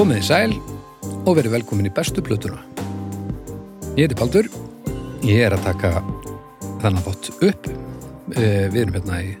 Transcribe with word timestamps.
Komið 0.00 0.16
í 0.16 0.24
sæl 0.24 0.52
og 1.28 1.34
verið 1.36 1.52
velkomin 1.58 1.90
í 1.90 1.92
bestu 1.92 2.22
plötuna. 2.24 2.62
Ég 3.98 4.06
heiti 4.06 4.16
Baldur, 4.16 4.46
ég 5.28 5.42
er 5.44 5.52
að 5.52 5.66
taka 5.66 5.90
þennan 6.80 7.04
þátt 7.04 7.28
upp. 7.36 7.68
Eh, 8.32 8.70
Við 8.72 8.78
erum 8.80 8.96
hérna 8.96 9.18
í, 9.20 9.34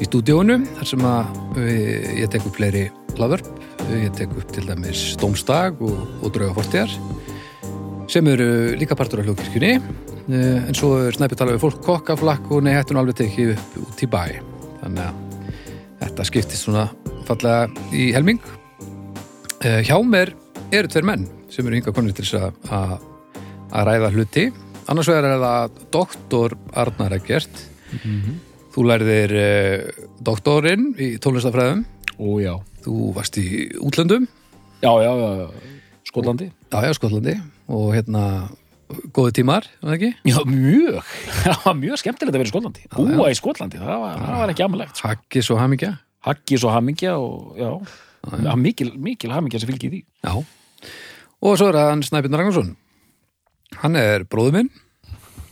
í 0.00 0.08
stúdíónu 0.08 0.56
þar 0.78 0.88
sem 0.88 1.04
að 1.04 1.60
eh, 1.60 2.08
ég 2.22 2.32
tek 2.32 2.48
upp 2.48 2.56
fleiri 2.56 2.86
hlaðvörp. 3.18 3.52
Ég 3.92 4.16
tek 4.16 4.32
upp 4.32 4.56
til 4.56 4.64
dæmis 4.70 5.04
Stómstag 5.18 5.84
og, 5.84 6.00
og 6.24 6.32
Drauga 6.32 6.56
Fortíðar 6.62 6.96
sem 8.08 8.32
eru 8.32 8.48
líka 8.80 8.96
partur 8.96 9.20
af 9.20 9.28
hljókirkjunni 9.28 9.76
Eh, 10.24 10.56
en 10.64 10.72
svo 10.72 10.94
er 11.04 11.12
snæpið 11.12 11.36
talað 11.36 11.58
við 11.58 11.64
fólk 11.66 11.80
kokkaflakk 11.84 12.48
og 12.56 12.62
nei, 12.64 12.72
hættun 12.72 12.96
alveg 12.96 13.18
tekið 13.18 13.50
upp 13.58 13.74
út 13.82 13.98
í 14.00 14.08
bæ. 14.08 14.22
Þannig 14.80 15.04
að 15.04 15.48
þetta 16.00 16.30
skiptist 16.30 16.64
svona 16.64 16.86
fallega 17.28 17.66
í 17.92 18.08
helming. 18.16 18.40
Eh, 19.64 19.80
Hjá 19.86 19.96
mér 20.04 20.34
eru 20.74 20.88
tveir 20.90 21.06
menn 21.08 21.24
sem 21.52 21.64
eru 21.66 21.78
hinga 21.78 21.92
konir 21.94 22.12
til 22.16 22.24
þess 22.26 22.52
að- 22.68 23.00
að 23.72 23.86
ræða 23.88 24.10
hluti. 24.12 24.44
Annars 24.88 25.08
vegar 25.08 25.24
er 25.24 25.38
það 25.40 25.70
doktor 25.90 26.56
Arnar 26.74 27.12
Eggert. 27.16 27.50
Þú 28.74 28.82
lærðir 28.90 29.32
uh, 29.38 30.04
doktorinn 30.20 30.94
í 30.98 31.16
tónlistafræðum. 31.22 31.84
Ó, 32.18 32.26
já. 32.42 32.54
Þú 32.84 33.14
varst 33.14 33.38
í 33.38 33.70
útlöndum, 33.80 34.26
Já, 34.82 34.90
já, 35.00 35.12
já. 35.16 35.48
Skotlandi? 36.04 36.50
já, 36.70 36.78
já, 36.84 36.92
Skotlandi 36.92 37.40
og 37.68 37.94
hérna 37.94 38.50
góði 39.16 39.32
tímar, 39.40 39.64
var 39.80 39.94
það 39.94 39.94
ekki? 39.96 40.10
Já, 40.28 40.38
mjög. 40.44 41.04
Það 41.44 41.62
var 41.64 41.74
mjög 41.80 41.96
skemmtilegt 42.02 42.34
að 42.34 42.38
vera 42.42 42.44
í 42.50 42.52
Skotlandi. 42.52 42.82
Búa 42.92 43.30
í 43.32 43.38
Skotlandi, 43.38 43.78
það 43.80 44.02
var, 44.02 44.18
það 44.20 44.38
var 44.42 44.52
ekki 44.52 44.64
amalegt. 44.66 45.00
Haggis 45.06 45.48
og 45.54 45.58
hamingja. 45.62 45.92
Haggis 46.28 46.64
og 46.68 46.74
hamingja 46.76 47.14
og, 47.16 47.56
já, 47.56 47.70
já 48.44 48.54
mikil, 48.56 48.92
mikil 48.98 49.32
hamingja 49.34 49.60
sem 49.62 49.68
fylgir 49.72 49.90
því. 49.92 50.00
Já. 50.24 50.32
Og 51.44 51.58
svo 51.60 51.68
er 51.70 51.76
það 51.78 51.90
hann 51.90 52.02
Snæbjörn 52.06 52.38
Ragnarsson. 52.40 52.72
Hann 53.82 53.96
er 54.00 54.24
bróður 54.30 54.54
minn 54.60 54.70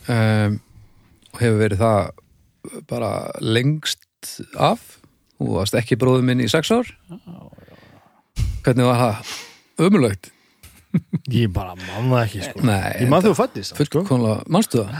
um, 0.09 0.59
og 1.33 1.41
hefur 1.43 1.59
verið 1.59 1.81
það 1.83 2.11
bara 2.89 3.11
lengst 3.43 4.05
af. 4.57 4.83
Þú 5.37 5.57
varst 5.57 5.75
ekki 5.75 5.97
bróður 5.99 6.23
minn 6.29 6.41
í 6.43 6.47
sex 6.51 6.71
ár. 6.71 6.87
Hvernig 8.63 8.87
var 8.87 8.99
það? 9.01 9.33
Ömulögt. 9.83 10.29
Ég 11.33 11.49
bara 11.53 11.73
man 11.75 12.09
það 12.13 12.21
ekki 12.23 12.41
sko. 12.45 12.63
Nei, 12.69 12.91
Ég 13.01 13.09
man 13.09 13.23
þegar 13.23 13.33
þú 13.33 13.39
fættist 13.41 13.73
sko. 13.73 13.79
fullkomlega, 13.81 14.43
manstu 14.53 14.83
það? 14.83 14.91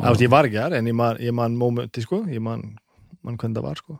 Það 0.00 0.10
veist, 0.10 0.22
ég 0.24 0.32
var 0.32 0.48
ekki 0.48 0.60
þar 0.60 0.76
en 0.78 0.90
ég 0.90 0.96
man, 0.96 1.18
ég 1.20 1.34
man 1.36 1.56
momenti 1.60 2.04
sko. 2.04 2.20
Ég 2.30 2.42
man, 2.44 2.62
man 3.24 3.36
hvernig 3.36 3.56
það 3.58 3.66
var 3.68 3.76
sko. 3.80 3.96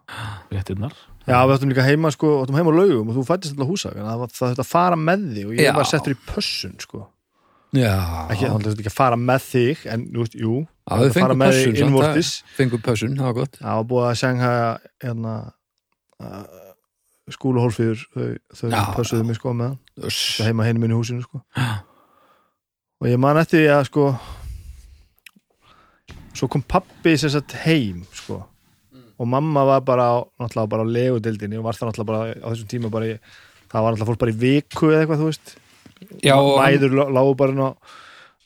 Réttinnar. 0.50 0.94
Já, 1.28 1.38
við 1.46 1.54
ættum 1.58 1.70
líka 1.74 1.84
heima 1.84 2.10
sko, 2.14 2.28
við 2.38 2.44
ættum 2.46 2.56
heima 2.60 2.72
á 2.72 2.78
laugum 2.80 3.10
og 3.12 3.16
þú 3.18 3.24
fættist 3.28 3.52
alltaf 3.56 3.68
húsa 3.70 3.90
en 3.94 4.06
það 4.08 4.22
það 4.32 4.52
þetta 4.54 4.64
að 4.64 4.70
fara 4.70 4.96
með 4.96 5.26
þig 5.34 5.46
og 5.50 5.52
ég 5.58 5.66
Já. 5.68 5.72
var 5.76 5.88
settur 5.90 6.14
í 6.14 6.18
pössun 6.30 6.76
sko. 6.80 7.02
Já. 7.76 7.92
ekki, 8.32 8.48
það 8.48 8.54
var 8.56 8.72
ekki 8.72 8.90
að 8.90 8.96
fara 8.96 9.18
með 9.20 9.44
þig 9.46 9.84
en 9.92 10.06
þú 10.10 10.24
veist, 10.24 10.34
jú, 10.40 10.54
Já, 10.64 10.90
það 10.96 11.12
fengum 11.14 11.38
með 11.38 11.52
pössun. 11.52 11.76
innvortis 11.84 12.30
það- 12.40 12.56
Fengum 12.56 12.82
pössun, 12.88 13.12
það 13.20 13.28
var 13.28 13.36
gott. 13.36 13.58
það 13.60 13.76
var 13.78 13.86
búið 13.92 14.06
að 14.08 14.16
sengha 14.24 14.54
hérna 15.04 15.34
uh, 16.18 16.72
skúluhólfiður 17.30 18.02
þau, 18.16 18.26
þau 18.58 18.66
Já. 18.72 18.80
pössuðu 18.96 19.24
mig 19.28 19.36
sko 19.38 19.52
með 19.54 19.76
það 20.00 20.48
heima 20.48 20.66
henni 20.66 20.80
minni 20.82 20.96
í 20.96 20.98
húsinu 20.98 21.22
sko 21.28 21.44
Já. 21.54 21.68
og 23.00 23.06
ég 23.12 23.18
man 23.22 23.38
eftir 23.38 23.68
að 23.70 23.84
sko 23.92 24.08
svo 26.34 26.48
kom 26.50 26.62
pappi 26.62 27.16
sem 27.18 27.30
sagt 27.32 27.54
heim 27.66 28.02
sko 28.14 28.40
og 29.20 29.26
mamma 29.28 29.64
var 29.68 29.80
bara 29.86 30.06
náttúrulega 30.40 30.68
bara 30.72 30.84
á 30.84 30.92
legudildinni 30.96 31.58
og 31.58 31.64
var 31.64 31.74
það 31.78 31.90
náttúrulega 31.90 32.10
bara 32.10 32.20
á 32.40 32.48
þessum 32.52 32.68
tíma 32.72 32.90
bara 32.90 33.06
í, 33.06 33.16
það 33.70 33.82
var 33.84 33.92
náttúrulega 33.92 34.10
fólk 34.10 34.22
bara 34.24 34.32
í 34.34 34.38
viku 34.40 34.90
eða 34.90 35.02
eitthvað 35.04 35.20
þú 35.22 35.28
veist. 35.30 35.56
Já, 36.24 36.34
og 36.36 36.58
hann- 36.58 36.72
mæður 36.74 36.94
lá- 36.98 37.10
lágu 37.18 37.34
bara 37.36 37.52
inn 37.52 37.60
á 37.60 37.70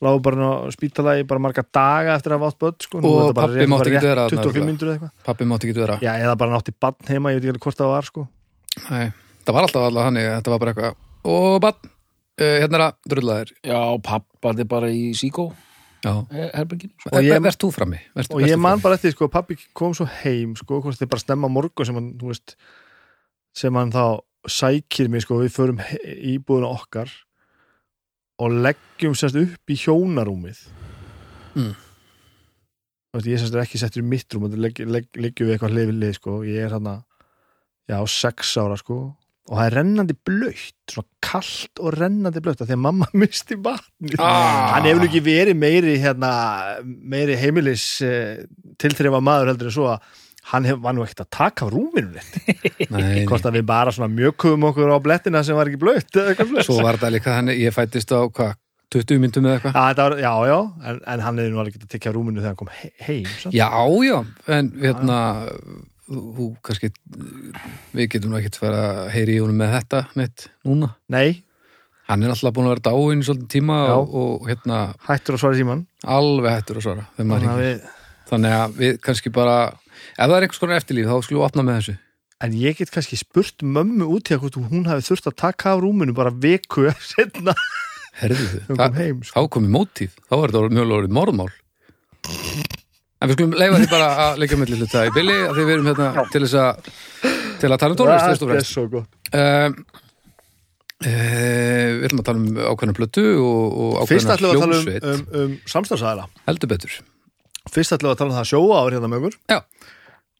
lágu 0.04 0.20
bara 0.20 0.36
á 0.36 0.68
spítala 0.74 1.14
í 1.20 1.26
bara 1.26 1.40
marga 1.40 1.62
daga 1.72 2.16
eftir 2.18 2.32
að 2.34 2.38
hafa 2.40 2.50
átt 2.50 2.58
börn 2.60 2.76
sko. 2.82 2.98
Og 2.98 3.32
þetta 3.32 3.46
rétt- 3.54 3.68
mátti 3.72 3.90
ekki 3.94 4.02
vera 4.04 4.26
þarna, 4.28 4.30
25 4.30 4.44
örugglega. 4.44 4.66
minnur 4.66 4.86
eða 4.88 4.94
eitthvað. 4.98 5.12
Pappi 5.24 5.44
mátti 5.44 5.64
ekki 5.70 5.80
vera. 5.80 5.98
já 6.02 6.12
eða 6.20 6.36
bara 6.38 6.50
nátti 6.58 6.72
bann 6.80 6.94
heima 7.08 7.30
ég 7.32 7.40
veit 7.40 7.54
ekki 7.54 7.62
hvort 7.64 7.78
það 7.78 7.92
var 7.94 8.02
sko. 8.02 8.28
Nei, 8.90 9.12
það 9.46 9.54
var 9.54 9.62
alltaf 9.62 9.82
alltaf 9.86 10.04
þannig, 10.08 10.24
þetta 10.42 10.50
var 10.50 10.58
bara 10.58 10.72
eitthvað 10.74 10.94
og 11.24 11.60
bann, 11.62 11.74
uh, 12.40 12.56
hérna 12.60 12.74
er 12.74 12.84
að 12.84 12.94
drullaðir 13.08 13.50
Já, 13.64 14.02
pappa 14.02 14.50
er 14.58 14.64
bara 14.64 14.86
í 14.90 15.14
Síkó, 15.14 15.52
Herberginu. 16.04 16.92
Og 17.12 17.18
ég- 17.24 17.40
verðst 17.42 17.62
þú 17.64 17.70
frammi 17.74 17.98
verst, 18.14 18.32
og 18.34 18.40
ég 18.44 18.58
man 18.60 18.80
bara 18.84 18.94
eftir 18.98 19.12
sko, 19.14 19.28
pappi 19.32 19.56
kom 19.74 19.94
svo 19.96 20.06
heim 20.22 20.54
sko, 20.56 20.80
hvort 20.84 20.98
þið 21.00 21.08
bara 21.14 21.20
stemma 21.24 21.48
morgun 21.48 21.86
sem 21.86 21.94
hann, 21.94 22.12
þú 22.20 22.32
veist, 22.32 22.56
sem 23.54 23.74
hann 23.74 23.92
þá 23.94 24.20
sækir 24.46 25.08
mig, 25.08 25.22
sko, 25.24 25.38
við 25.40 25.54
förum 25.54 25.78
íbúðuna 26.04 26.68
okkar 26.74 27.08
og 28.38 28.50
leggjum 28.50 29.14
sérst 29.16 29.38
upp 29.40 29.70
í 29.70 29.76
hjónarúmið 29.78 30.58
Mm. 31.54 31.70
Þú 33.14 33.20
veist, 33.20 33.26
ég 33.30 33.38
sérst 33.38 33.54
er 33.54 33.62
ekki 33.62 33.78
settur 33.78 34.02
í 34.02 34.06
mitt 34.10 34.28
rúm 34.34 34.48
leggjum 34.50 34.90
við 34.90 35.52
eitthvað 35.54 35.70
hlið 35.70 35.86
við 35.92 35.98
lið, 36.02 36.14
sko, 36.18 36.40
ég 36.42 36.64
er 36.66 36.70
hann 36.74 37.04
já, 37.88 37.98
sex 38.10 38.56
ára, 38.58 38.76
sko 38.76 39.16
og 39.44 39.58
það 39.58 39.66
er 39.66 39.74
rennandi 39.76 40.14
blöytt, 40.24 40.76
svona 40.88 41.08
kallt 41.24 41.80
og 41.84 41.94
rennandi 41.98 42.40
blöytt, 42.44 42.62
af 42.64 42.68
því 42.70 42.76
að 42.78 42.84
mamma 42.86 43.08
misti 43.22 43.58
vatni 43.60 44.16
Ah. 44.18 44.74
hann 44.76 44.88
hefur 44.88 45.02
nú 45.04 45.08
ekki 45.10 45.24
verið 45.26 45.58
meiri 45.60 45.96
hérna, 46.00 46.30
meiri 46.84 47.36
heimilis 47.40 47.84
uh, 48.06 48.38
tilþrifa 48.80 49.20
maður 49.24 49.52
heldur 49.52 49.68
en 49.72 49.76
svo 49.76 49.88
að 49.92 50.20
hann 50.52 50.66
hef, 50.68 50.76
var 50.84 50.92
nú 50.96 51.04
ekkert 51.04 51.22
að 51.24 51.30
taka 51.38 51.64
á 51.64 51.72
rúminu 51.72 52.20
hvort 53.30 53.46
að 53.48 53.56
við 53.60 53.64
bara 53.68 53.92
svona 53.96 54.10
mjögkum 54.12 54.66
okkur 54.68 54.92
á 54.92 54.98
blettina 55.04 55.40
sem 55.44 55.56
var 55.56 55.70
ekki 55.70 55.80
blöytt 55.80 56.12
eða 56.20 56.34
eitthvað 56.34 56.50
blöytt 56.52 56.68
svo 56.68 56.80
var 56.84 56.98
þetta 56.98 57.12
líka 57.14 57.36
þannig, 57.38 57.60
ég 57.64 57.72
fættist 57.76 58.12
á 58.12 58.20
hvað, 58.28 58.52
20 58.94 59.22
myndum 59.22 59.48
eða 59.48 59.56
eitthvað? 59.56 59.74
Já, 59.74 59.96
var, 60.04 60.16
já, 60.20 60.32
já, 60.52 60.58
en, 60.90 61.00
en 61.14 61.22
hann 61.24 61.40
hefði 61.40 61.52
nú 61.54 61.62
alveg 61.62 61.78
getað 61.78 61.94
tekið 61.96 62.12
á 62.12 62.16
rúminu 62.16 62.42
þegar 62.44 62.52
hann 62.52 62.60
kom 62.60 62.72
he 62.76 62.90
heim. 63.08 63.30
Já, 63.56 63.68
já, 64.06 64.18
en 64.58 64.68
hérna 64.84 65.18
þú, 65.48 65.80
þú 66.08 66.46
kannski 66.64 66.90
við 67.96 68.08
getum 68.12 68.32
nú 68.32 68.38
ekkert 68.40 68.58
fara 68.60 68.84
að 69.04 69.10
heyri 69.14 69.36
í 69.38 69.42
honum 69.42 69.60
með 69.62 69.74
þetta 69.78 70.00
neitt 70.20 70.46
núna. 70.66 70.90
Nei, 71.12 71.42
hann 72.10 72.24
er 72.24 72.34
alltaf 72.34 72.54
búin 72.56 72.68
að 72.68 72.74
vera 72.76 72.86
dáinn 72.90 73.24
í 73.24 73.28
svolítið 73.28 73.52
tíma 73.56 73.78
Já. 73.88 73.94
og, 73.96 74.14
og 74.20 74.48
hérna 74.50 74.80
hættur 75.08 75.38
að 75.38 75.44
svara 75.44 75.60
síman 75.60 75.84
alveg 76.04 76.58
hættur 76.58 76.80
að 76.80 76.88
svara 76.88 77.06
Þannig 77.16 77.48
að 77.48 77.62
við, 77.62 77.86
þannig 78.30 78.56
að 78.58 78.76
við 78.82 78.98
kannski 79.08 79.32
bara 79.34 79.56
ef 79.70 80.26
það 80.26 80.36
er 80.36 80.46
einhvers 80.48 80.62
konar 80.64 80.82
eftirlíf 80.82 81.08
þá 81.08 81.16
skulum 81.24 81.40
við 81.40 81.48
opna 81.48 81.64
með 81.64 81.80
þessu. 81.80 81.96
En 82.44 82.54
ég 82.60 82.76
get 82.76 82.92
kannski 82.92 83.16
spurt 83.16 83.62
mömmu 83.64 84.10
út 84.10 84.28
í 84.28 84.36
að 84.36 84.44
hvort 84.44 84.60
hún 84.68 84.88
hafi 84.90 85.06
þurft 85.06 85.30
að 85.30 85.38
taka 85.40 85.72
á 85.72 85.80
rúminu 85.80 86.12
bara 86.16 86.34
viku 86.34 86.90
setna 87.14 87.56
herðu 88.20 88.62
sko. 88.62 89.34
þá 89.34 89.40
komið 89.50 89.74
mótíf 89.74 90.16
þá 90.28 90.36
er 90.38 90.52
þetta 90.54 90.74
mjög 90.76 90.90
lórið 90.92 91.14
morðmál 91.16 91.52
en 93.24 93.30
við 93.30 93.38
skulum 93.38 93.56
leifa 93.58 93.80
því 93.80 93.90
bara 93.90 94.08
að 94.24 94.40
leika 94.42 94.58
með 94.60 94.74
hluta 94.78 95.04
í 95.08 95.12
billi 95.14 95.36
að 95.48 95.60
við 95.60 95.74
erum 95.74 95.90
hérna 95.90 96.24
til 96.32 96.42
þess 96.44 96.56
að 96.60 96.88
til 97.62 97.70
að 97.70 97.80
tala 97.80 97.94
um 97.94 98.00
tónlist 98.00 98.26
fyrst 98.28 98.44
Það 98.44 98.58
er 98.58 98.68
svo 98.68 98.84
gott. 98.92 99.18
Um, 99.34 99.76
uh, 101.04 101.88
við 101.94 102.06
ætlum 102.08 102.22
að 102.22 102.28
tala 102.28 102.42
um 102.42 102.60
ákveðna 102.60 102.96
plötu 102.98 103.26
og, 103.40 103.78
og 103.86 104.06
Fyrst 104.10 104.30
ákveðna 104.30 104.36
ætlum 104.36 104.50
við 104.50 104.58
að 104.58 104.64
tala 104.64 104.76
um, 104.76 104.84
hljómsveit. 104.84 105.08
um, 105.08 105.24
um 105.40 105.56
samstafsæðala 105.74 106.28
heldur 106.50 106.72
betur. 106.74 106.98
Fyrst 107.72 107.96
ætlum 107.96 108.10
við 108.10 108.14
að 108.14 108.20
tala 108.20 108.34
um 108.34 108.38
það 108.40 108.50
sjóa 108.52 108.82
ár 108.82 108.98
hérna 108.98 109.10
með 109.10 109.22
okkur. 109.22 109.40
Já. 109.54 109.60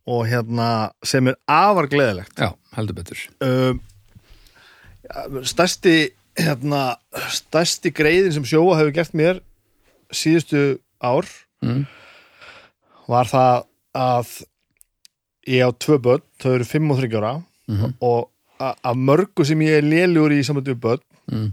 og 0.05 0.27
hérna 0.29 0.69
sem 1.01 1.31
er 1.31 1.37
afar 1.49 1.89
gleðilegt. 1.89 2.37
Já, 2.37 2.51
heldur 2.77 2.99
betur. 2.99 3.21
Ja, 3.41 5.23
stærsti 5.49 5.95
hérna, 6.37 6.83
stærsti 7.33 7.93
greiðin 7.95 8.35
sem 8.37 8.47
sjóa 8.49 8.79
hefur 8.81 8.95
gert 8.97 9.15
mér 9.17 9.41
síðustu 10.15 10.65
ár 11.03 11.29
mm. 11.65 11.85
Var 13.09 13.25
það 13.31 13.65
að 13.95 14.31
ég 15.47 15.61
á 15.67 15.71
tvö 15.77 15.99
börn, 16.01 16.23
þau 16.41 16.55
eru 16.57 16.65
fimm 16.65 16.91
og 16.91 16.99
þryggjára 17.01 17.43
Mhm. 17.69 17.95
og 18.01 18.31
a- 18.61 18.75
af 18.85 18.97
mörgu 18.97 19.45
sem 19.45 19.59
ég 19.61 19.79
er 19.79 19.83
léljúr 19.83 20.33
í 20.33 20.43
samöndu 20.45 20.75
börn 20.75 21.01
Mm. 21.31 21.53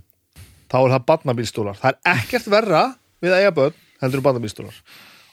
þá 0.70 0.76
er 0.86 0.92
það 1.00 1.06
barnabílstólar 1.06 1.78
það 1.80 1.94
er 1.94 1.98
ekkert 2.16 2.48
verra 2.52 2.96
við 3.24 3.32
eiga 3.38 3.52
börn 3.56 3.74
heldur 4.02 4.18
en 4.18 4.24
barnabílstólar 4.24 4.74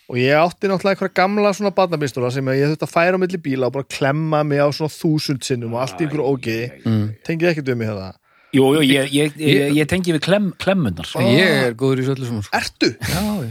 og 0.09 0.17
ég 0.17 0.33
átti 0.35 0.69
náttúrulega 0.69 0.95
eitthvað 0.97 1.15
gamla 1.15 1.51
svona 1.53 1.71
barnabílstólar 1.75 2.33
sem 2.33 2.45
ég 2.47 2.71
þurfti 2.71 2.87
að 2.87 2.95
færa 2.95 3.15
á 3.15 3.19
milli 3.19 3.39
bíla 3.39 3.67
og 3.67 3.73
bara 3.73 3.85
klemma 3.85 4.45
mig 4.47 4.59
á 4.59 4.69
svona 4.71 4.89
þúsund 4.91 5.43
sinnum 5.45 5.75
og 5.75 5.81
allt 5.81 5.99
einhverju 6.01 6.27
ógiði 6.39 6.83
Mm. 6.85 7.15
tengið 7.25 7.51
ekkert 7.55 7.69
um 7.73 7.81
í 7.83 7.87
þetta 7.87 8.15
Jú, 8.57 8.65
jú, 8.79 8.81
ég, 8.81 9.11
ég, 9.13 9.35
ég, 9.37 9.75
ég 9.77 9.89
tengi 9.91 10.15
við 10.15 10.23
klem, 10.25 10.49
klemmunnar. 10.57 11.09
En 11.21 11.27
ég 11.35 11.51
er 11.67 11.75
góður 11.77 12.01
í 12.01 12.07
svo 12.07 12.15
öllu 12.17 12.29
svona 12.31 12.47
sko. 12.47 12.57
Ertu? 12.57 12.89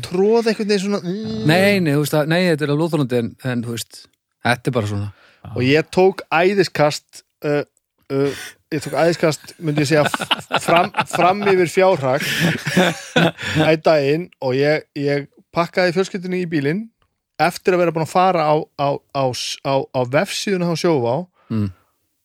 Tróð 0.08 0.50
eitthvað 0.50 0.72
neginn 0.72 0.84
svona 0.88 1.02
mm. 1.04 1.44
nei, 1.46 1.78
nei, 1.86 1.92
þú 1.94 2.02
veist 2.02 2.16
að, 2.18 2.32
nei, 2.34 2.40
þetta 2.50 2.66
er 2.66 2.74
alveg 2.74 2.88
óþólandi 2.88 3.20
en, 3.22 3.30
en 3.52 3.62
þú 3.68 3.76
veist, 3.76 4.00
þetta 4.48 4.72
er 4.72 4.78
bara 4.80 4.90
svona 4.90 5.12
og 5.54 5.62
ég 5.64 5.90
tók 5.94 6.26
æðiskast 6.34 7.22
uh, 7.46 7.62
uh, 8.12 8.42
ég 8.74 8.84
tók 8.84 8.98
æðiskast 8.98 9.54
myndi 9.64 9.86
ég 9.86 9.92
segja 9.94 10.60
fram, 10.66 10.90
fram 11.14 11.46
yfir 11.54 11.70
fjárhag 11.72 12.26
æ 13.64 13.78
daginn 13.86 14.28
og 14.42 14.58
ég, 14.58 14.88
ég 14.98 15.30
pakkaði 15.56 15.94
fjölskyldunni 15.96 16.42
í 16.44 16.50
bílinn 16.52 16.88
eftir 17.38 17.78
að 17.78 17.86
vera 17.86 17.94
búin 17.94 18.08
að 18.08 18.16
fara 18.16 18.50
á, 18.50 18.56
á, 18.82 18.90
á, 19.14 19.24
á, 19.62 19.74
á 19.94 20.02
vefsíðuna 20.18 20.74
á 20.74 20.76
sjófá 20.76 21.16
Mm. 21.48 21.70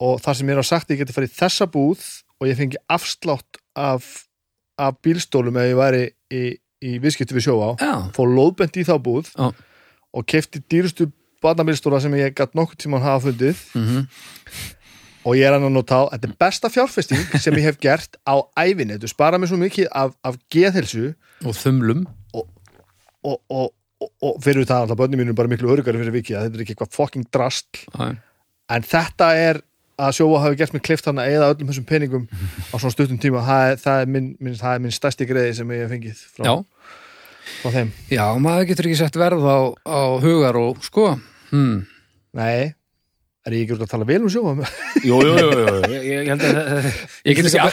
og 0.03 0.17
þar 0.19 0.35
sem 0.35 0.49
ég 0.51 0.57
er 0.57 0.59
að 0.59 0.67
sagt 0.67 0.89
að 0.89 0.97
ég 0.97 1.01
geti 1.05 1.15
farið 1.15 1.35
þessa 1.39 1.67
búð 1.71 2.01
og 2.43 2.51
ég 2.51 2.59
fengi 2.59 2.81
afslátt 2.91 3.61
af, 3.79 4.27
af 4.83 4.99
bílstólum 5.05 5.59
ef 5.63 5.71
ég 5.71 5.79
væri 5.79 6.05
í, 6.35 6.43
í 6.83 6.99
viðskipti 7.03 7.39
við 7.39 7.47
sjóa 7.47 7.73
á 7.79 8.11
fór 8.17 8.33
lóðbent 8.35 8.79
í 8.83 8.87
þá 8.89 8.97
búð 9.03 9.31
Já. 9.37 9.53
og 10.13 10.29
kefti 10.29 10.63
dýrustu 10.67 11.13
barnabílstóla 11.43 12.03
sem 12.03 12.15
ég 12.19 12.35
gætt 12.35 12.57
nokkuð 12.59 12.85
tímann 12.85 13.05
hafa 13.07 13.29
fundið 13.29 13.67
mhm. 13.79 14.07
Og 15.23 15.37
ég 15.39 15.47
er 15.47 15.55
að 15.55 15.69
nota 15.71 16.01
á, 16.03 16.11
þetta 16.11 16.27
er 16.27 16.39
besta 16.43 16.69
fjárfesting 16.73 17.37
sem 17.45 17.55
ég 17.55 17.69
hef 17.69 17.77
gert 17.79 18.17
á 18.27 18.43
ævinni. 18.59 18.97
Þetta 18.97 19.11
spara 19.13 19.39
mér 19.39 19.53
svo 19.53 19.59
mikið 19.61 19.87
af, 19.95 20.17
af 20.27 20.39
geðhelsu 20.51 21.13
og 21.47 21.55
þumlum. 21.55 22.01
Og, 22.35 22.49
og, 23.31 23.39
og, 23.47 23.69
og 24.19 24.41
fyrir 24.43 24.67
það 24.67 24.89
alltaf 24.89 24.99
börnum 24.99 25.23
mínu 25.23 25.37
bara 25.39 25.53
miklu 25.53 25.71
örugari 25.71 26.01
fyrir 26.01 26.17
vikið 26.17 26.39
að 26.39 26.49
þetta 26.49 26.59
er 26.59 26.65
ekki 26.65 26.75
eitthvað 26.75 26.97
fucking 26.97 27.29
drastl 27.35 27.85
Já, 27.87 28.09
en 28.75 28.89
þetta 28.89 29.29
er 29.39 29.63
að 30.03 30.17
sjóa 30.19 30.43
hafi 30.43 30.59
gert 30.61 30.75
mér 30.75 30.85
klift 30.89 31.09
hann 31.09 31.21
að 31.23 31.37
eða 31.37 31.49
öllum 31.53 31.71
þessum 31.71 31.87
peningum 31.89 32.27
á 32.33 32.75
svona 32.75 32.95
stuttum 32.95 33.21
tíma. 33.23 33.45
Það 33.47 33.71
er, 33.71 33.81
það 33.85 34.03
er, 34.03 34.13
minn, 34.17 34.29
minn, 34.43 34.59
það 34.59 34.77
er 34.77 34.85
minn 34.85 34.97
stærsti 34.97 35.29
greiði 35.29 35.57
sem 35.61 35.73
ég 35.75 35.85
hef 35.85 35.95
fengið 35.95 36.21
frá, 36.37 36.45
Já, 36.49 36.55
frá 37.63 37.75
þeim. 37.79 37.95
Já, 38.13 38.25
maður 38.47 38.69
getur 38.73 38.91
ekki 38.91 39.01
sett 39.03 39.19
verð 39.23 39.49
á, 39.49 39.59
á 39.87 40.01
hugar 40.23 40.61
og 40.61 40.83
sko 40.87 41.09
hmm. 41.53 41.79
nei, 42.39 42.75
er 43.47 43.57
ég 43.57 43.65
ekki 43.65 43.77
úr 43.77 43.87
að 43.87 43.95
tala 43.95 44.09
vel 44.09 44.21
um 44.23 44.33
sjóa 44.33 44.55
Jú, 45.09 45.23
jú, 45.23 45.33
jú, 45.39 45.49
jú, 45.57 45.79
ég, 45.95 46.11
ég 46.11 46.31
held 46.33 46.47
að 46.51 46.91
Ég 47.27 47.39
get 47.39 47.49
líka, 47.49 47.73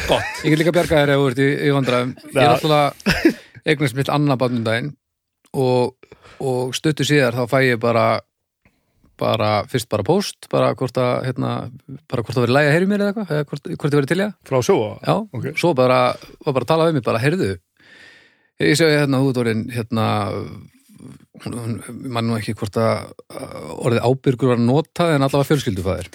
líka 0.63 0.75
bjarga 0.79 1.03
þér 1.03 1.13
ef 1.15 1.21
þú 1.21 1.29
ert 1.33 1.43
í, 1.43 1.49
í 1.49 1.75
vandræðum. 1.75 2.15
Ég 2.29 2.41
er 2.41 2.51
náttúrulega 2.53 3.35
eignast 3.69 3.97
mitt 3.97 4.09
annað 4.13 4.41
barnundaginn 4.43 4.95
og, 5.57 5.95
og 6.41 6.75
stuttu 6.77 7.05
síðar 7.07 7.37
þá 7.37 7.43
fæ 7.51 7.59
ég 7.65 7.81
bara 7.81 8.07
bara, 9.19 9.51
fyrst 9.69 9.89
bara 9.92 10.06
post 10.07 10.48
bara 10.51 10.71
hvort 10.80 10.98
að, 11.01 11.13
hérna, 11.30 11.54
bara 12.10 12.24
hvort 12.25 12.39
að 12.39 12.45
vera 12.48 12.57
lægi 12.57 12.71
að 12.71 12.75
heyri 12.77 12.89
mér 12.89 13.04
eða 13.06 13.12
eitthvað, 13.13 13.33
eða 13.36 13.50
hvort, 13.51 13.71
hvort 13.75 13.94
ég 13.94 14.00
verið 14.00 14.12
til 14.13 14.21
ég 14.24 14.36
frá 14.50 14.60
sjóa? 14.66 14.92
Já, 15.04 15.16
Ok. 15.38 15.50
svo 15.60 15.74
bara, 15.77 16.00
var 16.45 16.56
bara 16.57 16.66
að 16.66 16.71
tala 16.74 16.89
við 16.89 17.00
mig 17.00 17.06
bara, 17.07 17.24
heyrðu 17.24 17.51
ég 18.60 18.75
segi 18.80 18.98
hérna, 19.00 19.21
þú 19.24 19.44
orðin 19.44 19.66
hérna 19.71 20.07
mann 22.12 22.27
nú 22.27 22.36
ekki 22.36 22.56
hvort 22.60 22.75
að 22.80 23.12
að 23.31 23.68
orðið 23.86 24.06
ábyrgur 24.10 24.50
var 24.51 24.60
notað 24.60 25.13
en 25.16 25.24
allavega 25.24 25.48
fjölskyldufæðir. 25.48 26.10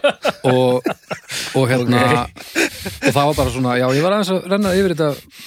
Og, 0.50 0.84
og 1.56 1.70
hérna 1.70 2.00
og 2.26 3.12
það 3.14 3.28
var 3.30 3.36
bara 3.38 3.52
svona, 3.54 3.76
já, 3.80 3.86
ég 3.96 4.04
var 4.04 4.12
aðeins 4.12 4.32
að 4.34 4.48
renna 4.52 4.74
yfir 4.76 4.92
þetta 4.92 5.06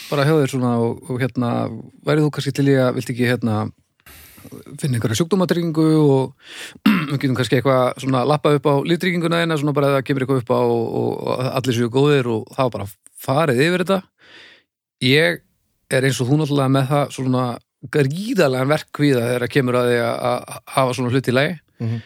bara 0.09 0.23
þér 0.25 0.49
svona 0.49 0.71
og, 0.81 1.03
og 1.11 1.19
hérna, 1.21 1.51
værið 2.07 2.25
þú 2.25 2.31
kannski 2.33 2.53
til 2.57 2.65
ég 2.71 2.81
að 2.81 2.95
vilt 2.97 3.11
ekki 3.13 3.27
hérna 3.29 3.57
finna 4.81 4.97
einhverja 4.97 5.19
sjúkdómatryggingu 5.21 5.87
og 6.01 6.33
við 7.11 7.17
getum 7.21 7.37
kannski 7.37 7.59
eitthvað 7.59 8.01
svona 8.03 8.23
lappa 8.27 8.53
upp 8.57 8.69
á 8.69 8.73
líftrygginguna 8.87 9.41
þeina 9.43 9.57
svona 9.59 9.75
bara 9.77 9.91
að 9.91 9.97
það 9.99 10.07
kemur 10.09 10.25
eitthvað 10.25 10.41
upp 10.43 10.51
á 10.53 10.61
og, 10.61 10.85
og, 11.01 11.43
allir 11.59 11.77
séu 11.77 11.91
góðir 11.93 12.31
og 12.33 12.47
það 12.55 12.63
var 12.67 12.75
bara 12.77 12.89
farið 13.27 13.63
yfir 13.67 13.85
þetta 13.85 13.99
ég 15.07 15.39
er 15.93 16.07
eins 16.07 16.21
og 16.21 16.29
þú 16.31 16.41
náttúrulega 16.41 16.73
með 16.77 16.89
það 16.91 17.15
svona 17.17 17.45
gríðalega 17.93 18.69
verkvíða 18.73 19.25
þegar 19.27 19.45
það 19.45 19.53
kemur 19.53 19.77
að 19.79 19.91
því 19.91 19.99
að 20.03 20.15
að 20.31 20.55
hafa 20.77 20.97
svona 20.97 21.13
hluti 21.13 21.33
í 21.33 21.37
lagi 21.37 21.57
Mhm. 21.77 21.97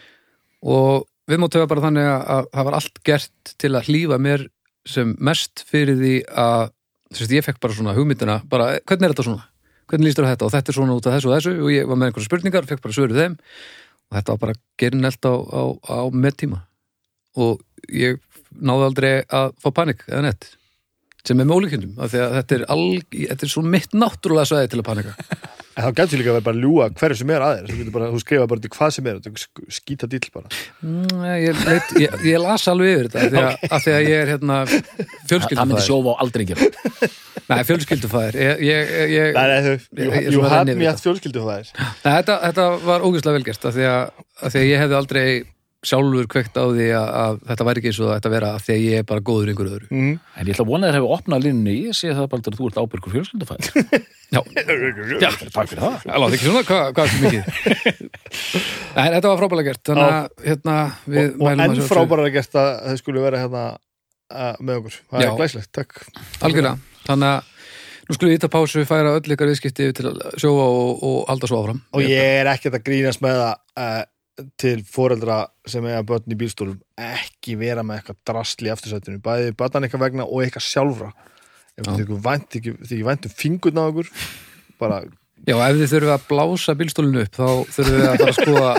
og 0.68 1.06
við 1.30 1.38
hafa 1.40 1.66
bara 1.70 1.80
þannig 1.86 2.04
að, 2.04 2.22
að 2.34 2.48
það 2.52 2.66
var 2.66 2.74
allt 2.76 2.98
gert 3.08 3.52
til 3.56 3.70
að 3.72 3.88
hlýfa 3.88 4.18
mér 4.20 4.46
sem 4.84 5.14
mest 5.18 5.62
fyrir 5.64 5.96
því 5.96 6.14
að 6.28 6.70
þess, 7.12 7.32
ég 7.32 7.46
fekk 7.46 7.60
bara 7.62 7.76
svona 7.76 7.94
hugmyndina 7.96 8.40
bara, 8.50 8.78
hvernig 8.84 9.06
er 9.06 9.14
þetta 9.14 9.26
svona? 9.28 9.46
Hvernig 9.90 10.08
líst 10.08 10.18
þér 10.20 10.28
á 10.28 10.32
þetta? 10.32 10.48
Og 10.48 10.52
þetta 10.54 10.72
er 10.72 10.78
svona 10.78 10.98
út 10.98 11.08
af 11.08 11.16
þessu 11.16 11.30
og 11.30 11.34
þessu. 11.36 11.54
Og 11.62 11.72
ég 11.74 11.88
var 11.88 11.98
með 11.98 12.10
einhverja 12.10 12.28
spurningar, 12.28 12.68
fekk 12.68 12.84
bara 12.84 12.96
svöruð 12.96 13.22
þeim. 13.22 13.38
Og 14.10 14.18
þetta 14.18 14.34
var 14.34 14.42
bara 14.46 14.58
gerinelt 14.80 15.28
á, 15.28 15.34
á, 15.34 15.62
á 15.88 16.00
með 16.12 16.38
tíma 16.44 16.62
og 17.40 17.62
ég 17.92 18.18
náði 18.60 18.88
aldrei 18.88 19.12
að 19.32 19.54
fá 19.62 19.70
panik 19.74 20.04
eða 20.08 20.26
nett 20.26 20.50
sem 21.22 21.38
er 21.38 21.46
með 21.46 21.62
ólíkjöndum 21.62 22.02
af 22.02 22.12
því 22.12 22.20
að 22.20 22.34
þetta 22.36 22.56
er, 22.56 22.64
alg, 22.74 23.16
þetta 23.30 23.46
er 23.46 23.52
svo 23.52 23.62
mitt 23.64 23.94
náttúrulega 23.96 24.50
svæði 24.50 24.72
til 24.72 24.80
að 24.82 24.88
panika 24.88 25.14
en 25.72 25.86
þá 25.86 25.90
gæti 25.98 26.18
líka 26.20 26.32
að 26.32 26.36
vera 26.38 26.46
bara 26.48 26.56
að 26.58 26.64
ljúga 26.66 26.88
hverju 27.00 27.18
sem 27.20 27.32
er 27.32 27.44
aðeins 27.46 27.70
þú, 27.72 27.78
getur 27.80 27.94
bara, 27.96 28.10
þú 28.12 28.20
skrifa 28.22 28.48
bara 28.50 28.64
til 28.64 28.72
hvað 28.74 28.90
sem 28.96 29.08
er 29.10 29.20
skýta 29.78 30.08
dill 30.12 30.28
bara. 30.34 30.52
Mm, 30.84 31.24
ég, 31.42 31.62
leit, 31.68 31.94
ég, 32.02 32.16
ég 32.28 32.42
las 32.42 32.66
alveg 32.72 32.92
yfir 32.96 33.10
þetta 33.12 33.22
af 33.22 33.32
því 33.32 33.42
að, 33.42 33.66
af 33.78 33.86
því 33.86 33.94
að 33.96 34.08
ég 34.10 34.22
er 34.22 34.32
hérna 34.34 34.58
Það 34.68 34.76
myndi 34.76 35.28
fjölskyldufæðir 35.32 35.86
sjófa 35.86 36.12
á 36.12 36.20
aldrei 36.26 36.44
gera 36.52 36.68
Nei, 37.52 37.62
fjölskyldufæðir 37.68 38.38
er 38.42 38.62
had 40.44 40.52
renni 40.60 40.74
yfir 40.74 40.80
me 40.82 40.86
þetta. 40.86 40.92
var 42.86 43.06
ógeðslega 43.08 43.38
velgert 43.38 43.66
af 43.68 43.76
því 43.76 43.88
að, 43.90 44.22
af 44.42 44.54
því 44.54 44.62
að 44.62 44.68
ég 44.70 44.82
hefði 44.84 44.98
aldrei 45.00 45.26
sjálfur 45.82 46.28
kveikt 46.30 46.54
á 46.54 46.64
því 46.70 46.88
að, 46.94 47.08
að 47.22 47.38
þetta 47.50 47.64
væri 47.66 47.80
ekki 47.80 47.90
eins 47.90 48.00
og 48.00 48.08
það 48.08 48.18
ætti 48.18 48.28
að 48.28 48.34
vera 48.36 48.50
af 48.54 48.62
því 48.62 48.74
að 48.74 48.82
ég 48.86 49.00
er 49.02 49.06
bara 49.08 49.24
góður 49.26 49.50
einhverju 49.50 49.72
öðru. 49.76 49.88
Mm. 49.90 50.12
En 50.22 50.46
ég 50.46 50.54
ætla 50.54 50.64
að 50.64 50.70
vona 50.70 50.86
að 50.86 50.92
þeir 50.92 50.98
hefur 51.00 51.14
opnað 51.16 51.46
línunni 51.46 51.74
Ég 51.88 51.96
sé 51.98 52.12
það 52.12 52.28
bara 52.32 52.52
að 52.52 52.58
þú 52.58 52.68
ert 52.68 52.78
ábyrgur 52.82 53.14
fjölskyldufæð 53.16 53.62
Já, 54.34 54.40
Já, 55.20 55.28
takk 55.52 55.72
fyrir 55.72 55.82
það. 55.82 55.96
Það 56.06 56.22
láti 56.22 56.38
ekki 56.38 56.46
svona, 56.46 56.62
hvað, 56.68 56.84
hvað 56.96 57.02
er 57.04 57.12
svo 57.12 57.22
mikið? 57.26 57.42
Nei, 58.96 59.06
þetta 59.16 59.26
var 59.26 59.40
frábælega 59.42 59.72
gert 59.72 59.90
þannig 59.90 60.12
að 60.12 60.46
hérna 60.46 60.76
við 61.04 61.24
og, 61.26 61.34
og 61.34 61.42
mælum 61.42 61.64
enn 61.66 61.82
að 61.82 61.90
frábæra 61.90 62.30
gert 62.32 62.60
að 62.62 62.70
þau 62.86 63.00
skulle 63.02 63.24
vera 63.26 63.42
hérna 63.42 63.64
uh, 64.32 64.54
með 64.62 64.78
okkur, 64.80 64.98
það 65.10 65.24
Já. 65.24 65.28
er 65.28 65.40
glæslegt, 65.40 65.72
takk. 65.76 65.98
Algjörlega, 66.46 67.02
þannig 67.06 67.34
að 67.34 67.50
nú 68.08 68.16
skulum 68.16 68.32
við 68.32 68.38
íta 68.38 68.50
pásu, 68.52 68.86
færa 68.88 69.14
öll 69.18 69.34
ykkar 69.36 69.52
viðskipti 69.52 69.90
til 69.98 70.08
að 70.10 70.22
sjóa 70.40 70.64
og, 70.64 71.04
og 71.06 71.18
halda 71.28 71.50
svo 71.50 71.60
áfram. 71.62 71.84
Og 71.92 72.06
ég 72.06 72.40
er 72.40 72.50
ekkert 72.54 72.78
að 72.78 72.86
grínast 72.88 73.22
með 73.24 73.38
það 73.42 73.54
uh, 73.84 74.02
til 74.60 74.78
foreldra 74.88 75.38
sem 75.68 75.84
eiga 75.88 76.02
börn 76.06 76.32
í 76.34 76.38
bílstólum 76.38 76.78
ekki 77.00 77.56
vera 77.60 77.84
með 77.86 78.00
eitthvað 78.00 78.18
drasli 78.28 78.68
í 78.68 78.72
aftursættinu, 78.74 79.20
bæði 79.24 79.54
börnan 79.58 79.86
eitthvað 79.86 80.04
vegna 80.06 80.26
og 80.28 80.44
eitthvað 80.44 80.66
sjálfra. 80.66 81.10
Ef 81.72 81.86
Já. 81.86 81.90
þið 81.92 82.02
ekki 82.04 82.18
vænt 82.26 82.56
ekki, 82.58 82.74
þið 82.82 82.94
ekki 82.96 83.08
vænt 83.08 83.28
um 83.28 83.34
fingurna 83.38 83.84
á 83.84 83.90
okkur 83.90 84.12
bara, 84.82 85.00
Já, 85.42 85.56
ef 85.56 85.78
þið 85.80 85.88
þurfum 85.94 86.14
að 86.14 86.26
blása 86.28 86.76
bílstólinu 86.78 87.24
upp 87.24 87.38
þá 87.38 87.48
þurfum 87.74 87.96
við 87.96 88.08
að 88.10 88.20
fara 88.20 88.34
að 88.34 88.38
skoða, 88.38 88.72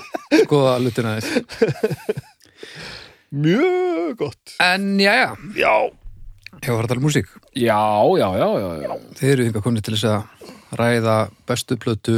skoða 0.43 0.75
lutina 0.84 1.15
þess 1.17 2.24
mjög 3.43 4.15
gott. 4.20 4.55
En 4.63 4.88
já, 5.01 5.34
ég 5.58 6.70
var 6.70 6.86
að 6.86 6.91
tala 6.93 7.01
um 7.01 7.08
músík. 7.08 7.32
Já, 7.58 7.82
já, 8.20 8.27
já, 8.38 8.48
já, 8.62 8.70
já. 8.86 8.93
Þið 9.20 9.32
eru 9.34 9.48
yngar 9.50 9.65
komni 9.65 9.84
til 9.84 9.98
þess 9.98 10.12
að 10.13 10.53
ræða 10.79 11.17
bestu 11.48 11.77
plötu 11.77 12.17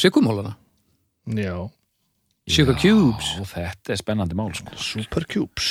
Sigumólana 0.00 0.56
já 1.30 1.70
Sugar 2.50 2.76
Cubes 2.76 3.30
Já, 3.38 3.44
þetta 3.54 3.94
er 3.94 4.00
spennandi 4.00 4.36
mál 4.36 4.50
sko. 4.56 4.74
Supercubes 4.76 5.68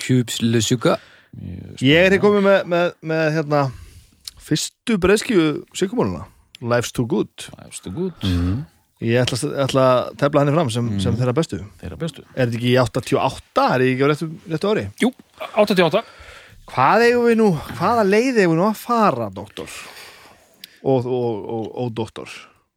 Cubes 0.00 0.38
le 0.42 0.62
Sugar 0.64 1.00
ég 1.82 1.98
er 2.06 2.14
hér 2.14 2.20
komið 2.22 2.44
með, 2.46 2.60
með, 2.70 2.92
með 3.10 3.24
hérna, 3.34 3.62
fyrstu 4.40 4.96
breyðskífu 5.02 5.48
sigumóluna 5.76 6.24
Life's 6.64 6.94
Too 6.94 7.04
Good 7.10 7.48
er 7.58 7.72
stu 7.74 7.90
gút, 7.92 8.22
mm. 8.24 8.60
ég 9.04 9.18
ætla, 9.24 9.38
ætla 9.66 9.84
að 9.90 10.12
tefla 10.22 10.44
henni 10.44 10.54
fram 10.54 10.70
sem, 10.72 10.86
Mm. 10.94 11.00
sem 11.02 11.18
þeirra 11.18 11.34
bestu 11.36 11.58
þeirra 11.82 11.98
bestu 12.00 12.22
Er 12.32 12.46
þetta 12.46 12.60
ekki 12.60 12.70
í 12.70 12.78
88? 12.80 13.66
Er 13.74 13.82
þetta 13.82 13.90
ekki 13.90 14.06
á 14.06 14.08
réttu, 14.12 14.30
réttu 14.54 14.70
ári? 14.70 14.86
Jú, 15.02 15.10
88 15.58 16.04
Hvað 16.70 17.02
eigum 17.10 17.26
við 17.28 17.36
nú, 17.42 17.50
hvaða 17.76 18.06
leið 18.08 18.38
eigum 18.40 18.54
við 18.54 18.60
nú 18.62 18.66
að 18.70 18.78
fara, 18.80 19.26
doktor? 19.34 19.68
Og, 20.84 21.04
og, 21.04 21.44
og, 21.58 21.66
og 21.82 21.90
doktor 21.98 22.30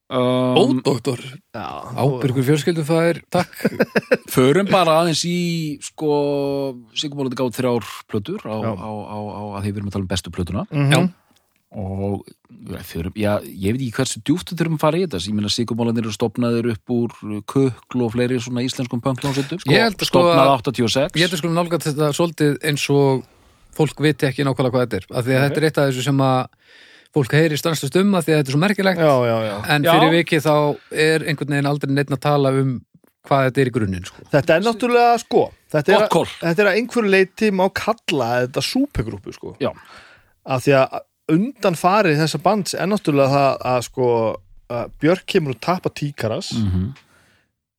um, 0.09 0.57
Ódoktor, 0.61 1.19
Já, 1.51 1.67
ábyrgur 1.99 2.45
fjölskyldufæðir 2.47 3.21
Takk. 3.33 3.53
Förum 4.35 4.69
bara 4.71 5.01
aðeins 5.03 5.23
í 5.27 5.37
sko, 5.83 6.11
Sigurmálandi 6.95 7.37
gátt 7.39 7.57
þrjár 7.59 7.87
plötur 8.07 8.43
á, 8.47 8.55
á, 8.55 8.71
á, 8.75 9.17
á 9.19 9.43
að 9.59 9.63
því 9.65 9.71
við 9.71 9.79
erum 9.81 9.89
að 9.91 9.95
tala 9.97 10.05
um 10.07 10.11
bestu 10.15 10.33
plötuna. 10.33 10.67
Mm 10.71 10.91
Já. 10.95 11.01
og 11.77 12.21
já, 12.71 12.79
förum, 12.87 13.11
já, 13.19 13.33
ég 13.43 13.75
veit 13.75 13.81
ekki 13.83 13.95
hversu 13.99 14.21
djúpt 14.23 14.53
við 14.53 14.61
þurfum 14.61 14.77
að 14.77 14.83
fara 14.85 14.97
í 14.97 15.01
þetta. 15.03 15.19
Ég 15.27 15.35
meina 15.35 15.49
Sigurmálandir 15.51 16.05
eru 16.07 16.13
stopnaðir 16.15 16.69
upp 16.71 16.93
úr 16.95 17.15
kökl 17.51 18.03
og 18.05 18.13
fleiri 18.15 18.37
svona 18.39 18.63
íslenskum 18.63 19.01
pönkljónsettum 19.03 19.59
sko, 19.59 19.73
Ég 19.75 19.83
held 19.83 19.97
að 19.99 20.07
sko 20.07 20.21
stopnað 20.23 20.47
að- 20.47 20.63
86 20.71 21.19
Ég 21.19 21.27
hefði 21.27 21.41
skulum 21.41 21.57
nálgat 21.59 21.83
þetta 21.89 22.07
svolítið 22.15 22.55
eins 22.71 22.85
og 22.95 23.25
fólk 23.77 23.99
viti 24.01 24.25
ekki 24.29 24.47
nákvæmlega 24.47 24.73
hvað 24.73 24.85
þetta 24.87 24.97
er. 25.01 25.09
Af 25.11 25.27
því 25.27 25.35
að 25.35 25.43
þetta 25.43 25.59
er 25.61 25.67
eitt 25.67 25.77
af 25.83 25.89
þessu 25.91 26.07
sem 26.07 26.23
að 26.23 26.39
fólk 27.15 27.33
heyri 27.37 27.57
stanslust 27.57 27.95
um 28.01 28.15
af 28.15 28.25
því 28.25 28.33
að 28.33 28.39
þetta 28.41 28.49
er 28.49 28.55
svo 28.55 28.61
merkilegt 28.61 28.99
já, 28.99 29.13
já, 29.27 29.37
já. 29.47 29.55
en 29.75 29.83
Já. 29.87 29.91
fyrir 29.93 30.13
vikið 30.17 30.45
þá 30.47 30.55
er 30.91 31.25
einhvern 31.27 31.53
veginn 31.55 31.71
aldrei 31.71 31.93
neitt 31.93 32.11
að 32.11 32.23
tala 32.27 32.51
um 32.51 32.81
hvað 33.27 33.47
þetta 33.47 33.61
er 33.61 33.69
í 33.69 33.73
grunninn 33.75 34.07
sko. 34.07 34.25
Þetta 34.31 34.55
er 34.55 34.65
náttúrulega, 34.65 35.15
sko 35.23 35.43
Þetta 35.67 35.95
er, 35.97 36.05
kól. 36.11 36.27
þetta 36.39 36.63
er 36.63 36.69
að 36.69 36.77
einhverju 36.79 37.11
leiti 37.11 37.49
má 37.51 37.65
kalla 37.75 38.27
þetta 38.45 38.63
súpegrúpu, 38.63 39.33
sko 39.35 39.55
Já. 39.59 39.71
Af 40.47 40.63
því 40.63 40.77
að 40.79 40.99
undan 41.35 41.75
farið 41.75 42.21
þessa 42.21 42.39
bands 42.43 42.75
er 42.77 42.87
náttúrulega 42.87 43.33
það 43.33 43.65
að, 43.71 43.81
sko 43.89 44.11
að 44.77 44.93
Björk 45.03 45.25
kemur 45.33 45.55
og 45.55 45.61
tapa 45.63 45.91
tíkaras 45.91 46.53
mm 46.55 46.69
-hmm. 46.71 46.87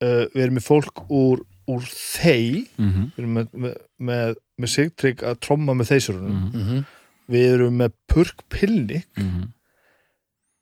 uh, 0.05 0.25
Við 0.35 0.43
erum 0.43 0.59
með 0.59 0.67
fólk 0.67 1.03
úr, 1.09 1.43
úr 1.67 1.89
þeir 1.89 2.69
Mm 2.77 2.91
-hmm. 2.91 3.09
Við 3.15 3.19
erum 3.23 3.33
með, 3.33 3.47
með, 3.53 3.75
með, 3.97 4.35
með 4.57 4.69
sigtrygg 4.69 5.23
að 5.23 5.39
tromma 5.39 5.73
með 5.73 5.91
þeisurunum 5.93 6.31
Mm 6.31 6.51
mm 6.53 6.65
-hmm. 6.67 6.85
Við 7.29 7.47
erum 7.53 7.79
með 7.81 7.93
Purk 8.09 8.43
Pilni 8.49 9.03
-hmm. 9.17 9.49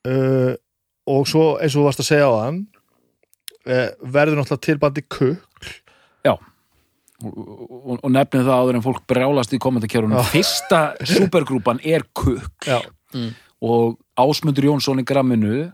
uh, 0.08 0.54
og 1.08 1.28
svo 1.28 1.56
eins 1.62 1.76
og 1.76 1.82
þú 1.82 1.88
varst 1.88 2.04
að 2.04 2.10
segja 2.12 2.28
á 2.28 2.36
hann 2.44 2.62
uh, 3.68 3.90
verður 4.02 4.42
náttúrulega 4.42 4.66
til 4.66 4.78
bandi 4.78 5.02
kukl. 5.08 5.74
Já. 6.28 6.36
og, 7.24 7.34
og, 7.38 8.00
og 8.04 8.12
nefnið 8.12 8.46
það 8.46 8.60
áður 8.62 8.76
en 8.78 8.86
fólk 8.86 9.04
brjálast 9.08 9.54
í 9.54 9.62
komendakjörunum 9.64 10.24
fyrsta 10.30 10.82
supergrúpan 11.02 11.80
er 11.84 12.04
Kukl. 12.14 12.44
Já, 12.68 12.82
og 13.62 13.98
Ásmundur 14.20 14.68
Jónsson 14.68 15.02
í 15.02 15.06
gramminu 15.08 15.72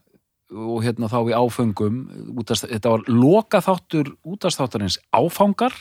og 0.53 0.83
hérna 0.85 1.09
þá 1.09 1.19
í 1.31 1.35
áföngum 1.35 2.03
útast, 2.37 2.67
þetta 2.69 2.93
var 2.93 3.05
lokaþáttur 3.09 4.13
útastáttarins 4.27 4.99
áfangar. 5.15 5.73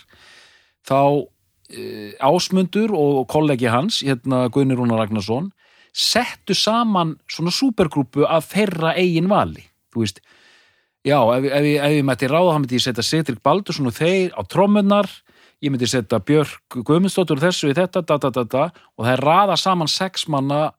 Þá 0.88 1.28
Ásmundur 2.23 2.93
og 2.97 3.26
kollegi 3.33 3.71
hans 3.73 4.02
hérna 4.05 4.47
Guðni 4.52 4.76
Rúnar 4.79 5.00
Ragnarsson 5.02 5.50
settu 5.93 6.57
saman 6.57 7.17
svona 7.31 7.52
supergrúpu 7.52 8.25
af 8.29 8.50
þeirra 8.52 8.95
eigin 8.97 9.29
vali. 9.29 9.64
Þú 9.93 10.05
veist, 10.05 10.23
já, 11.05 11.19
ef, 11.21 11.45
ef, 11.45 11.69
ef 11.69 11.97
ég 11.99 12.07
mætti 12.09 12.31
ráða, 12.31 12.55
hann 12.55 12.64
myndi 12.64 12.79
ég 12.81 12.85
setja 12.87 13.05
Cedric 13.05 13.43
Baldursson 13.45 13.91
og 13.91 13.97
þeir 13.97 14.33
á 14.33 14.41
trommunnar 14.49 15.11
ég 15.62 15.71
myndi 15.71 15.88
setja 15.91 16.21
Björk 16.25 16.79
Guðmundsdóttur 16.81 17.43
þessu 17.43 17.71
í 17.71 17.76
þetta, 17.76 18.02
da, 18.02 18.19
da, 18.19 18.31
da, 18.35 18.45
da, 18.45 18.69
og 18.97 19.05
það 19.05 19.12
er 19.12 19.25
raða 19.29 19.59
saman 19.61 19.91
sex 19.91 20.26
manna 20.33 20.71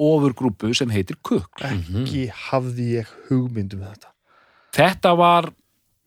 ofurgrúpu 0.00 0.72
sem 0.74 0.90
heitir 0.90 1.20
Kukl. 1.22 1.62
Ekki 1.62 2.26
hafði 2.48 2.88
ég 2.98 3.12
hugmynd 3.28 3.76
um 3.76 3.84
þetta. 3.86 4.10
Þetta 4.74 5.12
var 5.18 5.52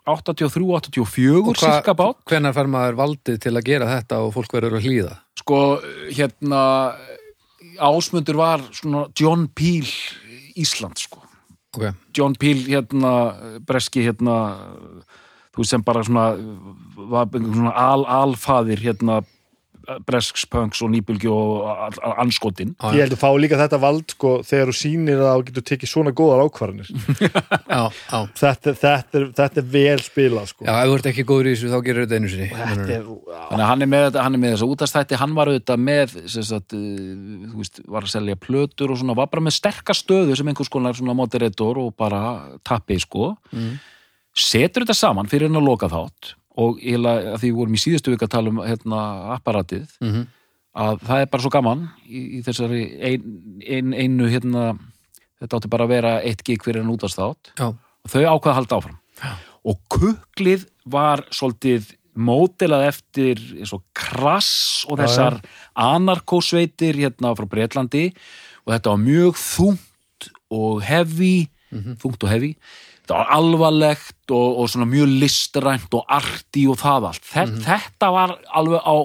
83-84 0.08 1.58
cirka 1.60 1.94
bát. 1.98 2.20
hvenær 2.30 2.56
fær 2.56 2.70
maður 2.72 2.98
valdið 3.02 3.40
til 3.44 3.54
að 3.56 3.68
gera 3.68 3.90
þetta 3.92 4.22
og 4.26 4.34
fólk 4.38 4.56
verður 4.58 4.80
að 4.80 4.88
hlýða 4.88 5.16
Sko, 5.38 5.58
hérna, 6.18 6.62
Ásmundur 7.78 8.40
var 8.40 8.64
svona 8.76 9.06
John 9.20 9.46
Peel 9.54 9.88
Ísland, 10.58 10.98
sko. 10.98 11.22
ok, 11.78 11.92
John 12.18 12.34
Peel, 12.40 12.64
hérna, 12.66 13.12
breski, 13.68 14.02
hérna, 14.08 14.38
þú 15.54 15.66
sem 15.70 15.84
bara 15.86 16.02
svona, 16.04 16.32
var 17.14 17.30
svona 17.32 17.74
al, 17.78 18.06
alfaðir, 18.24 18.82
hérna, 18.88 19.20
bresks, 20.08 20.44
punks 20.52 20.82
og 20.84 20.90
nýbylgi 20.94 21.30
og 21.32 21.98
anskotin. 22.20 22.74
Ég 22.92 23.06
held 23.06 23.14
að 23.16 23.22
fá 23.22 23.30
líka 23.40 23.60
þetta 23.60 23.80
vald 23.82 24.12
sko, 24.14 24.32
þegar 24.48 24.72
þú 24.72 24.76
sýnir 24.80 25.22
að 25.24 25.36
þú 25.40 25.46
getur 25.50 25.66
tekið 25.72 25.92
svona 25.92 26.14
góðar 26.18 26.44
ákvarðanir 26.48 26.90
já, 27.76 27.82
já 27.88 28.20
þetta, 28.42 28.74
þetta, 28.82 29.22
er, 29.22 29.28
þetta 29.40 29.62
er 29.64 29.68
vel 29.78 29.98
spilað 30.04 30.50
sko. 30.52 30.68
Já, 30.68 30.74
ef 30.82 30.90
þú 30.92 30.98
ert 31.00 31.10
ekki 31.14 31.26
góður 31.32 31.50
í 31.50 31.54
þessu 31.56 31.72
þá 31.72 31.78
gerir 31.88 32.06
þetta 32.08 32.20
einu 32.22 32.32
sinni 32.34 32.50
Þetta 32.52 32.88
er, 32.98 33.06
Þannig 33.48 33.64
að 33.64 33.70
hann 33.72 33.86
er 33.88 33.92
með, 33.94 34.06
þetta- 34.10 34.26
hann 34.28 34.38
er 34.40 34.44
með 34.44 34.56
þessa 34.58 34.70
útastætti, 34.74 35.20
hann 35.24 35.36
var 35.38 35.52
auðvitað 35.54 35.84
með, 35.88 36.16
sem 36.36 36.48
sagt, 36.52 36.76
uh, 36.76 36.88
þú 37.52 37.62
veist, 37.62 37.82
var 37.88 38.08
að 38.08 38.14
selja 38.18 38.40
plötur 38.48 38.92
og 38.94 39.00
svona, 39.00 39.16
var 39.18 39.30
bara 39.32 39.46
með 39.48 39.56
sterka 39.62 39.96
stöðu 39.96 40.36
sem 40.40 40.52
einhvers 40.52 40.72
konar 40.74 40.98
svona 40.98 41.16
moderator 41.18 41.80
og 41.86 41.94
bara 42.00 42.22
tappi, 42.68 43.00
sko. 43.00 43.32
Mm. 43.56 43.78
Setur 44.38 44.84
þetta 44.86 44.94
saman 44.98 45.30
fyrir 45.32 45.48
hann 45.50 45.58
að 45.62 45.66
loka 45.72 45.88
þátt 45.90 46.36
og 46.58 46.80
ég 46.82 46.98
að 47.06 47.36
því 47.38 47.50
við 47.52 47.58
vorum 47.60 47.78
í 47.78 47.82
síðustu 47.84 48.14
vika 48.16 48.26
að 48.28 48.34
tala 48.34 48.50
um 48.50 48.62
hérna 48.66 49.02
apparatið, 49.38 49.88
Mhm. 50.02 50.28
að 50.78 51.00
það 51.08 51.22
er 51.22 51.26
bara 51.32 51.42
svo 51.44 51.50
gaman 51.54 51.90
í, 52.10 52.22
í 52.38 52.44
þessari 52.46 52.82
ein, 53.02 53.62
ein, 53.68 53.94
einu 53.94 54.28
hérna, 54.30 54.78
þetta 55.42 55.58
átti 55.60 55.70
bara 55.70 55.86
að 55.86 55.94
vera 55.96 56.16
eitt 56.22 56.44
gig 56.44 56.62
fyrir 56.64 56.82
hann 56.84 56.94
útastátt 56.98 57.54
Já, 57.58 57.68
og 57.70 58.10
þau 58.10 58.22
ákvaða 58.26 58.52
að 58.54 58.60
halda 58.62 58.78
áfram. 58.78 58.98
Og 59.68 59.80
kuklið 59.90 60.66
var 60.86 61.24
svolítið 61.34 61.94
mótilað 62.18 62.88
eftir 62.88 63.38
eins 63.60 63.74
og 63.74 63.84
krass 63.94 64.86
og 64.90 64.98
Já, 64.98 65.06
þessar 65.06 65.40
anarkósveitir 65.76 66.96
hérna 66.98 67.34
frá 67.38 67.46
Breitlandi 67.50 68.08
og 68.66 68.74
þetta 68.74 68.94
var 68.94 69.02
mjög 69.04 69.38
þungt 69.42 70.30
og 70.52 70.82
heavy 70.88 71.50
þungt 71.72 72.24
og 72.24 72.30
heavy. 72.32 72.54
þetta 72.56 72.56
var 72.56 72.97
alvarlegt 73.16 74.32
og, 74.32 74.60
og 74.60 74.70
svona 74.72 74.88
mjög 74.90 75.14
listrænt 75.24 75.94
og 75.96 76.06
arti 76.08 76.68
og 76.68 76.80
það 76.82 77.10
allt. 77.12 77.28
Þe, 77.28 77.46
þetta 77.66 78.12
var 78.14 78.38
alveg 78.52 78.82
á 78.84 78.98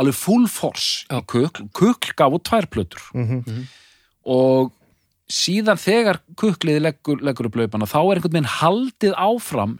alveg 0.00 0.16
full 0.16 0.46
force 0.48 1.04
í 1.12 1.18
kukl 1.28 1.66
kukl 1.76 2.14
gaf 2.16 2.36
út 2.36 2.46
tvær 2.48 2.68
plötur. 2.72 3.02
Mhm. 3.12 3.66
og 4.22 4.70
síðan 5.32 5.80
þegar 5.80 6.20
kuklið 6.38 6.82
leggur, 6.84 7.22
leggur 7.24 7.48
upp 7.48 7.56
laupana 7.56 7.88
þá 7.88 7.98
er 7.98 8.18
einhvern 8.20 8.36
veginn 8.36 8.52
haldið 8.60 9.14
áfram 9.16 9.78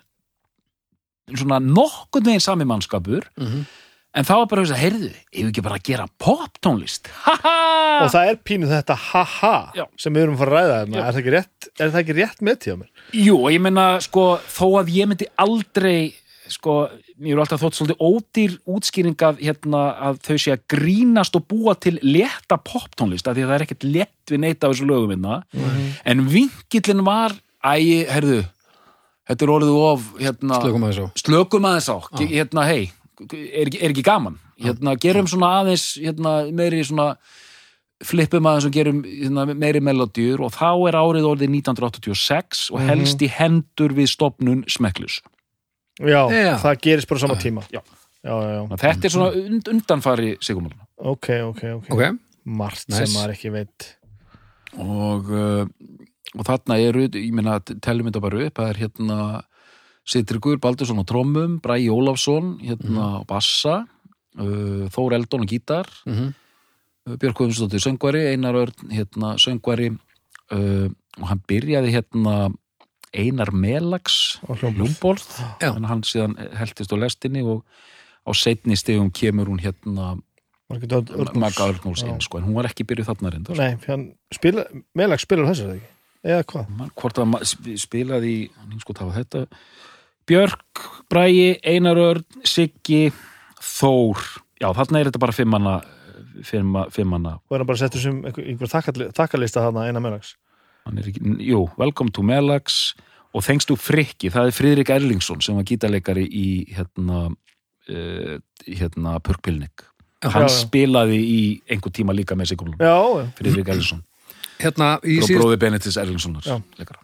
svona 1.30 1.60
nokkurn 1.62 2.26
veginn 2.26 2.42
sami 2.42 2.64
mannskapur. 2.64 3.28
Mhm. 3.38 3.66
En 4.14 4.26
þá 4.28 4.32
er 4.36 4.46
bara 4.50 4.60
að 4.60 4.64
hugsa, 4.66 4.78
heyrðu, 4.82 5.10
ef 5.32 5.46
ekki 5.48 5.62
bara 5.64 5.78
að 5.78 5.84
gera 5.88 6.06
poptónlist? 6.20 7.08
Og 7.26 8.08
það 8.12 8.30
er 8.32 8.40
pínu 8.44 8.68
þetta 8.70 8.96
ha-ha 9.10 9.54
Já. 9.76 9.84
sem 10.00 10.12
við 10.14 10.26
erum 10.26 10.34
að 10.36 10.42
fara 10.42 10.52
að 10.52 10.58
ræða 10.58 10.80
þarna. 10.80 10.98
Er 11.02 11.12
það 11.12 11.20
ekki 11.22 11.34
rétt, 11.36 11.68
er 11.78 11.92
það 11.94 12.02
ekki 12.02 12.16
rétt 12.18 12.42
með 12.48 12.58
tíða 12.64 12.76
mér? 12.82 12.90
Jú, 13.22 13.36
og 13.38 13.48
ég 13.54 13.62
meina, 13.64 13.86
sko, 14.04 14.26
þó 14.52 14.66
að 14.82 14.92
ég 14.96 15.08
myndi 15.10 15.28
aldrei, 15.44 15.96
sko, 16.52 16.76
mér 17.22 17.36
er 17.36 17.42
alltaf 17.44 17.62
þótt 17.62 17.78
svolítið 17.78 18.02
ódýr 18.08 18.56
útskýring 18.76 19.24
að, 19.28 19.42
hérna, 19.46 19.82
að 20.10 20.18
þau 20.28 20.36
sé 20.44 20.54
að 20.56 20.64
grínast 20.74 21.38
og 21.38 21.46
búa 21.52 21.76
til 21.80 21.94
létta 22.04 22.58
poptónlist, 22.60 23.28
af 23.30 23.36
því 23.38 23.46
að 23.46 23.52
það 23.52 23.58
er 23.60 23.66
ekkert 23.68 23.86
létt 23.88 24.32
við 24.34 24.42
neita 24.44 24.66
af 24.68 24.74
þessu 24.74 24.88
lögum 24.90 25.14
minna, 25.14 25.38
en 26.04 26.26
vinkillin 26.32 27.04
var, 27.06 27.36
æ, 27.64 27.76
herðu, 28.12 28.42
þetta 29.30 29.46
er 29.46 29.52
orðið 29.54 29.78
of, 29.86 30.08
hérna, 30.20 30.58
slökum 30.60 30.84
að 30.88 30.92
þessu 30.96 31.06
slökum 31.22 31.68
aðeins 31.70 31.88
á, 31.88 31.96
Ge- 32.18 32.28
hérna, 32.34 32.66
hei, 32.68 32.90
er, 33.30 33.66
ekki- 33.68 33.82
er 33.82 33.90
ekki 33.94 34.02
gaman, 34.06 34.38
hérna, 34.62 34.96
gerum 35.00 35.26
svona 35.30 35.50
aðeins, 35.62 35.84
hérna, 36.02 36.32
meiri 36.52 36.82
svona, 36.84 37.16
flippum 38.02 38.46
aðeins 38.50 38.66
og 38.66 38.72
gerum 38.74 39.02
hérna, 39.06 39.44
meiri 39.54 39.80
melodíur 39.84 40.40
og 40.42 40.50
þá 40.56 40.70
er 40.90 40.96
árið 40.98 41.28
orðið 41.30 41.52
1986 41.62 42.70
og 42.74 42.80
helst 42.88 43.22
í 43.22 43.28
hendur 43.30 43.94
við 43.94 44.08
stopnun 44.10 44.64
smekklus. 44.66 45.20
Já, 46.00 46.24
Já. 46.32 46.56
það 46.58 46.80
gerist 46.82 47.08
bara 47.08 47.20
á 47.20 47.22
sama 47.22 47.34
tíma 47.36 47.62
Já. 47.70 47.80
já, 48.24 48.32
já, 48.32 48.50
já. 48.56 48.76
Þetta 48.80 49.04
er 49.06 49.10
svona 49.12 49.30
und, 49.36 49.68
undanfari 49.68 50.30
sigumáluna. 50.40 50.86
ok, 50.98 51.28
ok, 51.52 51.62
ok, 51.76 51.90
Ok, 51.92 52.18
margt 52.46 52.88
Nice. 52.88 53.06
sem 53.06 53.14
maður 53.20 53.34
ekki 53.36 53.52
veit 53.52 53.96
Og, 54.80 55.28
uh, 55.30 55.66
og 56.32 56.46
þarna 56.48 56.78
eru, 56.80 57.02
ég 57.12 57.32
meina, 57.36 57.58
teljum 57.60 58.08
þetta 58.08 58.22
bara 58.24 58.46
upp, 58.46 58.54
það 58.56 58.70
er 58.72 58.78
hérna 58.80 59.18
Sittrikur 60.02 60.58
Baldursson 60.62 60.98
á 60.98 61.06
trommum, 61.06 61.58
Bræi 61.62 61.86
Ólafsson, 61.92 62.56
hérna 62.62 63.22
á 63.22 63.26
bassa, 63.26 63.84
uh, 64.38 64.88
Þór 64.90 65.14
Eldon 65.18 65.46
á 65.46 65.46
gítar, 65.46 65.86
mhm, 66.06 66.32
uh, 67.06 67.16
Björk 67.16 67.38
Guðmundsdóttir 67.38 67.82
söngvari, 67.84 68.24
Einar 68.32 68.58
Örn 68.58 68.90
hérna 68.90 69.36
söngvari 69.38 69.92
uh, 69.92 70.88
og 71.20 71.28
hann 71.28 71.44
byrjaði 71.46 71.94
hérna 71.94 72.50
Einar 73.12 73.52
Melags 73.52 74.40
Já. 75.60 75.76
en 75.76 75.84
hann 75.84 76.02
síðan 76.02 76.36
heltist 76.56 76.92
á 76.92 76.96
lestinni 76.96 77.42
og 77.44 77.62
á 78.24 78.30
seinni 78.32 78.76
stegum 78.78 79.10
kemur 79.12 79.50
hún 79.52 79.60
hérna. 79.60 80.16
Magga 80.72 81.66
Örnúls 81.68 82.02
inn 82.06 82.20
sko, 82.24 82.38
en 82.40 82.46
hún 82.48 82.56
var 82.56 82.70
ekki 82.70 82.86
byrjuð 82.88 83.10
þarna 83.10 83.32
reyndar 83.34 83.58
Nei, 83.58 83.74
spila, 84.32 84.64
þessu 85.50 85.66
er 85.66 85.68
það 85.68 85.74
ekki 85.76 85.90
eða 86.22 86.44
hvað? 86.48 86.92
Hvort 86.98 87.20
að 87.20 87.34
spilaði 87.82 88.34
hann 88.56 88.80
sko 88.82 88.94
tafa 88.96 89.16
þetta 89.18 89.42
Björk, 90.28 90.82
Bræi, 91.10 91.58
Einar 91.66 91.98
Örn 92.00 92.24
Siggi, 92.46 93.10
Þór. 93.62 94.22
Já 94.62 94.68
þarna 94.76 95.00
er 95.00 95.10
þetta 95.10 95.22
bara 95.22 95.34
fimmanna 95.34 95.76
fimma, 96.46 96.86
fimmanna 96.94 97.36
og 97.42 97.54
er 97.56 97.62
hann 97.62 97.68
bara 97.68 97.80
settur 97.80 98.02
sem 98.02 98.20
einhver, 98.24 98.46
einhver 98.46 98.70
þakkalista 98.70 99.64
þarna 99.64 99.88
eina 99.88 100.02
ekki, 101.10 101.22
jú, 101.46 101.64
Welcome 101.78 102.10
to 102.14 102.24
Melax. 102.26 102.94
Og 103.32 103.40
þengstu 103.46 103.78
Frikki, 103.80 104.28
það 104.28 104.50
er 104.50 104.56
Friðrik 104.56 104.90
Erlingsson 104.92 105.40
sem 105.40 105.56
var 105.56 105.64
gítarleikari 105.64 106.26
í 106.28 106.46
hérna 106.76 107.30
uh, 107.32 108.34
hérna 108.66 109.14
Pörkpilnik 109.24 109.86
hann 110.22 110.44
Já, 110.44 110.50
já. 110.52 110.58
spilaði 110.62 111.16
í 111.18 111.38
einhver 111.72 111.94
tíma 111.96 112.14
líka 112.14 112.36
með 112.38 112.52
Sigurlun 112.52 112.76
Já, 112.78 112.92
já, 112.92 113.24
Friðrik 113.38 113.70
Erlingsson, 113.72 114.02
hérna 114.62 114.92
og 115.00 115.08
síðust, 115.08 115.34
bróði 115.36 115.58
Benedikts 115.62 115.98
Erlingssonar 116.00 116.48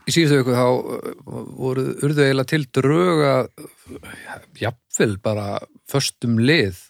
í 0.08 0.14
síðustu 0.14 0.40
viku 0.40 0.56
þá 0.56 0.66
uh, 0.68 1.42
voru 1.58 1.84
urðu 2.06 2.24
eiginlega 2.24 2.52
til 2.54 2.64
dröga 2.78 3.34
jafnvel 4.58 5.18
bara 5.24 5.58
föstum 5.90 6.38
lið 6.40 6.80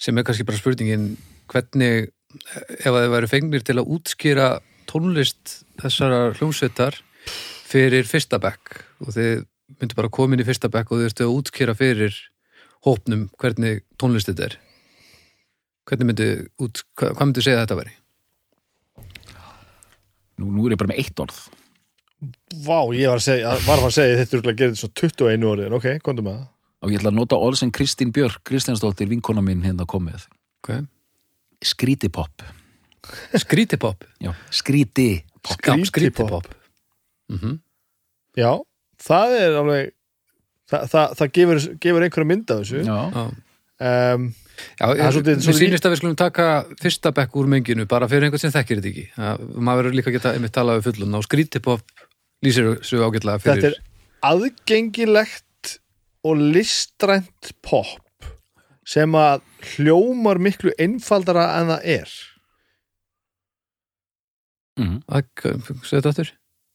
sem 0.00 0.18
er 0.18 0.26
kannski 0.26 0.46
bara 0.46 0.60
spurningin 0.60 1.14
hvernig 1.50 2.10
ef 2.34 2.90
að 2.90 3.00
þið 3.04 3.12
væri 3.14 3.30
fengnir 3.30 3.64
til 3.64 3.78
að 3.78 3.90
útskýra 3.96 4.48
tónlist 4.90 5.60
þessara 5.80 6.20
hljómsveitar 6.38 6.98
fyrir 7.68 8.06
fyrsta 8.08 8.40
bekk. 8.42 8.78
Og 9.02 9.14
þið 9.14 9.44
myndu 9.80 9.98
bara 9.98 10.12
koma 10.12 10.36
inn 10.36 10.44
í 10.44 10.46
fyrsta 10.46 10.70
bekk 10.72 10.92
og 10.92 11.00
þið 11.00 11.10
ertu 11.10 11.26
að 11.26 11.34
útskýra 11.38 11.76
fyrir 11.78 12.20
hópnum 12.86 13.28
hvernig 13.40 13.84
tónlist 14.00 14.30
þetta 14.30 14.48
er. 14.50 14.56
Hvernig 15.88 16.10
myndu 16.10 16.30
út, 16.64 16.84
hvað, 16.98 17.20
myndu 17.22 17.44
segja 17.44 17.60
að 17.60 17.66
þetta 17.66 17.80
væri? 17.82 17.96
Nú, 20.40 20.48
nú 20.50 20.66
er 20.66 20.74
ég 20.74 20.80
bara 20.80 20.92
með 20.92 21.02
eitt 21.04 21.22
orð. 21.24 21.38
Vá, 22.64 22.78
ég 22.96 23.10
var 23.10 23.20
að 23.20 23.26
segja, 23.26 23.54
var 23.66 23.82
að 23.84 23.94
segja 23.98 24.18
þetta 24.22 24.36
er 24.36 24.48
að 24.48 24.58
gera 24.60 24.72
þetta 24.72 24.80
svo 24.80 24.90
21 25.00 25.48
orðin, 25.50 25.76
ok, 25.78 25.88
komdu 26.04 26.24
með 26.24 26.38
það. 26.38 26.50
Og 26.84 26.92
ég 26.92 27.00
ætla 27.00 27.12
að 27.12 27.18
nota 27.18 27.40
orð 27.40 27.60
sem 27.60 27.72
Kristín 27.74 28.12
Björk 28.12 28.42
Kristjánsdóttir, 28.48 29.08
vinkona 29.10 29.44
mín 29.44 29.64
hérna 29.64 29.86
komið 29.88 30.28
Okay. 30.64 30.86
skrítipopp 31.60 32.40
Skrítipop. 33.36 34.04
Já, 34.16 34.32
skrítipopp 34.48 35.26
Skrítipop. 35.44 35.86
Skrítipop. 35.90 36.46
Mm 37.28 37.38
-hmm. 37.38 37.58
Já, 38.36 38.62
það 38.98 39.36
er 39.40 39.56
alveg 39.58 39.92
það, 40.70 40.86
það, 40.90 41.14
það 41.18 41.32
gefur, 41.38 41.60
gefur 41.80 42.06
einhverja 42.06 42.30
mynd 42.30 42.50
af 42.50 42.62
þessu. 42.62 42.80
Já, 42.84 42.98
Já, 43.14 44.14
um, 44.14 44.28
Já, 44.78 44.84
Það 44.86 44.94
er 44.94 45.04
mér 45.04 45.14
svolítið- 45.16 45.58
sýnist 45.58 45.86
að 45.88 45.92
við 45.94 46.00
skulum 46.00 46.16
taka 46.16 46.46
fyrsta 46.82 47.12
bekk 47.14 47.36
úr 47.40 47.46
menginu 47.50 47.86
bara 47.90 48.08
fyrir 48.10 48.26
einhvern 48.28 48.40
sem 48.42 48.52
þekkir 48.54 48.80
þetta 48.80 48.90
ekki. 48.92 49.06
Að, 49.18 49.44
maður 49.58 49.82
verður 49.82 49.96
líka 49.98 50.10
að 50.10 50.16
geta 50.18 50.32
einmitt 50.34 50.54
talað 50.54 50.78
við 50.80 50.86
fullun 50.90 51.18
og 51.18 51.24
skrítipop 51.26 51.82
lýsir 52.44 52.68
svo 52.84 53.08
ágætlega 53.08 53.40
þetta 53.42 53.54
fyrir 53.58 53.74
er 53.74 53.80
aðgengilegt 54.24 55.74
og 56.24 56.36
listrænt 56.54 57.52
pop 57.62 58.00
sem 58.86 59.12
að 59.16 59.42
hljómar 59.74 60.38
miklu 60.38 60.72
einfaldara 60.78 61.48
en 61.60 61.68
það 61.72 61.84
er. 61.98 62.14
Mhm. 64.80 64.96
að, 65.08 65.44
segðu 65.86 66.00
þetta 66.02 66.10
aftur. 66.14 66.30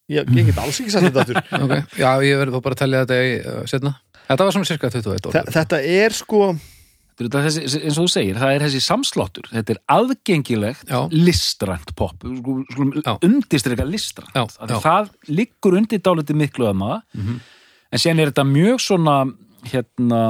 Ég, 0.09 0.29
ég 0.33 0.47
get 0.49 0.57
alls 0.57 0.79
ekki 0.81 0.89
sagt 0.93 1.05
þetta 1.05 1.21
aftur. 1.21 1.41
Okay. 1.65 1.83
Já, 2.01 2.11
ég 2.25 2.39
verður 2.41 2.63
bara 2.65 2.73
að 2.77 2.81
tellja 2.81 3.01
þetta 3.05 3.17
í 3.21 3.33
uh, 3.45 3.65
setna 3.69 3.91
Þetta 4.29 4.45
var 4.47 4.55
svona 4.55 4.69
cirka 4.69 4.89
21 4.89 5.19
Þa, 5.19 5.41
orð. 5.43 5.51
Þetta 5.53 5.79
er 5.85 6.15
sko 6.17 6.39
Þetta 6.55 6.78
þessi, 7.27 7.61
eins 7.83 7.97
og 7.99 8.05
þú 8.05 8.11
segir, 8.13 8.37
það 8.39 8.53
er 8.55 8.63
þessi 8.63 8.79
samsláttur. 8.85 9.49
Þetta 9.51 9.73
er 9.75 9.79
aðgengilegt 9.91 10.87
Já. 10.87 10.99
listrænt 11.11 11.91
pop 11.99 12.23
undirstrika 12.23 13.83
listrænt. 13.85 14.31
Já, 14.35 14.45
já. 14.47 14.79
það 14.79 15.09
liggur 15.27 15.75
undir 15.77 15.99
dálítið 15.99 16.35
miklu 16.45 16.69
að 16.71 16.77
maður 16.79 17.01
Mhm. 17.19 17.39
en 17.91 17.99
síðan 17.99 18.19
er 18.19 18.31
þetta 18.31 18.45
mjög 18.47 18.79
svona 18.79 19.15
hérna 19.65 20.21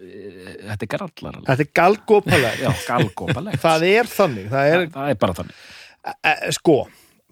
eh, 0.00 0.56
þetta 0.70 0.82
er 0.86 0.90
grallar 0.94 1.40
þetta 1.44 1.64
er 1.66 1.72
galgópaleg 1.76 3.58
það 3.66 3.84
er 3.90 4.06
þannig 4.10 4.48
það 4.52 4.70
er, 4.72 4.86
það, 4.94 5.10
er 5.10 5.14
bara 5.20 5.36
þannig. 5.40 6.54
Sko 6.56 6.76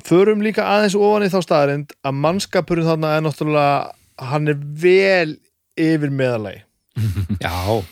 förum 0.04 0.42
líka 0.42 0.66
aðeins 0.66 0.96
ofan 0.98 1.22
í 1.26 1.30
þá 1.32 1.40
staðarind 1.46 1.92
að 2.04 2.16
mannskapurinn 2.20 2.88
þarna 2.88 3.12
er 3.16 3.24
náttúrulega 3.24 4.28
hann 4.30 4.48
er 4.52 4.58
vel 4.58 5.36
yfir 5.78 6.10
meðalagi 6.14 6.62
Já, 7.44 7.82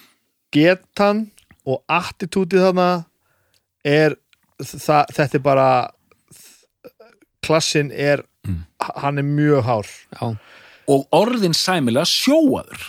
getan 0.55 1.25
og 1.67 1.83
attitútið 1.91 2.67
þarna 2.69 2.89
er 3.87 4.17
það, 4.63 5.13
þetta 5.17 5.39
er 5.41 5.45
bara 5.49 5.69
klassin 7.47 7.91
er 7.95 8.25
Mm. 8.43 8.65
hann 8.99 9.19
er 9.19 9.23
mjög 9.23 9.61
hár. 9.63 9.87
Já, 10.19 10.37
og 10.91 11.05
orðin 11.15 11.53
sæmilega 11.55 12.03
sjóaður. 12.11 12.81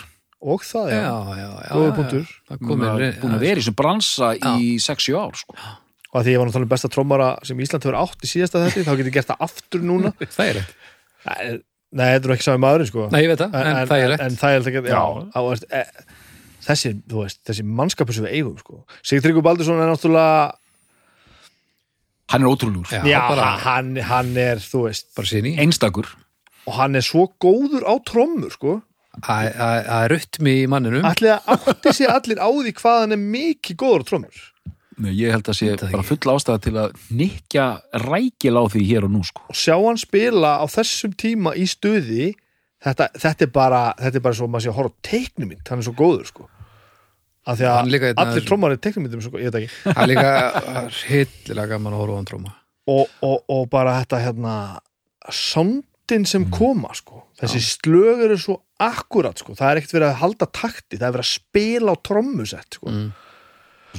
Og 0.42 0.64
það 0.66 0.88
já, 0.90 0.96
er 0.98 1.04
já, 1.38 1.50
já 1.62 1.68
já, 1.70 1.92
punktur. 1.94 2.24
Það 2.50 2.58
búin 2.58 2.82
að, 2.82 3.04
búin 3.22 3.36
að 3.36 3.44
vera 3.44 3.54
í 3.54 3.62
þessum 3.62 3.76
bransa 3.78 4.32
í 4.34 4.72
6-7 4.82 5.14
ár 5.14 5.38
sko. 5.38 5.54
og 5.54 6.18
að 6.18 6.24
því 6.26 6.32
ég 6.34 6.38
var 6.42 6.48
náttúrulega 6.50 6.72
besta 6.74 6.90
trommara 6.90 7.28
sem 7.46 7.62
Ísland 7.62 7.86
hefur 7.86 8.00
átt 8.02 8.26
í 8.26 8.32
síðasta 8.32 8.64
þetta 8.66 8.82
þá 8.82 8.90
getur 8.98 9.12
ég 9.12 9.14
gert 9.14 9.30
það 9.30 9.46
aftur 9.46 9.80
núna. 9.86 10.12
Það 10.36 10.50
er 10.50 10.58
rétt. 10.58 10.74
Nei, 11.94 12.04
þetta 12.16 12.26
er 12.28 12.34
ekki 12.34 12.48
sami 12.48 12.62
maðurinn 12.66 12.90
sko. 12.90 13.06
Nei, 13.14 13.20
ég 13.22 13.30
veit 13.30 13.38
það, 13.44 13.54
en, 13.62 13.80
það 13.86 14.02
er 14.02 14.10
rétt. 14.10 14.26
en 14.26 14.36
það 14.42 14.56
er 14.58 14.68
ekki, 14.74 14.82
já, 14.90 14.98
Já. 14.98 15.02
á, 15.30 15.38
veist, 15.46 15.66
e, 15.70 15.84
þessi, 16.66 16.94
þú 17.10 17.22
veist, 17.24 17.40
þessi 17.48 17.64
mannskapur 17.66 18.16
sem 18.16 18.26
við 18.26 18.36
eigum 18.40 18.56
sko. 18.60 18.80
Sigtryggur 19.04 19.44
Baldursson 19.46 19.80
er 19.82 19.90
náttúrulega 19.92 20.54
hann 22.32 22.42
er 22.42 22.48
ótrúlur, 22.50 22.88
Já, 22.90 23.02
já, 23.04 23.20
bara, 23.28 23.50
hann, 23.64 23.94
hann 24.08 24.32
er, 24.40 24.58
þú 24.64 24.86
veist 24.88 25.12
einstakur. 25.60 26.08
og 26.66 26.72
hann 26.78 26.96
er 26.96 27.04
svo 27.04 27.28
góður 27.38 27.84
á 27.84 27.94
trommur 28.06 28.50
sko. 28.54 28.80
Er 29.28 30.08
rytmi 30.10 30.64
í 30.64 30.66
manninum. 30.66 31.04
Ætli 31.06 31.30
að 31.30 31.52
átti 31.54 31.92
sig 31.94 32.08
allir 32.10 32.40
á 32.42 32.48
því 32.50 32.72
hvað 32.80 33.00
hann 33.04 33.12
er 33.14 33.20
mikið 33.22 33.76
góður 33.78 34.02
á 34.02 34.08
trommur? 34.08 34.40
Nei, 34.98 35.10
ég 35.18 35.34
held 35.34 35.48
að 35.50 35.56
sé 35.58 35.74
bara 35.90 36.06
full 36.06 36.32
ástæða 36.34 36.60
til 36.62 36.74
að 36.78 36.92
nikja 37.10 37.66
rækil 38.04 38.54
á 38.54 38.62
því 38.70 38.82
hér 38.86 39.06
og 39.08 39.10
nú 39.10 39.22
sko. 39.26 39.42
og 39.50 39.56
sjá 39.58 39.74
hann 39.74 39.98
spila 39.98 40.52
á 40.62 40.64
þessum 40.70 41.14
tíma 41.18 41.50
í 41.58 41.66
stuði 41.66 42.28
þetta, 42.84 43.08
þetta 43.18 43.42
er 43.46 43.50
bara 43.50 43.80
þetta 43.98 44.20
er 44.20 44.22
bara 44.22 44.38
svo 44.38 44.46
að 44.46 44.52
maður 44.54 44.64
sé 44.66 44.70
að 44.70 44.78
horfa 44.78 44.94
á 44.94 45.02
teiknumind 45.10 45.66
hann 45.72 45.82
er 45.82 45.88
svo 45.88 45.94
góður 45.98 46.28
sko 46.30 46.46
af 47.46 47.58
því 47.60 47.66
að 47.68 48.22
allir 48.24 48.46
trommar 48.48 48.72
er 48.74 48.80
teiknumindum 48.80 49.22
sko, 49.24 49.38
ég 49.38 49.50
veit 49.52 49.62
ekki. 49.62 49.72
Það 49.84 50.02
er 50.04 50.10
líka 50.12 50.32
hildilega 51.08 51.72
gaman 51.74 51.92
að 51.96 52.02
horfa 52.02 52.14
á 52.14 52.18
hann 52.20 52.30
tróma. 52.30 52.54
Og, 52.94 53.06
og, 53.24 53.38
og 53.48 53.68
bara 53.72 53.98
þetta 54.02 54.20
hérna 54.26 54.56
Mm. 55.24 56.26
sem 56.28 56.44
koma 56.50 56.92
sko. 56.94 57.22
Þessi 57.40 57.60
slög 57.64 58.24
eru 58.26 58.36
svo 58.36 58.58
akkurat 58.78 59.38
sko. 59.40 59.54
Það 59.56 59.70
er 59.70 59.80
ekkert 59.80 59.94
verið 59.96 60.08
að 60.10 60.18
halda 60.20 60.46
takti 60.52 60.98
það 60.98 61.06
er 61.06 61.14
verið 61.16 61.24
að 61.24 61.30
spila 61.32 61.94
á 61.94 61.96
trommusett 62.04 62.76
sko. 62.78 62.90
Mm. 62.92 63.12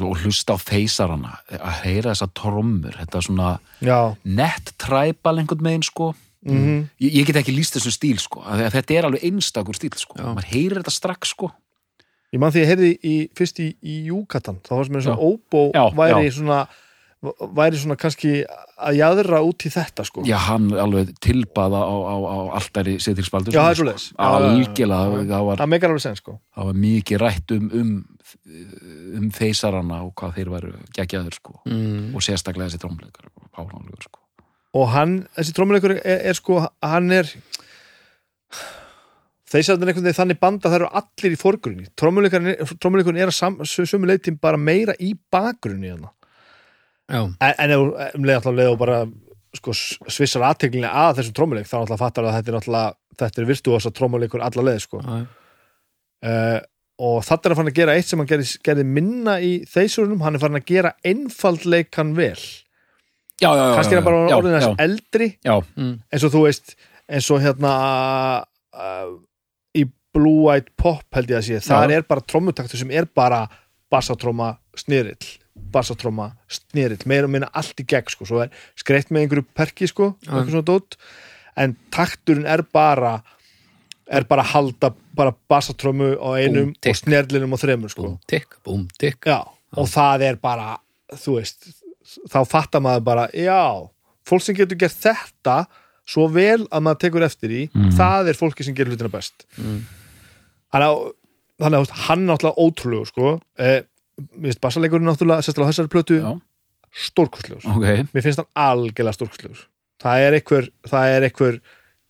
Og 0.06 0.18
hlusta 0.22 0.54
á 0.54 0.58
feysarana 0.60 1.38
að 1.56 1.82
heyra 1.86 2.12
þessa 2.14 2.28
trommur 2.36 2.98
þetta 3.00 3.18
er 3.18 3.26
svona 3.26 3.50
já, 3.82 4.00
nett 4.28 4.74
træbal 4.78 5.40
einhvern 5.40 5.64
megin 5.66 5.84
sko. 5.88 6.14
Mhm. 6.46 6.90
Ég, 7.02 7.12
ég 7.16 7.26
get 7.26 7.40
ekki 7.42 7.56
líst 7.56 7.74
þessum 7.74 7.96
stíl 7.96 8.20
sko. 8.22 8.44
Af 8.46 8.60
því 8.60 8.66
að 8.68 8.76
þetta 8.76 8.94
er 9.00 9.08
alveg 9.08 9.24
einstakur 9.26 9.74
stíl 9.80 9.96
sko. 9.98 10.20
Já. 10.20 10.28
maður 10.36 10.52
heyrir 10.52 10.78
þetta 10.84 10.94
strax 10.94 11.32
sko 11.34 11.50
Ég 12.36 12.42
man 12.44 12.52
því 12.52 12.62
að 12.62 12.66
ég 12.66 12.72
heyrði 12.74 12.90
í, 13.00 13.18
fyrst 13.38 13.62
í, 13.64 13.70
í 13.80 14.00
Júkatan 14.10 14.58
þá 14.66 14.74
fannst 14.74 14.92
mér 14.92 15.06
svona 15.06 15.24
óbó 15.24 15.70
væri 15.96 16.26
já. 16.28 16.34
svona 16.36 16.66
væri 17.56 17.80
svona 17.80 17.96
kannski 17.98 18.32
að 18.76 18.98
jæðra 19.00 19.40
út 19.46 19.66
í 19.66 19.72
þetta 19.74 20.04
sko. 20.06 20.24
Já, 20.28 20.36
hann 20.50 20.68
alveg 20.78 21.14
tilbaða 21.24 21.80
á, 21.82 21.96
á, 21.96 22.16
á 22.22 22.38
alltæri 22.60 22.98
Siðriksbaldur 23.02 23.56
Já, 23.56 23.62
það 23.64 23.72
er 23.72 23.80
já, 24.12 24.20
já. 24.20 24.50
algjörlega, 24.52 25.24
það 25.32 25.48
var, 25.48 25.64
það 25.64 25.72
sen 26.04 26.20
sko. 26.20 26.36
það 26.58 26.70
var 26.70 26.78
mikið 26.84 27.22
rætt 27.24 27.56
um 27.56 27.72
um, 27.80 27.96
um 29.22 29.32
feysarana 29.34 30.04
og 30.06 30.14
hvað 30.20 30.38
þeir 30.38 30.54
væru 30.54 30.76
geggjaður 31.00 31.40
sko. 31.40 31.58
Mm. 31.72 32.14
og 32.14 32.26
sérstaklega 32.28 32.70
þessi 32.70 32.84
trómleikar 32.84 33.32
og 33.32 34.04
sko. 34.04 34.22
Og 34.76 34.90
hann, 34.92 35.22
þessi 35.38 35.56
trómuleikur 35.56 35.96
er, 35.96 36.20
er 36.20 36.36
sko 36.36 36.60
hann 36.84 37.14
er 37.16 37.32
þeir 39.56 39.68
sagði 39.68 39.88
einhvern 39.88 40.06
veginn 40.06 40.20
þannig 40.20 40.42
banda 40.42 40.70
það 40.70 40.78
eru 40.82 40.92
allir 41.02 41.36
í 41.36 41.40
forgrunni. 41.40 41.88
Trómuleikurinn 41.98 43.22
er 43.24 43.32
að 43.32 43.64
sumu 43.72 44.10
leitin 44.10 44.40
bara 44.42 44.60
meira 44.60 44.96
í 45.00 45.14
bakgrunni 45.32 45.94
hérna. 45.94 46.12
En, 47.10 47.36
en 47.40 47.74
ef, 47.76 47.82
um 48.18 48.26
leið 48.26 48.40
alltaf 48.40 48.56
leið 48.58 48.72
og 48.74 48.80
bara 48.82 49.00
sko, 49.56 49.74
svissar 50.12 50.46
aðteklinni 50.48 50.90
að 50.90 51.20
þessum 51.20 51.36
trómuleik 51.38 51.68
þá 51.70 51.76
alltaf 51.84 52.02
fattar 52.02 52.28
að 52.28 52.38
þetta 52.40 52.52
er 52.52 52.58
alltaf 52.60 53.02
þetta 53.20 53.42
er 53.42 53.50
virtuosa 53.50 53.92
trómuleikur 53.96 54.44
alla 54.44 54.66
leið 54.70 54.82
sko. 54.84 55.02
uh, 55.06 56.60
og 57.06 57.18
þetta 57.28 57.50
er 57.50 57.54
að 57.54 57.60
fann 57.60 57.70
að 57.72 57.78
gera 57.80 57.96
eitt 58.00 58.10
sem 58.10 58.22
hann 58.22 58.30
gerði, 58.30 58.50
gerði 58.64 58.86
minna 58.88 59.38
í 59.44 59.54
þeisurunum, 59.68 60.22
hann 60.24 60.38
er 60.38 60.44
farin 60.44 60.60
að 60.62 60.70
gera 60.70 60.94
einfaldleikan 61.06 62.14
vel. 62.16 62.40
Já, 63.44 63.50
já, 63.52 63.60
já, 63.60 63.72
kannski 63.76 63.96
er 63.96 64.00
hann 64.00 64.08
bara 64.08 64.22
já, 64.32 64.36
orðin 64.38 64.56
já, 64.56 64.60
þess 64.64 64.84
eldri. 64.86 65.30
Já, 65.44 65.56
eins 65.84 66.28
og 66.28 66.36
þú 66.36 66.44
veist 66.46 66.76
eins 67.06 67.28
og 67.36 67.42
hérna 67.44 67.74
uh, 68.74 69.10
Blue 70.16 70.48
Eyed 70.54 70.70
Pop 70.80 71.04
held 71.18 71.32
ég 71.34 71.42
að 71.42 71.48
sé, 71.50 71.60
það 71.66 71.90
Já. 71.92 71.98
er 72.00 72.06
bara 72.08 72.24
trommutaktur 72.24 72.80
sem 72.80 72.92
er 72.96 73.08
bara 73.18 73.44
bassatróma 73.92 74.54
snirill, 74.80 75.28
bassatróma 75.76 76.32
snirill, 76.52 77.02
meira 77.10 77.28
og 77.28 77.34
minna 77.36 77.50
allt 77.56 77.80
í 77.84 77.86
gegn 77.88 78.10
sko, 78.14 78.26
svo 78.28 78.42
er 78.46 78.52
skreitt 78.80 79.12
með 79.12 79.26
einhverju 79.26 79.46
perki 79.56 79.88
sko, 79.92 80.14
eitthvað 80.24 80.52
svona 80.56 80.68
dót. 80.72 80.98
En 81.60 81.76
takturinn 81.96 82.48
er 82.52 82.64
bara 82.76 83.18
er 84.12 84.26
bara 84.30 84.44
að 84.46 84.52
halda 84.54 84.92
bara 85.18 85.34
bassatrómu 85.50 86.12
á 86.22 86.30
einum 86.38 86.74
Búm, 86.76 86.92
og 86.92 86.98
snerlinum 87.00 87.56
á 87.56 87.58
þremur 87.58 87.90
sko. 87.94 88.04
Búm, 88.12 88.18
tikk, 88.30 88.58
búm, 88.66 88.84
tikk 89.02 89.26
Já, 89.32 89.40
og 89.76 89.88
það 89.90 90.26
er 90.30 90.36
bara 90.42 90.76
þú 91.16 91.40
veist, 91.40 91.70
þá 92.30 92.40
fattar 92.46 92.84
maður 92.86 93.04
bara 93.08 93.28
já, 93.34 93.58
fólk 94.28 94.44
sem 94.46 94.56
getur 94.58 94.78
gert 94.78 95.00
þetta 95.02 95.66
svo 96.06 96.28
vel 96.30 96.68
að 96.70 96.84
maður 96.86 97.00
tekur 97.02 97.26
eftir 97.26 97.50
í, 97.50 97.64
Mhm. 97.74 97.96
það 97.98 98.30
er 98.30 98.38
fólki 98.38 98.64
sem 98.64 98.76
gerir 98.78 98.94
hlutina 98.94 99.10
best. 99.10 99.46
Mm. 99.58 99.82
Þannig 100.76 101.80
að 101.80 101.94
hann 102.08 102.24
er 102.24 102.30
náttúrulega 102.30 102.66
ótrúlegur 102.66 103.12
sko. 103.12 103.32
Eh, 103.60 103.80
mér 104.36 104.52
finnst 104.52 104.64
bassalegurinn 104.64 105.08
náttúrulega 105.10 105.46
sérstaklega 105.46 105.70
á 105.70 105.72
þessari 105.74 105.94
plötu 105.94 106.20
já, 106.20 106.32
stórkostlegur, 107.08 107.66
ok. 107.76 107.88
Mér 108.16 108.26
finnst 108.26 108.42
hann 108.44 108.52
algjörlega 108.68 109.18
stórkostlegur. 109.18 109.66
Það 110.04 110.26
er 110.26 110.40
einhver, 110.40 110.72
það 110.92 111.14
er 111.14 111.28
einhver 111.30 111.62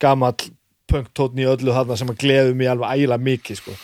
gamall 0.02 0.50
punktótn 0.90 1.42
í 1.42 1.48
öllu 1.50 1.74
þarna 1.74 1.98
sem 1.98 2.10
að 2.12 2.22
gleðu 2.22 2.58
mig 2.58 2.70
alveg 2.70 2.98
ægilega 2.98 3.26
mikið 3.30 3.62
sko 3.62 3.78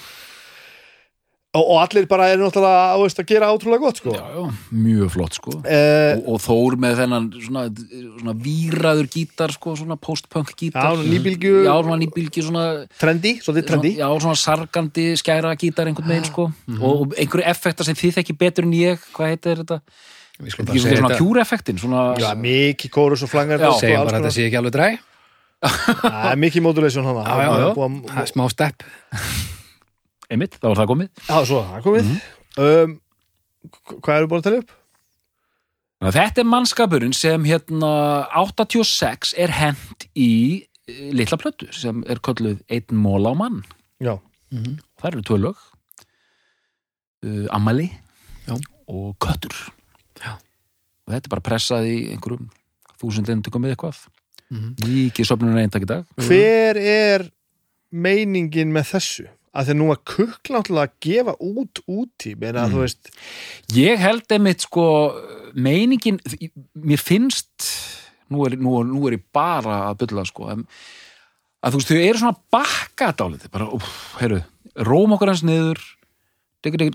og, 1.52 1.64
og 1.68 1.78
allir 1.82 2.06
bara 2.08 2.30
eru 2.32 2.46
náttúrulega 2.46 2.96
á 2.96 2.98
veist, 3.02 3.18
að 3.20 3.28
gera 3.28 3.50
ótrúlega 3.52 3.84
gott 3.84 3.98
sko. 4.00 4.14
Já, 4.16 4.24
já, 4.32 4.44
mjög 4.72 5.10
flott 5.12 5.36
sko. 5.36 5.56
Eh, 5.68 6.14
og, 6.16 6.30
og 6.32 6.40
Þór 6.46 6.78
með 6.80 7.02
þennan 7.02 7.26
svona, 7.44 7.64
svona 8.22 8.36
víraður 8.46 9.10
gítar 9.12 9.52
sko, 9.56 9.74
svona 9.82 9.98
post-punk 10.00 10.54
gítar. 10.56 10.96
Já, 10.96 11.10
nýbylgju- 11.12 11.66
já, 11.68 11.74
svona 11.84 12.00
nýbylgju 12.06 12.46
svona, 12.48 12.64
trendi, 13.02 13.34
svolítið 13.44 13.68
trendi 13.68 13.94
svona, 13.98 14.08
já, 14.16 14.24
svona 14.24 14.40
sargandi 14.46 15.06
skæra 15.20 15.52
gítar 15.60 15.92
einhvern 15.92 16.14
veginn 16.16 16.32
sko. 16.32 16.48
Og, 16.80 16.90
og 17.12 17.20
einhverju 17.20 17.50
effektar 17.52 17.90
sem 17.92 18.00
þið 18.00 18.16
þekki 18.22 18.38
betur 18.46 18.70
en 18.70 18.74
ég 18.80 19.04
hvað 19.12 19.34
heitir 19.36 19.62
þetta? 19.66 19.82
Við 20.42 20.56
skulum 20.56 20.72
bara 20.72 20.80
svona, 20.80 20.88
segja 20.88 21.02
svona 21.04 21.12
þetta. 21.12 21.22
kjúreffektin 21.22 21.78
svona, 21.84 22.02
Já, 22.18 22.30
mikið 22.48 22.96
kórus 22.96 23.22
og 23.28 23.30
flangar 23.30 23.60
Já, 23.62 23.68
og 23.76 23.82
Segjum 23.84 24.08
bara 24.08 24.22
þetta 24.24 24.32
sé 24.34 24.48
ekki 24.48 24.58
alveg 24.64 24.74
dræ 24.80 24.88
er 26.32 26.40
mikið 26.42 26.64
modulation 26.66 27.06
hana. 27.06 27.22
Já, 27.28 27.44
já, 27.46 27.76
já, 27.76 28.22
er 28.24 28.32
smá 28.32 28.48
stepp 28.50 28.88
einmitt, 30.32 30.58
þá 30.62 30.67
var 30.72 30.80
það 30.82 30.91
komið. 30.94 31.10
Já, 31.28 31.38
svo, 31.50 31.62
það 31.70 31.88
komið. 31.88 32.12
Um, 32.62 33.00
Hvað 34.02 34.15
eru 34.17 34.30
búin 34.32 34.41
að 34.41 34.46
tala 34.48 34.62
upp? 34.63 34.72
Þetta 36.02 36.41
er 36.41 36.48
mannskapurinn 36.50 37.13
sem 37.13 37.44
hérna 37.46 37.91
86 38.34 39.36
er 39.38 39.52
hent 39.54 40.08
í 40.17 40.32
eh, 40.89 41.12
litla 41.13 41.38
plötu 41.38 41.67
sem 41.78 42.00
er 42.10 42.22
kölluð 42.26 42.63
einn 42.74 42.98
mól 43.04 43.28
á 43.30 43.34
mann. 43.38 43.60
Já, 44.02 44.15
það 44.50 45.12
eru 45.12 45.26
tvö 45.28 45.38
lög. 45.44 45.62
Uh, 47.22 47.46
ammali 47.54 47.86
Já. 48.48 48.56
og 48.89 49.12
köttur. 49.22 49.54
Já. 50.17 50.39
og 51.06 51.13
þetta 51.13 51.28
er 51.28 51.34
bara 51.36 51.46
pressað 51.46 51.86
í 51.91 51.98
einhverjum 52.15 52.48
þúsund 52.98 53.30
eintökum 53.30 53.62
með 53.62 53.76
eitthvað. 53.76 54.00
Mhm. 54.52 54.72
mikið 54.84 55.28
söfnunar 55.30 55.62
eintak 55.62 55.86
í 55.86 55.88
dag. 55.88 56.10
Hver 56.17 56.78
er 56.82 57.28
meiningin 57.94 58.74
með 58.74 58.89
þessu 58.96 59.28
að 59.52 59.70
þeir 59.70 59.78
nú 59.82 59.88
að 59.92 60.04
kukla 60.08 60.60
náttúrulega 60.60 60.88
að 60.88 60.98
gefa 61.04 61.34
út 61.44 61.82
úti 61.92 62.36
meina 62.40 62.66
að 62.66 62.76
þú 62.76 62.84
veist. 62.86 63.12
Ég 63.76 64.00
held 64.00 64.36
einmitt 64.36 64.64
sko 64.64 64.86
meiningin, 65.52 66.22
mér 66.80 67.02
finnst 67.02 67.68
nú 68.32 68.46
er, 68.48 68.58
nú, 68.60 68.80
nú 68.88 69.06
er 69.10 69.18
ég 69.20 69.26
bara 69.36 69.86
að 69.90 70.04
bylla 70.06 70.26
sko 70.28 70.52
en, 70.54 70.66
að 71.62 71.74
þú 71.74 71.82
veist, 71.82 71.92
þau 71.92 72.04
eru 72.04 72.22
svona 72.22 72.40
bakka 72.56 73.12
dálítið, 73.20 73.52
bara, 73.54 73.82
heyrðu 74.22 74.44
róm 74.88 75.18
okkur 75.18 75.34
hans 75.34 75.44
niður 75.46 75.82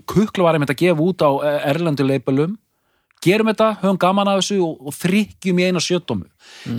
kukla 0.07 0.47
var 0.47 0.57
einmitt 0.57 0.71
að 0.73 0.81
gefa 0.85 1.03
út 1.03 1.21
á 1.21 1.29
eh, 1.43 1.59
erlendu 1.73 2.05
leipalum 2.07 2.55
gerum 3.23 3.49
þetta, 3.49 3.71
höfum 3.81 3.99
gaman 4.01 4.29
af 4.31 4.41
þessu 4.41 4.59
og, 4.63 4.89
og 4.89 4.95
þrykkjum 4.95 5.61
í 5.61 5.67
eina 5.67 5.81
sjöttómu 5.83 6.27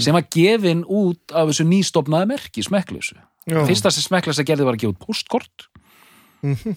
sem 0.01 0.15
var 0.15 0.27
gefin 0.33 0.85
út 0.87 1.35
af 1.35 1.51
þessu 1.51 1.67
nýstofnaði 1.69 2.31
merki, 2.31 2.65
smekklösu 2.65 3.19
Já. 3.49 3.63
fyrsta 3.67 3.91
sem 3.95 4.05
smekklösa 4.05 4.45
gerði 4.47 4.65
var 4.69 4.77
að 4.77 4.83
gefa 4.85 4.95
út 4.95 5.07
postkort 5.07 5.69
Mhm. 6.43 6.77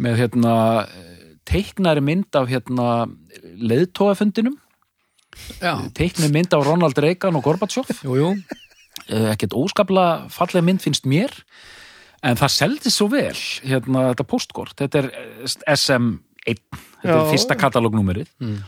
með 0.00 0.18
hérna 0.20 0.54
teiknari 1.48 2.00
mynd 2.04 2.34
af 2.38 2.48
hérna 2.48 3.08
leiðtóafundinum 3.58 4.56
Já, 5.60 5.74
teiknari 5.96 6.30
mynd 6.32 6.52
af 6.54 6.62
Ronald 6.66 6.98
Reagan 7.02 7.36
og 7.36 7.42
Gorbachev 7.46 7.90
jú, 8.04 8.14
jú 8.20 8.34
Eh, 9.10 9.26
ekkert 9.34 9.52
óskaplega 9.52 10.30
fallega 10.32 10.64
mynd 10.64 10.80
finnst 10.80 11.04
mér 11.04 11.28
en 12.22 12.36
það 12.38 12.52
seldi 12.54 12.90
svo 12.94 13.08
vel 13.12 13.34
hérna 13.66 14.14
þetta 14.14 14.24
postkort 14.30 14.76
þetta 14.78 15.02
er 15.02 15.08
eh, 15.10 15.74
SM1 15.74 16.60
þetta 17.02 17.10
Já. 17.10 17.16
er 17.18 17.32
fyrsta 17.34 17.56
katalógnúmerið 17.58 18.30
Mm. 18.40 18.62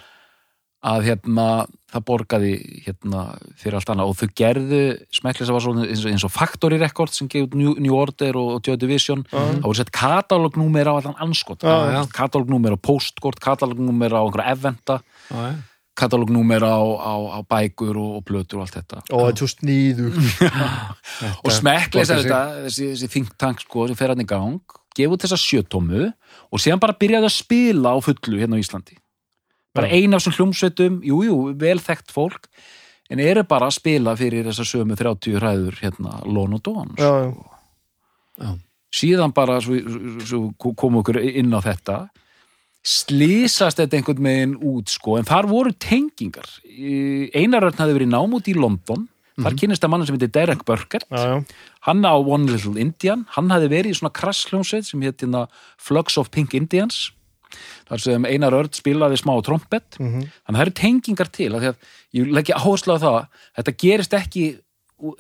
Að 0.87 1.07
hérna 1.09 1.47
það 1.91 2.05
borgaði 2.09 2.53
hérna 2.85 3.23
fyrir 3.59 3.79
allt 3.79 3.93
annað. 3.93 4.11
Og 4.11 4.19
þau 4.21 4.35
gerðu 4.39 4.81
smeklis 5.15 5.51
að 5.51 5.57
var 5.57 5.65
svona 5.65 5.87
eins 5.87 6.03
og, 6.05 6.11
eins 6.13 6.27
og 6.27 6.33
Factory 6.35 6.81
Records 6.83 7.21
sem 7.21 7.31
gefið 7.33 7.57
New, 7.59 7.77
New 7.83 7.97
Order 7.97 8.39
og, 8.41 8.51
Joy 8.67 8.79
Division. 8.81 9.25
Það 9.31 9.63
voru 9.65 9.79
sett 9.81 9.95
katalógnúmer 9.95 10.91
á 10.91 10.95
allan 10.97 11.17
anskot. 11.27 11.65
Já, 11.65 11.95
já. 11.95 12.03
katalógnúmer 12.15 12.77
á 12.77 12.79
postkort 12.79 13.41
katalógnúmer 13.43 14.15
á 14.15 14.21
einhverja 14.23 14.55
eventa 14.57 14.99
Já, 15.31 15.39
já. 15.47 15.55
katalógnúmer 15.97 16.67
á, 16.67 16.79
á, 16.79 17.15
á 17.35 17.41
bækur 17.49 17.97
og, 17.97 18.11
og 18.21 18.27
plötur 18.29 18.61
og 18.61 18.67
allt 18.67 18.79
þetta. 18.79 19.03
Og 19.15 19.31
þetta 19.31 19.51
sníðu 19.55 20.11
og 21.43 21.51
er 21.51 22.05
sig. 22.05 22.27
þetta 22.27 22.43
þessi, 22.67 23.09
think 23.11 23.33
tank 23.41 23.63
sko 23.65 23.89
sem 23.89 23.99
fer 23.99 24.13
hann 24.13 24.23
í 24.23 24.29
gang 24.29 24.61
gefa 24.97 25.17
út 25.17 25.25
þessa 25.25 25.39
sjötómu 25.41 26.07
og 26.53 26.63
síðan 26.63 26.81
bara 26.83 26.97
byrjaði 26.97 27.29
að 27.29 27.35
spila 27.35 27.97
á 27.97 27.99
fullu 28.05 28.41
hérna 28.41 28.57
á 28.57 28.63
Íslandi 28.63 28.97
bara 29.77 29.91
eina 29.93 30.17
af 30.17 30.23
þessum 30.25 30.37
hljómsveitum. 30.41 30.99
Jú, 31.07 31.21
jú, 31.27 31.37
vel 31.61 31.79
þekkt 31.83 32.13
fólk. 32.15 32.49
En 33.11 33.21
eru 33.23 33.45
bara 33.47 33.69
að 33.71 33.77
spila 33.79 34.17
fyrir 34.19 34.49
þessa 34.49 34.65
sömu 34.67 34.97
30 34.99 35.37
hræður 35.39 35.77
hérna 35.79 36.17
Lon 36.27 36.57
og 36.59 36.63
Já. 38.37 38.51
síðan 38.93 39.33
bara 39.37 39.61
svo, 39.63 39.77
svo 40.27 40.41
kom 40.75 40.97
okkur 41.01 41.21
inn 41.23 41.55
á 41.55 41.61
þetta. 41.63 41.99
Slísast 42.87 43.81
þetta 43.81 43.99
einhvern 43.99 44.23
meginn 44.23 44.55
út 44.63 44.91
sko, 44.95 45.17
en 45.19 45.27
þar 45.27 45.49
voru 45.51 45.73
tengingar. 45.75 46.47
Í- 46.67 47.31
Einar 47.35 47.65
Örn 47.67 47.79
hafði 47.81 47.97
verið 47.99 48.13
nám 48.13 48.35
út 48.39 48.47
í 48.51 48.55
London. 48.55 49.09
Þar 49.37 49.57
kynnist 49.61 49.83
að 49.85 49.91
mann 49.93 50.07
sem 50.07 50.17
heitir 50.17 50.31
Derek 50.33 50.63
Burkert 50.65 51.05
já, 51.13 51.19
já, 51.21 51.45
hann 51.85 52.01
á 52.09 52.15
One 52.17 52.47
Little 52.49 52.81
Indian. 52.81 53.27
Hann 53.35 53.51
hafði 53.53 53.69
verið 53.69 53.91
í 53.93 53.99
svona 53.99 54.15
krassljónsveit 54.17 54.87
sem 54.89 55.03
hétt 55.05 55.21
hérna 55.21 55.43
Flux 55.77 56.17
of 56.17 56.31
Pink 56.33 56.55
Indians 56.57 57.11
þar 57.89 58.03
sem 58.03 58.25
Einar 58.29 58.55
Örn 58.59 58.73
spilaði 58.75 59.19
smá 59.21 59.35
trompet. 59.47 59.97
Mhm. 60.01 60.27
þannig 60.27 60.53
að 60.53 60.57
það 60.59 60.65
eru 60.67 60.77
tengingar 60.83 61.31
til 61.33 61.51
af 61.55 61.61
því 61.63 61.69
að 61.73 61.77
ég 62.19 62.33
leggja 62.37 62.61
áherslu 62.61 62.97
á 62.97 62.99
það 63.07 63.19
þetta 63.59 63.77
gerist 63.85 64.15
ekki 64.19 64.45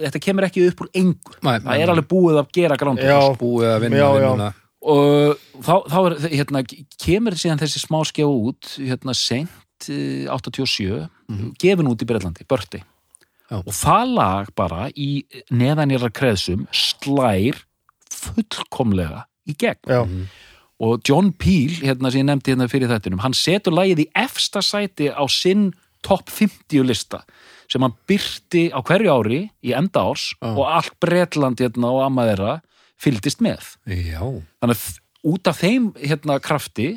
þetta 0.00 0.20
kemur 0.24 0.46
ekki 0.48 0.62
upp 0.70 0.78
úr 0.80 0.88
engu. 0.96 1.34
Nei, 1.44 1.58
það 1.60 1.80
er 1.82 1.90
alveg 1.92 2.06
búið 2.08 2.38
að 2.40 2.52
gera 2.56 2.76
gránd 2.80 3.02
Já. 3.04 3.18
Búið 3.36 3.68
að 3.74 3.80
vinna 3.84 3.96
Já, 4.00 4.06
já. 4.08 4.14
vinnuna. 4.24 4.54
Og 4.86 5.36
þá, 5.66 5.74
þá 5.90 5.98
er, 6.06 6.14
hérna, 6.32 6.62
kemur 7.02 7.34
síðan 7.36 7.58
þessi 7.60 7.80
smá 7.82 7.98
skjá 8.06 8.24
út 8.24 8.76
hérna 8.78 9.14
sent 9.18 9.88
eh, 9.90 10.24
87 10.30 11.08
gefin 11.60 11.88
út 11.90 12.00
í 12.02 12.06
Breitlandi, 12.08 12.46
Börti 12.48 12.80
Já. 13.50 13.58
og 13.60 13.72
það 13.74 14.14
lag 14.16 14.48
bara 14.56 14.88
í 14.96 15.24
neðanýra 15.50 16.08
kreðsum 16.14 16.64
slær 16.72 17.60
fullkomlega 18.10 19.24
í 19.46 19.54
gegn. 19.58 19.82
Já, 19.90 20.00
og 20.82 21.00
John 21.08 21.32
Peel, 21.32 21.72
hérna 21.80 22.10
sem 22.12 22.22
ég 22.22 22.28
nefndi 22.28 22.52
hérna 22.52 22.68
fyrir 22.68 22.90
þettinum, 22.90 23.22
hann 23.24 23.36
setur 23.36 23.74
lagið 23.76 24.04
í 24.04 24.08
efsta 24.18 24.62
sæti 24.64 25.08
á 25.08 25.24
sinn 25.32 25.70
topp 26.04 26.28
50 26.30 26.84
lista 26.86 27.22
sem 27.70 27.82
hann 27.82 27.96
byrti 28.06 28.68
á 28.70 28.78
hverju 28.84 29.10
ári 29.10 29.40
í 29.64 29.72
enda 29.74 30.04
árs 30.06 30.28
Já. 30.36 30.52
og 30.52 30.62
allt 30.68 30.94
Bretland 31.02 31.62
hérna 31.62 31.90
og 31.90 32.04
amma 32.04 32.28
þeirra 32.28 32.52
fylgdist 33.00 33.42
með. 33.44 33.74
Já, 33.90 34.22
þannig 34.62 34.76
að 34.76 34.86
út 35.26 35.50
af 35.50 35.60
þeim 35.60 35.90
hérna 35.98 36.38
krafti 36.42 36.94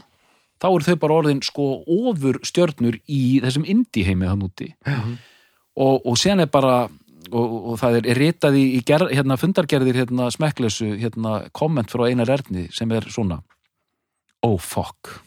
þá 0.60 0.70
eru 0.70 0.86
þau 0.86 1.00
bara 1.02 1.18
orðin 1.24 1.44
sko 1.46 1.68
ofur 1.90 2.40
stjörnur 2.46 3.00
í 3.10 3.40
þessum 3.44 3.66
indie 3.70 4.06
heimi 4.08 4.28
þann 4.30 4.46
úti 4.46 4.70
og, 4.86 6.06
og 6.06 6.18
síðan 6.20 6.44
er 6.46 6.52
bara 6.52 6.76
og, 6.86 7.56
og 7.72 7.80
það 7.82 8.00
er 8.00 8.20
ritað 8.20 8.58
í, 8.60 8.66
ger, 8.86 9.08
hérna, 9.12 9.38
fundargerðir 9.40 10.02
hérna, 10.04 10.30
smekklösu 10.34 10.92
hérna, 11.00 11.40
komment 11.56 11.92
frá 11.92 12.06
einar 12.10 12.32
erni 12.38 12.68
sem 12.76 12.92
er 12.96 13.08
svona 13.12 13.42
oh 14.46 14.58
fuck 14.62 15.20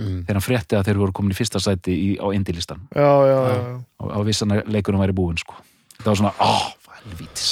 mm. 0.00 0.24
þegar 0.26 0.38
hann 0.38 0.44
frétti 0.44 0.78
að 0.78 0.90
þeir 0.90 1.00
voru 1.02 1.16
komin 1.16 1.34
í 1.34 1.38
fyrsta 1.38 1.62
sæti 1.62 1.94
í, 1.94 2.10
á 2.20 2.26
indilistan 2.36 2.82
já, 2.90 3.12
já, 3.30 3.38
já. 3.52 3.62
á, 4.00 4.04
á 4.12 4.18
vissan 4.26 4.54
að 4.56 4.68
leikunum 4.72 5.02
væri 5.02 5.16
búin 5.16 5.40
sko. 5.40 5.56
það 6.00 6.10
var 6.12 6.20
svona, 6.22 6.34
oh, 6.44 6.66
helvítis 7.02 7.48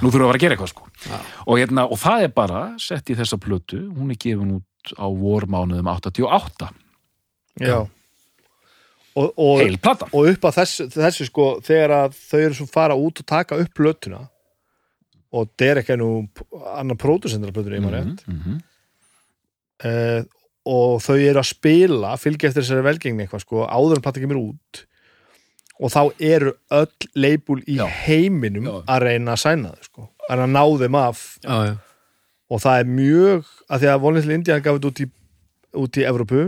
nú 0.00 0.10
þurfum 0.10 0.20
við 0.20 0.24
að 0.24 0.30
fara 0.30 0.38
að 0.38 0.44
gera 0.44 0.56
eitthvað 0.56 0.72
sko. 0.72 0.88
og, 1.46 1.58
hérna, 1.58 1.86
og 1.88 2.00
það 2.00 2.26
er 2.26 2.36
bara 2.36 2.62
sett 2.82 3.10
í 3.10 3.18
þessa 3.18 3.40
plötu 3.42 3.82
hún 3.90 4.14
er 4.14 4.20
gefin 4.20 4.56
út 4.58 4.94
á 5.00 5.06
vormánuðum 5.08 5.88
88, 5.88 6.68
já. 7.64 7.78
Og, 9.14 9.28
og, 9.38 9.60
og 10.10 10.28
upp 10.32 10.46
að 10.48 10.56
þessu, 10.58 10.88
þessu 10.90 11.24
sko 11.28 11.44
þegar 11.64 11.92
að 12.00 12.16
þau 12.18 12.40
eru 12.40 12.56
svo 12.58 12.64
fara 12.66 12.96
út 12.98 13.20
og 13.22 13.26
taka 13.30 13.58
upp 13.62 13.76
plötuna 13.78 14.24
og 15.34 15.52
Derek 15.58 15.92
er 15.94 16.00
nú 16.00 16.08
annar 16.74 16.98
pródusendur 16.98 17.52
af 17.52 17.56
plötuna, 17.56 17.78
ég 17.78 17.84
maður 17.84 18.00
rétt 18.00 18.24
mm 18.26 18.40
-hmm. 18.40 18.58
Uh, 19.84 20.22
og 20.64 21.00
þau 21.04 21.16
eru 21.20 21.40
að 21.42 21.48
spila 21.50 22.14
fylgja 22.20 22.48
eftir 22.50 22.62
þessari 22.64 22.84
velgengni 22.86 23.24
eitthvað 23.26 23.42
sko 23.44 23.64
áður 23.68 23.98
en 24.00 24.04
plata 24.06 24.22
kemur 24.22 24.38
út 24.40 24.84
og 25.82 25.90
þá 25.90 26.00
eru 26.22 26.52
öll 26.70 27.08
leibúl 27.18 27.60
í 27.66 27.76
Já. 27.80 27.86
heiminum 28.06 28.68
Já. 28.70 28.76
að 28.94 29.02
reyna 29.08 29.34
að 29.34 29.42
sæna 29.42 29.72
þau 29.74 29.88
sko 29.90 30.06
að 30.28 30.38
reyna 30.38 30.46
að 30.46 30.54
ná 30.54 30.64
þeim 30.84 30.98
af 31.02 31.22
já, 31.42 31.56
já. 31.68 31.74
og 32.54 32.62
það 32.64 32.78
er 32.84 32.92
mjög 33.00 33.50
að 33.68 33.80
því 33.82 33.90
að 33.94 34.02
Vonlittle 34.04 34.36
India 34.38 34.58
gaf 34.62 34.78
þetta 34.78 34.92
út 34.92 35.02
í, 35.02 35.08
út 35.84 35.98
í 36.00 36.06
Evrópu 36.08 36.44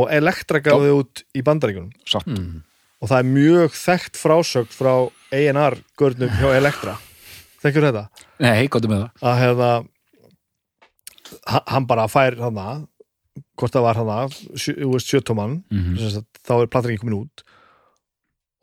og 0.00 0.10
Elektra 0.14 0.60
gaf 0.64 0.82
þetta 0.82 0.98
út 1.00 1.22
í 1.38 1.44
Bandaríkunum 1.46 1.94
satt 2.08 2.26
Mm. 2.30 2.60
og 3.00 3.08
það 3.08 3.18
er 3.22 3.30
mjög 3.30 3.78
þekkt 3.80 4.18
frásögn 4.20 4.74
frá 4.76 4.92
A&R 5.32 5.78
görnum 5.98 6.34
hjá 6.36 6.50
Elektra 6.58 6.98
þekkjur 7.62 7.86
þetta? 7.88 8.04
nei, 8.42 8.66
gott 8.68 8.86
með 8.90 9.06
það 9.06 9.30
að 9.30 9.40
hefða 9.44 9.70
ha- 9.78 9.84
hann 11.46 11.86
bara 11.90 12.08
fær 12.10 12.36
hana 12.40 12.86
hvort 13.60 13.72
það 13.74 13.84
var 13.86 14.00
hana 14.00 14.18
sjötóman, 14.56 15.60
mm 15.70 15.94
mm. 15.94 16.26
þá 16.46 16.52
er 16.58 16.68
ekki 16.90 17.00
komin 17.04 17.20
út 17.22 17.44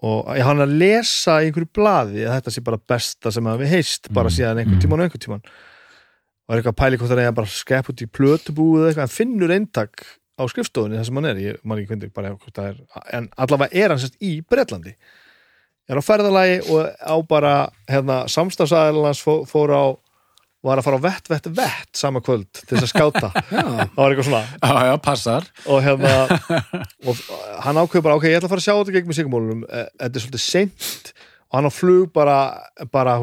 og 0.06 0.28
ég 0.38 0.46
hann 0.46 0.62
að 0.62 0.76
lesa 0.78 1.40
í 1.42 1.48
einhverju 1.48 1.72
blaði 1.74 2.26
að 2.28 2.36
þetta 2.38 2.54
sé 2.54 2.62
bara 2.66 2.78
besta 2.92 3.32
sem 3.34 3.48
að 3.50 3.64
við 3.64 3.72
heist 3.74 4.12
bara 4.14 4.30
Mm. 4.30 4.36
síðan 4.36 4.60
einhvern 4.62 4.78
Mm. 4.78 4.84
tíman 4.84 5.00
og 5.00 5.06
einhvern 5.08 5.24
tíman 5.26 5.44
og 6.48 6.54
er 6.54 6.62
eitthvað 6.62 6.76
að 6.76 6.82
pæli 6.84 6.98
hvort 6.98 7.12
það 7.12 7.24
er 7.26 7.32
bara 7.32 7.48
skepp 7.48 7.90
út 7.90 8.02
í 8.02 8.08
plötubúið 8.08 8.82
eða 8.82 8.90
eitthvað, 8.92 9.06
hann 9.08 9.18
finnur 9.18 9.52
eintak 9.56 10.06
á 10.38 10.44
skrifstofunni 10.46 10.98
þar 11.00 11.06
sem 11.06 11.16
hann 11.18 11.26
er, 11.26 11.36
ég 11.42 11.58
man 11.64 11.80
ekki 11.80 11.90
hvernig 11.96 12.14
bara 12.14 12.30
hvort 12.36 12.54
það 12.54 12.68
er, 12.70 12.78
en 13.18 13.30
allavega 13.38 13.74
er 13.74 13.90
hann 13.90 13.98
sérst 14.04 14.22
í 14.22 14.42
Bretlandi 14.46 14.94
er 15.90 15.98
á 15.98 16.02
ferðalagi 16.04 16.62
og 16.70 16.94
á 17.02 17.16
bara 17.28 17.54
hérna, 17.90 18.28
samstafsæðalans 18.30 19.24
fó, 19.24 19.46
fór 19.50 19.74
á 19.74 19.84
var 20.68 20.82
að 20.82 20.88
fara 20.88 21.00
á 21.00 21.06
vett, 21.08 21.30
vett, 21.32 21.48
vett 21.58 22.00
sama 22.00 22.22
kvöld 22.24 22.50
til 22.60 22.76
þess 22.76 22.88
að 22.88 22.92
skáta. 22.92 23.32
Það 23.96 23.98
var 23.98 24.14
eitthvað 24.14 24.28
svona. 24.30 24.44
Já, 24.60 24.90
já, 24.90 24.94
passar. 25.08 25.48
Og 25.66 25.82
hérna 25.86 26.14
og 27.08 27.22
hann 27.66 27.82
ákveður 27.82 28.06
bara, 28.10 28.20
ok, 28.20 28.28
ég 28.30 28.40
ætla 28.40 28.50
að 28.50 28.54
fara 28.56 28.64
að 28.64 28.68
sjá 28.68 28.76
þetta 28.76 28.96
gegn 28.98 29.10
með 29.10 29.20
sigumólunum, 29.22 29.66
þetta 29.68 30.12
er 30.12 30.26
svolítið 30.26 30.46
seint 30.46 31.14
og 31.48 31.60
hann 31.60 31.70
á 31.70 31.72
flug 31.72 32.12
bara 32.16 32.38
bara, 32.92 33.16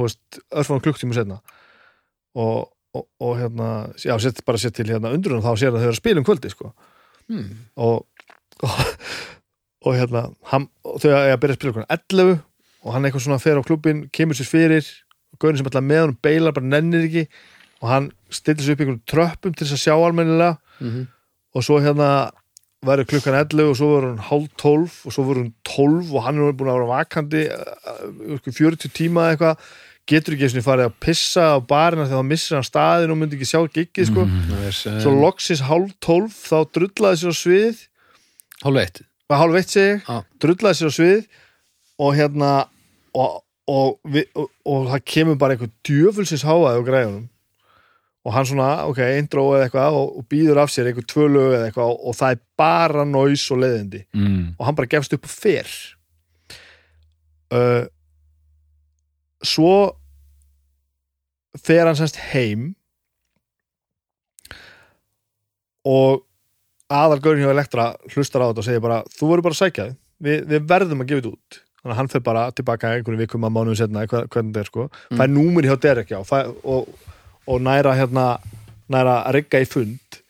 örfann 0.54 0.82
klukktíma 0.84 1.16
setna 1.16 1.40
og, 2.34 2.70
og, 2.96 3.04
og 3.20 3.36
hérna 3.38 3.68
já, 4.00 4.16
sett 4.22 4.44
bara 4.46 4.60
sett 4.60 4.76
til 4.78 4.88
hérna 4.88 5.12
undrunum 5.14 5.44
þá 5.44 5.52
sér 5.60 5.74
að 5.74 5.82
þau 5.82 5.86
eru 5.88 5.94
að 5.94 6.00
spila 6.00 6.22
um 6.22 6.26
kvöldi, 6.26 6.50
sko. 6.52 6.72
Mm. 7.32 7.52
og 9.84 9.92
hérna 9.92 10.26
hann, 10.50 10.68
þau 10.84 11.12
að 11.12 11.38
byrja 11.40 11.54
að 11.54 11.60
spila 11.60 11.74
okkur 11.74 11.88
11 11.88 12.34
og 12.84 12.92
hann 12.92 13.08
eitthvað 13.08 13.24
svona 13.26 13.40
fer 13.40 13.60
á 13.60 13.62
klubbin 13.64 14.04
kemur 14.12 14.36
sér 14.36 14.48
fyrir, 14.48 14.88
gaurin 15.40 15.58
sem 15.60 15.66
alltaf 15.68 15.84
með 15.86 16.00
honum 16.04 16.18
beilar 16.22 16.54
bara 16.56 16.66
nennir 16.70 17.04
ekki 17.08 17.26
og 17.82 17.88
hann 17.90 18.06
stillir 18.32 18.64
sér 18.64 18.76
upp 18.76 18.80
einhverjum 18.84 19.02
tröppum 19.10 19.54
til 19.56 19.66
þess 19.66 19.76
að 19.78 19.84
sjá 19.86 19.94
almennilega. 19.98 20.56
Mm 20.80 21.04
og 21.54 21.62
svo 21.62 21.76
hérna 21.78 22.06
verður 22.82 23.06
klukkan 23.12 23.36
11 23.38 23.68
og 23.70 23.76
svo 23.78 23.86
verður 23.92 24.08
hún 24.08 24.22
hálf 24.26 24.46
12 24.58 24.94
og 25.06 25.12
svo 25.14 25.22
verður 25.28 25.44
hún 25.44 25.52
12 25.70 26.08
og 26.18 26.24
hann 26.24 26.40
er 26.42 26.56
búin 26.58 26.70
að 26.72 26.78
vera 26.80 26.88
vakandi 26.88 27.42
uh, 27.54 28.48
40 28.48 28.90
tíma 28.96 29.28
eða 29.28 29.36
eitthvað. 29.36 29.68
Getur 30.10 30.34
ekki 30.34 30.44
einu 30.48 30.50
sinni 30.56 30.64
farið 30.66 30.88
að 30.90 30.96
pissa 31.06 31.44
á 31.54 31.58
barina 31.62 32.08
þegar 32.08 32.24
þá 32.24 32.28
missir 32.32 32.56
hann 32.58 32.66
staðin 32.66 33.14
og 33.14 33.20
myndi 33.20 33.38
ekki 33.38 33.46
sjá 33.52 33.60
giggið 33.78 34.10
sko. 34.10 34.26
Það 34.50 34.66
sem- 34.80 34.98
svo 35.06 35.14
loksins 35.22 35.62
hálf 35.70 35.94
12 36.04 36.34
þá 36.42 36.56
drullaði 36.74 37.20
sér 37.22 37.30
á 37.30 37.36
svið. 37.44 37.84
Hálf 38.66 38.82
eitt. 38.82 39.00
Hálf 39.30 39.60
eitt 39.62 39.76
Já. 39.78 40.18
drullaði 40.42 40.80
sér 40.82 40.90
á 40.90 40.94
svið 40.98 41.24
og 42.02 42.12
hérna 42.18 42.50
og, 43.14 43.43
og, 43.70 43.96
við, 44.04 44.26
og, 44.36 44.50
og 44.68 44.90
það 44.92 45.06
kemur 45.08 45.38
bara 45.40 45.56
einhver 45.56 45.72
djöfulsins 45.86 46.44
háaði 46.44 46.82
á 46.82 46.88
græðunum 46.88 47.24
og 48.24 48.32
hann 48.32 48.46
svona, 48.48 48.68
ok, 48.88 49.00
intro 49.18 49.50
eða 49.52 49.66
eitthvað 49.66 49.96
og, 49.98 50.12
og 50.18 50.28
býður 50.32 50.62
af 50.62 50.70
sér 50.72 50.88
einhver 50.88 51.04
tvö 51.08 51.26
lög 51.28 51.56
eða 51.58 51.66
eitthvað 51.68 51.90
og, 51.92 51.98
og 52.08 52.16
það 52.16 52.36
er 52.36 52.40
bara 52.60 53.04
næs 53.08 53.44
og 53.52 53.60
leiðindi. 53.60 54.00
Mm. 54.16 54.46
og 54.56 54.64
hann 54.68 54.78
bara 54.78 54.92
gefst 54.94 55.16
upp 55.16 55.28
og 55.28 55.34
fer. 55.34 55.74
Uh, 57.54 57.84
svo 59.44 59.74
fer 61.60 61.84
hann 61.84 62.00
semst 62.00 62.20
heim. 62.32 62.72
Og 65.84 66.24
aðalgörn 66.88 67.44
hjá 67.44 67.50
Elektra 67.52 67.90
hlustar 68.14 68.40
á 68.40 68.48
þetta 68.48 68.64
og 68.64 68.66
segir 68.70 68.84
bara 68.84 69.02
þú 69.12 69.28
verður 69.34 69.46
bara 69.50 69.56
að 69.58 69.60
sækja 69.60 69.86
þig, 69.90 70.00
við, 70.24 70.42
við 70.48 70.66
verðum 70.72 71.04
að 71.04 71.10
gefa 71.10 71.20
þetta 71.20 71.36
út 71.36 71.63
þannig 71.84 71.92
að 71.92 71.98
hann 72.00 72.08
fer 72.08 72.22
bara 72.24 72.42
tilbaka 72.56 72.90
einhverjum 72.96 73.20
vikum 73.20 73.44
að 73.44 73.50
mánuðum 73.52 73.76
setna, 73.76 74.04
hver, 74.08 74.28
hvernig 74.32 74.54
þetta 74.54 74.62
er 74.62 74.68
sko. 74.70 74.84
Fær 75.12 75.28
númur 75.28 75.66
hjá 75.68 75.74
Derek 75.82 76.12
já. 76.14 76.16
Fær, 76.24 76.48
og, 76.64 77.10
og 77.44 77.58
næra 77.60 77.92
hérna 77.98 78.28
næra 78.88 79.18
að 79.26 79.36
rigga 79.38 79.60
í 79.60 79.66
fund 79.68 80.20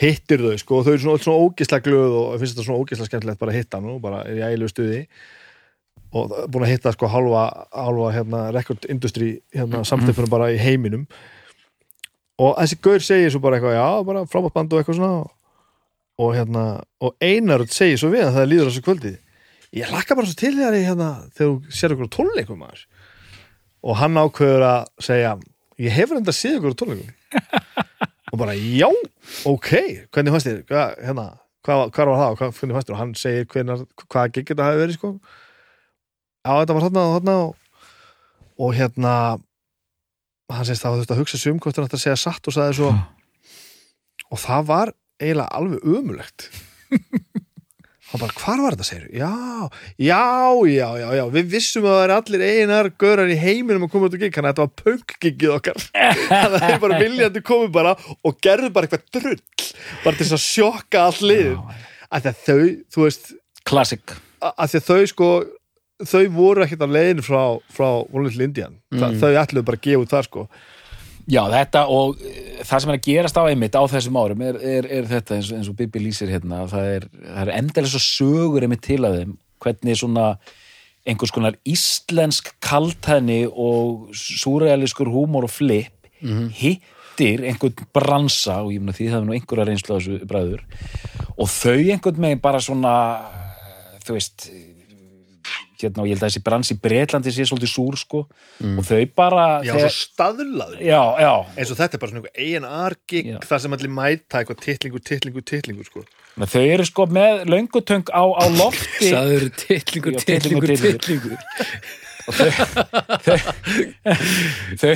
hittir 0.00 0.40
þau 0.40 0.54
sko. 0.62 0.78
Og 0.78 0.86
þau 0.86 0.92
eru 0.94 1.02
svona, 1.02 1.22
svona 1.26 1.44
ógislega 1.44 1.84
glöð 1.84 2.16
og 2.22 2.38
finnst 2.40 2.56
þetta 2.56 2.66
svona 2.70 2.80
ógislega 2.86 3.10
skemmtilegt 3.10 3.42
bara 3.42 3.52
að 3.52 3.60
hitta 3.60 3.80
hann 3.80 3.92
og 3.92 4.00
bara 4.06 4.22
er 4.24 4.40
í 4.40 4.44
ægilegu 4.48 4.72
stuði. 4.72 5.02
Og 6.08 6.30
það 6.30 6.40
er 6.40 6.52
búin 6.54 6.64
að 6.64 6.72
hitta 6.72 6.96
sko 6.96 7.12
halva, 7.12 7.46
halva 7.76 8.12
hérna 8.16 8.44
record 8.56 8.88
industry 8.88 9.34
hérna 9.52 9.84
samstefnum 9.84 10.32
bara 10.32 10.48
í 10.54 10.60
heiminum. 10.62 11.04
Og 12.40 12.54
þessi 12.62 12.80
gaur 12.80 13.04
segir 13.04 13.34
svo 13.34 13.44
bara 13.44 13.58
eitthvað 13.58 13.76
já, 13.76 13.88
bara 14.08 14.24
frábært 14.30 14.56
band 14.56 14.72
og 14.72 14.80
eitthvað 14.80 15.02
svona. 15.02 15.32
Og 16.18 16.32
hérna, 16.34 16.62
og 17.04 17.12
Einarud 17.22 17.76
segir 17.76 18.00
svo 18.00 18.08
við 18.14 18.24
að 18.24 18.38
það 18.38 18.48
líður 18.54 18.70
þessu 18.72 18.86
kvöldið 18.88 19.18
ég 19.76 19.90
lakka 19.92 20.16
bara 20.16 20.28
svo 20.28 20.38
til 20.38 20.54
þér 20.56 20.78
hérna 20.80 21.10
þegar 21.36 21.50
þú 21.50 21.76
sér 21.78 21.94
ykkur 21.94 22.08
á 22.08 22.16
tónleikum 22.16 22.60
maður. 22.62 22.84
Og 23.84 23.98
hann 24.00 24.18
ákveður 24.18 24.64
að 24.68 24.88
segja 25.04 25.34
ég 25.78 25.94
hefur 25.94 26.20
enda 26.20 26.34
séð 26.34 26.58
ykkur 26.58 26.76
á 26.76 26.80
tónleikum. 26.82 27.14
Og 28.32 28.36
bara 28.36 28.52
já, 28.52 28.88
ok 29.48 29.70
hvernig 30.12 30.34
fannst 30.34 30.48
þér, 30.48 30.64
hvað, 30.68 30.96
hérna 31.00 31.26
hvað, 31.64 31.82
hvað 31.96 32.10
var 32.10 32.18
það? 32.20 32.32
Og 32.32 32.40
hvað, 32.40 32.54
hvernig 32.58 32.76
fannst 32.76 32.88
þér? 32.88 32.94
Og 32.94 33.00
hann 33.00 33.14
segir 33.16 33.46
hvernig, 33.52 33.84
hvað 34.04 34.32
gig 34.34 34.50
þetta 34.50 34.66
hafi 34.66 34.82
verið 34.82 34.98
sko. 34.98 35.12
Já, 36.44 36.50
þetta 36.52 36.76
var 36.76 36.86
þarna 36.86 37.04
og 37.04 37.14
þarna 37.16 37.36
og, 37.44 37.84
og 38.58 38.74
hérna 38.76 39.14
hann 40.52 40.68
segist 40.68 40.84
það 40.84 40.94
var 40.94 41.02
þetta 41.04 41.16
að 41.16 41.22
hugsa 41.22 41.40
sig 41.40 41.52
um 41.54 41.60
hvort 41.62 41.78
hann 41.80 41.88
ætti 41.88 41.98
að 41.98 42.04
segja 42.04 42.20
satt 42.20 42.48
og 42.48 42.56
sagði 42.56 42.78
svo. 42.80 42.92
Og 44.28 44.42
það 44.44 44.68
var 44.68 44.94
eiginlega 45.18 45.58
alveg 45.58 45.88
ömulegt 45.88 46.48
hann 48.08 48.22
bara, 48.22 48.34
hvar 48.40 48.62
var 48.64 48.76
þetta 48.76 48.86
segir 48.88 49.08
já, 49.20 49.30
já, 50.00 50.20
já, 50.70 50.86
já, 51.02 51.08
já 51.18 51.24
við 51.34 51.50
vissum 51.52 51.88
að 51.88 51.96
það 51.96 52.04
er 52.06 52.14
allir 52.14 52.44
eiginar 52.46 52.88
görar 53.02 53.32
í 53.32 53.36
heiminum 53.42 53.84
að 53.84 53.92
koma 53.92 54.08
út 54.08 54.16
og 54.16 54.22
gig, 54.22 54.32
þannig 54.36 54.48
að 54.48 54.54
þetta 54.54 54.64
var 54.64 54.84
punk-giggið 54.84 55.52
okkar. 55.58 55.84
Þannig 56.30 56.56
að 56.56 56.64
þeir 56.64 56.80
bara 56.86 57.02
viljandi 57.02 57.42
komið 57.50 57.74
bara 57.76 57.92
og 57.98 58.40
gerðu 58.46 58.72
bara 58.72 58.88
eitthvað 58.88 59.20
drull 59.20 59.36
bara 60.04 60.16
til 60.16 60.24
þess 60.24 60.38
að 60.38 60.44
sjokka 60.46 61.04
all 61.04 61.28
lið 61.28 61.52
að 62.08 62.32
þau, 62.46 62.64
þú 62.94 63.04
veist 63.04 63.30
Classic. 63.68 64.16
að 64.40 64.78
þau 64.88 65.00
sko 65.10 65.30
þau 66.08 66.24
voru 66.32 66.64
ekkert 66.64 66.84
á 66.86 66.88
leiðinu 66.88 67.24
frá, 67.26 67.42
frá 67.74 67.88
Little 68.14 68.46
Indian, 68.46 68.78
Þa, 68.94 69.10
þau 69.18 69.32
ætluðu 69.42 69.66
bara 69.66 69.80
að 69.80 69.86
gefa 69.88 70.04
út 70.04 70.12
það 70.14 70.28
sko 70.28 70.44
Já, 71.28 71.42
þetta 71.52 71.82
og 71.92 72.22
eh, 72.24 72.62
það 72.64 72.80
sem 72.82 72.92
er 72.92 72.96
að 72.96 73.04
gerast 73.04 73.36
á 73.36 73.42
einmitt 73.44 73.76
á 73.76 73.84
þessum 73.90 74.16
árum 74.16 74.44
er, 74.48 74.56
er, 74.64 74.88
er 74.98 75.08
þetta 75.10 75.36
eins, 75.36 75.50
eins 75.52 75.68
og 75.68 75.76
Bibi 75.76 76.00
lýsir 76.06 76.32
hérna 76.32 76.62
það 76.70 76.94
er, 76.94 77.06
er 77.44 77.52
endilega 77.58 77.92
svo 77.92 78.00
sögur 78.00 78.64
einmitt 78.64 78.86
til 78.86 79.02
að 79.04 79.20
þeim. 79.20 79.36
Hvernig 79.58 79.98
svona 80.00 80.30
einhvers 81.08 81.32
konar 81.34 81.58
íslensk 81.68 82.52
kaltæðni 82.64 83.42
og 83.48 84.08
súrealiskur 84.16 85.10
húmor 85.12 85.48
og 85.48 85.52
flip 85.52 86.08
hittir 86.58 87.44
einhvern 87.46 87.88
bransa 87.94 88.60
og 88.64 88.72
ég 88.74 88.82
meina 88.82 88.96
því 88.96 89.10
það 89.10 89.20
er 89.20 89.28
nú 89.28 89.36
einhverja 89.36 89.68
reynslu 89.68 89.94
á 89.94 89.98
þessu 89.98 90.28
bræður. 90.30 90.64
Og 91.36 91.50
þau 91.52 91.76
einhvern 91.76 92.24
megin 92.24 92.42
bara 92.42 92.62
svona 92.62 92.94
þú 94.06 94.16
veist 94.16 94.48
hérna 95.78 96.02
og 96.02 96.08
ég 96.08 96.14
held 96.16 96.22
að 96.24 96.30
þessi 96.32 96.42
brans 96.46 96.72
í 96.74 96.76
Bretlandi 96.82 97.32
sé 97.34 97.46
svolítið 97.48 97.70
súr 97.72 97.96
sko. 98.00 98.22
Og 98.64 98.82
þau 98.88 99.00
bara 99.14 99.44
já, 99.62 99.72
þegar- 99.76 99.92
svo 99.94 100.06
staðlaður 100.08 100.80
já, 100.82 101.02
já, 101.22 101.32
eins 101.56 101.70
og 101.74 101.78
þetta 101.80 101.94
er 101.94 102.02
bara 102.02 102.10
svona 102.12 102.22
einhver 102.34 102.66
A&R 102.66 102.96
gig 103.08 103.26
Já. 103.32 103.38
þar 103.48 103.60
sem 103.64 103.72
allir 103.78 103.92
mæta 104.00 104.40
eitthvað 104.42 104.60
titlingur, 104.64 105.04
titlingur, 105.04 105.44
titlingur 105.46 105.86
sko. 105.86 106.04
Men 106.38 106.46
þau 106.50 106.60
eru 106.74 106.84
sko 106.86 107.06
með 107.06 107.46
löngutöng 107.50 108.10
á, 108.14 108.22
á 108.26 108.44
lofti. 108.58 109.10
Saður 109.14 109.48
titlingur, 109.58 110.12
Já, 110.18 110.24
titlingur, 110.26 110.68
titlingur, 110.74 110.98
titlingur 110.98 111.38
þau, 114.78 114.92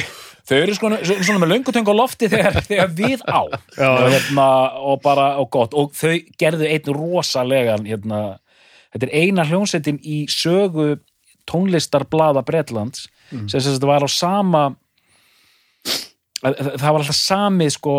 þau 0.48 0.56
eru 0.58 0.74
sko 0.76 0.90
svona 1.22 1.40
með 1.42 1.52
löngutöng 1.54 1.88
á 1.88 1.94
lofti 1.96 2.28
þegar, 2.32 2.58
þegar 2.66 2.92
við 2.98 3.22
á. 3.26 3.40
Og, 3.46 4.06
hérna, 4.12 4.46
og 4.92 5.00
bara 5.04 5.28
og 5.42 5.50
gott. 5.54 5.74
Og 5.78 5.92
þau 5.96 6.14
gerðu 6.40 6.68
einn 6.68 6.92
rosalegan 6.96 7.86
hérna, 7.88 8.22
þetta 8.92 9.08
er 9.08 9.14
eina 9.22 9.44
hljónsettin 9.48 9.98
í 10.04 10.24
sögu 10.28 10.98
tónlistarblaða 11.50 12.44
Bretlands 12.46 13.08
sem 13.32 13.48
sem 13.60 13.72
þetta 13.72 13.86
var 13.88 14.04
á 14.04 14.08
sama 14.12 14.62
að- 16.44 16.56
að- 16.58 16.76
það 16.80 16.92
var 16.92 17.00
alltaf 17.00 17.16
sami 17.18 17.68
sko 17.70 17.94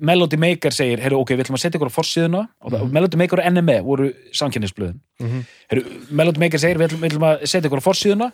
Melody 0.00 0.36
Maker 0.40 0.70
segir, 0.72 0.98
heyrðu 1.02 1.18
ok, 1.20 1.30
við 1.36 1.42
ætlum 1.44 1.58
að 1.58 1.62
setja 1.64 1.78
ykkur 1.78 1.90
á 1.92 1.98
forsíðuna 1.98 2.42
og 2.64 2.72
það, 2.72 2.90
Melody 2.92 3.16
Maker 3.20 3.40
og 3.42 3.50
NME 3.52 3.76
voru 3.84 4.06
samkynnisblöðin 4.32 5.00
Mhm. 5.20 5.44
heyrðu, 5.70 6.10
Melody 6.10 6.40
Maker 6.40 6.58
segir, 6.58 6.78
við 6.78 6.88
ætlum, 6.88 7.00
við 7.00 7.10
ætlum 7.10 7.26
að 7.28 7.42
setja 7.46 7.68
ykkur 7.68 7.82
á 7.82 7.88
forsíðuna 7.90 8.32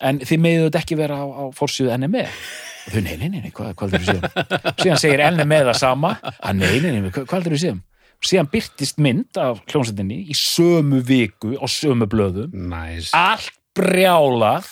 en 0.00 0.18
þið 0.18 0.38
meðu 0.40 0.64
þetta 0.70 0.80
ekki 0.82 0.96
vera 0.96 1.14
á, 1.14 1.24
á 1.24 1.42
forsíðu 1.54 1.92
NME 1.98 2.24
og 2.26 2.92
þau, 2.92 3.02
nei, 3.02 3.16
nei, 3.16 3.28
nei, 3.28 3.40
nei, 3.40 3.50
hvað, 3.54 3.74
hvað 3.74 3.94
er 3.94 3.98
það 3.98 4.08
síðan 4.10 4.74
síðan 4.82 4.98
segir 5.00 5.20
NME 5.30 5.60
það 5.64 5.76
sama. 5.78 6.18
Að 6.42 6.56
nei, 6.56 6.80
nei, 6.80 6.90
nei, 7.00 7.10
hvað, 7.10 7.24
hvað 7.30 7.46
er 7.46 7.52
það 7.54 7.62
síðan 7.64 7.80
og 7.80 7.93
síðan 8.28 8.48
byrtist 8.52 9.00
mynd 9.02 9.38
af 9.40 9.60
hljómsveitinni 9.70 10.22
í 10.32 10.36
sömu 10.38 11.02
viku 11.06 11.54
á 11.60 11.66
sömu 11.70 12.08
blöðum 12.10 12.54
Næs 12.72 13.10
allt 13.16 13.52
brjálað 13.76 14.68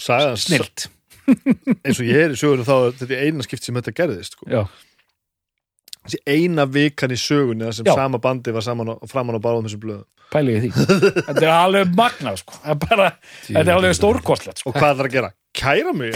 snilt 0.00 0.88
eins 1.84 1.98
og 2.00 2.06
ég 2.08 2.24
er 2.26 2.34
í 2.34 2.38
sögunum 2.40 2.66
þá 2.66 2.76
er 2.76 2.94
þetta 3.00 3.16
er 3.16 3.26
eina 3.28 3.44
skipt 3.46 3.66
sem 3.66 3.76
þetta 3.76 3.92
gerðist 3.94 4.34
sko. 4.38 4.64
þessi 6.06 6.20
eina 6.26 6.64
vikan 6.66 7.12
í 7.14 7.18
sögunni 7.20 7.68
þar 7.68 7.76
sem 7.80 7.90
Já. 7.90 7.94
sama 7.98 8.18
bandi 8.22 8.54
var 8.56 8.64
saman 8.66 8.90
á, 8.92 8.94
framan 9.10 9.38
á 9.38 9.44
báðum 9.44 9.68
þessum 9.68 9.84
blöðum 9.84 10.08
pæli 10.30 10.56
ég 10.56 10.64
því 10.64 10.86
þetta 11.28 11.44
er 11.44 11.52
alveg 11.54 11.92
magnað 11.98 12.40
sko 12.42 12.58
Það 12.60 12.72
er 12.74 12.80
bara, 12.86 13.10
þetta 13.46 13.66
er 13.66 13.74
alveg 13.76 13.98
stórkostlegt 13.98 14.62
sko. 14.62 14.72
og 14.72 14.78
hvað 14.78 14.96
þarf 15.02 15.10
að 15.10 15.14
gera? 15.18 15.30
Kæra 15.60 15.92
mig? 15.98 16.14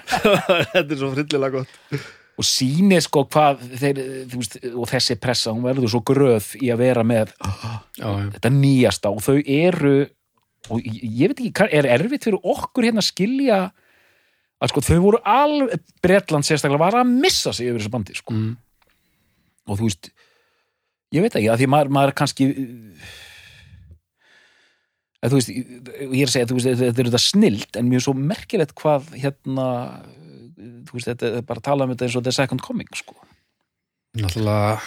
Þetta 0.72 0.86
er 0.86 0.96
svo 0.96 1.10
frillilega 1.12 1.58
gott 1.60 2.04
og 2.40 2.46
síni 2.48 2.96
sko 3.04 3.26
hvað 3.28 3.60
þeir, 3.82 3.98
veist, 4.32 4.56
og 4.72 4.88
þessi 4.88 5.18
pressa, 5.20 5.52
hún 5.52 5.66
verður 5.66 5.92
svo 5.92 6.00
gröð 6.08 6.48
í 6.62 6.70
að 6.72 6.80
vera 6.86 7.04
með 7.04 7.34
Já, 7.98 8.08
þetta 8.36 8.52
nýjasta 8.56 9.12
og 9.12 9.20
þau 9.24 9.36
eru 9.42 9.94
og 10.70 10.78
ég, 10.86 11.28
veit 11.28 11.40
ekki, 11.42 11.68
er 11.74 11.88
erfitt 11.90 12.24
fyrir 12.28 12.38
okkur 12.40 12.86
hérna 12.88 13.02
að 13.02 13.08
skilja 13.10 13.60
að 14.62 14.70
sko 14.70 14.84
þau 14.86 14.98
voru 15.02 15.18
alveg, 15.26 15.82
Bretland 16.04 16.46
sérstaklega 16.46 16.84
var 16.84 17.00
að 17.02 17.10
missa 17.18 17.52
sig 17.52 17.66
yfir 17.68 17.82
þessu 17.82 17.92
bandi 17.96 18.14
sko 18.16 18.32
Mm. 18.36 18.54
og 19.68 19.78
þú 19.78 19.88
veist 19.90 20.12
ég 21.12 21.20
veit 21.26 21.34
ekki, 21.36 21.50
að 21.52 21.60
því 21.60 21.68
maður, 21.74 21.92
maður 21.98 22.14
kannski 22.22 22.46
að 25.22 25.30
þú 25.34 25.38
veist, 25.38 25.50
ég 25.52 26.22
er 26.22 26.30
að 26.30 26.32
segja 26.34 26.48
þú 26.50 26.56
veist, 26.58 26.70
þetta 26.80 27.02
er 27.02 27.10
þetta 27.10 27.22
snilt 27.22 27.78
en 27.78 27.90
mjög 27.90 28.04
svo 28.06 28.14
merkilegt 28.18 28.74
hvað 28.78 29.12
hérna 29.22 29.66
þú 30.86 30.96
veist, 30.96 31.10
þetta 31.10 31.30
er 31.38 31.44
bara 31.48 31.62
að 31.62 31.68
tala 31.68 31.86
um 31.86 31.92
þetta 31.94 32.06
eins 32.06 32.16
og 32.16 32.22
þetta 32.22 32.32
er 32.32 32.38
second 32.38 32.64
coming 32.64 32.96
sko. 32.98 33.16
Náttúrulega 34.20 34.80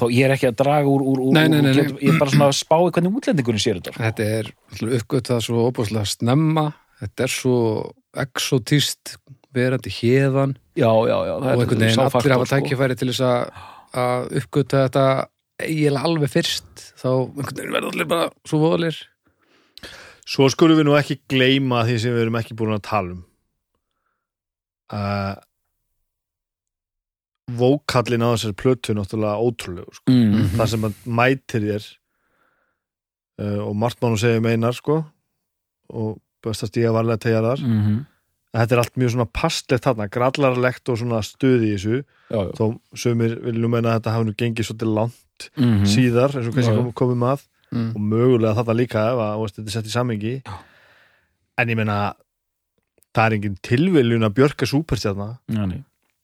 þá 0.00 0.04
ég 0.10 0.26
er 0.26 0.34
ekki 0.34 0.48
að 0.50 0.56
draga 0.62 0.90
úr, 0.90 1.04
úr, 1.06 1.20
úr 1.28 1.36
Nei, 1.36 1.44
nei, 1.52 1.60
nei, 1.62 1.72
úr- 1.78 1.98
ég 2.02 2.14
er 2.14 2.20
bara 2.20 2.32
svona 2.32 2.48
að 2.50 2.56
spá 2.58 2.76
í 2.80 2.90
hvernig 2.94 3.18
útlendingurinn 3.20 3.62
sér 3.62 3.78
þetta. 3.78 3.94
Sko. 3.94 4.02
Þetta 4.06 4.30
er 4.38 4.52
uppgötað 4.98 5.44
svo 5.46 5.66
óbúslega 5.68 6.08
snemma. 6.10 6.66
Þetta 7.02 7.26
er 7.26 7.34
svo 7.34 7.58
exotist 8.22 9.16
verandi 9.52 9.92
hérðan 9.92 10.56
já, 10.78 10.88
já, 10.88 11.16
já, 11.28 11.32
og 11.36 11.46
einhvern 11.52 11.82
veginn 11.84 11.96
sá 11.96 12.06
allir 12.08 12.34
hafa 12.34 12.48
tækifæri 12.54 12.96
til 12.96 13.08
þess 13.10 13.24
að 13.92 14.36
uppgöta 14.40 14.84
þetta 14.86 15.06
eiginlega 15.62 16.08
alveg 16.08 16.32
fyrst. 16.32 16.84
Þá 17.00 17.08
einhvern 17.12 17.58
veginn 17.58 17.74
verða 17.76 17.92
allir 17.92 18.08
bara 18.12 18.30
svo 18.48 18.62
voðalir 18.64 19.00
Svo 20.22 20.46
skulum 20.52 20.78
við 20.78 20.86
nú 20.86 20.94
ekki 20.96 21.18
gleyma 21.28 21.82
því 21.88 21.96
sem 21.98 22.14
við 22.14 22.24
erum 22.24 22.38
ekki 22.38 22.54
búin 22.56 22.76
að 22.76 22.84
tala 22.86 23.16
um 23.16 23.22
uh, 24.92 25.34
vókallin 27.52 28.22
á 28.24 28.28
þessari 28.32 28.56
plötu 28.56 28.94
náttúrulega 28.96 29.40
ótrúlegu 29.42 29.96
sko. 29.96 30.12
mm. 30.12 30.52
það 30.56 30.70
sem 30.72 30.86
að 30.88 31.00
mætir 31.18 31.66
þér 31.66 31.88
uh, 33.42 33.60
og 33.66 33.74
margt 33.82 34.00
mánu 34.04 34.20
segja 34.20 34.42
meinar 34.44 34.76
sko 34.78 35.02
og 35.92 36.16
best 36.42 36.64
að 36.66 36.72
stíga 36.72 36.94
varlega 36.94 37.22
tegja 37.28 37.44
þar 37.50 37.66
Mm 37.66 38.00
en 38.52 38.60
þetta 38.60 38.74
er 38.74 38.80
allt 38.82 38.98
mjög 39.00 39.10
svona 39.14 39.24
passlegt 39.32 39.84
þarna 39.86 40.06
grallarlegt 40.12 40.90
og 40.92 40.98
svona 41.00 41.22
stuði 41.24 41.70
í 41.70 41.76
þessu 41.78 41.94
já, 42.02 42.36
já. 42.36 42.50
þó 42.58 42.64
sömur 43.00 43.32
viljum 43.46 43.72
meina 43.72 43.94
að 43.94 44.02
þetta 44.02 44.12
hafi 44.12 44.26
nú 44.28 44.34
gengið 44.42 44.66
svolítið 44.68 44.90
langt 44.98 45.46
Mm 45.56 45.86
síðar 45.88 46.34
eins 46.36 46.50
og 46.50 46.52
kannski 46.58 46.68
Já, 46.68 46.76
já. 46.76 46.82
kom, 46.82 46.90
komum 47.00 47.24
að 47.32 47.46
Mm. 47.72 47.94
og 47.96 48.02
mögulega 48.04 48.52
þetta 48.58 48.74
líka 48.76 49.02
ef 49.14 49.20
að 49.24 49.38
veist, 49.40 49.56
þetta 49.56 49.70
er 49.70 49.72
sett 49.72 49.86
í 49.88 49.92
samengi 49.94 50.32
Já. 50.44 50.56
en 51.62 51.70
ég 51.72 51.76
meina 51.80 51.96
það 53.12 53.26
er 53.26 53.36
engin 53.36 53.58
tilviljun 53.66 54.26
að 54.26 54.36
björka 54.40 54.68
súperstjarna 54.68 55.28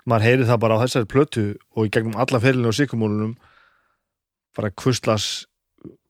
maður 0.09 0.24
heyri 0.24 0.48
það 0.48 0.62
bara 0.64 0.79
á 0.81 0.83
þessari 0.85 1.11
plötu 1.12 1.44
og 1.77 1.88
í 1.88 1.92
gegnum 1.92 2.16
alla 2.20 2.40
fyrirlinu 2.40 2.70
og 2.70 2.79
sykumólunum 2.79 3.35
bara 4.57 4.72
hvurslags 4.83 5.46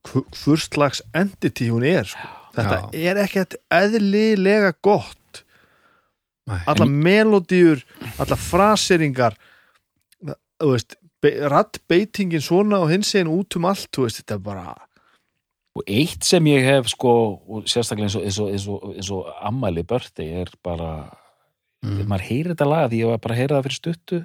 hvurslags 0.09 1.03
entity 1.17 1.69
hún 1.69 1.85
er 1.85 2.07
sko. 2.09 2.29
þetta 2.57 2.77
Já. 2.79 3.11
er 3.11 3.21
ekkert 3.25 3.59
eðlilega 3.75 4.73
gott 4.83 5.45
Nei. 6.49 6.63
alla 6.67 6.87
melodíur 6.87 7.83
alla 8.19 8.39
fraseringar 8.41 9.37
rattbeitingin 11.53 12.43
svona 12.43 12.79
og 12.79 12.93
hins 12.93 13.11
eginn 13.15 13.31
út 13.35 13.59
um 13.59 13.67
allt 13.69 13.91
þú 13.93 14.07
veist, 14.07 14.23
þetta 14.23 14.39
er 14.39 14.45
bara 14.47 14.65
og 15.79 15.87
eitt 15.87 16.27
sem 16.27 16.45
ég 16.51 16.67
hef 16.67 16.91
sko 16.93 17.13
og 17.39 17.71
sérstaklega 17.71 18.09
eins 18.09 18.19
og, 18.19 18.27
eins 18.51 18.67
og, 18.69 18.85
eins 18.97 19.11
og, 19.15 19.33
ammæli 19.49 19.87
börti 19.89 20.27
er 20.43 20.53
bara 20.67 20.93
Mm. 21.79 22.09
maður 22.11 22.25
heyrir 22.27 22.49
þetta 22.57 22.67
lag 22.67 22.89
því 22.91 22.99
ég 23.05 23.07
var 23.13 23.19
bara 23.23 23.35
að 23.37 23.39
heyra 23.39 23.55
það 23.59 23.67
fyrir 23.69 23.77
stuttu. 23.79 24.17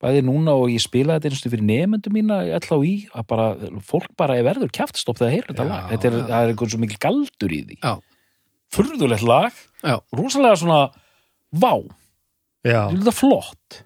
Bæði 0.00 0.20
núna 0.26 0.52
og 0.60 0.68
ég 0.68 0.82
spilaði 0.84 1.22
þetta 1.22 1.30
einstu 1.30 1.50
fyrir 1.52 1.64
nefndu 1.70 2.10
mína 2.12 2.36
í 2.44 2.50
LHÍ 2.56 2.90
að 3.16 3.26
bara, 3.32 3.46
fólk 3.80 4.10
bara 4.20 4.36
er 4.36 4.44
verður 4.44 4.72
kjaftastopp 4.76 5.16
þegar 5.20 5.32
heyrir 5.32 5.48
þetta 5.48 5.64
Já, 5.64 5.70
lag. 5.70 5.86
Þetta 5.90 6.08
er, 6.10 6.16
það 6.28 6.44
er 6.44 6.52
einhvern 6.52 6.72
svo 6.74 6.80
mikil 6.82 7.00
galdur 7.00 7.54
í 7.56 7.60
því. 7.64 7.78
Já. 7.80 7.94
furðulegt 8.76 9.24
lag, 9.26 9.52
Já. 9.82 9.96
rosalega 10.14 10.60
svona 10.60 10.82
vá, 11.50 11.72
þetta 12.62 13.14
flott. 13.16 13.80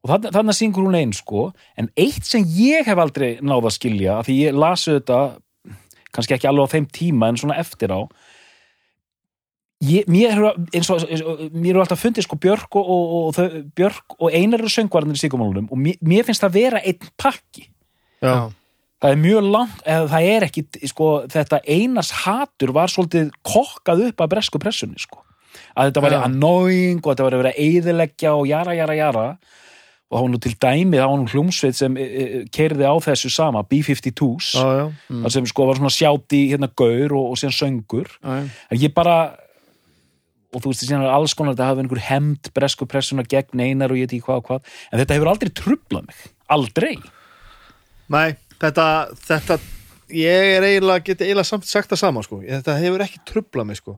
Og 0.00 0.10
þannig, 0.10 0.32
þannig 0.32 0.56
syngur 0.56 0.86
hún 0.88 0.96
einn 0.98 1.12
sko. 1.12 1.44
En 1.76 1.90
eitt 2.00 2.24
sem 2.24 2.44
ég 2.56 2.88
hef 2.88 2.98
aldrei 2.98 3.34
náð 3.44 3.68
að 3.68 3.76
skilja 3.76 4.16
því 4.24 4.38
ég 4.48 4.56
lasu 4.56 4.96
þetta 4.96 5.20
kannski 6.14 6.36
ekki 6.36 6.50
alveg 6.50 6.70
á 6.70 6.72
þeim 6.74 6.90
tíma 6.92 7.30
en 7.30 7.40
svona 7.40 7.58
eftir 7.62 7.92
á 7.94 8.00
ég, 9.80 10.06
mér 10.10 10.36
mér 10.36 11.72
hefur 11.72 11.82
alltaf 11.84 12.02
fundið 12.02 12.26
sko 12.26 12.38
Björk 12.40 12.78
og, 12.80 12.94
og, 12.94 13.12
og 13.40 13.60
Björk 13.76 14.16
og 14.18 14.32
einar 14.34 14.62
eru 14.62 14.72
söngvarnir 14.72 15.18
í 15.18 15.22
síkumálunum 15.22 15.70
og 15.70 15.80
mér, 15.80 16.00
mér 16.04 16.26
finnst 16.28 16.44
það 16.44 16.56
vera 16.58 16.82
einn 16.84 17.12
pakki 17.20 17.68
já, 18.20 18.50
það 19.00 19.14
er 19.14 19.22
mjög 19.22 19.48
langt, 19.48 19.80
eða 19.88 20.10
það 20.12 20.28
er 20.34 20.46
ekki 20.48 20.64
sko, 20.90 21.08
þetta 21.32 21.62
einars 21.64 22.12
hatur 22.24 22.74
var 22.76 22.92
svolítið 22.92 23.32
kokkað 23.46 24.06
upp 24.10 24.24
af 24.24 24.32
bresku 24.34 24.60
pressunni 24.60 25.00
sko. 25.00 25.24
að 25.74 25.90
þetta 25.90 26.04
væri 26.04 26.18
Já. 26.18 26.24
annoying 26.26 27.00
og 27.00 27.10
þetta 27.10 27.26
væri 27.26 27.38
að 27.38 27.42
vera 27.44 27.56
eyðileggja 27.64 28.34
og 28.36 28.46
jara, 28.50 28.76
jara, 28.76 28.96
jara 28.98 29.24
og 30.10 30.16
það 30.16 30.24
var 30.24 30.32
nú 30.32 30.40
til 30.42 30.54
dæmi, 30.58 30.98
það 30.98 31.12
var 31.12 31.20
nú 31.20 31.28
hljómsveit 31.30 31.76
sem 31.78 31.96
e, 31.96 32.04
e, 32.04 32.24
keirði 32.50 32.88
á 32.90 32.94
þessu 33.04 33.30
sama 33.30 33.62
B-52s, 33.70 34.48
já, 34.58 34.66
já. 34.80 34.86
Mm. 35.08 35.28
sem 35.30 35.46
sko 35.46 35.68
var 35.68 35.78
svona 35.78 35.92
sjáti 35.94 36.40
hérna 36.50 36.70
gaur 36.74 37.14
og, 37.14 37.30
og 37.30 37.38
síðan 37.38 37.54
söngur 37.54 38.10
já. 38.18 38.42
en 38.42 38.82
ég 38.82 38.94
bara 38.96 39.36
og 40.50 40.64
þú 40.64 40.72
veist, 40.72 40.82
síðan 40.82 41.06
er 41.06 41.14
alls 41.14 41.34
konar 41.38 41.54
þetta 41.54 41.68
hafi 41.68 41.84
einhver 41.84 42.02
hemd 42.08 42.50
bresku 42.56 42.88
pressuna 42.90 43.22
gegn 43.22 43.62
einar 43.62 43.94
og 43.94 44.00
ég 44.00 44.10
ekki 44.10 44.24
hvað 44.26 44.40
og 44.42 44.48
hvað, 44.48 44.72
en 44.90 45.02
þetta 45.02 45.18
hefur 45.18 45.30
aldrei 45.30 45.52
trublað 45.62 46.08
mig 46.08 46.24
aldrei 46.50 46.94
Nei, 48.10 48.34
þetta, 48.58 48.86
þetta 49.22 49.60
ég 50.10 50.56
er 50.56 50.66
eiginlega, 50.66 51.04
geti 51.06 51.28
eiginlega 51.28 51.46
samt 51.46 51.68
sagt 51.70 51.92
það 51.92 52.02
sama 52.02 52.24
sko, 52.26 52.40
þetta 52.42 52.74
hefur 52.80 53.04
ekki 53.06 53.22
trublað 53.30 53.68
mig 53.70 53.78
sko, 53.78 53.94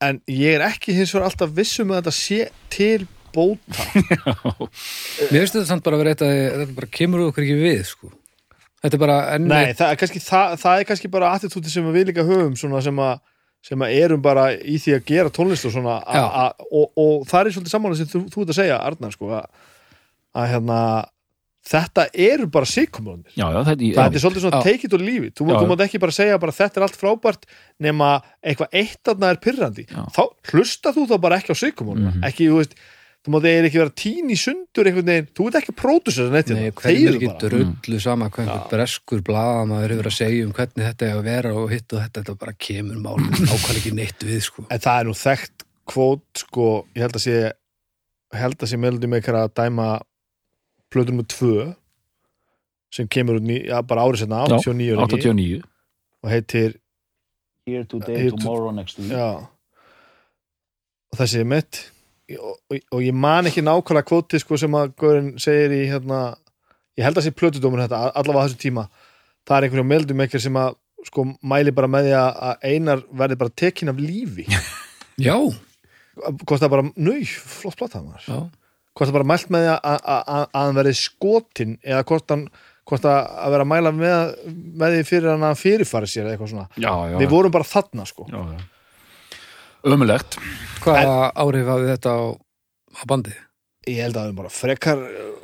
en 0.00 0.22
ég 0.32 0.56
er 0.56 0.64
ekki 0.70 0.96
hins 0.96 1.12
vegar 1.12 1.28
alltaf 1.28 1.52
vissum 1.56 1.92
að 1.92 2.00
þetta 2.00 2.16
sé 2.16 2.40
til 2.72 3.04
bóta. 3.36 3.86
Mér 5.30 5.42
finnst 5.42 5.56
þetta 5.56 5.66
samt 5.70 5.84
bara 5.86 5.98
að 5.98 6.02
vera 6.04 6.14
eitt 6.16 6.24
að 6.26 6.34
þetta 6.36 6.76
bara 6.80 6.90
kemur 6.98 7.24
okkur 7.28 7.46
ekki 7.46 7.58
við 7.60 7.82
sko. 7.88 8.10
Þetta 8.84 8.98
er 8.98 9.02
bara 9.02 9.16
enn 9.36 9.48
Nei, 9.50 9.72
það 9.78 9.92
er 9.94 10.00
kannski, 10.02 10.20
það, 10.22 10.52
það 10.62 10.80
er 10.82 10.88
kannski 10.90 11.10
bara 11.16 11.30
attitúti 11.36 11.72
sem 11.72 11.86
við 11.94 12.10
líka 12.12 12.26
höfum 12.28 12.54
sem 12.60 12.76
að 12.76 13.16
sem 13.66 13.82
að 13.82 13.94
erum 13.98 14.20
bara 14.22 14.50
í 14.54 14.76
því 14.78 14.92
að 14.94 15.06
gera 15.08 15.30
tónlist 15.34 15.66
og 15.66 15.72
svona 15.74 15.96
a, 16.06 16.20
a, 16.22 16.42
og, 16.70 16.90
og 17.02 17.24
það 17.26 17.48
er 17.48 17.54
svolítið 17.56 17.72
samanlega 17.72 17.98
sem 18.04 18.10
þú, 18.12 18.20
þú 18.30 18.44
ert 18.44 18.52
að 18.52 18.58
segja, 18.60 18.76
Arnar 18.86 19.14
sko, 19.16 19.30
að, 19.40 19.48
að 20.38 20.50
hérna 20.52 20.76
þetta 21.66 22.04
eru 22.28 22.46
bara 22.54 22.68
þetta, 22.70 23.74
það 23.96 24.14
er 24.20 24.22
svolítið 24.22 24.44
svona 24.44 24.60
Já. 24.60 24.66
take 24.68 24.86
it 24.86 24.94
or 24.94 25.02
leave 25.02 25.26
it. 25.26 25.34
Þú, 25.40 25.48
mátt 25.72 25.82
ekki 25.88 25.98
bara 26.04 26.14
segja 26.14 26.38
bara 26.44 26.54
þetta 26.54 26.78
er 26.78 26.86
allt 26.86 27.00
frábært 27.00 27.48
nema 27.82 28.10
eitthvað 28.38 28.76
eitt 28.84 29.10
aðna 29.10 29.32
er 29.34 29.40
pyrrandi 29.42 29.86
þá 29.90 30.22
hlusta 30.52 30.92
þú 30.94 31.08
þá 31.10 31.16
bara 31.26 31.40
ekki 31.40 31.50
á 31.50 31.56
sigkumónuna 31.58 32.12
Mhm. 32.14 32.22
ekki, 32.30 32.46
þú 32.52 32.60
veist, 32.60 32.78
þú 33.26 33.32
mátt 33.34 33.46
eiginlega 33.50 33.68
ekki 33.72 33.80
vera 33.82 33.94
tín 34.00 34.28
í 34.30 34.36
sundur 34.38 34.88
einhvern 34.90 35.08
veginn, 35.10 35.28
þú 35.34 35.46
ert 35.50 35.56
ekki 35.60 35.72
að 35.72 35.78
pródusera 35.82 36.30
neitt 36.32 36.50
Nei, 36.52 36.58
hérna. 36.60 36.74
hvernig 36.78 36.86
Þegiðu 36.86 37.10
er 37.10 37.16
ekki 37.18 37.30
bara. 37.32 37.40
drullu 37.42 38.00
sama 38.04 38.28
hvað 38.30 38.44
einhver 38.46 38.68
breskur 38.72 39.22
blaðamaður 39.26 39.94
hefur 39.96 40.08
að 40.12 40.16
segja 40.20 40.46
um 40.46 40.52
hvernig 40.56 40.86
þetta 40.86 41.08
er 41.10 41.16
að 41.18 41.26
vera 41.26 41.54
og 41.58 41.70
hitt 41.74 41.92
og 41.96 42.02
þetta, 42.04 42.22
þetta 42.22 42.36
bara 42.44 42.54
kemur 42.68 43.00
málum 43.02 43.30
ákvæmlega 43.34 43.80
ekki 43.82 43.94
neitt 43.98 44.26
við 44.30 44.40
sko. 44.46 44.66
en 44.70 44.84
það 44.86 45.00
er 45.02 45.10
nú 45.10 45.16
þekkt 45.22 45.66
kvót 45.90 46.42
sko, 46.44 46.68
ég 46.96 47.02
held 47.06 47.18
að 47.18 47.24
sé 47.26 47.36
held 48.36 48.62
að 48.62 48.70
sé 48.72 48.76
melodi 48.78 49.10
með 49.10 49.28
að 49.42 49.52
dæma 49.58 49.88
plötur 50.92 51.14
með 51.18 51.28
tvö 51.34 51.66
sem 52.96 53.08
kemur 53.10 53.40
út 53.40 53.46
ný, 53.46 53.58
já, 53.66 53.80
bara 53.82 54.02
árið 54.06 54.22
setna, 54.24 54.44
89 54.46 54.92
er 54.94 55.02
ekki, 55.02 55.20
89 55.26 55.62
og 56.22 56.30
heitir 56.30 56.76
Here 57.66 57.82
today, 57.84 58.14
Here 58.16 58.30
to- 58.30 58.36
tomorrow, 58.38 58.70
next 58.70 58.96
week. 59.00 59.10
Já. 59.10 59.42
Og 61.10 61.18
þessi 61.18 61.40
er 61.42 61.48
mitt 61.50 61.80
og, 62.34 62.56
og, 62.70 62.80
og 62.96 63.04
ég 63.04 63.14
man 63.14 63.48
ekki 63.48 63.64
nákvæmlega 63.64 64.08
kvóti 64.08 64.40
sko, 64.42 64.58
sem 64.60 64.74
að 64.78 64.94
Gaurin 65.00 65.30
segir 65.42 65.74
í 65.76 65.84
hérna, 65.90 66.20
ég 66.98 67.06
held 67.06 67.20
að 67.20 67.28
sé 67.28 67.34
plötudómur 67.36 67.84
þetta 67.84 68.02
allavega 68.10 68.42
á 68.42 68.46
þessum 68.48 68.62
tíma, 68.64 68.86
það 69.46 69.56
er 69.56 69.68
einhverjum 69.68 69.90
meldum 69.92 70.22
ekki 70.26 70.42
sem 70.42 70.60
að 70.60 70.76
sko 71.06 71.26
mæli 71.46 71.74
bara 71.74 71.90
með 71.90 72.08
því 72.08 72.14
að 72.18 72.68
einar 72.72 73.02
verði 73.14 73.40
bara 73.42 73.58
tekin 73.62 73.92
af 73.92 74.00
lífi. 74.02 74.46
Já, 75.26 75.36
það 76.16 76.70
bara, 76.72 76.86
nau, 76.96 77.18
flott 77.26 77.84
hvort 78.96 79.10
það 79.10 79.18
bara 79.18 79.28
mælt 79.28 79.52
með 79.52 79.66
því 79.66 79.74
að, 79.76 80.46
hann 80.56 80.78
verði 80.78 80.94
skotin 80.98 81.76
eða 81.84 82.02
hann 82.32 82.46
hvort 82.86 83.06
að, 83.10 83.18
vera 83.52 83.66
að 83.66 83.70
mæla 83.72 83.92
með, 83.92 84.34
með 84.80 84.94
því 84.94 85.06
fyrir 85.08 85.32
hann 85.32 85.46
að 85.46 85.60
fyrirfæri 85.60 86.08
sér 86.10 86.24
eða 86.24 86.36
eitthvað 86.36 86.52
svona. 86.52 86.66
Já, 86.78 86.92
já, 87.10 87.16
við 87.20 87.32
vorum 87.32 87.54
bara 87.54 87.66
þarna 87.66 88.06
sko. 88.08 88.26
Já, 88.30 88.38
já. 88.54 88.64
Ömulegt 89.86 90.38
hvaða 90.84 91.16
áhrif 91.42 91.70
hafði 91.72 91.90
þetta 91.94 92.12
á, 92.14 92.22
á 92.96 93.02
bandið? 93.10 93.40
ég 93.86 94.02
held 94.06 94.16
að 94.16 94.22
það 94.24 94.30
er 94.32 94.38
bara 94.42 94.52
frekar 94.54 95.02
uh, 95.06 95.34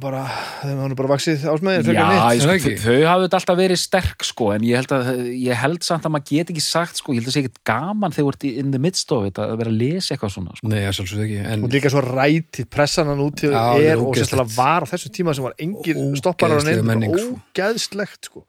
bara, 0.00 0.20
þeim 0.62 0.78
hann 0.80 0.92
er 0.94 0.98
bara 0.98 1.10
vaksið 1.12 1.42
ásmæðin 1.50 1.82
Já, 1.82 1.86
frekar 1.88 2.08
nýtt 2.10 2.20
Er 2.24 2.24
það 2.24 2.40
sko, 2.44 2.54
ekki? 2.54 2.74
þau 2.84 3.08
hafðu 3.10 3.24
þetta 3.26 3.38
alltaf 3.40 3.58
verið 3.58 3.80
sterk 3.82 4.24
sko, 4.26 4.46
en 4.54 4.64
ég 4.66 4.78
held, 4.80 4.92
að, 4.96 5.08
ég 5.44 5.58
held 5.60 5.86
samt 5.86 6.06
að 6.08 6.12
maður 6.14 6.28
get 6.30 6.52
ekki 6.54 6.62
sagt 6.64 7.00
sko, 7.02 7.14
ég 7.14 7.20
held 7.22 7.30
að 7.30 7.34
sé 7.36 7.42
ekkert 7.44 7.60
gaman 7.70 8.14
þegar 8.14 8.24
þú 8.28 8.32
ert 8.34 8.46
í- 8.48 8.52
in 8.62 8.70
the 8.74 8.80
midst 8.82 9.14
of 9.14 9.26
it 9.28 9.40
að 9.42 9.54
vera 9.60 9.72
að 9.74 9.78
lesa 9.82 10.14
eitthvað 10.14 10.32
svona 10.36 10.54
sko. 10.58 10.70
Nei, 10.72 10.78
ég 10.84 10.94
sjálfsög 10.98 11.24
ekki 11.26 11.38
en, 11.54 11.66
og 11.68 11.74
líka 11.74 11.92
svo 11.94 12.02
rætið 12.06 12.68
pressan 12.74 13.10
hann 13.12 13.22
út 13.26 13.36
til 13.42 13.50
Já, 13.52 13.58
það 13.60 13.88
er 13.90 14.04
og 14.06 14.18
sérstaklega 14.18 14.56
var 14.56 14.86
á 14.86 14.90
þessum 14.94 15.14
tíma 15.18 15.34
sem 15.38 15.46
var 15.50 15.58
engin 15.66 16.16
stopparar 16.22 16.62
á 16.62 16.66
nefnum 16.70 16.90
menning, 16.94 17.18
sko. 17.18 17.38
ógeðslegt 17.54 18.30
sko 18.30 18.44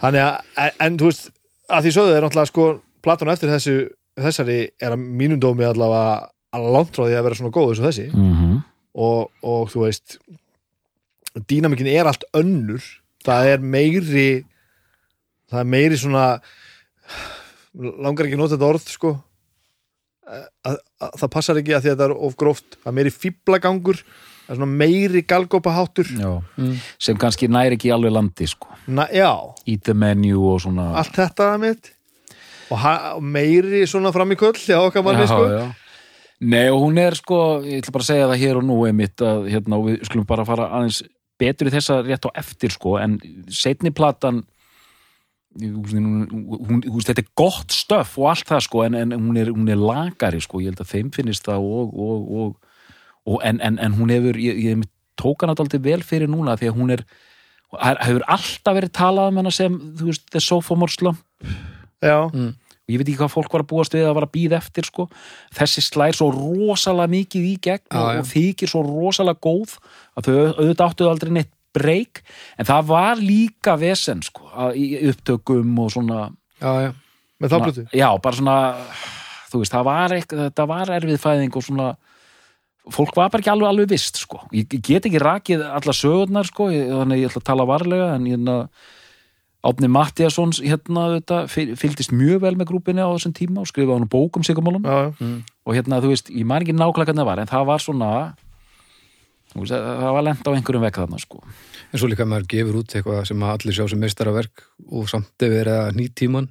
þannig 0.00 0.22
að, 0.24 0.36
en, 0.64 0.76
en 0.86 0.98
þú 1.00 1.10
veist 1.10 1.30
að 1.70 1.86
því 1.88 1.94
sögðu 1.96 2.14
er 2.20 2.24
náttúrulega 2.28 2.52
sko 2.52 2.68
Platón 3.00 3.30
eftir 3.32 3.48
þessu, 3.48 3.74
þessari 4.24 4.58
er 4.80 4.94
að 4.94 5.04
mínum 5.20 5.40
dómi 5.42 5.64
allavega 5.68 6.30
að 6.56 6.68
langt 6.74 6.96
frá 6.96 7.04
því 7.06 7.16
að 7.18 7.26
vera 7.28 7.38
svona 7.38 7.54
góð 7.54 7.68
eins 7.72 7.80
og 7.82 7.86
þessi. 7.88 8.06
Mm 8.14 8.32
-hmm. 8.36 8.62
og, 9.06 9.30
og 9.42 9.70
þú 9.70 9.84
veist 9.86 10.18
dýnamikin 11.48 11.86
er 11.92 12.06
allt 12.10 12.24
önnur. 12.34 12.82
Það 13.24 13.46
er 13.52 13.58
meiri 13.60 14.44
það 15.50 15.60
er 15.60 15.68
meiri 15.74 15.96
svona 16.00 16.40
langar 17.78 18.26
ekki 18.26 18.34
að 18.38 18.42
nota 18.42 18.56
þetta 18.56 18.70
orð 18.70 18.88
sko. 18.90 19.12
Að, 20.30 20.42
að, 20.64 20.76
að 21.02 21.14
það 21.20 21.30
passar 21.34 21.58
ekki 21.58 21.74
að 21.74 21.82
því 21.84 21.90
að 21.90 21.94
þetta 21.96 22.08
er 22.08 22.16
of 22.16 22.36
gróft. 22.36 22.76
Það 22.82 22.90
er 22.92 22.98
meiri 22.98 23.10
fýblagangur 23.14 24.02
það 24.50 24.50
er 24.50 24.58
svona 24.58 24.78
meiri 24.82 25.22
galgópaháttur 25.30 26.08
Mm. 26.56 26.74
sem 26.98 27.16
kannski 27.16 27.48
næri 27.48 27.76
ekki 27.78 27.92
alveg 27.94 28.12
landi 28.12 28.46
sko. 28.50 28.66
Na, 28.86 29.06
eat 29.10 29.82
the 29.84 29.94
menu 29.94 30.40
og 30.50 30.60
svona. 30.60 30.94
Allt 30.98 31.14
þetta 31.14 31.54
er 31.54 31.58
mitt 31.58 31.92
og, 32.70 33.22
meiri 33.22 33.84
svona 33.88 34.12
fram 34.14 34.34
í 34.34 34.38
köll 34.40 34.56
hjá 34.58 34.78
okkar 34.80 35.04
manni 35.06 35.26
sko. 35.28 35.46
já. 35.50 35.64
Nei 36.40 36.70
og 36.72 36.86
hún 36.86 36.98
er 37.02 37.16
sko, 37.18 37.60
ég 37.66 37.82
ætla 37.82 37.92
bara 37.92 38.06
að 38.06 38.10
segja 38.12 38.28
það 38.30 38.42
hér 38.42 38.60
og 38.60 38.64
nú 38.64 38.78
einmitt 38.88 39.20
að 39.20 39.50
hérna, 39.52 39.76
og 39.76 39.90
við 39.90 40.06
skulum 40.08 40.28
bara 40.28 40.46
fara 40.48 40.70
aðeins 40.78 41.02
betur 41.40 41.68
í 41.68 41.74
þessa 41.74 41.98
rétt 42.06 42.24
á 42.24 42.30
eftir 42.40 42.72
sko, 42.72 42.96
en 43.00 43.18
setni 43.52 43.92
platan 43.92 44.44
hún, 45.60 46.06
hún, 46.30 46.62
hún, 46.64 46.80
hún, 46.86 47.04
þetta 47.04 47.20
er 47.20 47.28
gott 47.36 47.74
stöf 47.74 48.16
og 48.20 48.30
allt 48.32 48.48
það 48.48 48.64
sko, 48.68 48.84
en, 48.86 48.96
en 49.02 49.12
hún, 49.18 49.36
er, 49.40 49.50
hún 49.52 49.68
er 49.68 49.80
lagari 49.80 50.40
sko, 50.40 50.62
ég 50.64 50.72
held 50.72 50.80
að 50.84 50.94
þeim 50.94 51.10
finnist 51.12 51.44
það 51.48 51.66
og, 51.66 51.92
og, 51.92 52.32
og, 52.40 52.88
og 53.28 53.44
en, 53.44 53.60
en, 53.60 53.76
en 53.82 53.98
hún 53.98 54.14
hefur, 54.14 54.40
ég, 54.40 54.62
ég 54.64 54.88
tók 55.20 55.44
hann 55.44 55.52
alltaf 55.52 55.76
vel 55.84 56.00
fyrir 56.06 56.30
núna 56.30 56.56
því 56.56 56.70
að 56.70 56.80
hún 56.80 56.94
er 56.96 57.04
hefur 57.78 58.24
alltaf 58.26 58.76
verið 58.76 58.94
talað 58.96 59.30
um 59.30 59.42
hana 59.42 59.52
sem 59.54 59.76
þú 59.98 60.08
veist, 60.08 60.26
the 60.32 60.42
sophomore 60.42 60.92
slump. 60.92 61.20
Já, 62.00 62.24
og 62.26 62.54
ég 62.90 63.00
veit 63.00 63.08
ekki 63.08 63.20
hvað 63.20 63.32
fólk 63.34 63.54
var 63.54 63.64
að 63.64 63.70
búast 63.72 63.94
við 63.96 64.08
að 64.08 64.16
var 64.18 64.26
að 64.26 64.34
býða 64.34 64.58
eftir 64.60 64.88
sko. 64.88 65.06
þessi 65.56 65.84
slær 65.86 66.18
svo 66.18 66.30
rosalega 66.34 67.14
mikið 67.14 67.48
í 67.48 67.54
gegn 67.68 67.86
Já, 67.86 68.00
og, 68.00 68.10
já. 68.10 68.20
og 68.20 68.28
þykir 68.34 68.72
svo 68.72 68.82
rosalega 68.86 69.42
góð 69.46 69.78
að 70.16 70.28
þau 70.28 70.36
auðvitað 70.58 70.86
áttuðu 70.88 71.12
aldrei 71.12 71.32
neitt 71.38 71.54
breyk 71.76 72.22
en 72.58 72.68
það 72.68 72.90
var 72.90 73.22
líka 73.22 73.76
vesen 73.78 74.22
sko, 74.26 74.50
að, 74.50 74.76
í 74.80 74.86
upptökum 75.10 75.78
og 75.84 75.92
svona 75.94 76.20
með 76.60 76.66
já, 76.66 76.90
já, 76.90 77.48
þá 77.48 77.58
plötu 77.64 77.84
já, 77.94 78.08
bara 78.22 78.40
svona 78.40 78.58
þú 79.50 79.62
veist, 79.62 79.74
það 79.74 79.88
var, 79.88 80.14
eitthvað, 80.16 80.54
það 80.58 80.70
var 80.70 80.94
erfið 80.98 81.20
fæðing 81.24 81.58
og 81.58 81.66
svona 81.66 81.90
fólk 82.90 83.18
var 83.18 83.30
bara 83.30 83.42
ekki 83.42 83.52
alveg, 83.52 83.68
alveg 83.70 83.90
vist 83.92 84.18
sko. 84.20 84.42
ég, 84.54 84.66
ég 84.66 84.82
get 84.86 85.06
ekki 85.06 85.22
rakið 85.22 85.66
alla 85.66 85.94
sögurnar 85.96 86.48
sko, 86.48 86.70
ég, 86.74 86.88
þannig 86.90 87.22
ég 87.22 87.30
ætla 87.30 87.42
að 87.42 87.50
tala 87.50 87.68
varlega 87.68 88.08
en 88.16 88.26
hérna 88.30 88.56
Átni 89.60 89.90
Mattiasons 89.92 90.62
hérna 90.64 91.02
þetta, 91.18 91.42
fylgdist 91.50 92.14
mjög 92.16 92.44
vel 92.46 92.54
með 92.56 92.70
grúpinni 92.70 93.04
á 93.04 93.12
þessum 93.12 93.34
tíma 93.36 93.60
og 93.60 93.68
skrifaði 93.68 93.98
hann 93.98 94.08
bók 94.08 94.38
um 94.40 94.46
sigumálum 94.46 94.86
já, 94.88 95.10
og 95.20 95.76
hérna 95.76 95.98
þú 96.00 96.14
veist, 96.14 96.30
ég 96.32 96.48
man 96.48 96.64
ekki 96.64 96.72
nákvæmlega 96.72 97.10
hvernig 97.10 97.20
það 97.20 97.28
var 97.28 97.42
en 97.42 97.50
það 97.50 97.66
var 97.68 97.84
svona 97.84 98.08
þú 99.52 99.64
veist, 99.64 99.74
það 99.74 100.16
var 100.16 100.26
lent 100.26 100.48
á 100.48 100.50
einhverjum 100.54 100.86
vekk 100.86 101.02
þarna 101.02 101.20
sko. 101.20 101.42
en 101.90 102.00
svo 102.00 102.08
líka 102.08 102.28
maður 102.28 102.48
gefur 102.54 102.80
út 102.80 102.96
eitthvað 102.96 103.22
sem 103.28 103.44
að 103.44 103.54
allir 103.56 103.76
sjá 103.76 103.84
sem 103.92 104.02
meistaraverk 104.06 104.66
og 104.88 105.12
samt 105.12 105.46
ef 105.46 105.56
er 105.60 105.72
að 105.74 105.92
nýtt 105.98 106.16
tíman 106.22 106.50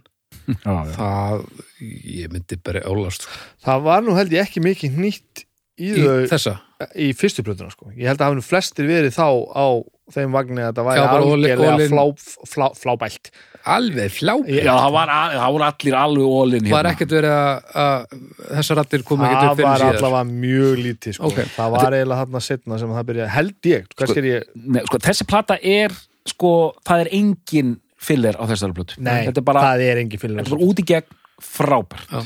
það, 0.99 1.45
ég 1.81 2.29
myndi 2.33 2.61
bara 2.61 2.85
álast 2.85 3.25
það 3.65 3.85
var 3.89 4.05
nú 4.05 4.17
held 4.17 4.37
ég 4.37 4.45
ekki 4.45 4.61
mikið 4.61 4.99
nýtt 5.01 5.45
í, 5.79 5.93
í 5.95 6.03
þau 6.03 6.27
þessa? 6.29 6.59
Í 6.95 7.09
fyrstu 7.17 7.43
plötuna 7.43 7.73
sko. 7.73 7.89
ég 7.95 8.07
held 8.07 8.21
að 8.21 8.29
hafa 8.29 8.37
nú 8.37 8.45
flestir 8.45 8.87
verið 8.87 9.17
þá 9.17 9.27
á 9.51 9.67
þeim 10.13 10.35
vagni 10.35 10.65
að 10.65 10.79
það 10.79 10.89
væri 10.89 11.05
algjörlega 11.05 11.87
flá, 11.91 12.03
flá, 12.49 12.65
flábælt. 12.77 13.31
Alveg 13.69 14.13
flá 14.15 14.31
já, 14.47 14.71
það, 14.71 14.91
var, 14.95 15.11
það 15.33 15.55
voru 15.55 15.65
allir 15.67 15.97
alveg 15.99 16.35
ólinn 16.39 16.69
var 16.69 16.87
hérna. 16.87 16.93
ekkert 16.95 17.15
verið 17.17 17.35
að, 17.35 17.73
að 17.83 18.53
þessar 18.59 18.79
rattir 18.79 19.03
kom 19.07 19.25
ekkert 19.25 19.41
það 19.41 19.51
upp 19.51 19.59
fyrir 19.59 19.69
var 19.69 19.83
síðar? 19.83 19.99
allavega 19.99 20.39
mjög 20.45 20.81
lítið 20.85 21.17
sko. 21.17 21.31
Ok. 21.31 21.41
það 21.57 21.75
var 21.75 21.97
eiginlega 21.97 22.23
þarna 22.23 22.43
setna 22.45 22.79
sem 22.79 22.95
það 22.95 23.09
byrjaði. 23.11 23.33
Held 23.35 23.69
ég, 23.73 23.91
er 24.15 24.29
ég? 24.29 24.47
Nei, 24.63 24.81
sko, 24.87 25.01
þessi 25.09 25.27
plata 25.29 25.59
er 25.75 25.99
sko, 26.29 26.53
það 26.87 27.05
er 27.05 27.11
engin 27.19 27.75
filler 27.99 28.39
á 28.39 28.43
þessari 28.47 28.77
plötu. 28.77 29.01
Nei, 29.03 29.27
þetta 29.27 29.43
er 29.43 29.47
bara, 29.51 29.65
það 29.67 29.85
er 29.85 30.01
þetta 30.07 30.31
er 30.39 30.53
bara 30.55 30.69
út 30.69 30.79
í 30.79 30.87
gegn 30.93 31.19
frábært. 31.49 32.17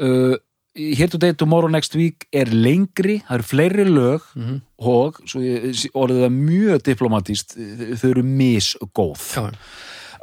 Uh, 0.00 0.34
Here 0.76 1.06
Today, 1.06 1.32
Tomorrow, 1.38 1.68
Next 1.70 1.94
Week 1.94 2.24
er 2.34 2.48
lengri, 2.50 3.20
það 3.28 3.36
eru 3.36 3.44
fleiri 3.46 3.84
lög 3.86 4.24
Mhm. 4.34 4.56
og 4.78 5.20
svo 5.24 5.38
ég 5.40 5.70
orðið 5.94 6.24
það 6.24 6.32
mjög 6.34 6.82
diplomatist 6.82 7.54
þau 8.00 8.08
eru 8.10 8.22
misgóð 8.26 9.22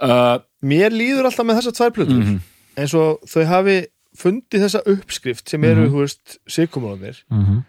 uh, 0.02 0.40
mér 0.62 0.92
líður 0.92 1.30
alltaf 1.30 1.46
með 1.48 1.62
þessar 1.62 1.78
tvær 1.78 1.94
plötur 1.96 2.20
mhm, 2.20 2.42
eins 2.78 2.94
og 2.94 3.22
þau 3.32 3.46
hafi 3.48 3.78
fundið 4.18 4.66
þessa 4.66 4.82
uppskrift 4.92 5.48
sem 5.50 5.64
eru, 5.64 5.86
Mhm. 5.88 5.94
þú 5.94 6.00
veist, 6.04 6.38
sigkumrónir 6.50 7.24
mhm. 7.32 7.64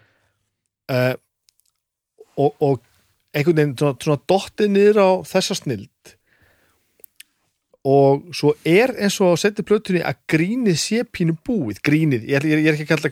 uh, 0.89 1.13
og, 2.37 2.55
og 2.59 2.81
einhvern 3.33 3.55
veginn 3.55 3.77
svona, 3.77 3.95
svona 4.03 4.21
dottið 4.27 4.69
niður 4.75 4.99
á 4.99 5.09
þessa 5.23 5.55
snild 5.55 5.87
og 7.83 8.29
svo 8.31 8.53
er 8.63 8.93
eins 9.03 9.17
og 9.19 9.33
að 9.33 9.41
setja 9.43 9.65
plötunni 9.67 9.99
að 10.07 10.15
grínið 10.31 10.77
sé 10.79 11.01
pínu 11.03 11.33
búið. 11.43 11.81
Grínið, 11.83 12.27
ég, 12.31 12.37
er- 12.39 12.61
ég 12.63 12.67
er 12.71 12.77
ekki 12.77 12.85
að 12.87 12.93
kalla 12.93 13.09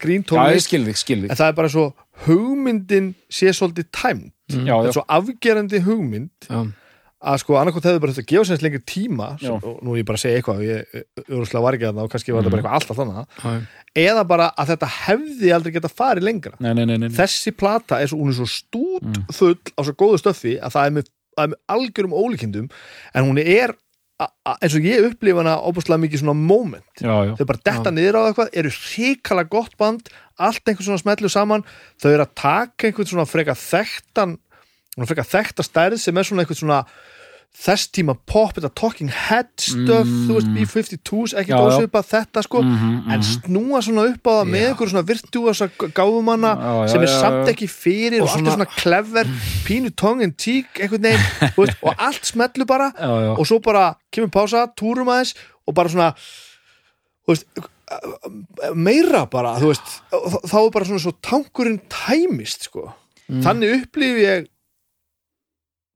Já, 0.53 0.59
skil 0.63 0.85
þig 0.87 1.31
en 1.31 1.39
það 1.41 1.49
er 1.51 1.57
bara 1.57 1.71
svo 1.73 1.87
hugmyndin 2.27 3.09
sé 3.31 3.51
svolítið 3.55 3.89
tæmt 3.91 4.31
Já, 4.51 4.61
þetta 4.61 4.67
já, 4.67 4.87
er 4.87 4.95
svo 4.95 5.03
afgerandi 5.17 5.81
hugmynd 5.85 6.47
já, 6.49 6.61
að 7.21 7.37
sko 7.43 7.57
annarkot 7.59 7.85
hefur 7.85 8.01
bara 8.03 8.15
þetta 8.15 8.23
að 8.25 8.31
gefa 8.31 8.47
sér 8.49 8.63
lengri 8.65 8.81
tíma 8.89 9.27
Já. 9.37 9.45
sem, 9.51 9.67
og 9.69 9.83
nú 9.85 9.93
er 9.93 10.01
ég 10.01 10.07
bara 10.09 10.17
að 10.19 10.23
segja 10.23 10.39
eitthvað 10.41 10.63
ég 10.65 10.95
örgurslega 11.27 11.63
var 11.67 11.77
ekki 11.77 11.87
að 11.89 11.93
það 11.99 12.07
og 12.07 12.11
kannski 12.15 12.33
var 12.35 12.41
þetta 12.41 12.53
bara 12.55 12.61
eitthvað 12.63 12.77
alltaf 12.79 12.99
þannig 13.01 13.19
já, 13.43 14.05
eða 14.07 14.23
bara 14.31 14.47
að 14.57 14.71
þetta 14.73 14.89
hefði 14.97 15.53
aldrei 15.55 15.73
geta 15.75 15.91
farið 15.91 16.27
lengra. 16.27 16.55
Nei, 16.63 16.71
nei, 16.79 16.85
nei, 16.89 16.97
nei. 17.03 17.09
þessi 17.15 17.53
plata 17.59 17.99
er 18.01 18.07
svo, 18.11 18.21
hún 18.23 18.31
er 18.33 18.39
svo 18.39 18.47
stút 18.49 19.21
full 19.35 19.55
á 19.75 19.81
svo 19.83 19.95
góðu 19.99 20.21
stöffi 20.23 20.55
að 20.63 20.75
það 20.77 20.87
er 20.89 20.95
með, 20.97 21.11
er 21.43 21.51
með 21.53 21.61
algjörum 21.75 22.15
ólíkindum 22.23 22.69
en 23.13 23.27
hún 23.29 23.41
er 23.43 23.75
eins 24.57 24.75
og 24.77 24.85
ég 24.85 25.07
upplifa 25.09 25.41
hana 25.41 25.55
óbúslega 25.61 26.01
mikið 26.03 26.23
svona 26.23 26.37
moment. 26.37 26.91
Já, 26.99 27.13
já, 27.27 27.33
þau 27.39 27.47
bara 27.49 27.63
detta 27.69 27.93
niður 27.93 28.19
á 28.19 28.21
eitthvað, 28.27 28.51
eru 28.61 28.73
hrikala 28.75 29.45
gott 29.49 29.77
band 29.81 30.11
allt 30.41 30.63
einhvern 30.65 30.89
svona 30.89 31.01
smetlu 31.01 31.31
saman. 31.31 31.65
Þau 32.01 32.11
eru 32.13 32.25
að 32.25 32.35
taka 32.41 32.89
einhvern 32.89 33.11
svona 33.11 33.29
freka 33.29 33.57
þekktan 33.57 34.37
freka 35.07 35.23
þekkta 35.25 35.65
stærð 35.65 36.01
sem 36.03 36.17
er 36.17 36.27
svona 36.27 36.43
einhvern 36.43 36.59
svona 36.59 36.81
þess 37.51 37.89
tíma 37.93 38.15
pop, 38.25 38.53
þetta 38.55 38.69
talking 38.73 39.09
head 39.11 39.49
stuff, 39.59 40.07
Mm. 40.07 40.27
þú 40.27 40.33
veist, 40.37 40.47
B-52s 40.55 41.33
ekki 41.37 41.51
dósvipa 41.51 42.01
þetta 42.01 42.41
sko 42.43 42.61
Mhm, 42.63 43.11
en 43.11 43.19
mhm. 43.19 43.21
snúa 43.21 43.81
svona 43.83 44.05
upp 44.09 44.23
á 44.23 44.31
það 44.39 44.47
með 44.49 44.61
Já. 44.61 44.67
einhverjum 44.71 44.89
svona 44.93 45.07
virtuosa 45.11 45.67
gáfumanna 45.93 46.87
sem 46.89 47.01
er 47.01 47.07
já, 47.07 47.19
samt 47.21 47.45
já. 47.47 47.51
ekki 47.53 47.67
fyrir 47.69 48.21
Og 48.21 48.29
og, 48.29 48.29
allt 48.29 48.47
er 48.47 48.51
svona- 48.51 48.55
svona 48.55 48.75
clever 48.81 49.25
pínu 49.67 49.91
tongue 49.95 50.23
in 50.23 50.33
cheek 50.37 50.65
einhvern 50.79 51.01
veginn 51.03 51.19
veist, 51.57 51.77
og 51.83 51.93
allt 51.99 52.23
smetlu 52.25 52.65
bara 52.65 52.91
já, 52.97 53.37
og 53.37 53.45
svo 53.45 53.59
bara 53.61 53.95
kemur 54.11 54.29
pása, 54.31 54.67
túrum 54.75 55.07
aðeins 55.11 55.35
og 55.67 55.75
bara 55.75 55.89
svona 55.89 56.15
veist, 57.27 57.45
meira 58.73 59.25
bara 59.29 59.57
veist, 59.59 60.01
þá- 60.11 60.65
er 60.65 60.71
bara 60.71 60.85
svona 60.85 60.99
svo 61.03 61.13
tankurinn 61.21 61.81
tæmist 61.89 62.63
sko 62.69 62.93
þannig 63.29 63.83
upplifi 63.85 64.23
ég 64.25 64.47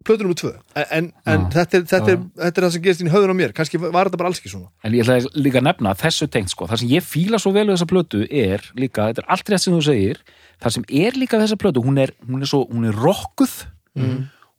plötur 0.05 0.27
nummer 0.27 0.37
tvö. 0.39 0.51
En, 0.77 0.85
en, 0.85 1.09
en 1.31 1.45
þetta, 1.53 1.79
er, 1.79 1.83
þetta, 1.89 2.13
er, 2.13 2.19
Já. 2.19 2.43
þetta 2.45 2.61
er 2.61 2.65
það 2.65 2.73
sem 2.75 2.85
gerist 2.85 3.03
í 3.03 3.09
höfðun 3.11 3.33
á 3.33 3.39
mér. 3.41 3.53
Kannski 3.57 3.81
var 3.81 4.09
þetta 4.09 4.19
bara 4.21 4.31
alls 4.31 4.41
ekki 4.41 4.51
svona. 4.53 4.71
En 4.85 4.95
ég 4.95 5.05
ætla 5.05 5.41
líka 5.41 5.61
að 5.61 5.67
nefna 5.69 5.95
þessu 5.99 6.29
tengt 6.31 6.53
sko, 6.53 6.69
það 6.71 6.81
sem 6.83 6.93
ég 6.93 7.05
fíla 7.05 7.41
svo 7.41 7.53
vel 7.55 7.65
við 7.65 7.75
þessa 7.75 7.89
plötu 7.91 8.23
er 8.29 8.65
líka, 8.77 9.09
þetta 9.09 9.25
er 9.25 9.29
allt 9.35 9.51
rétt 9.51 9.65
sem 9.65 9.75
þú 9.75 9.83
segir 9.89 10.23
það 10.63 10.77
sem 10.77 10.87
er 11.03 11.19
líka 11.19 11.41
þessa 11.41 11.59
plötu, 11.61 11.83
hún 11.85 12.01
er 12.01 12.15
hún 12.25 12.45
er 12.45 12.51
svo, 12.51 12.63
hún 12.71 12.87
er 12.89 12.97
rokkuð 13.05 13.59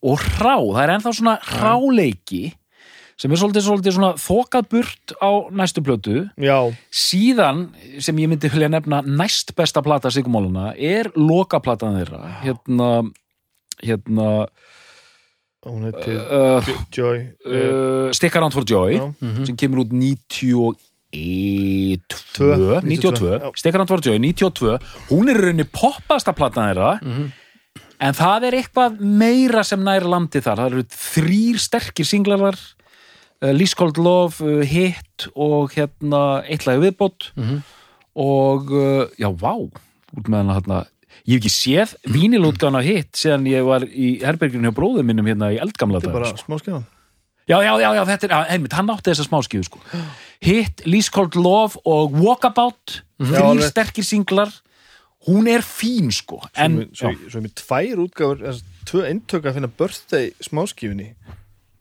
og 0.07 0.23
hrá, 0.37 0.55
það 0.61 0.81
er 0.85 0.95
ennþá 0.97 1.13
svona 1.19 1.37
hráleiki 1.43 2.45
sem 3.17 3.33
er 3.33 3.41
svolítið, 3.41 3.65
svolítið 3.65 3.95
svona 3.97 4.11
þokað 4.21 4.67
burt 4.75 5.13
á 5.25 5.31
næstu 5.57 5.81
plötu. 5.81 6.17
Já, 6.37 6.69
síðan 6.93 7.71
sem 8.05 8.19
ég 8.21 8.29
myndi 8.29 8.51
vilja 8.53 8.69
nefna 8.69 9.01
næst 9.09 9.55
besta 9.57 9.81
plata 9.81 10.13
Sigmáluna 10.13 10.75
er 10.77 11.09
lokaplatan 11.17 11.97
þeirra. 11.97 12.21
Hérna 12.43 12.91
hérna 13.83 14.47
hún 15.67 15.87
heitir 15.89 16.19
uh, 16.23 16.75
Joy 16.95 17.23
uh, 17.47 18.13
Stick 18.17 18.37
Around 18.39 18.55
for 18.57 18.67
Joy 18.69 18.99
já. 18.99 19.07
sem 19.47 19.57
kemur 19.59 19.85
út 19.87 19.95
91 19.95 20.77
Tvö, 21.17 22.81
92, 22.83 23.39
já. 23.41 23.51
Stick 23.57 23.75
Around 23.75 23.89
for 23.89 24.03
Joy 24.05 24.19
92, 24.21 24.79
hún 25.11 25.31
er 25.33 25.39
í 25.39 25.45
rauninni 25.47 25.67
poppasta 25.71 26.35
platan 26.37 26.71
þeirra 26.71 26.91
en 28.03 28.17
það 28.17 28.49
er 28.49 28.59
eitthvað 28.59 28.99
meira 29.01 29.63
sem 29.65 29.81
nær 29.85 30.05
landi 30.09 30.43
þar, 30.45 30.65
það 30.65 30.73
eru 30.73 30.85
þrýr 30.93 31.63
sterkir 31.63 32.09
singlarar 32.09 32.59
uh, 33.43 33.53
Least 33.53 33.79
Cold 33.79 34.01
Love, 34.01 34.45
uh, 34.45 34.65
Hit 34.67 35.29
og 35.35 35.73
hérna 35.77 36.43
eitlaði 36.45 36.87
viðbót. 36.87 37.31
Og 38.17 38.71
uh, 38.73 39.07
já, 39.21 39.29
vá 39.29 39.55
út 40.17 40.29
með 40.31 40.39
hana 40.39 40.59
hérna 40.59 40.83
ég 41.25 41.37
hef 41.37 41.41
ekki 41.41 41.53
séð 41.55 41.95
vínilútgána 42.13 42.83
Hit 42.85 43.17
síðan 43.17 43.47
ég 43.51 43.65
var 43.67 43.87
í 43.89 44.19
herberginu 44.25 44.69
hjá 44.69 44.77
bróðum 44.77 45.09
minnum 45.09 45.27
hérna 45.31 45.53
í 45.55 45.61
eldgamla 45.63 46.03
þetta 46.03 46.13
er 46.13 46.19
bara 46.21 46.37
smá 46.45 46.59
skjáðan 46.61 46.87
Já, 47.47 47.61
já, 47.63 47.77
já, 47.79 47.93
já, 47.95 48.03
þetta 48.09 48.27
er, 48.27 48.33
einmitt, 48.57 48.73
hann 48.75 48.89
átti 48.91 49.13
þessa 49.13 49.25
smáskíðu 49.29 49.67
sko. 49.69 49.79
Hit, 50.47 50.83
Least 50.83 51.13
Cold 51.15 51.37
Love 51.39 51.79
og 51.87 52.17
Walkabout, 52.19 52.97
þrýr 53.23 53.45
alveg. 53.53 53.69
sterkir 53.71 54.07
singlar. 54.07 54.51
Hún 55.29 55.47
er 55.51 55.63
fín 55.63 56.11
sko 56.15 56.41
en, 56.59 56.81
svo, 56.95 57.13
er 57.39 57.45
mér 57.45 57.55
tvær 57.59 58.03
útgáfur 58.03 58.43
þess- 58.43 58.65
tvö 58.91 59.05
eintök 59.13 59.47
að 59.47 59.57
finna 59.61 59.71
birthday 59.79 60.33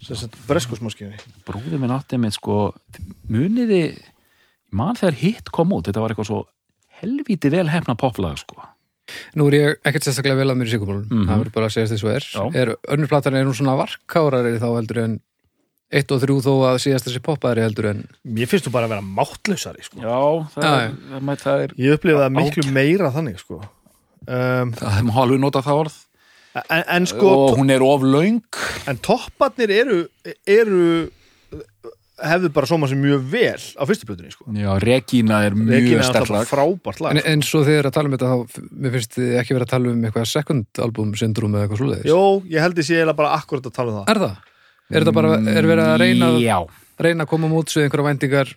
sagt 0.06 0.38
bresku 0.46 0.78
smáskífunni. 0.78 1.18
Brúðið 1.50 1.82
minn 1.82 1.94
átti 1.98 2.22
með 2.22 2.38
sko 2.38 2.60
muniði, 3.30 3.84
mann 4.70 4.98
þegar 5.02 5.18
Hit 5.24 5.50
kom 5.54 5.74
út, 5.74 5.90
þetta 5.90 6.02
var 6.04 6.14
eitthvað 6.14 6.30
svo 6.30 6.44
helvíti 7.02 7.50
vel 7.54 7.68
hefna 7.74 7.98
poplag 7.98 8.38
sko 8.42 8.62
Nú 9.36 9.48
er 9.50 9.56
ég 9.60 9.76
ekkert 9.86 10.08
sérstaklega 10.08 10.40
vel 10.42 10.50
að 10.52 10.58
mér 10.60 10.70
í 10.70 10.74
sigumálun 10.74 11.06
Mhm. 11.12 11.28
það 11.30 11.40
verður 11.44 11.54
bara 11.58 11.68
að 11.70 11.74
segja 11.76 11.92
þess 11.94 12.04
að 12.06 12.16
er 12.16 12.26
Já. 12.34 12.44
er 12.62 12.72
önnur 12.96 13.08
platan 13.12 13.36
er 13.40 13.46
hún 13.46 13.58
svona 13.60 13.76
varkárari 13.78 14.56
þá 14.60 14.68
heldur 14.76 15.02
en 15.04 15.20
eitt 15.96 16.12
og 16.12 16.22
þrjú 16.24 16.38
þó 16.42 16.54
að 16.72 16.80
síðast 16.82 17.06
þessi 17.08 17.22
poppaðri 17.22 17.62
heldur 17.62 17.86
en 17.92 18.00
mér 18.26 18.50
finnst 18.50 18.66
þú 18.68 18.72
bara 18.74 18.88
að 18.90 18.96
vera 18.96 19.06
máttlausari 19.06 19.84
sko. 19.86 20.02
Já, 20.02 20.18
það, 20.56 20.66
er, 20.66 20.96
það, 21.12 21.30
er, 21.30 21.38
það 21.46 21.62
er 21.68 21.76
ég 21.78 21.94
upplifa 22.00 22.24
það 22.26 22.34
miklu 22.40 22.72
meira 22.74 23.12
þannig 23.14 23.38
sko. 23.40 23.60
um, 24.26 24.74
það 24.74 24.98
er 24.98 25.22
alveg 25.22 25.40
nota 25.40 25.62
það 25.62 25.80
orð 25.84 25.96
en, 26.56 26.84
en 26.98 27.06
sko 27.06 27.30
og 27.46 27.58
hún 27.60 27.70
er 27.76 27.84
of 27.86 28.02
löng 28.02 28.42
en 28.88 28.98
topparnir 29.06 29.70
eru 29.76 30.08
eru 30.48 31.12
hefðu 32.24 32.50
bara 32.56 32.70
sóma 32.70 32.88
sér 32.88 33.00
mjög 33.02 33.24
vel 33.32 33.64
á 33.76 33.84
fyrstu 33.90 34.08
plötunni 34.08 34.32
sko. 34.32 34.46
Já, 34.56 34.70
Regína 34.80 35.42
er 35.48 35.56
mjög 35.58 35.90
er 35.98 36.04
sterk 36.06 36.22
alltaf 36.22 36.32
lag 36.32 36.48
frábært 36.50 37.02
lag 37.04 37.16
En 37.16 37.22
eins 37.34 37.50
og 37.58 37.66
þegar 37.68 37.90
að 37.90 37.96
tala 37.98 38.10
um 38.10 38.16
þetta 38.16 38.30
þá, 38.32 38.64
mér 38.72 38.96
finnst 38.96 39.18
þið 39.18 39.36
ekki 39.42 39.58
verið 39.58 39.68
að 39.68 39.74
tala 39.74 39.92
um 39.92 40.06
eitthvað 40.08 40.30
second 40.32 40.82
album 40.86 41.12
syndrom 41.20 41.58
eða 41.58 41.68
eitthvað 41.68 41.82
svoleiðis. 41.82 42.08
Jó, 42.12 42.22
ég 42.56 42.66
held 42.66 42.80
ég 42.80 42.88
sé 42.88 42.98
eiginlega 43.00 43.20
bara 43.20 43.36
akkurat 43.36 43.68
að 43.68 43.76
tala 43.76 43.92
um 43.92 44.00
það 44.00 44.14
Er 44.16 44.22
það? 44.24 44.40
Er 44.86 45.02
þetta 45.02 45.16
bara, 45.18 45.36
er 45.36 45.70
verið 45.74 45.86
að 45.92 46.00
reyna, 46.06 46.32
Já, 46.46 46.58
reyna 47.02 47.26
að 47.26 47.32
koma 47.34 47.52
múts 47.52 47.76
við 47.76 47.88
einhverja 47.88 48.10
væntingar 48.12 48.56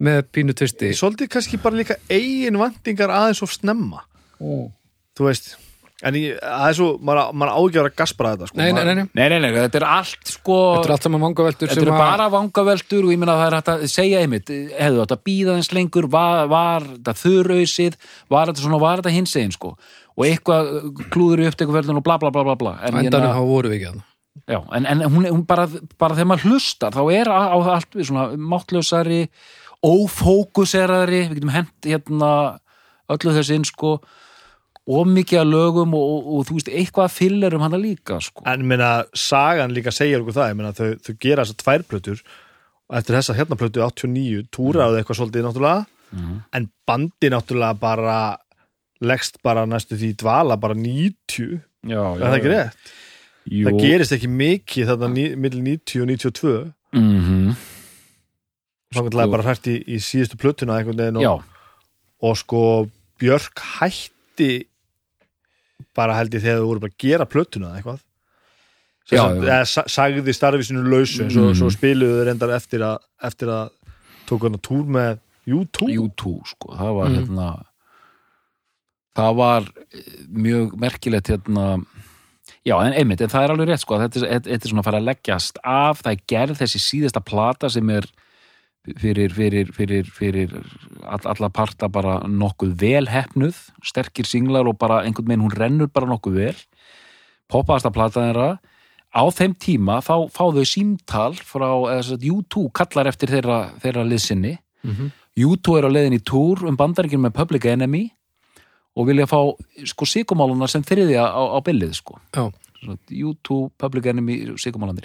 með 0.00 0.20
pínu 0.34 0.56
tvisti? 0.56 0.92
Svolítið 0.96 1.30
kannski 1.36 1.60
bara 1.62 1.78
líka 1.78 1.98
eigin 2.10 2.58
vantingar 2.58 3.12
aðeins 3.12 3.42
of 3.44 3.52
snemma 3.54 4.06
Þú 4.40 5.26
veist 5.28 5.52
En 6.00 6.16
það 6.16 6.62
er 6.64 6.76
svo, 6.78 6.86
maður, 7.04 7.50
ágjör 7.60 7.86
að 7.90 7.96
gaspra 8.00 8.30
þetta 8.32 8.46
sko. 8.48 8.56
Nei, 8.56 8.70
nei, 8.72 8.84
nei, 8.88 8.94
nei. 8.96 9.02
nei, 9.12 9.24
nei, 9.28 9.38
nei, 9.44 9.48
þetta 9.58 9.80
er 9.82 9.86
allt 9.98 10.30
sko 10.32 10.58
Þetta 10.78 10.88
er 10.88 10.94
allt 10.94 11.06
saman 11.06 11.24
vangaveltur 11.26 11.72
Þetta 11.74 11.84
að... 11.90 12.00
bara 12.00 12.28
vangaveltur 12.32 13.04
og 13.04 13.12
ég 13.12 13.20
meina 13.20 13.34
það 13.36 13.48
er 13.50 13.56
hægt 13.58 13.72
að 13.74 13.84
segja 13.92 14.22
einmitt, 14.24 14.52
hefðu 14.78 15.02
þetta 15.02 15.18
býða 15.28 15.56
eins 15.58 15.72
lengur, 15.76 16.08
var, 16.12 16.46
var 16.48 16.86
þetta 16.94 17.16
þurrausið, 17.20 17.98
var 18.32 18.48
þetta 18.48 18.64
svona, 18.64 18.80
var 18.80 19.02
þetta 19.02 19.16
hins 19.18 19.36
einn 19.42 19.52
sko 19.52 19.74
og 20.20 20.26
eitthvað 20.26 20.70
klúður 21.12 21.44
í 21.44 21.50
upptökuferðin 21.50 22.00
og 22.00 22.06
bla 22.06 22.16
bla 22.20 22.32
bla 22.34 22.44
bla 22.48 22.56
bla 22.58 22.76
en, 22.86 22.98
hérna- 23.00 23.32
hafa 23.32 23.46
voru 23.48 23.70
við 23.72 23.80
ekki 23.80 23.90
að 23.92 24.00
já, 24.50 24.58
en, 24.76 24.86
en 24.86 25.04
hún, 25.06 25.28
hún 25.28 25.44
bara, 25.48 25.66
bara 26.00 26.16
þegar 26.16 26.30
maður 26.32 26.48
hlustar 26.50 26.96
þá 26.96 27.02
er 27.14 27.30
á, 27.30 27.56
það 27.56 27.74
allt 27.76 27.98
við 27.98 28.08
svona 28.08 28.26
máttlausari, 28.52 29.20
ófókuseraðri 29.86 31.22
við 31.28 31.38
getum 31.38 31.54
hent 31.54 31.88
hérna 31.88 32.32
öllu 33.10 33.36
þessi 33.36 33.58
inn 33.58 33.68
sko 33.68 33.98
og 34.90 35.06
mikið 35.06 35.40
að 35.42 35.50
lögum 35.54 35.92
og, 35.94 36.04
og, 36.14 36.28
og 36.40 36.46
þú 36.48 36.56
veist 36.58 36.70
eitthvað 36.72 37.12
fyllir 37.14 37.54
um 37.56 37.62
hana 37.66 37.78
líka 37.80 38.16
sko 38.24 38.42
En 38.50 38.64
minna, 38.66 38.90
sagan 39.14 39.74
líka 39.76 39.92
segir 39.94 40.22
okkur 40.24 40.36
það 40.38 40.50
Ég 40.52 40.56
meina, 40.60 40.72
þau, 40.76 40.88
þau 41.06 41.14
gera 41.22 41.44
þessar 41.46 41.60
tvær 41.64 41.84
plötur 41.90 42.22
og 42.90 42.96
eftir 42.98 43.14
þessa 43.20 43.36
hérna 43.38 43.58
plötu 43.60 43.84
89 43.86 44.48
túraðu 44.56 44.98
eitthvað 45.02 45.20
svolítið 45.22 45.46
náttúrulega 45.48 45.86
Mhm. 46.10 46.38
en 46.58 46.64
bandi 46.90 47.28
náttúrulega 47.30 47.76
bara 47.78 48.14
leggst 49.00 49.36
bara 49.46 49.62
næstu 49.66 49.94
því 49.94 50.08
dvala 50.18 50.56
bara 50.58 50.74
90, 50.74 51.60
já, 51.86 52.00
er 52.16 52.24
það 52.24 52.34
ekki 52.40 52.50
rétt? 52.50 52.88
Jú. 53.46 53.62
Það 53.68 53.78
gerist 53.84 54.12
ekki 54.16 54.28
mikið 54.28 54.88
þarna 54.90 55.08
ní- 55.14 55.36
milli 55.38 55.62
90 55.62 56.02
og 56.02 56.08
92 56.10 56.72
Mhm. 56.98 57.54
þá 58.90 58.98
kannski 59.06 59.30
bara 59.30 59.42
hrært 59.46 59.68
í, 59.70 59.76
í 59.86 60.00
síðustu 60.02 60.36
plötuna 60.42 60.80
veginn 60.82 61.20
Já, 61.22 61.30
og, 61.30 61.44
og 62.26 62.36
sko 62.42 62.62
Björk 63.20 63.62
hætti 63.78 64.66
bara 66.00 66.16
held 66.18 66.34
ég 66.38 66.42
þegar 66.46 66.62
þau 66.62 66.68
voru 66.72 66.82
bara 66.86 66.94
að 66.96 67.02
gera 67.06 67.26
plötuna 67.28 67.70
eða 67.70 67.80
eitthvað. 67.82 68.00
Já, 69.10 69.22
sagt, 69.24 69.40
já. 69.40 69.48
eða 69.50 69.66
sa- 69.66 69.88
sagði 69.90 70.34
starfi 70.36 70.66
sinu 70.68 70.84
lausu 70.86 71.24
en 71.24 71.30
svo, 71.34 71.48
svo 71.58 71.70
spiluðu 71.74 72.20
þau 72.20 72.26
reyndar 72.28 72.52
eftir 72.54 72.84
að 72.86 72.98
eftir 73.30 73.50
að 73.50 73.72
tóku 74.28 74.46
hann 74.46 74.58
að 74.60 74.66
túr 74.68 74.84
með 74.98 75.18
U2 75.50 75.88
U2 76.04 76.32
sko, 76.46 76.76
það 76.78 76.92
var 77.00 77.08
Mm. 77.10 77.16
hérna 77.18 77.46
það 79.18 79.34
var 79.40 79.66
eh, 79.90 80.12
mjög 80.30 80.76
merkilegt 80.80 81.30
hérna 81.32 81.64
já, 82.66 82.76
en 82.84 82.94
einmitt, 82.94 83.20
en 83.24 83.32
það 83.32 83.44
er 83.46 83.54
alveg 83.54 83.70
rétt 83.72 83.82
sko 83.84 83.98
þetta 83.98 84.22
er, 84.28 84.42
þetta 84.46 84.60
er 84.68 84.70
svona 84.70 84.84
að 84.84 84.88
fara 84.90 85.00
að 85.00 85.08
leggjast 85.10 85.58
af. 85.64 86.02
Það 86.04 86.12
er 86.14 86.22
gerð 86.34 86.60
þessi 86.60 86.80
síðasta 86.84 87.22
plata 87.24 87.70
sem 87.72 87.90
er 87.96 88.06
fyrir, 88.98 89.32
fyrir, 89.36 89.70
fyrir, 89.76 90.08
fyrir 90.08 90.54
all, 91.04 91.24
alla 91.24 91.50
parta 91.52 91.88
bara 91.92 92.20
nokkuð 92.26 92.74
vel 92.80 93.08
hefnuð, 93.10 93.56
sterkir 93.84 94.28
singlar 94.28 94.68
og 94.70 94.78
bara 94.80 95.02
einhvern 95.04 95.28
veginn 95.28 95.44
hún 95.44 95.56
rennur 95.56 95.90
bara 95.92 96.08
nokkuð 96.10 96.38
vel. 96.40 96.56
Poppaðasta 97.50 97.92
plata 97.92 98.24
þeirra 98.24 98.50
á 99.10 99.22
þeim 99.34 99.54
tíma 99.58 99.98
þá 100.06 100.30
fá 100.30 100.44
þau 100.54 100.64
símtal 100.64 101.32
frá, 101.34 101.68
eða 101.90 102.00
þess 102.00 102.16
að 102.16 102.26
U2 102.30 102.66
kallar 102.72 103.10
eftir 103.10 103.32
þeirra, 103.36 103.60
þeirra 103.82 104.06
liðsinni 104.06 104.58
Mhm. 104.82 105.10
U2 105.36 105.78
er 105.78 105.84
á 105.84 105.90
leiðin 105.92 106.16
í 106.16 106.22
túr 106.24 106.62
um 106.68 106.76
bandaríkjum 106.76 107.20
með 107.26 107.34
Public 107.36 107.66
Enemy 107.68 108.10
og 108.96 109.06
vilja 109.06 109.26
fá 109.28 109.38
sko 109.84 110.06
síkumáluna 110.08 110.68
sem 110.68 110.82
þriðja 110.82 111.20
á, 111.20 111.42
á 111.52 111.58
billið 111.60 111.94
sko. 112.00 112.16
Svo 112.80 112.96
U2, 113.12 113.58
Public 113.76 114.06
Enemy, 114.06 114.38
síkumálandir 114.56 115.04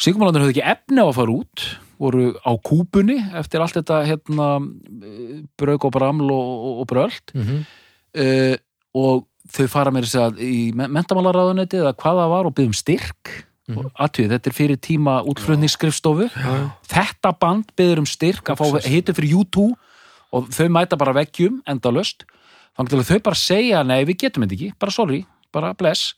síkumálandir 0.00 0.46
höfðu 0.46 0.54
ekki 0.56 0.64
efni 0.64 1.04
á 1.04 1.06
að 1.06 1.18
fara 1.18 1.36
út 1.36 1.64
voru 2.00 2.32
á 2.40 2.52
kúpunni 2.64 3.18
eftir 3.36 3.60
allt 3.60 3.76
þetta 3.76 3.98
hérna 4.08 4.46
brauk 5.60 5.84
og 5.84 5.92
braml 5.94 6.30
og, 6.32 6.48
og, 6.64 6.80
og 6.82 6.88
bröld 6.90 7.34
Mhm. 7.34 7.60
uh, 8.16 8.56
og 8.94 9.26
þau 9.50 9.66
fara 9.70 9.90
að 9.90 10.38
í 10.42 10.72
mentamálaráðunetti 10.74 11.78
eða 11.78 11.92
hvað 11.94 12.18
það 12.22 12.30
var 12.34 12.46
og 12.46 12.54
byggðum 12.54 12.74
styrk. 12.74 13.30
Mm 13.68 13.76
Mhm. 13.76 13.90
aðtöð, 14.02 14.30
þetta 14.32 14.46
er 14.50 14.52
fyrir 14.56 14.76
tíma 14.82 15.12
útflutningsskrifstofu. 15.30 16.24
Þetta 16.90 17.30
band 17.38 17.68
byggður 17.78 17.98
um 18.02 18.06
styrk 18.06 18.44
að 18.50 18.58
fá 18.58 18.80
hitu 18.82 19.12
fyrir 19.14 19.36
U2 19.38 19.68
og 20.32 20.48
þau 20.50 20.66
mæta 20.68 20.98
bara 20.98 21.12
veggjum 21.14 21.60
endalöst 21.68 22.24
þannig 22.76 22.98
að 22.98 23.10
þau 23.12 23.22
bara 23.22 23.36
segja 23.38 23.82
nei 23.86 24.04
við 24.04 24.16
getum 24.24 24.42
þetta 24.42 24.56
ekki, 24.58 24.72
bara 24.78 24.90
sorry, 24.90 25.24
bara 25.52 25.72
bless. 25.74 26.14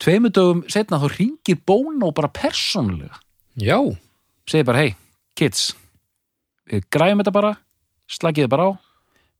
Tveimur 0.00 0.30
dögum 0.30 0.64
setna 0.68 0.98
þá 0.98 1.08
ringir 1.18 1.58
Bono 1.66 2.10
bara 2.10 2.28
persónulega. 2.28 3.14
Já. 3.56 3.78
segir 4.48 4.64
bara 4.64 4.78
hei, 4.78 4.94
kids. 5.38 5.70
Við 6.68 6.88
græjum 6.92 7.22
þetta 7.22 7.34
bara 7.38 7.54
slagið 8.10 8.46
þið 8.46 8.52
bara 8.54 8.66
á. 8.68 8.70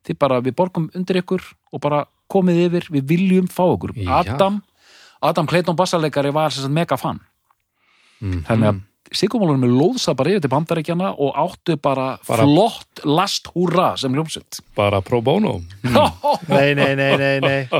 Þið 0.08 0.18
bara, 0.22 0.38
við 0.44 0.54
borgum 0.56 0.86
undir 0.96 1.20
ykkur 1.20 1.44
og 1.74 1.82
bara 1.84 2.04
komið 2.30 2.62
yfir, 2.68 2.86
við 2.94 3.08
viljum 3.08 3.48
fá 3.50 3.64
okkur 3.66 3.96
Já. 3.96 4.20
Adam, 4.20 4.60
Adam 5.24 5.48
Clayton 5.48 5.76
bassarleikari 5.76 6.30
var 6.32 6.54
mega 6.72 6.96
fan. 7.00 7.20
Mm. 8.18 8.42
þannig 8.48 8.66
að 8.66 8.78
Sigurmálunum 9.14 9.64
er 9.64 9.72
lóðsa 9.72 10.12
bara 10.16 10.34
yfir 10.34 10.42
til 10.44 10.50
bandarækjana 10.52 11.14
og 11.16 11.36
áttu 11.40 11.76
bara, 11.80 12.18
Bara- 12.28 12.44
flott 12.44 13.00
last 13.08 13.48
húra 13.54 13.94
sem 13.98 14.12
hljómsveit. 14.12 14.58
Bara 14.76 15.00
pro 15.00 15.20
bono. 15.24 15.60
Nei, 16.48 16.74
nei, 16.76 16.94
nei, 16.98 17.16
nei, 17.16 17.38
nei. 17.40 17.60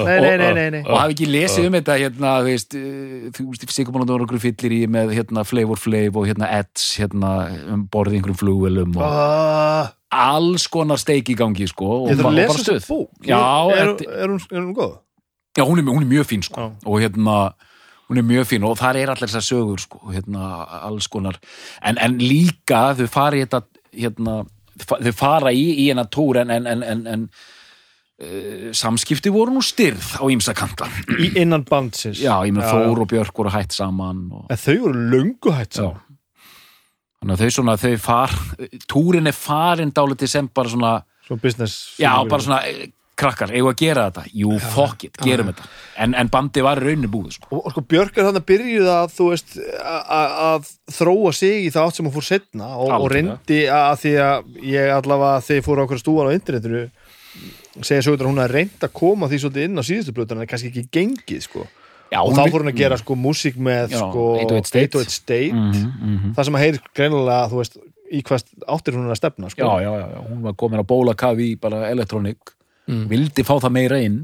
Nei, 0.00 0.18
nei, 0.20 0.36
nei, 0.40 0.52
nei, 0.54 0.70
nei. 0.74 0.80
Og 0.82 0.96
hafi 0.98 1.14
ekki 1.14 1.28
lesið 1.30 1.68
um 1.68 1.76
þetta 1.78 1.96
hérna, 2.00 2.32
þú 2.42 2.48
veist, 2.50 2.74
eh, 2.78 3.70
Sigurmálunum 3.70 4.16
var 4.16 4.24
okkur 4.26 4.42
fyllir 4.42 4.74
í 4.74 4.80
með 4.90 5.14
hérna 5.18 5.44
Flavor 5.46 5.78
Flav 5.80 6.18
og 6.20 6.26
hérna 6.30 6.48
Eds, 6.58 6.88
hérna 7.00 7.30
um 7.74 7.86
borðið 7.92 8.18
einhverjum 8.20 8.40
flugvelum 8.42 8.96
og 8.98 9.06
Ah, 9.06 9.92
alls 10.34 10.66
konar 10.70 10.98
steik 10.98 11.30
í 11.30 11.36
gangi 11.38 11.68
sko, 11.70 11.86
og 12.04 12.10
Ég 12.10 12.18
þarf 12.18 12.26
ba- 12.26 12.30
að 12.30 12.34
og 12.34 12.38
lesa 12.40 12.52
bara 12.56 12.64
stuð 12.66 12.82
er, 13.70 13.94
er, 14.10 14.28
hún, 14.34 14.40
er 14.50 14.60
hún 14.64 14.74
góð? 14.74 14.96
Já, 15.58 15.64
hún 15.66 15.78
er, 15.82 15.86
hún 15.90 16.02
er 16.04 16.10
mjög 16.10 16.26
fín 16.30 16.42
sko. 16.46 16.68
Og 16.86 17.00
hérna, 17.02 17.36
hún 18.10 18.18
er 18.18 18.26
mjög 18.26 18.48
fín 18.50 18.66
og 18.66 18.74
þar 18.80 18.98
er 18.98 19.12
allir 19.12 19.30
þessar 19.30 19.46
sögur 19.46 19.82
sko, 19.84 20.00
hérna, 20.10 20.50
alls 20.82 21.06
konar. 21.10 21.38
En, 21.86 22.00
en 22.02 22.18
líka 22.18 22.90
þau 22.98 23.06
fara 23.10 23.38
í 23.38 23.44
þetta 23.44 23.62
hérna, 23.94 24.36
þau 24.82 25.14
fara 25.14 25.54
í, 25.54 25.64
í 25.84 25.88
hennar 25.92 26.10
túr 26.10 26.42
en, 26.42 26.50
en, 26.50 26.82
en, 27.06 27.28
uh, 27.30 28.68
samskipti 28.74 29.30
voru 29.30 29.54
nú 29.54 29.62
styrð 29.62 30.16
á 30.18 30.26
ímsa 30.26 30.56
kanta. 30.58 30.90
Í 31.22 31.32
innan 31.44 31.62
bandsins. 31.68 32.18
Já, 32.18 32.34
ég 32.48 32.56
með 32.56 32.66
Já, 32.66 32.72
Þór 32.74 33.04
og 33.06 33.10
Björk 33.14 33.42
voru 33.44 33.54
hætt 33.54 33.78
saman 33.78 34.26
og, 34.34 34.46
En 34.50 34.58
þau 34.58 34.76
voru 34.88 35.08
löngu 35.14 35.54
hætt 35.54 35.78
Já. 35.78 35.84
Saman. 35.86 36.06
Þannig 37.20 37.36
að 37.36 37.42
þau 37.44 37.54
svona, 37.58 37.76
þau 37.76 37.96
far 38.00 38.34
túrin 38.88 39.28
er 39.28 39.36
farin 39.36 39.90
dálítið 39.92 40.32
sem 40.32 40.46
bara 40.56 40.72
svona 40.72 40.92
Svona 41.26 41.42
business 41.44 41.74
Já, 42.00 42.14
bara 42.26 42.42
svona, 42.42 42.62
eh, 42.66 42.88
krakkar, 43.20 43.52
eigum 43.54 43.70
við 43.70 43.74
að 43.74 43.82
gera 43.82 44.06
þetta? 44.08 44.24
Jú, 44.42 44.54
fuck 44.74 45.06
it, 45.06 45.20
gerum 45.24 45.50
þetta. 45.50 45.68
En, 46.04 46.16
en 46.16 46.30
bandi 46.32 46.64
var 46.64 46.80
í 46.80 46.86
rauninni 46.86 47.10
búið 47.12 47.36
sko. 47.36 47.50
og, 47.52 47.64
og 47.68 47.74
sko 47.74 47.84
Björk 47.92 48.16
er 48.16 48.28
þannig 48.28 48.44
að 48.44 48.48
byrjuð 48.50 48.90
að 48.94 49.16
þú 49.16 49.28
veist 49.30 49.58
að 50.20 50.70
þróa 50.98 51.34
sig 51.36 51.66
í 51.66 51.72
það 51.74 51.90
átt 51.90 51.98
sem 52.00 52.08
hún 52.08 52.16
fór 52.16 52.28
setna 52.30 52.70
og, 52.76 52.94
og 52.96 53.10
reyndi 53.12 53.60
að 53.74 53.92
því 54.04 54.14
að 54.24 54.64
ég 54.70 54.94
allavega 54.96 55.44
þegar 55.46 55.60
ég 55.60 55.68
fór 55.68 55.82
á 55.82 55.84
okkur 55.84 56.02
stúan 56.02 56.32
á 56.32 56.36
internetinu 56.36 56.86
segja 57.86 58.02
svo 58.04 58.16
að 58.16 58.26
hún 58.26 58.42
að 58.42 58.54
reynda 58.56 58.88
að 58.88 58.96
koma 58.96 59.28
því 59.30 59.42
svolítið 59.44 59.68
inn 59.68 59.80
á 59.80 59.84
síðustu 59.86 60.14
blötu 60.16 60.36
en 60.36 60.48
kannski 60.50 60.70
ekki 60.72 60.88
gengið 60.92 61.44
sko. 61.46 61.66
Já, 62.10 62.18
og 62.24 62.34
þá 62.34 62.42
fór 62.50 62.64
hún 62.64 62.72
að 62.72 62.80
gera 62.80 62.98
sko 62.98 63.14
músík 63.14 63.58
með 63.62 63.94
Já, 63.94 64.00
sko 64.00 64.24
808 64.40 64.66
State. 64.66 64.88
808 64.98 65.14
State. 65.14 65.52
Mhm, 65.54 65.90
mhm. 66.00 66.32
það 66.34 66.48
sem 66.48 66.58
að 66.58 66.64
heyr 66.64 66.80
greinilega 66.90 67.50
þú 67.52 67.60
veist 67.60 67.78
í 68.10 68.22
hvað 68.26 68.46
áttir 68.74 68.96
hún 68.98 69.10
að 69.10 69.20
stefna 69.20 69.50
sko. 69.52 69.62
Já, 69.62 69.84
já, 69.84 69.90
já, 70.00 70.06
já, 70.16 70.22
hún 70.26 70.40
var 70.42 70.56
komin 70.58 70.82
að 70.82 70.88
bóla 70.90 71.14
kafi 71.18 71.52
í 71.52 71.58
bara 71.60 71.84
elektronik, 71.92 72.54
Mm. 72.90 73.08
vildi 73.08 73.42
fá 73.46 73.54
það 73.60 73.72
meira 73.78 73.98
inn 74.02 74.20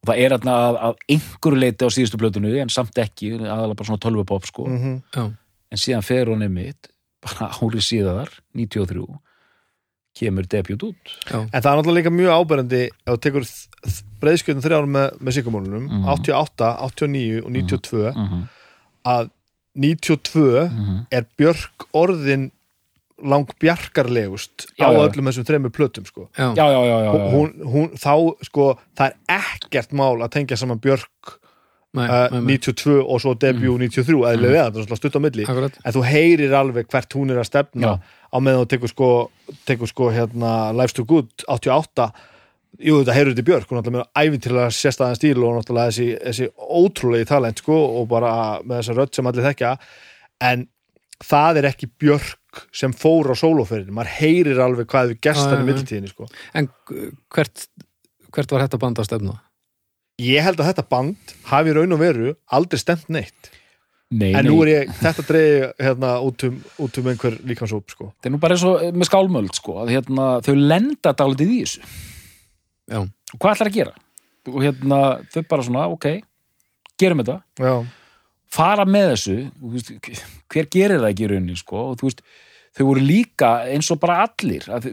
og 0.00 0.08
það 0.08 0.18
er 0.24 0.30
þarna 0.34 0.52
að, 0.66 0.76
að 0.88 0.94
einhverju 1.14 1.58
leiti 1.60 1.84
á 1.84 1.88
síðustu 1.92 2.16
blötunu 2.20 2.52
en 2.62 2.68
samt 2.72 2.96
ekki, 3.02 3.34
aðalega 3.36 3.76
bara 3.76 3.88
svona 3.90 4.00
tölvupop 4.04 4.46
sko. 4.48 4.66
Mhm. 4.66 5.02
Já. 5.14 5.24
en 5.70 5.78
síðan 5.78 6.02
fer 6.02 6.26
hún 6.26 6.42
einmitt 6.42 6.88
bara 7.22 7.50
árið 7.60 7.84
síðar, 7.84 8.28
93 8.56 9.04
kemur 10.20 10.46
debut 10.50 10.82
út 10.82 11.12
Já. 11.30 11.38
En 11.52 11.62
það 11.62 11.68
er 11.70 11.76
náttúrulega 11.78 11.98
líka 12.00 12.10
mjög 12.10 12.32
áberandi 12.40 12.80
ef 12.90 13.12
þú 13.14 13.18
tekur 13.26 13.44
breyðskjöldin 14.20 14.64
þrjárum 14.64 14.90
með, 14.96 15.10
með 15.20 15.36
sykumónunum, 15.38 15.84
Mhm. 15.88 16.08
88, 16.08 16.70
89 16.88 17.42
og 17.44 17.50
92 17.52 18.10
mm 18.16 18.26
-hmm. 18.28 18.42
að 19.04 19.30
92 19.76 20.68
Mhm. 20.70 21.06
er 21.12 21.26
Björk 21.38 21.86
orðin 21.94 22.50
lang 23.22 23.50
bjarkarlegust 23.60 24.70
Já, 24.78 24.86
á 24.86 24.90
öllum 24.92 25.28
þessum 25.30 25.46
þremur 25.48 25.74
plötum 25.74 26.06
sko. 26.08 26.28
Já. 26.36 26.52
já, 26.56 26.66
já, 26.72 26.80
já, 26.86 26.96
já, 27.04 27.12
já. 27.12 27.28
Hún, 27.34 27.52
hún, 27.74 27.90
þá 28.00 28.14
sko, 28.48 28.70
það 28.96 29.12
er 29.12 29.40
ekkert 29.40 29.92
mál 29.96 30.16
að 30.20 30.32
tengja 30.38 30.58
saman 30.60 30.80
Björk 30.82 31.36
nei, 31.96 32.06
uh, 32.06 32.26
nei, 32.32 32.40
nei. 32.40 32.56
92 32.58 32.96
og 33.02 33.20
svo 33.22 33.34
debut 33.34 33.66
93 33.82 34.24
eðlilega, 34.32 34.66
þetta 34.68 34.82
er 34.82 34.88
svona 34.88 35.00
stutt 35.00 35.18
á 35.18 35.24
milli 35.26 35.46
Akkurat. 35.46 35.78
en 35.84 35.96
þú 35.96 36.02
heyrir 36.06 36.56
alveg 36.56 36.90
hvert 36.90 37.16
hún 37.18 37.32
er 37.34 37.40
að 37.42 37.48
stefna 37.50 37.86
Já. 37.86 37.94
á 38.30 38.36
meðan 38.38 38.64
þú 38.64 38.72
tekur 38.74 38.92
sko, 38.94 39.08
tekur 39.68 39.90
sko 39.90 40.10
hérna 40.14 40.52
Life's 40.76 40.96
Too 40.96 41.08
Good 41.10 41.46
88 41.48 42.10
jú 42.80 43.00
þetta 43.00 43.16
heyrur 43.16 43.34
þetta 43.34 43.42
í 43.44 43.48
Björk 43.50 43.70
hún 43.70 43.80
er 43.80 43.82
náttúrulega 43.82 44.06
með 44.06 44.28
æfintilega 44.30 44.74
sérstæðan 44.76 45.18
stíl 45.18 45.38
og 45.42 45.56
náttúrulega 45.58 45.90
þessi, 45.90 46.08
þessi 46.28 46.50
ótrúlegi 46.80 47.28
talent 47.28 47.62
sko 47.64 47.78
og 48.00 48.06
bara 48.12 48.34
með 48.62 48.80
þessa 48.80 48.98
rödd 49.00 49.16
sem 49.18 49.30
allir 49.30 49.48
þekkja 49.50 49.72
en 50.50 50.68
það 51.26 51.60
er 51.60 51.70
ekki 51.74 51.90
Björk 52.00 52.38
sem 52.74 52.94
fór 52.96 53.30
á 53.30 53.34
sólóferðin, 53.38 53.94
maður 53.94 54.16
heyrir 54.18 54.62
alveg 54.62 54.90
hvað 54.90 55.14
við 55.14 55.30
hann 55.38 55.62
í 55.62 55.68
millitíðinni 55.68 56.10
sko. 56.10 56.26
En 56.56 56.70
hvert, 57.30 57.68
hvert 58.34 58.52
var 58.56 58.66
þetta 58.66 58.82
band 58.82 59.02
að 59.02 59.08
stefna? 59.10 59.38
ég 60.20 60.44
held 60.44 60.60
að 60.60 60.70
þetta 60.70 60.86
band 60.90 61.34
hafi 61.48 61.74
raun 61.76 61.96
og 61.96 62.02
veru 62.02 62.34
aldrei 62.52 62.80
stemt 62.80 63.08
neitt. 63.12 63.50
Nei, 64.10 64.32
en 64.34 64.48
nú 64.48 64.56
er 64.64 64.72
ég, 64.72 64.88
þetta 64.98 65.22
dreigi 65.28 65.66
hérna 65.78 66.16
út 66.26 66.42
um, 66.48 66.56
út 66.82 66.96
um 66.98 67.10
einhver 67.12 67.36
líkansóp 67.46 67.92
sko. 67.92 68.08
Þetta 68.16 68.26
er 68.26 68.34
nú 68.34 68.40
bara 68.42 68.56
eins 68.56 68.64
og 68.66 68.82
með 68.90 69.06
skálmöld 69.06 69.54
sko, 69.54 69.76
að 69.84 69.92
hérna, 69.94 70.30
þau 70.42 70.54
lenda 70.58 71.12
dálítið 71.14 71.52
í 71.54 71.58
þessu. 71.60 71.84
Já, 72.90 72.98
og 73.04 73.36
hvað 73.36 73.54
ætlar 73.54 73.70
að 73.70 73.78
gera? 73.78 73.94
Og 74.50 74.58
hérna, 74.64 74.98
þau 75.30 75.40
bara 75.52 75.66
svona, 75.68 75.86
ok 75.94 76.08
gerum 77.00 77.22
þetta, 77.22 77.38
já, 77.56 77.74
fara 78.50 78.84
með 78.88 79.12
þessu 79.14 79.38
veist, 79.74 79.90
hver 80.50 80.70
gerir 80.74 80.98
það 81.02 81.10
ekki 81.12 81.26
í 81.26 81.32
rauninni 81.34 81.56
sko, 81.60 81.90
og 81.92 81.98
þú 82.00 82.08
veist, 82.10 82.22
þau 82.70 82.84
voru 82.86 83.02
líka 83.02 83.48
eins 83.66 83.88
og 83.90 83.98
bara 84.02 84.20
allir 84.28 84.62
að, 84.70 84.84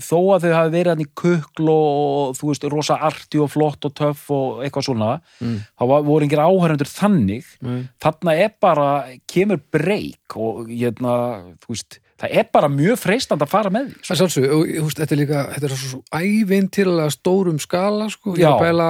þó 0.00 0.16
að 0.36 0.46
þau 0.46 0.52
hafi 0.56 0.70
verið 0.72 0.90
hann 0.94 1.02
í 1.04 1.08
kukl 1.20 1.66
og 1.68 2.36
þú 2.38 2.48
veist, 2.48 2.64
rosa 2.72 2.96
arti 3.08 3.40
og 3.44 3.50
flott 3.52 3.84
og 3.84 3.92
töff 3.98 4.30
og 4.32 4.62
eitthvað 4.64 4.86
svona 4.88 5.10
Mm. 5.40 5.58
þá 5.76 5.82
var- 5.90 6.02
voru 6.06 6.24
engir 6.24 6.40
áhærendur 6.40 6.88
þannig 6.88 7.44
nei. 7.60 7.88
þarna 8.00 8.32
er 8.40 8.54
bara, 8.60 8.88
kemur 9.28 9.60
breyk 9.70 10.36
og 10.36 10.66
hérna, 10.68 11.44
þú 11.60 11.68
veist 11.74 11.98
það 12.16 12.30
er 12.40 12.46
bara 12.52 12.68
mjög 12.72 12.96
freistand 12.96 13.42
að 13.44 13.48
fara 13.52 13.68
með 13.70 13.90
því. 13.92 14.00
Það 14.08 14.16
er 14.16 14.82
veist, 14.82 14.98
þetta 14.98 15.12
er 15.12 15.20
líka 15.20 15.40
þetta 15.52 15.64
er 15.64 15.76
svo, 15.76 15.88
svo 15.92 16.02
ævintilega 16.16 17.10
stórum 17.12 17.60
skala 17.60 18.08
sko, 18.08 18.32
ég 18.36 18.44
er 18.48 18.56
að 18.56 18.64
bæla 18.64 18.88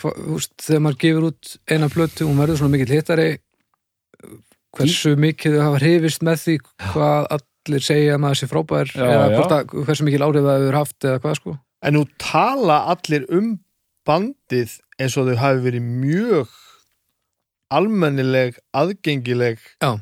hva, 0.00 0.12
veist, 0.34 0.54
þegar 0.62 0.82
maður 0.84 1.02
gefur 1.04 1.28
út 1.30 1.52
eina 1.70 1.90
plötu 1.92 2.24
og 2.24 2.32
hún 2.32 2.40
verður 2.42 2.60
svona 2.60 2.74
mikill 2.76 2.94
hittari 2.96 3.28
hversu 4.76 5.14
mikið 5.20 5.56
þau 5.56 5.62
hafa 5.64 5.82
hrifist 5.82 6.24
með 6.26 6.42
því 6.42 6.56
hvað 6.92 7.28
allir 7.36 7.86
segja 7.86 8.16
að 8.16 8.22
maður 8.24 8.40
sé 8.40 8.50
frábær 8.50 8.92
Já, 8.92 9.04
eða 9.06 9.22
já. 9.22 9.36
hvort 9.36 9.54
að, 9.56 9.76
hversu 9.88 10.06
mikil 10.06 10.24
áhrif 10.26 10.46
það 10.46 10.60
hefur 10.60 10.78
haft 10.80 11.08
eða 11.08 11.22
hvað 11.24 11.38
sko 11.40 11.56
en 11.86 11.96
nú 11.96 12.04
tala 12.22 12.78
allir 12.92 13.26
um 13.32 13.50
bandið 14.06 14.78
eins 15.00 15.16
og 15.18 15.28
þau 15.30 15.40
hafi 15.42 15.64
verið 15.64 15.86
mjög 15.86 16.54
almennileg, 17.74 18.60
aðgengileg 18.76 19.58
Já, 19.82 19.96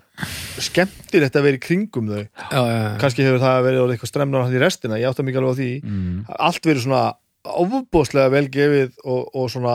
skemmtilegt 0.60 1.36
að 1.38 1.46
vera 1.48 1.58
í 1.58 1.62
kringum 1.64 2.10
þau 2.10 2.20
já, 2.20 2.28
já, 2.28 2.60
já. 2.60 2.88
kannski 3.00 3.26
hefur 3.26 3.42
það 3.42 3.60
verið 3.68 3.94
eitthvað 3.94 4.12
stremnar 4.12 4.44
hann 4.44 4.56
í 4.56 4.62
restina, 4.62 5.00
ég 5.00 5.08
átta 5.10 5.24
mikið 5.24 5.40
alveg 5.40 5.56
á 5.56 5.60
því 5.60 5.70
mm. 5.80 6.18
allt 6.48 6.68
verið 6.68 6.84
svona 6.84 7.04
ofbóðslega 7.44 8.30
vel 8.32 8.46
gefið 8.52 8.94
og, 9.04 9.28
og 9.36 9.50
svona 9.52 9.74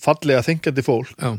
fallega 0.00 0.42
þengjandi 0.46 0.84
fólk 0.84 1.12
já. 1.16 1.30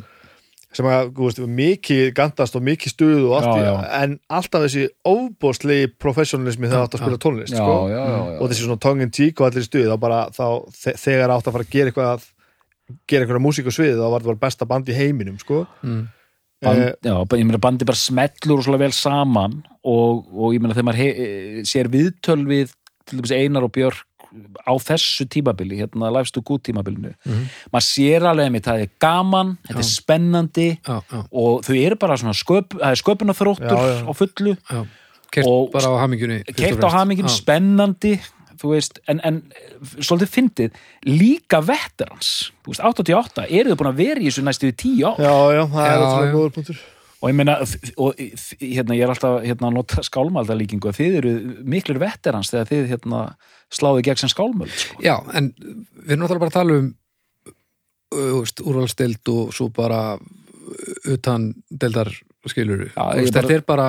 sem 0.73 0.87
að, 0.87 1.09
þú 1.17 1.27
veist, 1.27 1.41
mikið 1.61 2.03
gandast 2.17 2.55
og 2.57 2.63
mikið 2.65 2.93
stuð 2.95 3.23
og 3.27 3.33
allt 3.39 3.49
Já, 3.51 3.55
í 3.59 3.65
já. 3.67 3.73
en 4.01 4.13
alltaf 4.31 4.63
þessi 4.65 4.85
ofbóðslegi 5.11 5.89
professionalismi 6.01 6.69
þegar 6.69 6.79
Já, 6.81 6.85
átt 6.87 6.95
að 6.97 7.03
spila 7.05 7.21
tónlist 7.25 7.53
já, 7.55 7.59
sko? 7.61 7.75
já, 7.91 7.97
já, 7.99 8.15
já. 8.15 8.37
og 8.39 8.49
þessi 8.53 8.65
svona 8.67 8.79
tongue 8.87 9.05
in 9.07 9.11
cheek 9.17 9.41
og 9.43 9.49
allir 9.49 9.67
stuð 9.67 9.89
þá 9.91 9.97
bara, 10.05 10.21
þá, 10.33 10.45
þe- 10.83 10.95
þegar 11.03 11.35
átt 11.35 11.49
að 11.51 11.57
fara 11.57 11.67
að 11.67 11.75
gera 11.75 11.91
eitthvað 11.91 12.13
að 12.15 12.25
gera 13.07 13.23
einhverja 13.27 13.45
músík 13.45 13.69
á 13.69 13.73
sviði 13.75 13.99
þá 13.99 14.07
var 14.15 14.25
bara 14.31 14.41
besta 14.41 14.67
band 14.67 14.89
í 14.91 14.95
heiminum 14.97 15.37
sko. 15.39 15.61
Mm. 15.85 16.01
Band, 16.61 16.77
Eh, 16.77 16.91
já, 17.01 17.13
bara- 17.25 17.39
ég 17.41 17.45
meina 17.49 17.57
bandi 17.57 17.85
bara 17.89 17.97
smellur 17.97 18.59
og 18.59 18.65
svona 18.65 18.77
vel 18.77 18.91
saman 18.93 19.63
og, 19.83 20.27
og 20.29 20.51
ég 20.53 20.61
meina 20.61 20.75
þegar 20.77 20.87
maður 20.91 21.07
eh, 21.09 21.61
sér 21.65 21.87
viðtöl 21.89 22.43
við 22.45 22.73
til 23.09 23.17
dæmis 23.17 23.31
Einar 23.33 23.65
og 23.65 23.71
Björk 23.73 24.03
á 24.67 24.73
þessu 24.79 25.25
tímabili, 25.27 25.77
hérna 25.81 26.11
to 26.31 26.41
Good 26.41 26.63
tímabilinu, 26.63 27.13
Mhm. 27.25 27.45
maður 27.73 27.87
sér 27.87 28.21
alveg 28.29 28.45
að 28.47 28.51
það 28.63 28.81
er 28.81 28.89
gaman, 28.99 29.57
þetta 29.67 29.79
er 29.79 29.83
Já. 29.83 29.95
spennandi 30.01 30.69
já, 30.81 31.01
já, 31.11 31.25
og 31.31 31.61
þau 31.63 31.75
eru 31.85 31.95
bara 31.95 32.17
svona 32.17 32.33
sköp, 32.33 32.77
það 32.79 32.91
er 32.91 33.01
sköpunarþróttur 33.03 34.05
á 34.07 34.11
fullu. 34.15 34.57
Kert 35.31 35.45
bara 35.71 35.87
á 35.87 35.95
og 36.03 36.55
keitt 36.55 36.83
á 36.83 36.89
Já. 37.27 37.37
spennandi 37.41 38.19
veist, 38.75 38.99
en, 39.09 39.19
en 39.25 39.41
svolítið 39.97 40.29
fyndið, 40.35 40.79
líka 41.09 41.61
veterans 41.65 42.51
þú 42.63 42.73
veist, 42.75 42.83
88, 42.85 43.45
eru 43.49 43.71
þau 43.73 43.79
búin 43.79 43.91
að 43.91 44.01
vera 44.01 44.21
í 44.21 44.27
þessu 44.29 44.43
næstu 44.45 44.69
í 44.69 44.75
10 44.77 45.05
ár 45.09 45.17
já, 45.17 45.33
já, 45.57 45.63
það 45.71 45.87
er 45.87 46.01
já. 46.27 46.33
góður 46.35 46.53
punktur 46.57 46.81
og 47.21 47.29
ég 47.29 47.35
meina, 47.37 47.55
og 48.01 48.21
hérna, 48.61 48.95
ég 48.97 49.03
er 49.05 49.13
alltaf 49.13 49.43
hérna, 49.45 49.69
að 49.69 49.75
nota 49.77 50.01
skálmaldalíkingu 50.05 50.89
að 50.89 50.99
þið 50.99 51.17
eru 51.21 51.33
miklir 51.69 51.99
veterans 52.01 52.49
þegar 52.53 52.69
þið 52.71 52.87
hérna, 52.95 53.19
sláðu 53.71 54.03
gegn 54.05 54.19
sem 54.19 54.29
skálmöld 54.31 54.71
sko. 54.75 54.99
Já, 55.05 55.15
en 55.37 55.53
við 55.57 56.11
erum 56.11 56.25
náttúrulega 56.25 56.43
bara 56.45 56.51
að 56.51 56.59
tala 56.59 56.79
um 56.81 56.89
úrvalstild 58.11 59.29
og 59.31 59.53
svo 59.55 59.69
bara 59.73 60.17
utan 61.09 61.51
deildar 61.71 62.11
skilur 62.49 62.89
Já, 62.91 63.05
ég 63.15 63.29
þetta 63.29 63.41
bara- 63.41 63.55
er 63.55 63.61
bara 63.67 63.87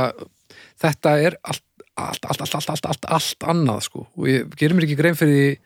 þetta 0.83 1.12
er 1.26 1.37
allt, 1.43 1.62
allt, 1.97 2.24
allt, 2.30 2.41
allt, 2.41 2.55
allt, 2.55 2.70
allt, 2.70 2.87
allt, 2.87 3.05
allt 3.18 3.47
annað 3.53 3.83
sko 3.89 4.07
og 4.16 4.26
ég 4.30 4.49
gerir 4.57 4.74
mér 4.76 4.87
ekki 4.87 4.97
grein 4.99 5.18
fyrir 5.18 5.37
því 5.43 5.61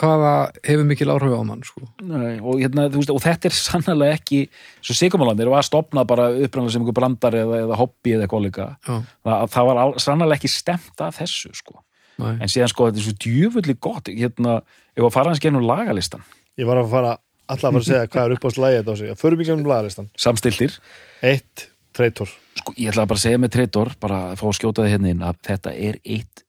hvaða 0.00 0.30
hefur 0.66 0.82
mikil 0.88 1.12
áhrif 1.14 1.30
á 1.30 1.42
mann 1.46 1.60
sko. 1.62 1.80
Nei, 2.02 2.40
og, 2.42 2.56
hérna, 2.58 2.88
veist, 2.90 3.10
og 3.14 3.20
þetta 3.22 3.46
er 3.46 3.54
sannlega 3.54 4.16
ekki 4.18 4.48
svo 4.82 4.96
Sigurmálandir 4.98 5.46
var 5.52 5.62
stopnað 5.62 6.08
bara 6.10 6.24
upprænlega 6.34 6.72
sem 6.74 6.82
einhver 6.82 6.96
brandar 6.96 7.36
eða, 7.38 7.60
eða 7.62 7.76
hobby 7.78 8.16
eða 8.16 8.26
eitthvað 8.26 8.46
líka 8.48 8.66
það, 8.82 9.44
það 9.54 9.66
var 9.68 9.76
al- 9.84 9.94
sannlega 10.02 10.34
ekki 10.40 10.50
stemt 10.50 10.98
að 11.06 11.20
þessu 11.20 11.52
sko. 11.54 11.78
Næ, 12.18 12.30
en 12.40 12.48
síðan 12.48 12.68
sko 12.72 12.88
þetta 12.90 12.98
er 13.02 13.06
svo 13.06 13.14
djöfulli 13.26 13.74
gott. 13.80 14.08
Hérna, 14.08 14.62
ef 14.96 15.04
að 15.04 15.12
fara 15.12 15.30
hans 15.32 15.40
genum 15.42 15.62
lagalistan. 15.66 16.22
Ég 16.58 16.66
var 16.66 16.80
að 16.80 16.90
fara, 16.90 17.18
alltaf 17.48 17.68
að 17.68 17.72
fara 17.72 17.82
að 17.84 17.88
segja 17.90 18.06
hvað 18.12 18.24
er 18.30 18.36
upp 18.36 18.44
á 18.46 18.50
slæði 18.56 18.78
þetta 18.80 18.92
á 18.92 18.96
sig, 19.00 19.14
förum 19.20 19.40
í 19.40 19.44
gegnum 19.48 19.66
lagalistan. 19.70 20.10
Samstiltir. 20.16 20.78
Eitt, 21.22 21.68
treytor 21.96 22.28
sko, 22.56 22.72
ég 22.80 22.88
ætla 22.90 23.04
bara 23.06 23.18
að 23.20 23.24
segja 23.26 23.38
með 23.38 23.50
Treitor 23.52 23.90
bara 24.00 24.18
að 24.32 24.38
fá 24.40 24.46
að 24.48 24.54
skjóta 24.56 24.82
það 24.84 24.90
hérna 24.94 25.10
inn 25.12 25.22
að 25.28 25.36
þetta 25.44 25.72
er 25.76 25.98
eitt 26.04 26.42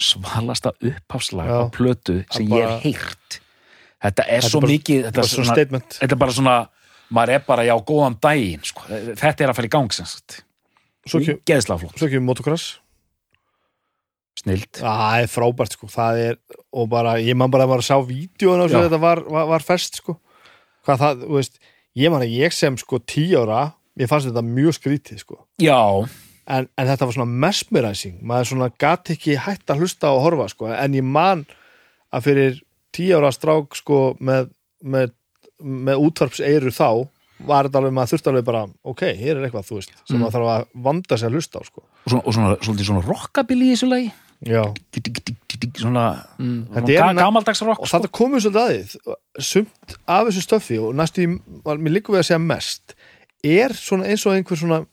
svalasta 0.00 0.72
upphafslag 0.80 1.46
Já. 1.50 1.56
á 1.60 1.64
plötu 1.74 2.14
sem 2.32 2.46
Það 2.46 2.48
ég 2.48 2.50
bara- 2.50 2.72
er 2.72 2.80
heyrt. 2.80 3.40
Þetta 4.00 4.24
er 4.24 4.40
Þetta 4.40 4.48
svo 4.48 4.58
er 4.58 4.60
bara- 4.64 4.72
mikið 4.72 5.00
þetta 5.04 5.12
bara 5.12 5.24
er, 5.24 5.28
svona 5.28 5.44
svona, 5.44 5.80
þetta 6.00 6.12
er 6.12 6.16
bara 6.16 6.32
svona 6.32 6.68
maður 7.12 7.28
er 7.34 7.38
bara 7.46 7.62
já, 7.64 7.74
góðan 7.84 8.16
daginn 8.20 8.64
sko. 8.64 8.82
þetta 8.88 9.40
er 9.44 9.48
að 9.50 9.54
fara 9.56 9.66
í 9.66 9.70
gang 9.70 9.92
sagt. 9.92 10.42
Svo 11.06 11.20
kemur 11.20 12.20
motocross 12.24 12.79
snilt. 14.40 14.80
Það 14.80 15.24
er 15.24 15.28
frábært 15.32 15.76
sko, 15.76 15.88
það 15.92 16.22
er 16.28 16.38
og 16.72 16.88
bara, 16.92 17.16
ég 17.20 17.36
man 17.36 17.50
bara 17.52 17.66
að 17.66 17.74
bara 17.74 17.84
að 17.84 17.88
sjá 17.90 17.98
vídjóin 18.08 18.64
og 18.64 18.70
svo 18.72 18.82
þetta 18.86 19.00
var, 19.02 19.22
var, 19.28 19.46
var 19.54 19.64
fest 19.66 20.00
sko. 20.00 20.16
Hvað 20.86 21.02
það, 21.04 21.22
þú 21.28 21.36
veist, 21.40 21.60
ég 22.00 22.10
man 22.14 22.24
að 22.24 22.34
ég 22.38 22.54
sem 22.56 22.76
sko 22.80 23.00
tí 23.04 23.26
ára, 23.36 23.62
mér 24.00 24.08
fannst 24.10 24.30
þetta 24.30 24.44
mjög 24.46 24.76
skrítið 24.78 25.20
sko, 25.24 25.36
já, 25.60 25.76
en, 26.50 26.66
en 26.78 26.88
þetta 26.88 27.06
var 27.10 27.16
svona 27.18 27.40
mesmerizing, 27.44 28.16
maður 28.26 28.48
svona 28.54 28.70
gat 28.80 29.10
ekki 29.12 29.36
hætt 29.44 29.70
að 29.74 29.82
hlusta 29.84 30.10
og 30.14 30.22
horfa 30.24 30.48
sko, 30.54 30.70
en 30.72 30.96
ég 30.96 31.04
man 31.04 31.44
að 32.14 32.24
fyrir 32.30 32.60
tí 32.96 33.10
ára 33.14 33.28
strák 33.34 33.76
sko 33.78 34.00
með, 34.24 34.48
með, 34.82 35.12
með 35.60 36.00
útvarpseiru 36.08 36.72
þá 36.74 36.88
var 37.46 37.68
þetta 37.68 37.78
alveg, 37.80 37.92
maður 37.96 38.10
þurfti 38.14 38.28
alveg 38.32 38.48
bara 38.48 38.64
ok, 38.90 39.04
hér 39.20 39.36
er 39.38 39.44
eitthvað, 39.46 39.68
þú 39.68 39.76
veist, 39.78 39.92
sem 40.08 40.16
Mm. 40.16 40.24
maður 40.24 40.34
þarf 40.38 40.48
að 40.54 40.66
vanda 40.88 41.16
sig 41.20 41.28
að 41.28 41.36
hlusta 41.38 41.60
á 41.60 41.62
sko. 41.68 41.84
Og 42.04 42.10
svona, 42.12 42.24
og 42.26 42.34
svona, 42.36 42.56
svolítið 42.64 42.88
svona 42.90 43.04
rockabilly 43.06 43.68
í 43.70 43.76
þessu 43.76 43.88
lagi. 43.88 44.10
Svona, 45.76 46.04
Mm. 46.38 46.66
er 46.88 47.14
gamaldags 47.14 47.60
rock 47.62 47.80
og 47.80 47.88
sko. 47.88 47.98
þetta 47.98 48.10
komið 48.16 48.44
svolítið 48.46 48.62
að 48.62 48.70
því 48.70 49.44
sumt 49.50 49.96
af 50.08 50.26
þessu 50.28 50.44
stöffi 50.46 50.78
og 50.80 50.94
næstu 50.96 51.26
mér 51.64 51.92
líkur 51.98 52.14
við 52.16 52.22
að 52.22 52.28
segja 52.30 52.40
mest 52.40 52.94
er 53.44 53.74
svona 53.76 54.06
eins 54.08 54.24
og 54.26 54.32
einhver 54.36 54.56
svona 54.56 54.86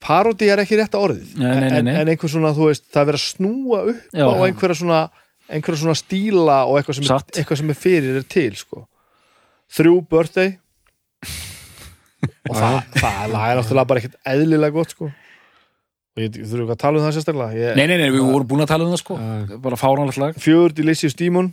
parodi 0.00 0.46
er 0.50 0.62
ekki 0.62 0.78
rétta 0.78 1.00
orðið 1.02 1.34
Nei, 1.38 1.54
nei, 1.60 1.82
nei, 1.82 1.94
en, 1.98 2.08
einhver 2.12 2.30
svona, 2.30 2.52
þú 2.54 2.68
veist, 2.70 2.86
það 2.92 3.00
er 3.02 3.08
verið 3.10 3.18
að 3.18 3.30
snúa 3.34 3.80
upp 3.90 4.14
á 4.14 4.32
einhverja 4.46 4.78
svona 4.78 5.00
einhverja 5.48 5.80
svona 5.82 5.96
stíla 5.98 6.58
og 6.68 6.78
eitthvað 6.78 6.98
sem, 7.00 7.04
er, 7.08 7.22
eitthvað 7.40 7.58
sem 7.62 7.70
er 7.74 7.78
fyrir 7.82 8.16
er 8.20 8.26
til 8.28 8.54
sko. 8.60 8.84
þrjú 9.74 9.94
birthday 10.08 10.58
og 12.50 12.54
það, 12.56 12.76
það 12.94 13.32
lag 13.32 13.50
er 13.50 13.58
náttúrulega 13.58 13.88
bara 13.90 14.02
ekkert 14.02 14.18
eðlilega 14.32 14.74
gott 14.78 14.94
sko. 14.94 15.10
Þurfum 16.18 16.64
ekki 16.66 16.74
að 16.74 16.82
tala 16.82 16.98
um 16.98 17.06
það 17.06 17.16
sérstaklega. 17.16 17.58
Ég, 17.58 17.78
nei, 17.78 17.86
nei, 17.90 17.96
nei, 18.02 18.10
við 18.14 18.26
vorum 18.26 18.50
búin 18.50 18.64
að 18.64 18.72
tala 18.72 18.86
um 18.86 18.92
það 18.94 19.02
sko. 19.04 19.18
Já. 19.22 19.58
bara 19.64 19.78
fáránlegt 19.80 20.20
lag. 20.22 20.38
Fjögur 20.42 20.74
Delicious 20.76 21.16
Demon. 21.18 21.52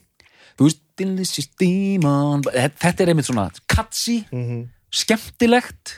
Veist, 0.60 0.82
delicious 1.00 1.50
demon. 1.60 2.44
Þetta 2.48 3.04
er 3.04 3.12
einmitt 3.12 3.28
svona 3.28 3.50
catchy 3.72 4.24
mm 4.32 4.64
skemmtilegt 4.96 5.98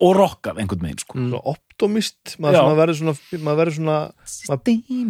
og 0.00 0.14
rockað 0.16 0.62
einhvern 0.62 0.86
veginn 0.86 1.00
sko. 1.02 1.18
Mm. 1.18 1.26
svona 1.28 1.40
optimist. 1.52 2.36
Maður, 2.40 2.56
Já. 2.56 2.76
verður 2.78 2.96
svona 2.96 3.42
maður 3.44 3.58
verður 3.60 3.74
svona 3.76 3.96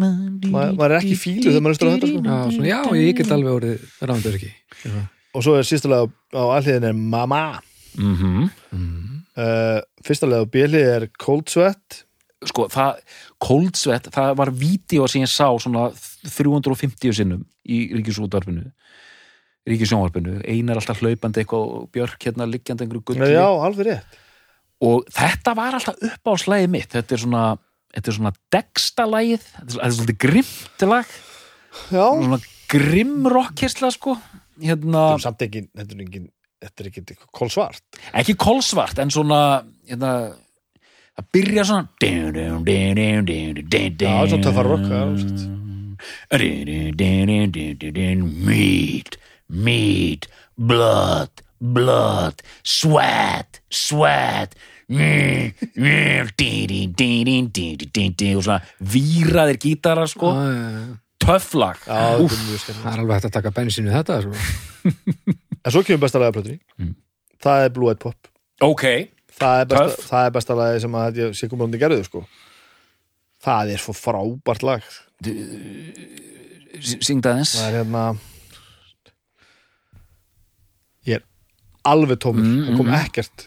maður, 0.03 0.73
maður 0.75 0.87
er 0.89 0.97
ekki 0.99 1.19
fílu 1.21 1.45
þegar 1.47 1.63
maður 1.63 1.77
er 1.77 1.87
að 1.87 1.95
þetta 1.95 2.09
sko. 2.11 2.23
Já, 2.27 2.41
svona, 2.57 2.67
já, 2.73 2.81
ég 2.99 3.21
get 3.21 3.31
alveg 3.37 3.59
orðið 3.61 3.85
rámdur 4.11 4.39
ekki. 4.41 4.51
Og 5.33 5.47
svo 5.47 5.55
er 5.55 5.69
sýstulega 5.69 6.11
á 6.35 6.43
alliðin 6.59 6.89
er 6.91 6.99
Mama. 6.99 7.45
Mm 7.95 8.51
uh, 9.39 9.79
fyrsta 10.03 10.27
leið 10.29 10.45
á 10.45 10.53
bíli 10.59 10.83
er 10.83 11.09
Cold 11.23 11.53
Sweat 11.53 12.03
sko, 12.49 12.69
það, 12.73 13.01
Cold 13.43 13.77
Sweat, 13.79 14.09
það 14.15 14.35
var 14.41 14.51
vídeo 14.51 15.07
sem 15.09 15.23
ég 15.23 15.31
sá 15.31 15.47
svona 15.63 15.89
350 16.27 17.13
sinnum 17.15 17.45
í 17.69 17.85
ríkisútvarpinu 17.97 18.71
ríkisjónvarpinu, 19.69 20.41
einar 20.51 20.81
alltaf 20.81 20.99
hlaupandi 21.03 21.43
eitthvað 21.45 21.69
og 21.77 21.85
Björk 21.95 22.25
hérna 22.27 22.49
liggjandi 22.51 22.83
einhverju 22.83 23.05
gulli. 23.13 23.29
Já, 23.31 23.47
alveg 23.47 23.87
rétt. 23.93 24.17
Og 24.83 25.05
þetta 25.15 25.55
var 25.55 25.77
alltaf 25.79 26.01
upp 26.03 26.27
á 26.27 26.33
slæði 26.43 26.71
mitt. 26.73 26.89
Þetta 26.91 27.15
er 27.15 27.23
svona, 27.23 27.43
þetta 27.95 28.11
er 28.11 28.17
svona 28.17 28.33
þetta 28.51 29.07
er- 29.23 29.69
þetta 29.69 29.87
er 29.87 29.95
svolítið 29.95 30.19
grimmt 30.27 30.87
lag, 30.91 31.07
já, 31.95 32.07
svona 32.11 32.41
grimm 32.73 33.27
rockisla 33.31 33.93
sko. 33.95 34.17
Hérna, 34.63 35.15
er 35.15 35.23
samt 35.23 35.39
ekki 35.47 35.63
þetta 35.71 35.95
er 35.95 36.03
ekki, 36.09 36.25
þetta 36.63 36.83
er 36.83 36.91
ekki 36.91 37.17
kolsvart. 37.33 37.83
Ekki 38.19 38.35
kolsvart 38.35 38.99
en 38.99 39.11
svona 39.15 39.63
hérna, 39.89 40.35
það 41.19 41.29
byrja 41.37 41.65
svona 41.69 41.89
Já, 44.03 44.09
það 44.09 44.23
er 44.23 44.33
svona 44.33 44.47
töffar 44.47 44.67
rock 44.73 44.87
Meat 48.49 49.19
Meat 49.49 50.29
Blood 50.57 51.45
Blood 51.63 52.43
Sweat 52.67 53.63
Sweat. 53.71 54.57
Og 58.37 58.43
svona 58.45 58.59
výraðir 58.81 59.59
gítara 59.63 60.07
sko. 60.11 60.33
Ah, 60.35 60.99
Töfflag. 61.23 61.79
Það 61.87 62.91
er 62.91 62.99
alveg 62.99 63.15
hægt 63.15 63.29
að 63.31 63.37
taka 63.37 63.55
bensinu 63.55 63.93
þetta 63.95 64.19
sko. 64.25 64.35
en 65.63 65.71
svo 65.71 65.85
kemur 65.87 66.03
besta 66.03 66.19
lagaplötunni 66.19 66.59
mm. 66.59 66.95
það 67.43 67.67
er 67.67 67.75
Blue 67.77 67.93
Eyed 67.93 68.01
Pop. 68.03 68.31
Ok, 68.63 68.85
það 69.39 69.63
er 69.63 69.71
besta, 69.73 70.25
er 70.27 70.35
besta 70.37 70.57
lagi 70.59 70.83
sem 70.85 70.99
að 71.01 71.21
ég 71.23 71.39
sé 71.39 71.49
komandi 71.51 71.81
gerðu 71.81 72.05
sko. 72.09 72.25
Það 73.43 73.75
er 73.75 73.83
svo 73.83 73.95
frábært 73.97 74.67
lag. 74.67 74.87
Syngda 76.83 77.35
aðeins. 77.35 77.57
Það 77.59 77.69
er 77.69 77.79
hérna 77.81 78.05
ég 81.09 81.19
er 81.19 81.27
alveg 81.89 82.23
tómur, 82.23 82.47
Mm, 82.47 82.65
það 82.69 82.81
kom 82.81 82.91
mm. 82.93 82.99
ekkert. 83.03 83.47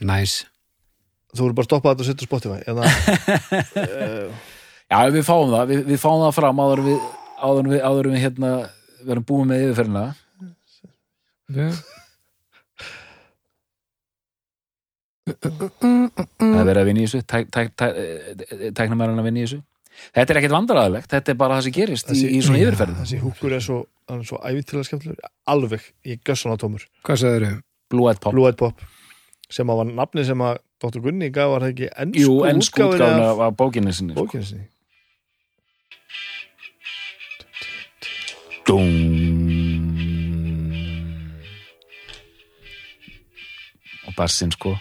Næs 0.00 0.40
þú 1.34 1.44
voru 1.44 1.56
bara 1.56 1.66
að 1.66 1.70
stoppa 1.70 1.92
þetta 1.92 2.04
og 2.04 2.08
setja 2.08 2.26
Spotify 2.26 2.58
hérna, 2.66 2.82
já, 4.90 4.98
við 5.14 5.24
fáum 5.26 5.52
það, 5.52 5.70
við, 5.70 5.82
við 5.92 6.02
fáum 6.02 6.24
það 6.24 6.36
fram 6.40 6.62
áður 6.64 6.84
við, 6.86 7.08
áður 7.38 7.62
en 7.62 7.72
við, 7.74 7.82
áður 7.86 8.10
við 8.10 8.24
hérna 8.24 8.52
verum 9.06 9.26
búin 9.28 9.50
með 9.50 9.64
yfirferðina. 9.68 10.04
Já. 11.50 11.70
Það 15.28 16.60
er 16.60 16.68
verið 16.68 16.80
að 16.80 16.88
vinna 16.88 17.02
í 17.02 17.08
þessu 17.08 17.20
tæk, 17.28 17.50
tæk, 17.54 17.74
tæk, 17.78 17.98
tæknumærun 18.78 19.20
að 19.20 19.28
vinna 19.28 19.42
í 19.42 19.46
þessu 19.46 19.60
þetta 20.14 20.32
er 20.32 20.40
ekkert 20.40 20.54
vandræðilegt, 20.54 21.10
þetta 21.12 21.32
er 21.32 21.38
bara 21.40 21.58
það 21.58 21.66
sem 21.66 21.74
gerist 21.76 22.12
í, 22.14 22.22
í 22.30 22.40
svona 22.44 22.62
yfirferð 22.62 23.02
þessi 23.02 23.20
húkur 23.20 23.56
er 23.56 23.64
svo, 23.64 23.82
hann 24.10 24.24
svo 24.26 24.40
ævintilega 24.40 24.88
skemmtilegur 24.88 25.30
alveg, 25.54 25.84
ég 26.08 26.18
er 26.18 26.24
gössan 26.30 26.54
á 26.54 26.56
tómur 26.60 26.86
Hvað 27.06 27.22
sagður 27.24 27.46
þau? 27.46 27.60
Blue 27.90 28.10
Eyed 28.10 28.20
Pop 28.24 28.36
Blue 28.36 28.48
Eyed 28.48 28.58
Pop 28.60 28.84
sem 29.50 29.70
að 29.70 29.80
var 29.82 29.94
nafni 30.00 30.26
sem 30.26 30.44
að 30.46 30.60
Dr. 30.80 31.00
Gunni 31.04 31.28
gaf 31.34 31.50
var 31.52 31.66
það 31.66 31.72
ekki 31.74 31.88
ennsku 32.00 32.22
Jú, 32.24 32.36
ennsku 32.48 32.84
útgáfuna 32.86 33.32
af 33.34 33.42
af 33.44 33.56
bókinni 33.58 33.92
sinni 33.96 34.14
sko. 34.14 34.24
bókinu 34.24 34.46
sinni 34.46 34.68
Dún 38.68 38.90
og 44.06 44.14
bassin 44.16 44.52
sko 44.54 44.78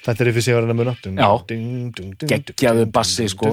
Þetta 0.00 0.24
er 0.24 0.30
fyrir 0.32 0.44
sig 0.46 0.54
að 0.56 0.62
vera 0.64 0.76
muna 0.78 0.94
Já. 1.20 1.28
Geggjaður 2.30 2.86
bassi, 2.94 3.26
sko. 3.28 3.50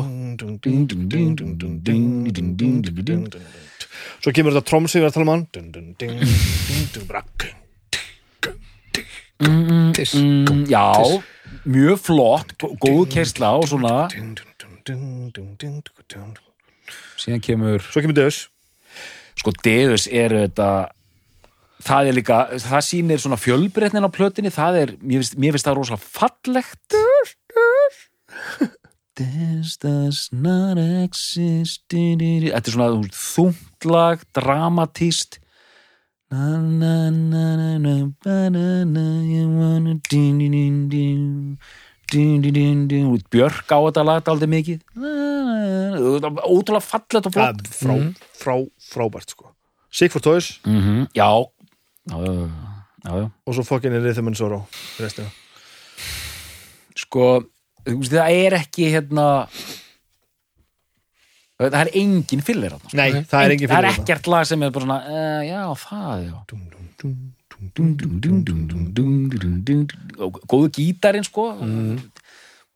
Svo 4.24 4.32
kemur 4.34 4.56
þetta 4.56 4.70
troms 4.70 4.96
yfir 4.96 5.10
að 5.10 5.16
tala 5.18 5.26
um 5.26 5.32
hann 5.34 5.44
mm, 9.44 10.68
Já, 10.72 10.86
mjög 11.68 12.00
flott 12.02 12.56
gó- 12.62 12.74
góð 12.82 13.04
kersla 13.14 13.52
og 13.60 13.68
svona 13.70 14.08
síðan 17.22 17.44
kemur 17.44 17.84
Svo 17.84 18.02
kemur 18.02 18.18
döðs 18.18 18.40
sko 19.38 19.54
Deus 19.64 20.08
er 20.10 20.34
þetta 20.34 20.70
það 21.84 22.10
er 22.10 22.18
líka, 22.18 22.38
það 22.64 22.86
sýnir 22.90 23.24
svona 23.24 23.40
fjölbreytnin 23.42 24.08
á 24.08 24.12
plötinni, 24.12 24.54
það 24.54 24.82
er 24.82 24.94
mér 25.02 25.22
finnst, 25.22 25.38
mér 25.38 25.56
finnst 25.56 25.68
það 25.70 25.78
rosa 25.82 25.98
fallegt. 25.98 26.98
This 29.18 29.78
does 29.82 30.28
not 30.32 30.78
exist. 30.78 31.84
Þetta 31.90 32.62
er 32.62 32.74
svona 32.74 32.92
þunglag, 33.10 34.26
dramatíst 34.38 35.40
na 36.30 36.60
na 36.60 37.10
na 37.10 37.56
na 37.56 37.78
na 37.80 38.12
ba, 38.20 38.50
na 38.50 38.84
na 38.84 39.06
you 39.24 39.48
wanna 39.48 39.96
din 40.10 40.38
din 40.40 40.52
din 40.52 40.90
din 40.90 41.58
din 42.12 42.42
din 42.42 42.54
din 42.54 42.88
din 42.88 43.06
og 43.08 43.24
Björk 43.32 43.72
á 43.72 43.80
þetta 43.80 44.04
lag 44.04 44.28
aldrei 44.28 44.50
mikið. 44.52 44.80
Ótrúlega 46.44 46.84
fallegt 46.84 47.30
og 47.32 47.32
flott. 47.32 47.64
Er 47.64 47.72
frá, 47.72 47.96
frá, 48.36 48.56
frábært 48.76 49.32
sko. 49.32 49.56
Sigfúr 49.88 50.22
Tóis 50.22 50.60
mm 50.66 50.82
-hmm. 50.82 51.08
já. 51.16 51.48
Og 52.16 53.52
svo 53.56 53.64
fokkin 53.68 53.94
er 53.98 54.02
Rhythm 54.04 54.28
and 54.32 54.38
Sorrow 54.40 54.64
restina. 55.00 55.30
sko 56.98 57.28
þú 57.88 57.98
veist, 58.02 58.14
það 58.14 58.30
er 58.46 58.52
ekki 58.62 58.90
hérna 58.94 59.28
það 61.58 61.80
er 61.82 61.90
engin 61.98 62.42
fyllir 62.46 62.74
þarna, 62.76 62.90
sko. 62.90 62.98
Nei, 63.00 63.24
það 63.26 63.42
er 63.48 63.52
engin 63.56 63.72
það 63.72 63.80
er 63.80 63.90
ekkert 63.94 64.28
lag 64.34 64.44
sem 64.50 64.64
er 64.68 64.74
bara 64.76 64.86
svona 64.86 65.00
uh, 65.08 65.42
já, 65.48 65.64
það, 65.84 66.14
já 66.28 66.36
góðu 70.48 70.70
gítarinn 70.78 71.26
sko 71.26 71.48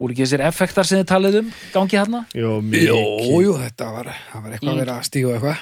voru 0.01 0.15
ekki 0.15 0.23
þessir 0.25 0.41
effektar 0.47 0.87
sem 0.87 1.01
þið 1.01 1.09
talið 1.11 1.35
um 1.43 1.51
gangi 1.75 1.97
hérna 1.99 2.23
Jó, 2.33 2.55
Jú, 2.73 2.97
jú, 3.45 3.51
þetta 3.61 3.91
var, 3.93 4.09
það 4.31 4.45
var 4.47 4.55
eitthvað 4.55 4.73
að 4.73 4.79
vera 4.81 4.95
að 4.97 5.07
stíga 5.09 5.35
eitthvað 5.35 5.59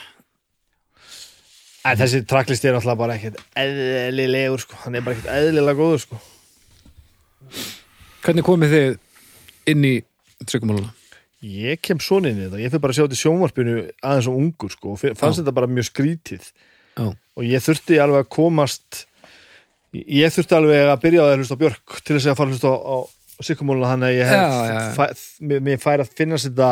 En 1.89 1.97
þessi 1.97 2.21
tracklist 2.29 2.65
er 2.67 2.77
alltaf 2.77 2.97
bara 2.99 3.15
ekkert 3.17 3.39
eðlilegur 3.57 4.61
sko, 4.61 4.77
hann 4.83 4.97
er 4.99 5.05
bara 5.05 5.17
ekkert 5.17 5.33
eðlilega 5.33 5.79
góður 5.79 6.03
sko 6.03 6.19
Hvernig 8.23 8.45
komið 8.45 8.73
þið 8.75 8.89
inn 9.73 9.85
í 9.87 9.93
tryggjumáluna? 10.45 10.91
Ég 11.39 11.79
kem 11.81 12.01
svona 12.03 12.29
inn 12.29 12.41
í 12.41 12.45
þetta, 12.45 12.59
ég 12.59 12.73
fyrir 12.73 12.83
bara 12.83 12.93
að 12.93 12.97
sjá 12.97 13.05
þetta 13.05 13.17
í 13.17 13.21
sjónvarpinu 13.21 13.75
aðeins 14.03 14.27
og 14.27 14.39
ungur 14.41 14.73
sko 14.73 14.93
og 14.93 14.99
fannst 15.01 15.39
Já. 15.39 15.39
þetta 15.39 15.55
bara 15.55 15.71
mjög 15.71 15.87
skrítið 15.87 16.49
Já. 16.99 17.05
og 17.07 17.47
ég 17.47 17.63
þurfti 17.63 17.99
alveg 18.03 18.25
að 18.25 18.31
komast 18.35 19.05
ég 19.95 20.35
þurfti 20.35 20.57
alveg 20.57 20.91
að 20.91 21.01
byrja 21.05 21.23
á 21.23 21.25
það 21.25 21.33
að 21.33 21.39
hlusta 21.41 21.55
á 21.55 21.61
Björk 21.63 22.01
til 22.03 22.17
þess 22.17 22.27
að 22.27 22.39
fara 22.41 22.49
að 22.49 22.55
hlusta 22.57 22.73
á, 22.75 22.77
á 22.83 23.41
sikkumóluna 23.47 23.93
þannig 23.93 24.09
að 24.09 24.17
ég 24.17 24.33
hef, 24.33 24.99
Já, 24.99 25.59
mér 25.69 25.79
fær 25.81 26.03
að 26.03 26.13
finna 26.19 26.41
þetta 26.43 26.69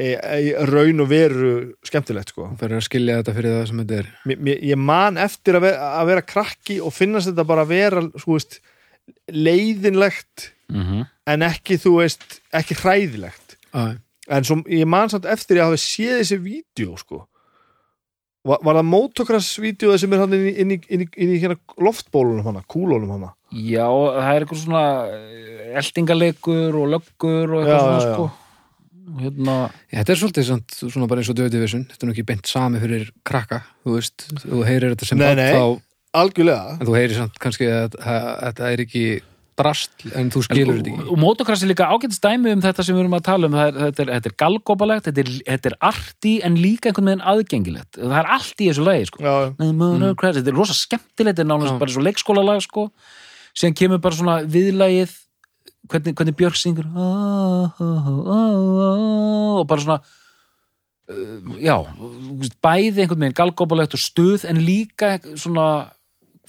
e, 0.00 0.08
e, 0.16 0.66
raun 0.70 1.04
og 1.04 1.08
veru 1.10 1.52
skemmtilegt 1.86 2.32
sko. 2.32 2.48
Þú 2.54 2.64
verður 2.64 2.80
að 2.80 2.86
skilja 2.86 3.18
þetta 3.20 3.36
fyrir 3.36 3.56
það 3.56 3.64
sem 3.70 3.80
þetta 3.82 3.98
er. 4.00 4.10
Mér, 4.30 4.42
mér, 4.48 4.60
ég 4.70 4.82
man 4.90 5.20
eftir 5.20 5.58
að 5.58 5.66
vera, 5.68 5.88
að 6.00 6.12
vera 6.12 6.26
krakki 6.34 6.78
og 6.84 6.94
finnast 6.96 7.30
þetta 7.30 7.46
bara 7.48 7.66
að 7.66 7.74
vera 7.74 8.04
svo 8.16 8.36
veist, 8.36 8.60
leiðinlegt 9.30 10.50
mm 10.70 10.84
-hmm. 10.84 11.08
en 11.34 11.48
ekki 11.50 11.80
þú 11.82 11.96
veist 12.00 12.40
ekki 12.56 12.78
hræðilegt. 12.82 13.58
Æ, 13.74 13.98
en 14.30 14.46
svo 14.46 14.62
ég 14.66 14.86
man 14.86 15.10
samt 15.10 15.26
eftir 15.26 15.60
að 15.60 15.70
hafa 15.70 15.82
séð 15.82 16.22
þessi 16.22 16.40
vídeo 16.42 16.96
sko. 16.96 17.26
Var, 18.40 18.58
var 18.64 18.78
það 18.78 18.86
motocross-vídeóið 18.88 19.98
sem 20.00 20.12
er 20.16 20.20
hann 20.22 20.32
inn 20.32 20.46
í, 20.48 20.52
inn 20.62 20.70
í, 20.72 20.76
inn 20.88 21.02
í, 21.04 21.06
inn 21.20 21.32
í 21.34 21.40
hérna 21.42 21.58
loftbólunum 21.76 22.46
hana, 22.46 22.62
kúlunum 22.64 23.10
hana? 23.12 23.34
Já, 23.52 23.84
það 23.84 24.30
er 24.30 24.44
eitthvað 24.44 24.62
svona 24.62 24.84
eh, 25.12 25.74
eldingalegur 25.76 26.78
og 26.80 26.86
löggur 26.94 27.52
og 27.52 27.66
Já, 27.66 27.74
eitthvað 27.74 27.82
svona 27.84 27.98
já, 27.98 28.06
já. 28.06 28.14
sko. 28.14 28.30
Og 28.30 28.49
hérna, 29.20 29.56
Þetta 29.90 30.14
er 30.14 30.20
svolítið 30.22 30.48
samt, 30.48 30.78
svona 30.80 31.08
bara 31.10 31.22
eins 31.22 31.30
og 31.32 31.38
Döði 31.38 31.54
Division 31.56 31.86
Þetta 31.90 32.06
er 32.06 32.10
nú 32.10 32.16
ekki 32.16 32.26
beint 32.30 32.50
sami 32.50 32.82
fyrir 32.82 33.10
krakka 33.26 33.62
Þú 33.84 33.96
veist, 33.96 34.26
þú 34.44 34.62
heyrir 34.68 34.94
þetta 34.94 35.08
sem 35.10 35.20
nei. 35.20 35.50
þá, 35.56 35.80
algjörlega 36.20 36.76
en 36.78 36.88
þú 36.88 36.96
heyrir 36.98 37.18
samt 37.18 37.42
kannski 37.42 37.68
að, 37.70 37.98
að, 38.00 38.24
að 38.30 38.46
þetta 38.46 38.70
er 38.70 38.82
ekki 38.86 39.04
drast 39.60 40.04
en 40.16 40.30
þú 40.32 40.42
skilur 40.46 40.78
þetta 40.80 40.92
ekki 40.94 41.06
og 41.12 41.20
motocross 41.20 41.64
er 41.64 41.70
líka 41.70 41.88
ágætt 41.90 42.16
dæmi 42.22 42.54
um 42.54 42.62
þetta 42.64 42.84
sem 42.86 42.96
við 42.96 43.04
erum 43.04 43.16
að 43.18 43.24
tala 43.28 43.50
um 43.50 43.56
það 43.58 43.70
er, 43.70 43.78
þetta, 43.80 44.02
er, 44.02 44.12
þetta 44.16 44.30
er 44.30 44.36
galgópalegt, 44.42 45.08
þetta 45.08 45.22
er, 45.22 45.32
þetta 45.48 45.70
er 45.70 45.76
arti 45.90 46.34
en 46.46 46.58
líka 46.60 46.90
einhvern 46.90 47.10
veginn 47.10 47.26
aðgengilegt 47.32 48.00
það 48.00 48.16
er 48.20 48.30
allt 48.36 48.64
í 48.64 48.68
þessu 48.70 48.86
lagi 48.86 49.08
sko. 49.10 49.24
motocross, 49.60 50.38
þetta 50.40 50.52
er 50.54 50.58
rosa 50.58 50.78
skemmtilegt 50.78 51.42
þetta 51.42 51.58
er 51.58 51.66
Já. 51.68 51.78
bara 51.82 51.96
svo 51.96 52.04
leikskólalag 52.06 52.64
sko. 52.66 52.86
síðan 53.52 53.78
kemur 53.82 54.02
bara 54.02 54.20
svona 54.20 54.38
viðlagið 54.46 55.16
hvernig, 55.88 56.14
hvernig 56.14 56.36
Björk 56.36 56.56
syngur? 56.58 56.86
Og 59.60 59.66
bara 59.68 59.80
svona 59.80 60.00
já, 61.58 61.74
þú 61.96 62.36
veist, 62.38 62.56
bæði 62.62 63.02
einhvern 63.02 63.24
veginn 63.24 63.38
galgópalegt 63.40 63.96
og 63.96 64.02
stuð 64.02 64.44
en 64.50 64.60
líka 64.62 65.16
svona 65.34 65.90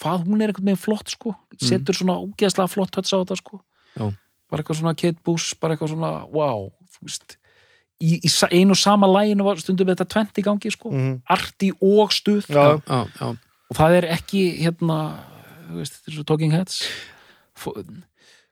hvað 0.01 0.27
hún 0.27 0.41
er 0.41 0.51
einhvern 0.51 0.69
veginn 0.71 0.81
flott 0.81 1.09
sko. 1.13 1.33
Setur 1.61 1.97
svona 1.97 2.19
ógeðslega 2.21 2.69
flott 2.69 2.95
hötts 2.97 3.13
á 3.13 3.21
þetta 3.21 3.37
sko. 3.39 3.61
Já. 3.97 4.11
bara 4.51 4.63
eitthvað 4.63 4.79
svona 4.81 4.95
Kate 4.99 5.21
Bush 5.23 5.55
bara 5.59 5.75
eitthvað 5.75 5.93
svona, 5.93 6.11
wow 6.27 6.71
í, 8.01 8.17
í 8.19 8.29
einu 8.51 8.75
sama 8.75 9.07
læginu 9.07 9.45
var 9.47 9.59
stundum 9.61 9.87
þetta 9.87 10.07
tvent 10.09 10.41
í 10.41 10.45
gangi 10.45 10.71
sko. 10.73 10.91
Mhm. 10.91 11.21
arti 11.29 11.71
og 11.81 12.11
stuð. 12.11 12.47
Já, 12.49 12.81
já, 12.83 13.07
já, 13.19 13.27
og 13.69 13.77
það 13.77 13.97
er 13.97 14.09
ekki 14.17 14.43
hérna 14.59 14.97
veist, 15.71 16.01
Talking 16.27 16.51
Heads 16.51 16.81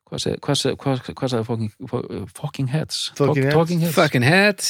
hvað 0.10 0.24
segir 0.26 0.40
hvað 0.46 0.60
segir, 0.62 0.78
hvað, 0.82 1.02
hvað 1.20 1.34
segir 1.34 1.48
fucking, 1.48 2.30
fucking 2.40 2.70
heads 2.74 3.02
Talking 3.18 3.44
Heads. 3.46 3.56
talking 3.56 3.80
heads. 3.86 3.96
fucking 3.98 4.26
head 4.28 4.70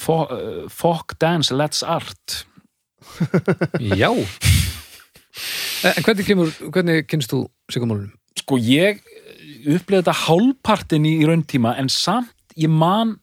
Fo, 0.00 0.14
uh, 0.30 0.68
fuck 0.72 1.16
dance, 1.20 1.50
let's 1.52 1.82
art 1.84 2.44
já 3.80 4.10
en 5.80 6.04
hvernig 6.04 6.26
kemur, 6.26 6.50
hvernig 6.72 7.06
kynst 7.08 7.32
þú 7.32 7.44
sigumálunum? 7.72 8.12
sko 8.40 8.58
ég 8.60 9.00
upplifði 9.66 10.00
þetta 10.02 10.14
hálfpartin 10.26 11.06
í, 11.08 11.16
í 11.22 11.26
rauntíma 11.28 11.74
en 11.80 11.88
samt 11.92 12.32
ég 12.60 12.70
man 12.72 13.16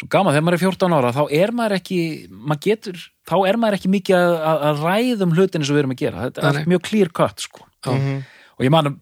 svo 0.00 0.08
gaman 0.12 0.34
þegar 0.34 0.46
maður 0.46 0.58
er 0.58 0.64
14 0.66 0.96
ára 0.98 1.12
þá 1.14 1.22
er 1.38 1.52
maður 1.56 1.76
ekki 1.78 1.98
maður 2.30 2.62
getur, 2.66 3.02
þá 3.28 3.34
er 3.50 3.58
maður 3.62 3.78
ekki 3.78 3.90
mikið 3.92 4.18
að, 4.18 4.36
að, 4.68 4.82
ræðum 4.86 5.34
hlutin 5.36 5.62
eins 5.62 5.70
og 5.72 5.76
við 5.76 5.82
erum 5.84 5.94
að 5.96 6.02
gera 6.04 6.24
þetta 6.28 6.52
er 6.52 6.70
mjög 6.72 6.84
clear 6.88 7.12
cut 7.20 7.44
sko 7.48 7.66
Já. 7.82 7.92
Mhm. 7.96 8.22
Og 8.62 8.66
ég 8.68 8.72
man 8.72 8.94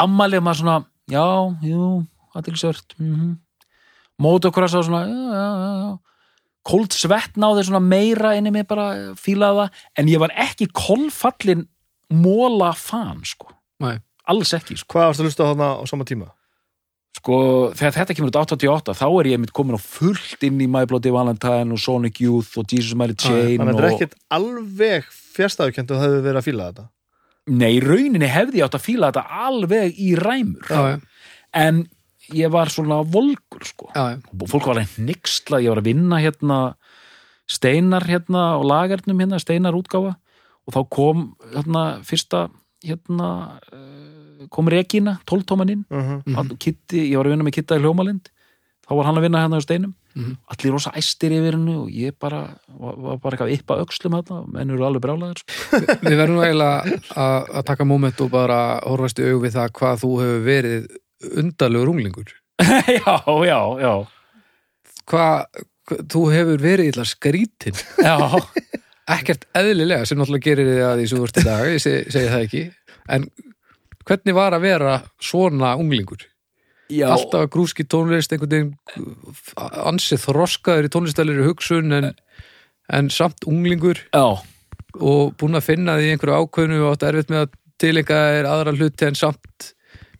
ammalið 0.00 0.44
maður 0.44 0.60
svona 0.62 0.76
já, 1.12 1.26
jú, 1.68 1.88
aðtilsvört 2.32 2.96
mm 2.96 3.14
-hmm. 3.14 3.34
mót 4.18 4.48
okkur 4.48 4.64
að 4.64 4.72
sá 4.72 4.80
svona 4.82 5.04
já, 5.04 5.12
já, 5.12 5.46
já, 5.60 5.72
já 5.84 5.98
kold 6.64 6.92
svett 6.96 7.36
náði 7.36 7.66
svona 7.68 7.80
meira 7.80 8.32
inni 8.38 8.50
mig 8.50 8.66
bara 8.66 9.14
fílaði 9.20 9.58
það, 9.60 9.82
en 9.98 10.08
ég 10.08 10.18
var 10.18 10.32
ekki 10.32 10.70
kolfallin 10.72 11.68
móla 12.08 12.72
fan 12.72 13.20
sko, 13.24 13.52
Nei. 13.80 13.98
alls 14.24 14.54
ekki 14.54 14.76
sko, 14.76 14.96
Hvað 14.96 15.06
varstu 15.06 15.22
að 15.22 15.28
hlusta 15.28 15.48
þarna 15.50 15.68
á 15.76 15.84
sama 15.86 16.04
tíma? 16.04 16.30
sko 17.14 17.36
þegar 17.78 17.94
þetta 17.94 18.16
kemur 18.16 18.32
út 18.32 18.38
88 18.42 18.96
þá 18.98 19.06
er 19.06 19.28
ég 19.30 19.40
mitt 19.40 19.52
komin 19.54 19.78
á 19.78 19.80
fullt 19.80 20.42
inn 20.44 20.58
í 20.60 20.66
My 20.68 20.84
Bloody 20.88 21.12
Valentine 21.14 21.72
og 21.72 21.80
Sonic 21.80 22.20
Youth 22.20 22.58
og 22.60 22.66
Jesus 22.68 22.96
Mary 22.98 23.14
Chain 23.14 23.60
Þannig 23.60 23.70
að 23.70 23.78
þetta 23.78 23.86
er 23.86 23.94
ekkert 23.94 24.16
alveg 24.34 25.06
fjärstæðukent 25.36 25.94
og 25.94 26.00
það 26.00 26.06
hefur 26.08 26.26
verið 26.26 26.40
að 26.40 26.48
fíla 26.48 26.66
þetta 26.70 26.86
nei, 27.50 27.78
rauninni 27.82 28.28
hefði 28.30 28.60
ég 28.60 28.68
átt 28.68 28.78
að 28.78 28.86
fíla 28.86 29.10
þetta 29.12 29.44
alveg 29.48 30.00
í 30.00 30.14
ræmur. 30.18 30.64
Já, 30.68 30.94
já, 30.94 31.30
en 31.60 31.84
ég 32.34 32.52
var 32.52 32.72
svona 32.72 33.02
volgur 33.04 33.66
sko. 33.68 33.90
Já, 33.92 34.14
já. 34.14 34.18
og 34.40 34.50
fólk 34.50 34.68
var 34.70 34.80
að 34.82 34.98
nixla, 35.04 35.60
ég 35.64 35.74
var 35.74 35.82
að 35.82 35.90
vinna 35.90 36.20
hérna 36.22 36.60
steinar 37.50 38.06
hérna 38.08 38.54
og 38.58 38.68
lagernum 38.70 39.20
hérna, 39.20 39.40
steinar 39.42 39.76
útgáfa. 39.76 40.14
Og 40.64 40.72
þá 40.72 40.80
kom 40.96 41.26
hérna 41.52 41.84
fyrsta 42.08 42.46
hérna 42.84 43.28
eh, 43.68 44.46
kom 44.52 44.68
Regína, 44.68 45.18
tóltómaninn 45.28 45.84
uh 45.88 46.20
mm. 46.24 46.56
Kitti, 46.60 47.10
ég 47.10 47.18
var 47.18 47.28
að 47.28 47.36
vinna 47.36 47.44
með 47.44 47.58
Kitta 47.58 47.76
í 47.76 47.84
Hljómalind. 47.84 48.32
Þá 48.84 48.96
var 48.96 49.08
hann 49.08 49.20
að 49.20 49.26
vinna 49.28 49.44
hérna 49.44 49.60
á 49.60 49.64
steinum 49.64 49.94
Mhm. 50.14 50.36
allir 50.52 50.72
rosa 50.72 50.92
æstir 50.94 51.32
yfir 51.34 51.56
hennu 51.56 51.72
og 51.84 51.88
ég 51.90 52.14
bara 52.20 52.42
var, 52.68 52.94
var 53.02 53.16
bara 53.18 53.34
eitthvað 53.36 53.54
yppa 53.56 53.78
öxlum 53.82 54.14
hérna 54.14 54.36
menn 54.46 54.70
eru 54.70 54.84
alveg 54.86 55.02
brjálæðir 55.02 55.40
sko. 55.42 55.80
Við 56.06 56.16
verðum 56.20 56.42
eiginlega 56.44 56.98
að 57.18 57.48
að 57.58 57.64
taka 57.72 57.84
moment 57.90 58.20
og 58.22 58.30
bara 58.30 58.58
horfast 58.86 59.18
í 59.18 59.26
aug 59.32 59.42
við 59.42 59.56
það 59.56 59.72
hvað 59.80 60.02
þú 60.04 60.10
hefur 60.22 60.44
verið 60.46 60.86
undarlegur 61.42 61.90
unglingur. 61.94 62.30
já, 62.98 63.14
já, 63.48 63.60
já 63.82 63.94
Hvað, 65.10 65.64
hva- 65.88 65.98
þú 66.14 66.22
hefur 66.32 66.62
verið 66.62 66.92
illa 66.92 67.04
skrítin. 67.08 67.76
já, 68.00 68.14
Ekkert 69.14 69.42
eðlilega 69.52 70.06
sem 70.08 70.16
náttúrulega 70.16 70.46
gerir 70.46 70.68
þið 70.70 70.78
að 70.86 70.94
því 71.02 71.08
sem 71.10 71.18
þú 71.18 71.24
ert 71.26 71.40
í 71.42 71.42
dag, 71.44 71.64
ég 71.74 71.82
segi, 71.84 72.04
segi 72.14 72.30
það 72.32 72.44
ekki. 72.46 72.62
En 73.12 73.26
hvernig 74.08 74.36
var 74.38 74.54
að 74.56 74.62
vera 74.64 74.94
svona 75.20 75.74
unglingur? 75.76 76.22
Já. 76.92 77.08
Alltaf 77.12 77.48
grúski 77.52 77.86
tónlist, 77.86 78.32
einhvern 78.32 78.52
veginn 78.54 78.72
ansið 79.84 80.24
þroskaður 80.26 80.88
í 80.88 80.92
tónlistælir 80.92 81.44
hugsun 81.46 81.94
en, 81.96 82.10
en 82.92 83.10
samt 83.12 83.46
unglingur 83.48 84.02
já. 84.10 84.26
og 85.00 85.36
búin 85.40 85.58
að 85.58 85.68
finna 85.70 85.98
því 85.98 86.14
einhverju 86.14 86.40
ákveðnu 86.42 86.82
og 86.82 86.94
átt 86.94 87.06
erfitt 87.10 87.32
með 87.32 87.46
að 87.46 87.56
tilenga 87.84 88.20
er 88.38 88.48
aðra 88.48 88.76
hluti 88.76 89.08
en 89.08 89.18
samt 89.18 89.70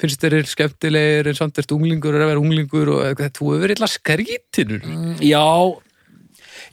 finnst 0.01 0.25
þér 0.25 0.49
skemmtilegir 0.51 1.31
en 1.31 1.39
samt 1.39 1.59
ert 1.61 1.75
unglingur 1.75 2.17
er 2.17 2.25
að 2.25 2.33
vera 2.33 2.43
unglingur 2.43 2.93
og 2.97 3.03
eitthvað, 3.07 3.35
þú 3.37 3.51
hefur 3.51 3.65
verið 3.65 3.79
illa 3.79 3.91
skrítinur 3.91 4.89
Já, 5.23 5.45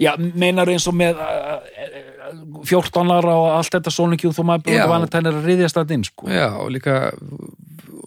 já, 0.01 0.11
meinar 0.17 0.71
eins 0.73 0.87
og 0.89 0.97
með 0.97 1.21
uh, 1.21 1.59
uh, 1.61 2.63
14 2.65 3.13
ára 3.13 3.35
og 3.35 3.49
allt 3.59 3.75
þetta 3.77 3.93
Youth 4.23 4.41
og 4.41 4.47
maður 4.47 4.65
búin 4.71 5.05
að 5.05 5.11
tænir 5.13 5.37
að 5.37 5.49
riðjast 5.51 5.77
það 5.77 5.93
inn, 5.97 6.07
sko. 6.07 6.31
já 6.31 6.47
og 6.49 6.71
líka 6.73 6.97
og 7.11 7.51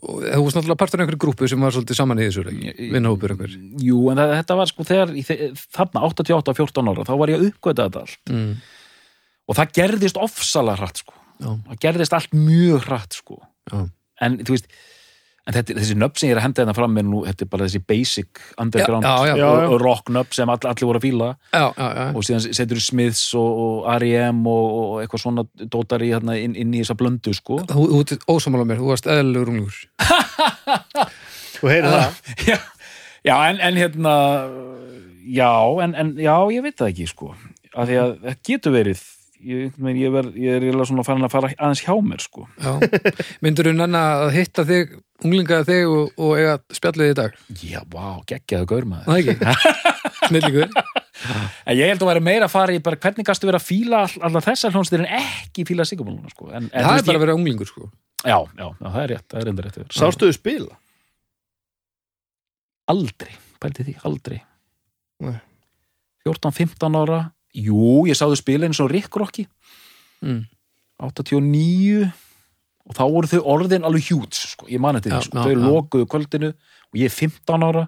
þú 0.05 0.43
varst 0.45 0.57
náttúrulega 0.59 0.81
partur 0.81 1.01
af 1.01 1.05
einhverju 1.05 1.21
grúpu 1.25 1.49
sem 1.51 1.61
var 1.65 1.75
svolítið 1.75 1.99
saman 1.99 2.21
í 2.23 2.27
þessu 2.29 2.45
ekki, 2.51 2.89
vinnhópur 2.95 3.35
einhver 3.35 3.55
Jú, 3.85 3.99
en 4.13 4.21
það, 4.21 4.33
þetta 4.41 4.57
var 4.61 4.71
sko 4.71 4.87
þegar, 4.89 5.13
þarna 5.79 6.03
88 6.11 6.55
14 6.61 6.91
ára, 6.93 7.07
þá 7.09 7.15
var 7.21 7.33
ég 7.33 7.41
að 7.41 7.47
uppgöta 7.51 7.87
þetta 7.89 8.03
allt. 8.07 8.19
mm. 8.33 8.55
Og 9.45 9.59
það 9.59 9.73
gerðist 9.77 10.17
ofsalega 10.21 10.81
hratt, 10.81 11.03
sko. 11.05 11.15
já, 11.41 11.51
Það 11.69 11.81
gerðist 11.85 12.15
allt 12.17 12.37
mjög 12.37 12.87
hratt, 12.89 13.19
sko. 13.21 13.41
já, 13.73 13.81
En, 14.25 14.39
þú 14.47 14.55
veist, 14.55 14.69
en 15.45 15.53
þetta, 15.59 15.75
þessi 15.77 15.95
nöfn 16.01 16.17
sem 16.21 16.29
ég 16.31 16.35
er 16.35 16.39
að 16.41 16.45
henda 16.47 16.63
þetta 16.63 16.75
fram 16.79 16.95
með 16.97 17.07
nú, 17.11 17.19
þetta 17.27 17.45
er 17.45 17.49
bara 17.53 17.67
þessi 17.69 17.81
basic 17.91 18.41
underground 18.63 19.05
Já, 19.05 19.15
já, 19.29 19.35
já. 19.45 19.75
Rock 19.83 20.13
nöfn 20.17 20.37
sem 20.39 20.53
all, 20.55 20.61
allir 20.71 20.89
voru 20.89 21.01
að 21.01 21.05
fíla. 21.05 21.29
já, 21.53 21.65
já, 21.77 21.89
já. 21.99 22.07
og 22.17 22.25
síðan 22.29 22.45
setur 22.61 22.81
þú 22.81 22.85
Smiths 22.87 23.25
og, 23.41 23.61
og 23.65 23.89
R.E.M. 23.99 24.41
og, 24.49 24.69
og 24.81 24.95
eitthvað 25.03 25.25
svona 25.27 25.45
dótar 25.75 26.05
í 26.07 26.13
hérna, 26.15 26.39
inn, 26.41 26.57
inn 26.57 26.73
í 26.73 26.81
þessa 26.81 26.97
blöndu 27.01 27.35
sko 27.37 27.61
Þú, 27.69 27.85
þú 27.93 28.01
ert 28.07 28.29
ósamála 28.33 28.69
mér, 28.71 28.81
þú 28.81 28.93
varst 28.95 29.11
eðlilegur 29.13 29.53
unglingur 29.53 29.81
Þú 31.59 31.71
heyrir 31.73 31.91
það 31.93 32.33
já, 32.51 32.59
já 33.29 33.37
en, 33.51 33.61
en 33.69 33.81
hérna 33.83 34.15
já, 35.29 35.53
en, 35.85 35.95
en 35.95 36.15
já, 36.21 36.35
ég 36.57 36.65
veit 36.65 36.77
það 36.81 36.91
ekki 36.95 37.07
sko, 37.13 37.35
af 37.75 37.89
því 37.91 38.01
að 38.01 38.17
það 38.25 38.41
getur 38.49 38.75
verið 38.79 39.05
ég, 39.45 39.73
ég, 39.77 39.99
ég, 40.01 40.13
ver, 40.15 40.29
ég 40.39 40.57
er 40.57 40.65
eiginlega 40.65 40.89
svona 40.91 41.05
farin 41.07 41.27
að 41.27 41.35
fara 41.35 41.51
aðeins 41.55 41.83
hjá 41.85 41.95
mér 42.05 42.25
sko 42.25 42.47
já. 42.59 42.73
myndur 43.45 43.71
þú 43.71 43.75
nenni 43.79 44.01
að 44.01 44.27
hitta 44.35 44.67
þig 44.69 44.95
unglingaði 45.25 45.67
þig 45.71 45.95
og, 45.95 46.13
og 46.19 46.37
eiga 46.41 46.55
spjallið 46.79 47.13
í 47.13 47.17
dag 47.21 47.41
já, 47.63 47.81
vá, 47.93 48.07
geggjaðu 48.31 48.71
gaur 48.73 48.89
maður 48.91 49.11
það 49.11 49.21
ekki, 49.23 49.35
snillingur 50.29 50.71
en 50.71 51.77
ég 51.79 51.93
held 51.93 52.05
að 52.05 52.11
vera 52.13 52.25
meira 52.31 52.49
að 52.49 52.55
fara 52.55 52.77
í 52.77 52.81
bara 52.85 53.01
hvernig 53.01 53.29
gastu 53.29 53.49
verið 53.49 53.61
að 53.61 53.69
fíla 53.69 54.05
all, 54.05 54.23
alltaf 54.29 54.49
þessar 54.49 54.75
hljónstir 54.75 55.05
en 55.05 55.13
ekki 55.21 55.67
fíla 55.69 55.87
sigumáluna 55.89 56.33
sko 56.33 56.51
en, 56.51 56.71
en, 56.71 56.89
það 56.89 56.97
þú 56.97 57.05
er 57.05 57.11
bara 57.11 57.21
að 57.21 57.27
vera 57.27 57.37
unglingur 57.39 57.71
sko 57.71 57.91
já, 58.25 58.39
já, 58.41 58.67
já, 58.67 58.89
það 58.89 59.03
er 59.05 59.13
rétt, 59.15 59.29
það 59.29 59.43
er 59.43 59.53
enda 59.53 59.67
rétt. 59.69 59.85
Sástuðu 59.93 60.37
spila? 60.37 60.81
aldrei, 62.91 63.33
pældi 63.61 63.87
því, 63.87 63.95
aldrei 64.09 64.41
Nei. 65.25 65.39
14-15 66.27 66.99
ára 67.01 67.21
jú, 67.55 68.05
ég 68.09 68.19
sáðu 68.19 68.39
og 68.83 68.91
Rick 68.91 69.17
Rocky 69.17 69.47
mm. 70.23 70.43
89 71.05 72.11
og 72.85 72.97
þá 72.99 73.05
voru 73.09 73.31
þau 73.31 73.43
orðin 73.55 73.87
alveg 73.87 74.11
hjúts 74.11 74.43
sko. 74.55 74.69
ég 74.69 74.81
man 74.83 74.99
þetta 74.99 75.23
sko. 75.25 75.45
þau 75.45 75.55
lokuðu 75.57 76.09
kvöldinu 76.11 76.51
og 76.53 76.99
ég 77.01 77.09
er 77.09 77.15
15 77.15 77.65
ára 77.65 77.87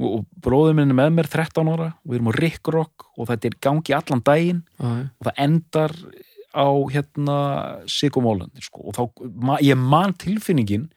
og, 0.00 0.08
og 0.20 0.26
bróður 0.44 0.76
minn 0.76 0.92
er 0.92 0.98
með 0.98 1.14
mér 1.16 1.30
13 1.30 1.70
ára 1.72 1.88
og 1.94 2.10
við 2.12 2.18
erum 2.20 2.30
á 2.32 2.38
Rick 2.38 2.72
Rock 2.74 3.06
og 3.16 3.30
þetta 3.30 3.50
er 3.50 3.58
gangi 3.60 3.96
allan 3.96 4.24
daginn 4.26 4.62
já. 4.78 4.90
og 5.18 5.28
það 5.28 5.40
endar 5.46 5.96
á 6.50 6.66
hérna 6.90 7.36
Sigumólandi 7.86 8.64
sko. 8.66 8.90
og 8.90 8.96
þá, 8.96 9.02
ma, 9.38 9.58
ég 9.62 9.78
man 9.78 10.12
tilfinningin 10.18 10.88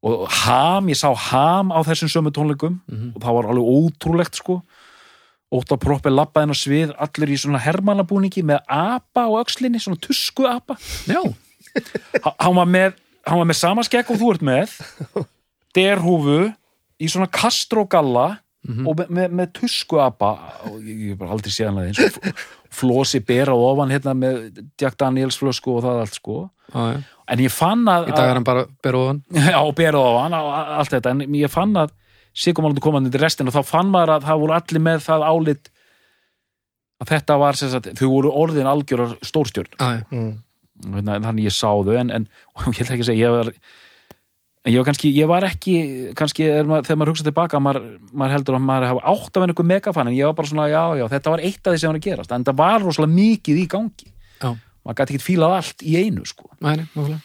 og 0.00 0.28
ham, 0.46 0.86
ég 0.88 0.96
sá 0.96 1.10
ham 1.12 1.72
á 1.72 1.80
þessum 1.84 2.08
sömu 2.08 2.30
tónleikum 2.32 2.78
Mhm. 2.88 3.12
og 3.16 3.20
það 3.20 3.34
var 3.36 3.50
alveg 3.52 3.66
ótrúlegt 3.68 4.38
sko 4.40 4.62
Óta 5.50 5.76
Proppi 5.82 6.10
labbaðin 6.12 6.54
á 6.54 6.56
svið 6.56 6.92
allir 6.94 7.32
í 7.34 7.38
svona 7.42 7.58
hermannabúningi 7.58 8.44
með 8.46 8.60
apa 8.70 9.24
á 9.26 9.30
öxlinni, 9.42 9.80
svona 9.82 9.98
tusku 9.98 10.46
apa 10.46 10.76
já. 11.10 11.18
Ha- 12.22 12.36
hann 12.38 12.54
var 12.54 12.66
með, 12.70 12.94
hann 13.26 13.38
var 13.42 13.48
með 13.50 13.58
sama 13.58 13.82
skekk 13.86 14.10
og 14.14 14.20
þú 14.22 14.30
ert 14.34 14.44
með 14.46 14.76
derhúfu 15.76 16.38
í 17.00 17.08
svona 17.10 17.28
kastrogalla 17.30 18.38
Mhm. 18.60 18.86
og 18.86 18.96
með, 18.98 19.08
með, 19.08 19.28
með 19.38 19.52
tusku 19.56 19.96
apa 20.04 20.30
og 20.68 20.82
ég, 20.84 20.98
hef 21.08 21.18
bara 21.18 21.30
aldrei 21.32 21.48
séð 21.48 21.70
hann 21.70 21.78
að 21.80 21.86
og 21.96 22.34
flosi 22.76 23.20
bera 23.24 23.54
ofan 23.56 23.88
hérna 23.88 24.12
með 24.12 24.66
Jack 24.78 24.98
Daniels 25.00 25.38
flösku 25.40 25.78
og 25.78 25.82
það 25.86 26.00
allt 26.02 26.18
sko 26.18 26.34
Já, 26.74 26.82
já. 26.92 26.98
en 27.32 27.38
ég 27.40 27.50
fann 27.56 27.86
að 27.88 28.10
í 28.10 28.12
dag 28.12 28.28
er 28.28 28.34
hann 28.36 28.44
bara 28.44 28.66
bera 28.84 28.98
ofan 29.00 29.22
Já, 29.32 29.56
og 29.64 29.74
á 29.96 30.12
hann 30.26 30.36
og 30.36 30.50
allt 30.76 30.90
þetta, 30.92 31.10
en 31.16 31.20
ég 31.40 31.48
fann 31.50 31.72
að 31.80 31.90
Sigurmálundu 32.36 32.82
komandi 32.84 33.10
til 33.10 33.22
restin 33.22 33.50
og 33.50 33.56
þá 33.56 33.62
fann 33.66 33.90
maður 33.90 34.16
að 34.16 34.28
það 34.28 34.42
voru 34.44 34.56
allir 34.56 34.84
með 34.86 35.04
það 35.08 35.26
álit 35.26 35.70
að 37.00 37.12
þetta 37.14 37.36
var 37.40 37.58
sem 37.58 37.70
sagt, 37.72 37.92
þau 37.98 38.08
voru 38.12 38.32
orðin 38.42 38.68
algjörar 38.70 39.16
stórstjörn. 39.24 39.76
Mm. 40.12 40.32
þannig 41.08 41.46
ég 41.48 41.54
sá 41.56 41.70
þau 41.70 41.94
en, 41.96 42.10
en 42.14 42.26
ég 42.76 42.82
ætla 42.84 42.96
ekki 42.96 43.06
að 43.06 43.10
segja, 43.12 43.22
ég 43.26 43.38
var 43.38 43.54
En 44.60 44.74
ég 44.74 44.82
var 44.82 44.90
kannski, 44.90 45.08
ég 45.16 45.28
var 45.28 45.44
ekki, 45.46 45.74
kannski 46.12 46.44
er 46.44 46.66
maður, 46.68 46.84
þegar 46.84 46.98
maður 47.00 47.10
hugsa 47.14 47.24
tilbaka, 47.24 47.60
maður, 47.64 47.84
maður 48.12 48.34
heldur 48.34 48.56
að 48.58 48.64
maður 48.66 48.90
hafa 48.90 49.04
átt 49.08 49.30
að 49.30 49.40
vera 49.40 49.54
einhver 49.54 49.68
megafan, 49.70 50.10
en 50.10 50.16
ég 50.18 50.28
var 50.28 50.34
bara 50.36 50.50
svona, 50.50 50.66
já, 50.68 50.82
já, 50.98 51.04
þetta 51.14 51.32
var 51.32 51.42
eitt 51.48 51.60
af 51.62 51.72
því 51.72 51.80
sem 51.80 51.88
var 51.88 51.96
að 51.96 52.04
gerast, 52.04 52.34
en 52.36 52.44
það 52.44 52.58
var 52.58 52.84
rosalega 52.84 53.14
mikið 53.14 53.60
í 53.62 53.64
gangi. 53.72 54.10
Já. 54.34 54.50
Maður 54.84 54.98
gæti 54.98 55.16
ekki 55.16 55.24
fílað 55.24 55.54
allt 55.56 55.84
í 55.88 55.94
einu, 55.96 56.26
sko. 56.28 56.50
Nei, 56.58 56.74
nei, 56.74 56.84
náttúrulega. 56.90 57.22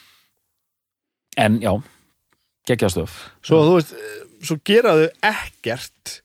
En, 1.44 1.60
já, 1.60 1.74
geggjastöf. 2.72 3.20
svo 3.44 3.62
þú 3.68 3.76
veist, 3.82 3.92
svo 4.48 4.58
geraðu 4.66 5.10
ekkert 5.26 6.20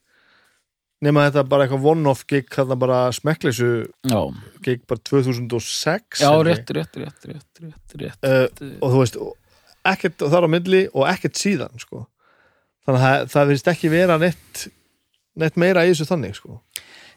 nema 1.04 1.26
þetta 1.28 1.44
bara 1.48 1.66
eitthvað 1.66 1.86
one-off 1.94 2.26
gig 2.28 2.48
þarna 2.52 2.76
bara 2.80 3.00
smekkleysu 3.16 3.70
Já, 4.10 4.20
gig 4.64 4.82
bara 4.88 5.00
2006 5.08 6.20
já, 6.20 6.30
rétt, 6.44 6.72
rétt, 6.76 6.98
rétt, 7.00 7.28
rétt, 7.30 7.62
rétt, 7.62 7.94
rétt. 8.02 8.26
uh, 8.26 8.74
og 8.80 8.92
þú 8.94 9.02
veist 9.04 9.20
ekkert 9.90 10.26
þar 10.28 10.44
á 10.44 10.48
milli 10.52 10.82
og 10.92 11.06
ekkert 11.08 11.40
síðan 11.40 11.80
sko. 11.80 12.04
þannig 12.84 13.06
að 13.06 13.24
það, 13.32 13.46
verðist 13.48 13.72
ekki 13.72 13.92
vera 13.92 14.18
neitt, 14.20 14.66
neitt 15.40 15.56
meira 15.60 15.86
í 15.86 15.92
þessu 15.92 16.08
þannig 16.10 16.36
sko. 16.36 16.60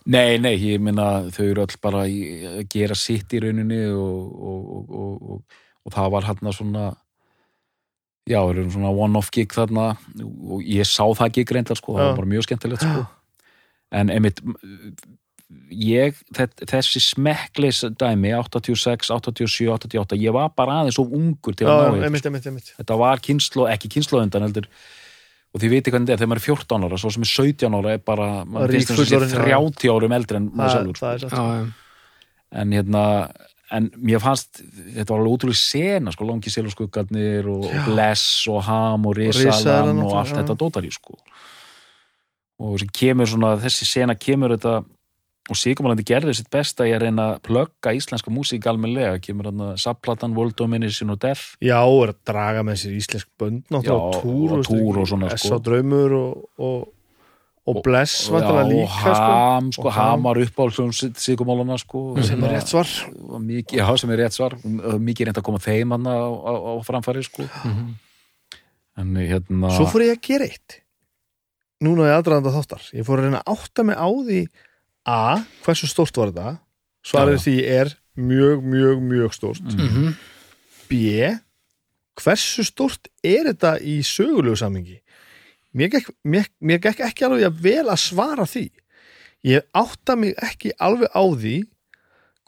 Nei, 0.04 0.36
nei, 0.40 0.56
ég 0.60 0.82
minna 0.84 1.30
þau 1.32 1.46
eru 1.46 1.64
öll 1.64 1.78
bara 1.84 2.04
að 2.04 2.66
gera 2.72 2.96
sitt 3.00 3.32
í 3.36 3.40
rauninni 3.40 3.86
og, 3.88 4.34
og, 4.52 4.66
og, 4.76 4.90
og, 5.00 5.30
og, 5.36 5.62
og 5.84 5.96
það 5.96 6.10
var 6.16 6.28
hann 6.28 6.56
svona 6.56 6.90
já, 8.30 8.40
það 8.40 8.52
eru 8.54 8.70
svona 8.72 8.92
one-off 9.06 9.32
gig 9.36 9.52
þarna 9.54 9.90
og 10.24 10.62
ég 10.64 10.88
sá 10.88 11.04
það 11.18 11.34
gig 11.40 11.52
reyndar 11.58 11.80
sko, 11.80 11.98
það 11.98 12.08
var 12.12 12.16
bara 12.22 12.32
mjög 12.34 12.48
skemmtilegt 12.48 12.86
sko 12.86 13.04
en 13.94 14.10
einmitt 14.10 14.40
ég, 15.74 16.16
þess- 16.34 16.66
þessi 16.70 17.02
smekkleis 17.04 17.84
dæmi 18.00 18.32
86, 18.34 19.12
87, 19.12 19.68
88 19.76 20.18
ég 20.22 20.34
var 20.34 20.50
bara 20.56 20.80
aðeins 20.82 20.98
of 21.02 21.12
ungur 21.14 21.54
til 21.58 21.68
að 21.68 21.74
ná 21.74 21.84
þetta 21.84 22.08
einmitt. 22.08 22.74
þetta 22.80 22.98
var 23.04 23.22
kynslo, 23.22 23.68
ekki 23.70 23.92
kynsloðundan 23.98 24.48
heldur 24.48 24.68
og 25.54 25.62
þið 25.62 25.70
viti 25.76 25.92
hvernig 25.94 26.08
þetta 26.10 26.16
er 26.16 26.22
þegar 26.24 26.32
maður 26.34 26.42
er 26.42 26.48
14 26.48 26.88
ára 26.88 26.98
svo 27.04 27.12
sem 27.14 27.26
er 27.28 27.32
17 27.34 27.78
ára 27.78 27.94
er 27.94 28.02
bara 28.02 28.28
maður 28.46 28.74
finnst 28.74 28.90
þess 28.90 29.00
að 29.00 29.04
Ríkfullorðinn, 29.04 29.52
já. 29.54 29.60
30 29.62 29.94
árum 29.94 30.16
eldri 30.18 30.40
en 30.40 30.48
maður 30.50 30.64
það, 30.64 30.74
sjálfur 30.74 30.98
sko. 30.98 31.06
það 31.38 31.54
er 31.60 32.62
en 32.64 32.74
hérna 32.78 33.04
en 33.72 33.88
mér 33.96 34.20
fannst, 34.22 34.60
þetta 34.60 35.14
var 35.14 35.22
alveg 35.22 35.38
ótrúlega 35.38 35.62
sena 35.62 36.12
sko, 36.14 36.28
Longi 36.28 36.52
Selurskuggarnir 36.52 37.48
og, 37.50 37.68
og 37.70 37.88
Bless 37.88 38.44
og 38.52 38.60
Ham 38.68 39.08
og 39.08 39.16
Risalan 39.18 39.94
og 39.94 40.02
náttúrulega, 40.02 40.20
allt 40.20 40.36
þetta 40.42 40.58
dótar 40.60 40.88
í 40.88 40.92
sko 40.94 41.18
og 42.64 42.76
sem 42.80 42.92
kemur 42.94 43.30
svona, 43.30 43.56
þessi 43.62 43.88
sena 43.90 44.16
kemur 44.20 44.54
þetta 44.56 44.82
og 45.52 45.60
Sigurmálandi 45.60 46.06
gerði 46.08 46.38
sitt 46.38 46.48
besta 46.54 46.86
í 46.88 46.94
að 46.96 47.02
reyna 47.04 47.26
að 47.34 47.40
plugga 47.50 47.92
íslenska 47.98 48.32
músík 48.32 48.64
almennilega, 48.70 49.18
kemur 49.26 49.50
hann 49.50 49.64
að 49.66 49.74
Subplatan, 49.84 50.36
World 50.38 50.56
Domination 50.60 51.12
og 51.12 51.20
Death 51.20 51.58
Já, 51.60 51.82
er 51.84 52.14
að 52.14 52.20
draga 52.30 52.64
með 52.64 52.80
sér 52.84 52.94
íslensk 52.96 53.28
bönd 53.42 53.66
náttúrulega 53.68 53.98
og 54.08 54.22
túr, 54.24 54.54
og 54.56 54.70
túr 54.70 55.02
og 55.02 55.10
svona, 55.12 55.32
sko. 55.36 55.52
S.A. 55.52 55.60
Draumur 55.66 56.16
og, 56.20 56.46
og, 56.64 56.86
og 57.66 57.80
Bless 57.86 58.28
Já, 58.28 58.34
vantarlega 58.36 58.64
og 58.66 58.72
líka 58.74 59.14
sko. 59.16 59.30
Ham, 59.32 59.72
sko, 59.72 59.88
Og 59.88 59.94
Ham. 59.96 60.24
Var 60.28 60.40
upp 60.44 60.58
á 60.60 60.66
Sigurmálana 61.24 61.78
sko, 61.80 62.02
sem 62.22 62.44
er 62.44 62.58
rétt 62.58 62.68
svar. 62.68 62.90
Var 63.16 63.40
mikið, 63.40 63.80
já, 63.80 63.86
sem 64.02 64.12
er 64.12 64.20
rétt 64.24 64.36
svar. 64.36 64.58
Mikið 65.00 65.30
reynd 65.30 65.40
að 65.40 65.46
koma 65.48 65.62
þeim 65.64 65.96
hann 65.96 66.10
á, 66.12 66.20
framfæri 66.84 67.24
sko. 67.24 67.48
en 68.98 69.16
hérna 69.16 69.72
Svo 69.74 69.88
fór 69.90 70.04
ég 70.06 70.18
að 70.18 70.22
gera 70.28 70.50
eitt. 70.52 70.82
Núna 71.84 72.10
í 72.12 72.14
aðdraðanda 72.18 72.52
þáttar. 72.54 72.84
Ég 72.94 73.08
fór 73.08 73.20
að 73.20 73.30
reyna 73.30 73.42
að 73.44 73.56
átta 73.56 73.84
mig 73.88 73.98
á 73.98 74.08
því 74.12 74.42
A, 75.04 75.44
hversu 75.66 75.88
stórt 75.92 76.16
var 76.16 76.30
þetta? 76.32 76.60
Svarið 77.04 77.42
því 77.44 77.56
er 77.68 77.90
mjög, 78.16 78.62
mjög, 78.64 79.02
mjög 79.04 79.34
stórt. 79.36 79.66
Mhm. 79.76 80.14
B, 80.88 81.34
hversu 82.20 82.64
stórt 82.64 83.10
er 83.24 83.50
þetta 83.52 83.74
í 83.82 83.98
sögulegu 84.06 84.56
samingi 84.60 85.00
mér 85.74 85.90
gekk, 85.94 86.10
mér, 86.24 86.48
mér 86.62 86.80
gekk 86.84 87.04
ekki 87.10 87.26
alveg 87.28 87.48
að 87.50 87.62
vel 87.66 87.86
að 87.90 88.02
svara 88.04 88.46
því 88.50 88.66
ég 89.50 89.66
átta 89.76 90.16
mig 90.20 90.36
ekki 90.46 90.72
alveg 90.80 91.10
á 91.12 91.24
því 91.34 91.56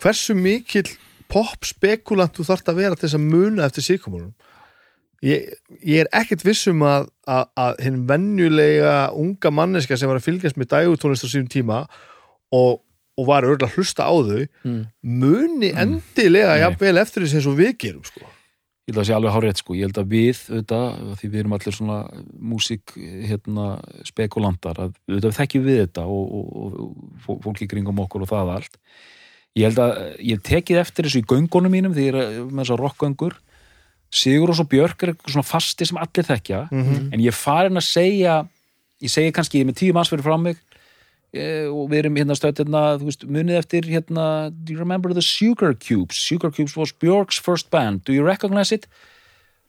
hversu 0.01 0.35
mikill 0.37 0.87
pop 1.31 1.65
spekulant 1.65 2.35
þú 2.37 2.45
þarft 2.47 2.69
að 2.69 2.77
vera 2.83 2.95
til 2.97 3.07
þess 3.07 3.17
að 3.17 3.25
muna 3.33 3.65
eftir 3.65 3.85
síkumulum 3.87 4.33
ég, 5.25 5.49
ég 5.81 6.03
er 6.05 6.09
ekkert 6.13 6.43
vissum 6.45 6.83
að, 6.85 7.07
að, 7.25 7.45
að 7.57 7.79
hinn 7.85 8.01
venjulega 8.09 8.95
unga 9.17 9.51
manneska 9.51 9.97
sem 9.97 10.11
var 10.11 10.19
að 10.21 10.27
fylgjast 10.27 10.59
með 10.61 10.69
dægutónlist 10.75 11.25
á 11.25 11.29
sínum 11.31 11.49
tíma 11.51 11.79
og, 12.53 12.81
og 13.17 13.27
var 13.31 13.47
örgulega 13.47 13.71
að 13.71 13.79
hlusta 13.79 14.05
á 14.05 14.13
þau 14.13 14.45
Mm. 14.65 14.81
muni 15.01 15.71
endilega 15.73 16.53
Nei. 16.55 16.61
jafnvel 16.65 16.97
eftir 17.01 17.25
þess 17.25 17.47
og 17.49 17.57
við 17.59 17.73
gerum 17.81 18.05
sko. 18.05 18.27
Ég 18.85 18.93
held 18.93 18.99
að 18.99 19.01
það 19.01 19.07
sé 19.09 19.15
alveg 19.15 19.33
hárétt 19.33 19.61
sko, 19.61 19.75
ég 19.75 19.87
held 19.87 19.97
að 19.97 20.11
við 20.13 20.41
auðvitað, 20.45 20.97
því 21.17 21.29
við 21.31 21.39
erum 21.41 21.55
allir 21.57 21.75
svona 21.75 21.97
músík, 22.53 22.93
hérna, 23.25 23.65
spekulantar 24.05 24.81
að 24.83 24.91
auðvitað 25.09 25.37
þekkjum 25.39 25.65
við 25.65 25.79
þetta 25.81 26.05
og, 26.05 26.35
og, 26.37 26.75
og, 27.25 27.39
fólki 27.47 27.67
kringum 27.71 28.03
okkur 28.05 28.27
og 28.27 28.29
það 28.29 28.53
allt. 28.59 28.77
Ég 29.55 29.69
held 29.69 29.81
að 29.81 29.97
ég 30.27 30.43
tekið 30.45 30.81
eftir 30.83 31.07
þessu 31.07 31.23
í 31.23 31.27
göngunum 31.31 31.73
mínum 31.73 31.95
því 31.95 32.05
ég 32.05 32.19
er 32.19 32.45
með 32.45 32.61
þessar 32.61 32.83
rockgöngur. 32.83 33.37
Sigur 34.15 34.51
og 34.51 34.59
svo 34.59 34.67
Björk 34.69 35.01
er 35.01 35.13
eitthvað 35.13 35.33
svona 35.33 35.47
fasti 35.49 35.87
sem 35.87 35.97
allir 35.97 36.27
þekkja. 36.27 36.67
-hmm. 36.69 37.07
en 37.13 37.23
ég 37.23 37.33
farin 37.33 37.81
að 37.81 37.87
segja 37.89 38.43
ég 39.01 39.11
segi 39.11 39.33
kannski 39.35 39.59
ég 39.59 39.65
er 39.65 39.71
með 39.71 39.79
tíu 39.81 39.95
manns 39.95 40.11
fyrir 40.11 40.25
frá 40.25 40.37
mig 40.39 40.61
og 41.35 41.89
við 41.91 42.03
erum 42.03 42.19
hérna 42.19 42.35
stödd 42.37 42.61
hérna, 42.63 42.83
þú 42.99 43.09
veist, 43.09 43.25
munið 43.27 43.59
eftir 43.59 43.89
hérna, 43.89 44.27
do 44.51 44.73
you 44.73 44.79
remember 44.79 45.13
the 45.13 45.23
Sugar 45.25 45.73
Cubes? 45.75 46.17
Sugar 46.17 46.51
Cubes 46.55 46.75
was 46.77 46.93
Björk's 46.93 47.39
first 47.41 47.69
band. 47.71 48.03
Do 48.07 48.13
you 48.13 48.23
recognize 48.25 48.71
it? 48.75 48.87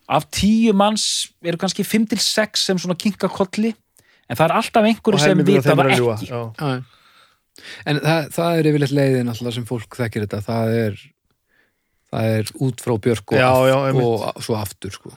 Af 0.06 0.28
tíu 0.30 0.72
manns 0.76 1.26
eru 1.42 1.58
kannski 1.58 1.82
fimm 1.82 2.06
til 2.06 2.20
sex 2.22 2.62
sem 2.68 2.78
svona 2.78 2.94
kinka 2.94 3.28
kolli 3.32 3.72
en 4.30 4.38
það 4.38 4.44
er 4.46 4.54
alltaf 4.60 4.86
einhverju 4.86 5.22
sem 5.22 5.42
vita 5.46 5.74
það 5.74 5.90
ekki. 5.90 6.30
já. 6.30 6.76
En 7.88 7.98
það, 8.04 8.32
það 8.36 8.58
er 8.60 8.68
yfirleitt 8.70 8.94
leiðin 8.94 9.32
alltaf 9.32 9.54
sem 9.56 9.66
fólk 9.66 9.96
þekkir 9.98 10.26
þetta. 10.26 10.42
Það 10.46 10.74
er 10.80 10.98
það 12.12 12.32
er 12.38 12.50
út 12.66 12.82
frá 12.84 12.96
Björk 13.02 13.32
og, 13.32 13.38
Já, 13.40 13.50
já, 13.70 13.78
og 14.06 14.44
svo 14.44 14.58
aftur 14.58 14.94
sko. 14.94 15.14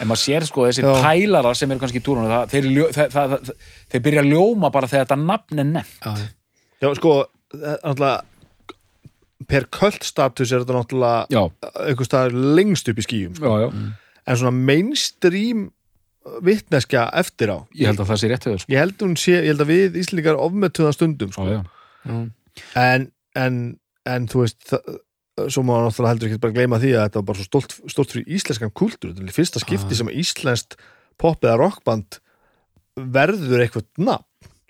En 0.00 0.08
maður 0.10 0.22
sér 0.22 0.46
sko 0.48 0.66
þessi 0.68 0.84
Já. 0.84 0.92
pælara 1.02 1.54
sem 1.56 1.70
eru 1.72 1.80
kannski 1.82 2.00
í 2.02 2.04
túrunum 2.06 2.28
það, 2.30 2.48
þeir, 2.52 2.66
ljó- 2.76 2.88
það, 2.96 3.12
það, 3.16 3.52
þeir 3.94 4.02
byrja 4.08 4.22
að 4.24 4.30
ljóma 4.34 4.70
bara 4.74 4.90
þegar 4.90 5.06
þetta 5.06 5.20
nafn 5.24 5.62
er 5.64 5.68
nefnt 5.70 6.08
Já, 6.08 6.26
já. 6.82 6.94
sko 6.98 7.14
er 7.56 8.24
per 9.46 9.66
kvöldstatus 9.70 10.52
er 10.52 10.64
þetta 10.64 10.76
náttúrulega 10.78 11.26
já, 11.30 11.42
einhvers 11.86 12.08
staðar 12.10 12.36
lengst 12.56 12.88
upp 12.90 12.98
í 12.98 13.04
skýjum 13.06 13.34
sko. 13.38 13.52
já, 13.52 13.66
já, 13.66 13.96
en 14.26 14.38
svona 14.40 14.54
mainstream 14.70 15.66
vittneskja 16.42 17.04
eftir 17.20 17.52
á 17.54 17.58
ég 17.76 17.86
held 17.92 18.00
að 18.02 18.08
það 18.10 18.18
sé 18.22 18.30
rétt 18.32 18.46
höfður 18.48 18.62
sko. 18.64 18.72
ég 18.74 18.80
held, 18.82 18.96
hún 19.04 19.16
sé, 19.20 19.34
ég 19.38 19.50
held 19.52 19.62
að 19.62 19.70
við 19.70 19.98
Íslendingar 20.02 20.40
ofmetuða 20.42 20.94
stundum 20.96 21.30
sko. 21.36 21.44
Já. 21.46 21.60
en, 22.82 23.04
en, 23.38 23.60
en 24.08 24.26
þú 24.32 24.42
veist 24.42 24.58
það, 24.72 24.96
svo 25.36 25.64
má 25.66 25.74
náttúrulega 25.84 26.12
heldur 26.14 26.30
ekki 26.30 26.42
bara 26.42 26.56
gleyma 26.56 26.78
því 26.80 26.92
að 26.96 27.02
þetta 27.06 27.20
var 27.20 27.26
bara 27.30 27.40
svo 27.40 27.48
stolt, 27.50 27.74
stolt 27.92 28.14
fyrir 28.14 28.36
íslenskan 28.38 28.72
kultúr 28.72 29.12
þetta 29.12 29.26
er 29.26 29.36
fyrsta 29.36 29.62
skipti 29.62 29.92
Ah. 29.92 29.98
sem 30.00 30.12
íslenskt 30.12 30.78
pop 31.20 31.44
eða 31.44 31.58
rockband 31.60 32.20
verður 32.96 33.64
eitthvað 33.64 33.86
nafn 34.00 34.24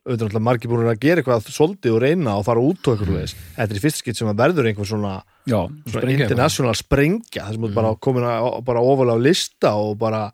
auðvitað 0.06 0.26
náttúrulega 0.26 0.46
margir 0.46 0.70
búin 0.70 0.90
að 0.90 1.02
gera 1.02 1.22
eitthvað 1.22 1.48
svolítið 1.50 1.94
og 1.96 2.02
reyna 2.02 2.34
og 2.38 2.44
fara 2.46 2.62
út 2.62 2.82
og 2.86 2.94
eitthvað 2.94 3.14
mm. 3.14 3.46
þetta 3.56 3.74
er 3.74 3.82
fyrsta 3.82 4.02
skipti 4.02 4.22
sem 4.22 4.36
verður 4.38 4.68
einhver 4.70 4.86
svona, 4.86 5.14
já, 5.46 5.58
svona 5.90 6.12
international 6.14 6.74
sprengja 6.78 7.46
þar 7.46 7.56
sem 7.56 7.66
mm. 7.66 7.74
bara 7.74 7.94
komin 7.98 8.26
að, 8.30 8.50
bara 8.66 8.84
ofalega 8.86 9.18
á 9.18 9.26
lista 9.26 9.72
og 9.82 9.96
bara 9.98 10.28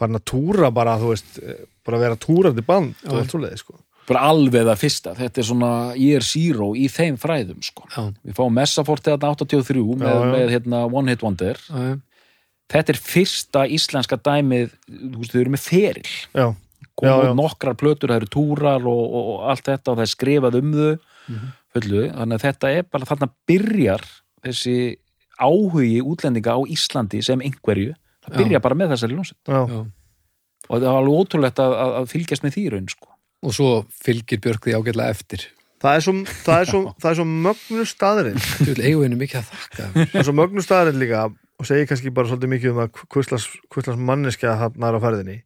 farin 0.00 0.20
að 0.20 0.26
túra 0.32 0.72
bara, 0.74 0.96
þú 1.00 1.12
veist, 1.12 1.40
eh, 1.44 1.64
bara 1.84 2.00
vera 2.00 2.20
túrandi 2.20 2.64
band 2.64 2.94
og 3.04 3.12
Já. 3.12 3.18
allt 3.20 3.34
svoleiði 3.34 3.60
sko 3.60 3.76
bara 4.08 4.24
alveg 4.32 4.64
það 4.66 4.80
fyrsta 4.82 5.12
þetta 5.18 5.40
er 5.42 5.46
svona, 5.46 5.70
ég 5.98 6.16
er 6.18 6.24
zero 6.26 6.72
í 6.74 6.88
þeim 6.90 7.18
fræðum 7.22 7.60
sko. 7.62 7.84
Já. 7.94 8.02
við 8.26 8.34
fáum 8.38 8.56
Messafort 8.56 9.04
þetta 9.06 9.30
83 9.36 9.84
með, 10.00 10.08
Já, 10.08 10.16
já. 10.18 10.32
með 10.34 10.50
hérna, 10.56 10.80
One 10.92 11.10
Hit 11.14 11.22
Wonder 11.22 11.60
Já, 11.68 11.76
já. 11.86 11.94
þetta 12.72 12.92
er 12.94 13.00
fyrsta 13.04 13.64
íslenska 13.68 14.16
dæmið 14.18 14.74
þú 14.90 15.16
veist, 15.22 15.32
þau 15.36 15.40
eru 15.44 15.54
með 15.54 15.64
feril 15.68 16.10
já, 16.34 16.46
Já, 17.02 17.08
já. 17.08 17.30
út 17.30 17.36
nokkrar 17.38 17.74
plötur, 17.78 18.10
það 18.12 18.20
eru 18.22 18.30
túrar 18.34 18.84
og, 18.90 19.02
og, 19.06 19.28
og 19.36 19.46
allt 19.52 19.64
þetta 19.70 19.92
og 19.94 19.96
það 20.00 20.06
er 20.08 20.14
skrifað 20.16 20.58
um 20.62 20.72
þau 20.76 20.92
Mhm. 21.22 21.50
fullu, 21.72 22.00
þannig 22.10 22.34
að 22.34 22.42
þetta 22.42 22.70
er 22.76 22.82
bara 22.90 23.06
þarna 23.06 23.28
byrjar 23.46 24.02
þessi 24.42 24.72
áhugi 25.38 26.00
útlendinga 26.02 26.56
á 26.58 26.60
Íslandi 26.66 27.20
sem 27.22 27.38
einhverju, 27.40 27.94
það 28.26 28.34
Já. 28.34 28.38
byrjar 28.42 28.62
bara 28.64 28.74
með 28.80 28.90
þessari 28.96 29.14
ljónsett 29.14 29.38
já, 29.46 29.60
Já. 29.70 29.78
og 30.66 30.74
það 30.82 30.88
er 30.90 30.98
alveg 30.98 31.20
ótrúlegt 31.22 31.62
að, 31.62 31.76
að, 31.84 31.94
að 32.00 32.10
fylgjast 32.10 32.42
með 32.42 32.56
því 32.56 32.64
raun 32.74 32.88
sko. 32.90 33.08
Og 33.42 33.52
svo 33.56 33.70
fylgir 34.04 34.40
Björk 34.44 34.62
því 34.68 34.76
ágætlega 34.78 35.10
eftir. 35.16 35.46
Það 35.82 35.96
er 35.98 36.04
svo, 36.06 36.12
það 36.46 36.60
er 36.62 36.68
svo, 36.70 36.80
það 37.02 37.10
er 37.10 37.16
svo 37.18 37.24
mögnu 37.26 37.84
staðurinn 37.90 38.42
þú 38.64 38.74
vil 38.76 39.02
henni 39.02 39.16
mikið 39.18 39.40
að 39.40 39.48
þakka 39.50 39.86
það 39.96 40.20
er 40.20 40.26
svo 40.28 40.34
mögnu 40.38 40.62
staðarinn 40.62 41.00
líka 41.02 41.22
og 41.58 41.66
segir 41.66 41.88
kannski 41.90 42.12
bara 42.14 42.30
svolítið 42.30 42.52
mikið 42.54 42.70
um 42.72 42.78
að 42.84 43.00
hvurslags 43.10 43.98
manneskja 43.98 44.54
hann 44.60 44.86
er 44.86 44.98
á 44.98 45.00
ferðinni 45.02 45.38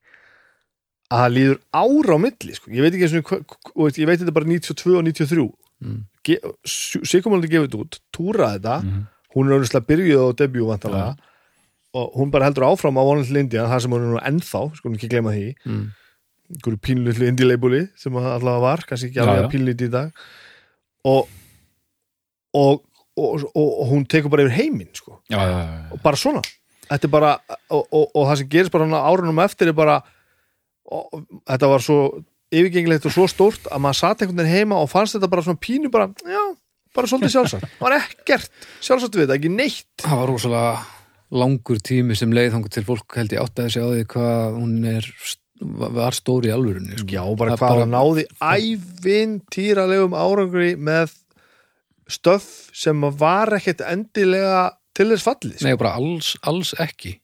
að 1.08 1.22
það 1.22 1.32
líður 1.36 1.58
ára 1.72 2.16
á 2.16 2.24
milli 2.26 2.54
sko. 2.58 2.70
ég 2.74 2.84
veit 2.84 2.92
ekki 2.98 3.06
eins 3.08 3.16
og 3.72 3.96
ég 3.96 4.08
veit 4.10 4.20
þetta 4.20 4.34
bara 4.36 4.48
92 4.52 4.96
og 5.00 5.06
93 5.08 5.48
Mm. 5.76 6.06
Sigurmáldi 6.64 7.50
gefið 7.52 7.66
þetta 7.66 7.78
út 7.82 7.96
túraði 8.16 8.54
þetta, 8.62 8.76
Mhm. 8.82 9.00
hún 9.36 9.48
er 9.50 9.56
auðvitað 9.58 9.86
byrjuð 9.90 10.22
á 10.24 10.28
debut 10.40 10.66
vantarlega 10.70 11.16
og 11.92 12.14
hún 12.16 12.30
bara 12.32 12.46
heldur 12.48 12.64
áfram 12.64 12.96
á 12.96 13.02
vonlega 13.04 13.40
India 13.40 13.66
það 13.68 13.82
sem 13.82 13.90
hún 13.92 14.00
er 14.06 14.12
nú 14.14 14.20
ennþá, 14.24 14.62
skulum 14.76 14.96
ekki 14.96 15.10
gleyma 15.12 15.34
því. 15.36 15.54
Mm. 15.66 15.92
Einhverju 16.52 16.82
pínlutlu 16.82 17.30
indie-labeli 17.30 17.82
sem 17.98 18.14
allavega 18.20 18.62
var, 18.62 18.84
kannski 18.88 19.10
ekki 19.10 19.22
alveg 19.22 19.50
pínluti 19.54 19.88
í 19.88 19.92
dag. 19.92 20.26
Og 21.06 21.26
og, 22.56 22.84
og, 23.16 23.42
og, 23.52 23.66
og 23.82 23.90
hún 23.90 24.06
tekur 24.08 24.32
bara 24.32 24.46
yfir 24.46 24.56
heiminn 24.56 24.92
sko. 24.96 25.20
já, 25.30 25.40
já, 25.40 25.58
og 25.92 26.00
bara 26.02 26.16
svona. 26.16 26.42
Bara, 27.10 27.36
og, 27.68 27.86
og, 27.90 28.10
og 28.14 28.28
það 28.28 28.38
sem 28.40 28.48
gerist 28.48 28.72
bara 28.72 28.86
árunum 29.10 29.42
eftir 29.42 29.72
er 29.72 29.76
bara 29.76 30.00
þetta 30.86 31.70
var 31.70 31.82
svo 31.82 32.00
yfirgengilegt 32.54 33.08
og 33.08 33.14
svo 33.14 33.26
stórt 33.30 33.66
að 33.66 33.82
maður 33.82 33.98
satt 33.98 34.22
einhvern 34.22 34.44
veginn 34.44 34.54
heima 34.54 34.78
og 34.78 34.90
fannst 34.92 35.16
þetta 35.16 35.30
bara 35.32 35.42
svona 35.42 35.58
pínu 35.60 35.90
bara, 35.92 36.06
já, 36.22 36.42
bara 36.94 37.10
svolítið 37.10 37.34
sjálfsagt. 37.34 37.72
Það 37.72 37.82
var 37.88 37.96
ekkert 37.98 38.68
sjálfsagt 38.78 39.18
við 39.18 39.26
þetta, 39.26 39.40
ekki 39.40 39.54
neitt. 39.56 39.88
Það 40.04 40.22
var 40.22 40.30
rosalega 40.30 40.76
langur 41.42 41.82
tími 41.82 42.14
sem 42.14 42.30
leið 42.30 42.52
þangur 42.54 42.74
til 42.76 42.84
fólk 42.86 43.18
held 43.18 43.34
ég 43.34 43.42
átti 43.42 43.64
að 43.64 43.72
segja 43.74 43.90
á 43.90 43.94
því 43.96 44.06
hvað 44.14 44.60
hún 44.60 44.76
er 44.92 45.10
var 45.60 46.12
stóri 46.12 46.50
í 46.50 46.54
alvörunni 46.54 46.98
sko. 46.98 47.08
já, 47.08 47.22
bara 47.36 47.56
hvað 47.56 47.80
hann 47.84 47.94
náði 47.94 48.24
ævintýralegum 48.40 50.16
árangri 50.16 50.74
með 50.78 51.14
stöf 52.10 52.48
sem 52.76 53.00
var 53.18 53.54
ekkert 53.58 53.80
endilega 53.88 54.72
til 54.96 55.10
þess 55.12 55.26
fallið 55.26 55.56
sko. 55.60 55.66
nei, 55.68 55.76
bara 55.80 55.94
alls, 55.98 56.34
alls 56.46 56.74
ekki 56.82 57.16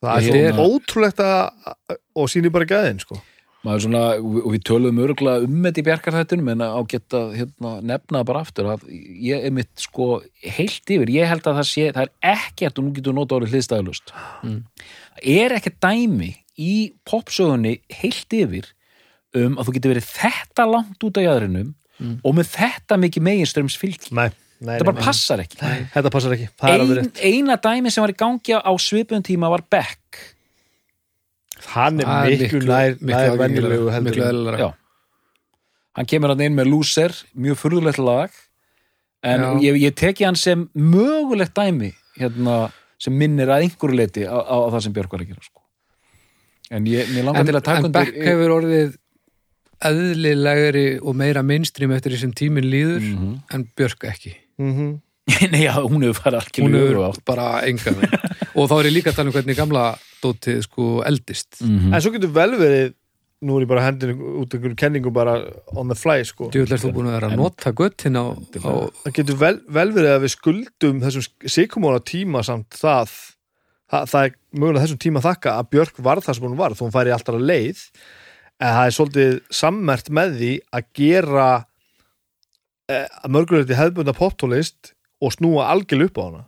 það 0.00 0.22
Ég 0.24 0.34
er 0.34 0.46
er- 0.48 0.54
svo 0.56 0.68
ótrúlegt 0.78 1.20
að 1.20 1.98
og 2.16 2.28
sýnir 2.32 2.50
bara 2.52 2.64
gæðin 2.64 3.00
sko. 3.04 3.20
svona, 3.62 4.16
og 4.16 4.52
við 4.54 4.62
töluðum 4.64 5.02
örgulega 5.04 5.44
um 5.44 5.62
þetta 5.62 5.80
í 5.82 5.84
bjarkarþættunum 5.84 6.48
en 6.54 6.60
á 6.64 6.80
geta 6.88 7.18
hérna, 7.36 7.82
nefna 7.84 8.24
bara 8.24 8.40
aftur 8.40 8.64
að 8.72 8.86
ég 8.88 9.44
er 9.44 9.50
mitt 9.52 9.68
sko 9.76 10.22
heilt 10.42 10.88
yfir, 10.88 11.06
ég 11.12 11.28
held 11.28 11.42
að 11.44 11.60
það 11.60 11.68
sé 11.68 11.92
það 11.92 12.06
er 12.08 12.12
ekkert, 12.38 12.78
og 12.78 12.84
nú 12.84 12.92
getur 12.96 13.12
nota 13.14 13.34
orðið 13.36 13.52
hliðstæðlust 13.52 14.14
Mm. 14.42 14.64
er 15.22 15.50
ekkert 15.58 15.78
dæmi 15.80 16.34
í 16.60 16.74
popsögunni 17.08 17.78
heilt 18.00 18.36
yfir 18.36 18.70
um 19.38 19.56
að 19.56 19.68
þú 19.68 19.76
getur 19.76 19.94
verið 19.94 20.08
þetta 20.12 20.66
langt 20.68 21.06
út 21.06 21.20
á 21.20 21.22
jæðrinum 21.24 21.74
Mm. 22.00 22.16
og 22.24 22.36
með 22.38 22.48
þetta 22.54 22.96
mikið 22.96 23.24
meginströms 23.26 23.74
nei, 23.76 23.98
nei, 24.08 24.30
þetta 24.30 24.76
nei, 24.80 24.84
bara 24.88 25.04
passar 25.04 25.42
ekki. 25.42 25.58
Þetta 25.92 26.12
passar 26.14 26.32
ekki, 26.36 26.46
er 26.64 26.84
Ein, 27.02 27.10
eina 27.28 27.56
dæmi 27.60 27.92
sem 27.92 28.00
var 28.00 28.12
í 28.14 28.16
gangi 28.16 28.56
á 28.56 28.72
svipum 28.80 29.20
tíma 29.20 29.50
var 29.52 29.66
Beck. 29.68 30.20
Hann 31.74 32.00
er 32.00 32.08
miklu 32.24 32.62
nær, 32.64 32.96
venjulegu 33.36 33.92
heldur 33.92 34.70
hann 35.92 36.08
kemur 36.08 36.32
hann 36.32 36.40
inn 36.46 36.56
með 36.56 36.70
Loser 36.72 37.12
mjög 37.36 37.60
furðulegt 37.60 38.00
lag. 38.00 38.32
En 39.20 39.60
ég, 39.60 39.76
ég 39.76 39.92
teki 39.92 40.24
hann 40.24 40.38
sem 40.40 40.70
mögulegt 40.72 41.52
dæmi 41.58 41.92
hérna, 42.16 42.70
sem 42.96 43.12
minnir 43.12 43.52
að 43.52 43.66
einhverju 43.66 43.98
leiti 43.98 44.24
á, 44.24 44.40
á, 44.40 44.56
á 44.56 44.68
það 44.72 44.86
sem 44.86 44.96
Björk 44.96 45.12
var 45.12 45.26
að 45.26 45.34
gera 45.34 45.44
sko. 45.44 45.59
En 46.70 46.86
ég, 46.86 47.08
mér 47.14 47.24
langar 47.26 47.40
en, 47.42 47.46
til 47.50 47.56
að 47.58 47.64
taka 47.66 47.78
en 47.78 47.84
undir 47.90 48.00
Beck 48.04 48.26
hefur 48.30 48.54
orðið 48.60 48.96
eðlilegri 49.90 50.84
og 51.00 51.16
meira 51.16 51.42
mainstream 51.46 51.92
eftir 51.96 52.12
því 52.14 52.18
sem 52.24 52.32
tíminn 52.36 52.68
líður 52.70 53.00
Mhm. 53.06 53.30
en 53.54 53.68
Björk 53.76 54.04
ekki 54.10 54.34
Mhm. 54.58 55.00
Nei, 55.52 55.62
já, 55.68 55.74
hún 55.86 56.02
hefur 56.02 56.20
farið 56.20 56.48
hún 56.60 56.74
algjörlega 56.74 56.90
er 56.90 56.96
öfugt 56.96 57.18
átt. 57.18 57.24
bara 57.24 57.48
enga 57.64 57.90
og 58.54 58.68
þá 58.68 58.74
er 58.80 58.88
ég 58.90 58.94
líka 58.96 59.10
að 59.12 59.16
tala 59.16 59.28
um 59.30 59.34
hvernig 59.36 59.56
gamla 59.56 59.84
dótið 60.22 60.62
sko 60.66 61.02
eldist 61.06 61.60
Mhm. 61.62 61.94
en 61.94 62.00
svo 62.00 62.10
getur 62.12 62.32
vel 62.34 62.50
verið 62.58 62.94
nú 63.42 63.56
er 63.56 63.64
ég 63.64 63.68
bara 63.68 63.80
hendinu 63.86 64.14
út 64.42 64.52
einhverjum 64.52 64.76
kenningu 64.76 65.10
bara 65.12 65.40
on 65.74 65.88
the 65.88 65.94
fly 65.94 66.20
sko 66.24 66.50
djúvill 66.50 66.72
er 66.72 66.78
þú 66.82 66.92
búin 66.92 67.08
að 67.08 67.16
vera 67.20 67.30
að 67.30 67.36
nota 67.40 67.72
göttin 67.72 68.16
á, 68.20 68.24
á 68.36 68.72
það 69.06 69.12
getur 69.16 69.36
vel, 69.40 69.60
vel 69.68 69.92
verið 69.92 70.12
að 70.18 70.22
við 70.26 70.34
skuldum 70.36 71.00
þessum 71.00 71.24
sikumóla 71.48 72.00
tíma 72.04 72.44
samt 72.44 72.68
það 72.76 73.08
það, 73.90 74.04
það 74.12 74.24
er 74.28 74.34
mögulega 74.60 74.84
þessum 74.86 75.00
tíma 75.04 75.22
þakka 75.24 75.54
að 75.60 75.70
Björk 75.74 76.00
varð 76.06 76.26
það 76.26 76.38
sem 76.38 76.46
hún 76.48 76.58
var 76.60 76.76
þó 76.78 76.82
hún 76.86 76.94
færi 76.94 77.14
alltaf 77.14 77.40
leið. 77.40 77.82
En 78.60 78.74
það 78.76 78.86
er 78.90 78.94
svolítið 78.96 79.34
sammert 79.56 80.10
með 80.12 80.34
því 80.40 80.52
að 80.76 80.88
gera 81.00 81.48
eh, 82.90 83.06
að 83.24 83.34
mörguleiti 83.36 83.76
hefðbunda 83.78 84.14
poptólist 84.16 84.92
og 85.20 85.32
snúa 85.36 85.68
algjörl 85.72 86.06
upp 86.08 86.20
á 86.20 86.22
hana. 86.28 86.42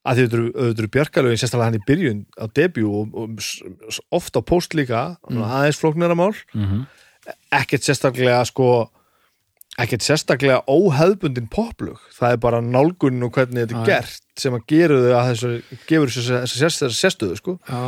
Að 0.00 0.16
því 0.16 0.22
auðvitað 0.24 0.80
eru- 0.80 0.92
Björkalögin 0.96 1.40
sérstaklega 1.42 1.68
hann 1.68 1.76
í 1.80 1.84
byrjun 1.86 2.20
á 2.40 2.44
debut 2.56 2.86
og, 2.88 3.14
og 3.20 3.42
s- 3.44 3.60
s- 3.92 4.00
oft 4.10 4.32
á 4.32 4.40
post 4.40 4.72
líka 4.74 5.18
aðeins 5.28 5.80
flóknara 5.80 6.16
mál. 6.16 6.32
Mhm. 6.54 6.86
ekkert 7.52 7.84
sérstaklega 7.84 8.40
sko 8.48 8.90
ekkert 9.80 10.02
sérstaklega 10.04 10.62
óhefbundin 10.68 11.46
poplug, 11.52 12.00
það 12.16 12.34
er 12.34 12.40
bara 12.42 12.60
nálgun 12.64 13.22
og 13.22 13.32
hvernig 13.36 13.66
þetta 13.68 13.78
er 13.80 13.86
gert 13.86 14.40
sem 14.40 14.56
að 14.56 14.64
gera 14.72 14.98
þau 14.98 15.12
að 15.20 15.28
þessu, 15.30 15.52
gefur 15.88 16.12
þessu, 16.16 16.90
sérstöðu 16.98 17.38
sko. 17.38 17.58
já, 17.68 17.82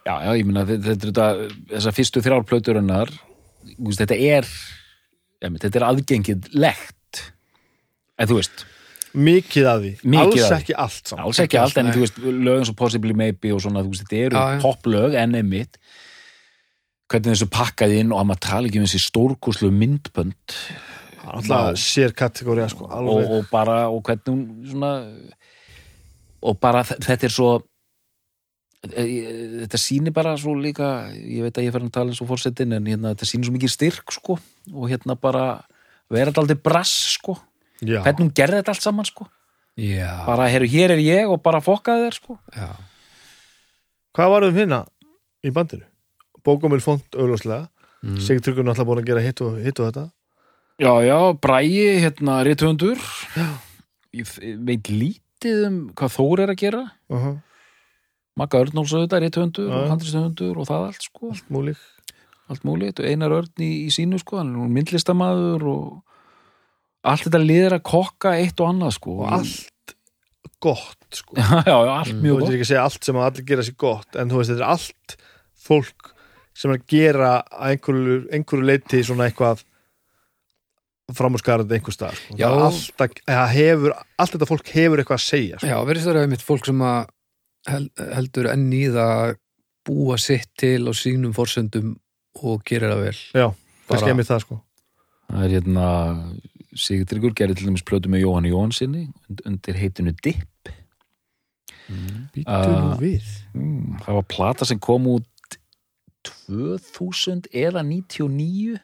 Já, 0.00 0.14
já, 0.24 0.30
ég 0.40 0.46
meina 0.48 0.62
þetta, 0.64 0.94
þetta, 0.96 1.06
þetta 1.10 1.74
þessar 1.74 1.94
fyrstu 2.00 2.22
þrjár 2.24 2.44
plöturinnar 2.48 3.10
þú 3.12 3.90
veist, 3.90 4.00
þetta 4.00 4.16
er 4.16 4.46
ja, 4.48 5.50
þetta 5.60 5.78
er 5.80 5.84
aðgengilegt. 5.90 7.20
En 8.20 8.28
þú 8.30 8.38
veist, 8.40 8.64
mikið 9.12 9.68
af 9.68 9.80
því, 9.82 9.90
Mikið 10.02 10.24
alls 10.24 10.48
því. 10.48 10.56
ekki 10.56 10.76
allt 10.84 11.10
saman 11.12 11.24
alls 11.28 11.40
ekki 11.44 11.58
allt 11.60 11.78
en 11.80 11.88
nei. 11.88 11.94
þú 11.96 12.04
veist, 12.04 12.18
lögum 12.24 12.66
svo 12.68 12.74
Possibly 12.80 13.14
Maybe 13.16 13.52
og 13.54 13.60
svona, 13.64 13.84
þú 13.84 13.92
veist, 13.94 14.04
þetta 14.08 14.20
eru 14.26 14.40
Já, 14.40 14.60
poplög 14.64 15.16
en 15.20 15.36
einmitt 15.40 15.78
hvernig 17.10 17.34
þessu 17.34 17.48
pakkaði 17.52 18.00
inn 18.04 18.12
og 18.14 18.20
að 18.22 18.28
maður 18.32 18.42
tala 18.46 18.70
ekki 18.70 18.80
um 18.80 18.86
þessi 18.88 19.02
stórkoslu 19.04 19.70
myndbönd 19.74 20.56
alltaf 21.24 21.78
sér 21.80 22.14
kategóri 22.16 22.68
sko, 22.70 22.86
og, 22.86 22.92
alveg. 22.96 23.30
og 23.30 23.50
bara, 23.50 23.88
og 23.90 24.02
hvernig 24.06 24.30
hún 24.30 24.70
svona 24.70 24.92
og 26.40 26.60
bara 26.60 26.82
þe- 26.82 27.00
þetta 27.04 27.28
er 27.28 27.34
svo 27.34 27.50
e- 28.88 29.04
e- 29.04 29.48
þetta 29.64 29.80
sýnir 29.80 30.12
bara 30.16 30.36
svo 30.40 30.54
líka 30.56 31.10
ég 31.12 31.42
veit 31.44 31.58
að 31.58 31.66
ég 31.66 31.72
fer 31.72 31.84
að 31.84 31.92
tala 31.92 32.10
eins 32.10 32.22
og 32.22 32.30
fórsetin 32.30 32.72
en 32.72 32.86
hérna, 32.86 33.14
þetta 33.14 33.28
sýnir 33.28 33.48
svo 33.48 33.56
mikið 33.56 33.74
styrk 33.74 34.12
sko 34.12 34.38
og 34.72 34.88
hérna 34.88 35.18
bara 35.20 35.62
vera 36.10 36.30
þetta 36.30 36.42
aldrei 36.42 36.58
brass 36.58 37.16
sko. 37.18 37.36
Já, 37.80 38.02
hvernig 38.04 38.26
hún 38.26 38.34
gerði 38.34 38.60
þetta 38.60 38.74
allt 38.74 38.84
saman 38.84 39.08
sko. 39.08 39.26
Já, 39.80 40.26
bara, 40.26 40.48
heru, 40.52 40.66
hér 40.68 40.96
er 40.96 41.00
ég 41.00 41.30
og 41.30 41.40
bara 41.42 41.62
fokkaði 41.64 42.08
þér 42.08 42.16
sko. 42.18 42.38
Já. 42.56 42.70
hvað 44.16 44.30
var 44.30 44.44
um 44.44 44.54
hérna 44.56 44.80
í 45.46 45.52
bandinu? 45.54 45.86
Bókumil 46.44 46.80
font 46.80 47.04
augljóslega. 47.14 47.68
Mm. 48.02 48.16
Sigtryggur 48.16 48.42
Tryggur 48.42 48.64
náttúrulega 48.64 48.88
búin 48.88 49.02
að 49.02 49.06
gera 49.06 49.20
hitt 49.24 49.40
og, 49.44 49.58
hitt 49.60 49.80
og 49.80 49.90
þetta 49.92 50.04
já, 50.80 50.92
já, 51.04 51.18
Bræi, 51.44 52.00
hérna, 52.00 52.40
rithöfundur. 52.46 52.98
Ég 54.16 54.32
veit 54.66 54.90
lítið 54.90 55.62
um 55.68 55.78
hvað 55.94 56.16
Þór 56.16 56.44
er 56.46 56.54
að 56.54 56.60
gera. 56.64 56.82
Uh 57.12 57.24
-huh. 57.24 57.38
Magga 58.36 58.64
Örnóls 58.64 58.92
auðvitað, 58.94 59.22
rithöfundur 59.26 59.68
Já. 59.68 59.76
og 59.76 59.90
handrishöfundur 59.90 60.58
og 60.58 60.66
það 60.66 60.86
allt 60.86 61.02
sko. 61.02 61.32
Múlík 61.50 61.80
allt 62.50 62.66
múlið, 62.66 63.02
einar 63.06 63.34
örn 63.34 63.62
í, 63.62 63.70
í 63.86 63.90
sínu 63.94 64.18
sko, 64.20 64.40
hann 64.40 64.54
er 64.58 64.70
myndlistamæður 64.74 65.66
og 65.70 67.10
allt 67.10 67.26
þetta 67.26 67.42
liður 67.42 67.76
að 67.78 67.84
kokka 67.86 68.34
eitt 68.38 68.62
og 68.62 68.72
annað 68.72 68.96
sko. 68.98 69.16
Og 69.22 69.34
allt 69.38 69.94
gott 70.60 71.16
sko. 71.16 71.36
Já, 71.40 71.62
já, 71.64 71.76
allt 71.94 72.10
þú 72.12 72.18
mjög 72.20 72.40
veist 72.40 72.44
gott. 72.44 72.54
ekki 72.54 72.66
að 72.66 72.70
segja 72.70 72.86
allt 72.86 73.06
sem 73.06 73.18
að 73.18 73.26
allir 73.28 73.46
gera 73.48 73.66
sér 73.66 73.76
gott 73.80 74.18
en 74.20 74.30
þú 74.30 74.40
veist 74.40 74.52
þetta 74.52 74.60
er 74.60 74.72
allt 74.74 75.14
fólk 75.60 76.10
sem 76.60 76.72
er 76.72 76.76
að 76.76 76.84
gera 76.92 77.30
einhverju, 77.70 78.18
einhverju 78.36 78.66
leiti 78.68 79.00
svona 79.06 79.30
eitthvað 79.30 79.62
framúrskarandi 81.16 81.76
einhver 81.78 81.94
stað 81.94 82.14
sko. 82.18 82.36
Já. 82.38 82.46
Það 82.48 82.56
er 82.56 82.64
allt, 82.66 83.04
að, 83.04 83.14
að 83.36 83.52
hefur, 83.56 83.94
allt 84.18 84.34
þetta 84.36 84.48
fólk 84.50 84.72
hefur 84.74 85.02
eitthvað 85.02 85.18
að 85.20 85.24
segja 85.26 85.58
sko. 85.60 85.70
Já, 85.70 85.76
verðist 85.88 86.06
það 86.10 86.20
einmitt 86.24 86.44
fólk 86.46 86.66
sem 86.70 86.84
að 86.86 87.00
hel- 87.70 88.14
heldur 88.16 88.50
enn 88.52 88.66
í 88.72 88.84
það 88.94 89.12
að 89.26 89.34
búa 89.90 90.18
sitt 90.20 90.48
til 90.60 90.84
á 90.86 90.92
sínum 90.94 91.32
forsendum 91.36 91.94
og 92.44 92.62
gera 92.68 92.92
það 92.94 93.04
vel. 93.08 93.18
Já, 93.34 93.46
það 93.50 93.88
Bara- 93.94 94.04
skemmir 94.06 94.28
það 94.30 94.44
sko 94.46 94.60
það 95.30 95.44
er 95.46 95.52
hérna 95.60 95.88
Sigtryggur 96.80 97.32
gerði 97.34 97.56
til 97.58 97.66
dæmis 97.66 97.82
plötu 97.86 98.06
með 98.10 98.20
Jóhann 98.24 98.46
Jóhannsinni 98.46 99.04
und- 99.28 99.40
undir 99.46 99.74
heitinu 99.78 100.12
Dipp 100.22 100.70
Býtu 102.34 102.44
Ah. 102.46 102.66
nú 102.66 102.98
við 103.00 103.24
mm, 103.54 104.00
það 104.04 104.14
var 104.20 104.26
plata 104.30 104.64
sem 104.68 104.78
kom 104.78 105.06
út 105.10 105.26
2000 106.48 107.48
eða 107.52 107.82
99 107.86 108.74
og 108.76 108.80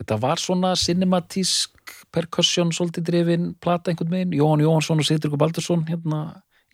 þetta 0.00 0.16
var 0.22 0.40
svona 0.40 0.72
cinematísk 0.80 1.94
percussion 2.14 2.72
svolítið 2.74 3.06
drifin 3.10 3.50
plata 3.60 3.92
einhvern 3.92 4.10
veginn, 4.16 4.32
Jóhann 4.40 4.62
Jóhannsson 4.64 4.98
og 5.02 5.06
Sigtryggur 5.06 5.38
Baldursson 5.38 5.84
hérna 5.88 6.22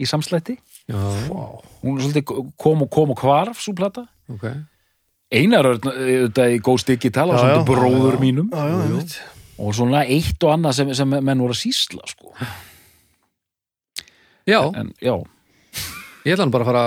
í 0.01 0.07
samslætti. 0.09 0.57
Já, 0.89 0.97
hún 1.83 1.99
svolítið 2.01 2.53
kom 2.61 2.83
og 2.87 2.91
kom 2.93 3.11
og 3.15 3.21
hvarf 3.25 3.59
svo 3.65 3.75
plata. 3.77 4.07
Ok. 4.31 4.45
Einar 5.35 5.67
Örn, 5.67 5.83
auðvitað 5.91 6.53
í 6.55 6.61
góð 6.63 6.79
stykki 6.85 7.11
tala 7.11 7.35
Já, 7.35 7.41
svona 7.43 7.57
já. 7.59 7.65
bróður 7.67 8.19
mínum. 8.23 8.51
Já, 8.55 8.63
já, 8.71 8.77
einmitt. 8.87 9.17
og 9.59 9.73
svona 9.75 10.05
eitt 10.07 10.45
og 10.45 10.53
annað 10.53 10.75
sem, 10.79 10.95
sem 10.95 11.09
menn 11.17 11.41
voru 11.43 11.55
að 11.57 11.63
sýsla 11.65 12.05
sko. 12.13 12.31
Já, 14.47 14.61
en 14.79 14.93
já, 15.03 15.17
ég 16.27 16.35
ætla 16.37 16.45
hann 16.45 16.53
bara 16.55 16.65
að 16.65 16.71
fara 16.71 16.85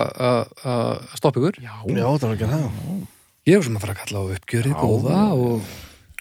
að- 0.64 1.18
stoppa 1.20 1.40
ykkur. 1.41 1.60
já, 1.60 1.74
Já, 1.90 2.07
það 2.18 2.28
var 2.30 2.36
ekki 2.36 2.48
það. 2.53 3.07
Ég 3.48 3.57
er 3.57 3.64
sem 3.64 3.76
að 3.78 3.82
fara 3.82 3.94
að 3.94 4.02
kalla 4.06 4.20
á 4.20 4.26
uppgjörið 4.38 4.76
góða 4.80 5.20
og, 5.34 5.61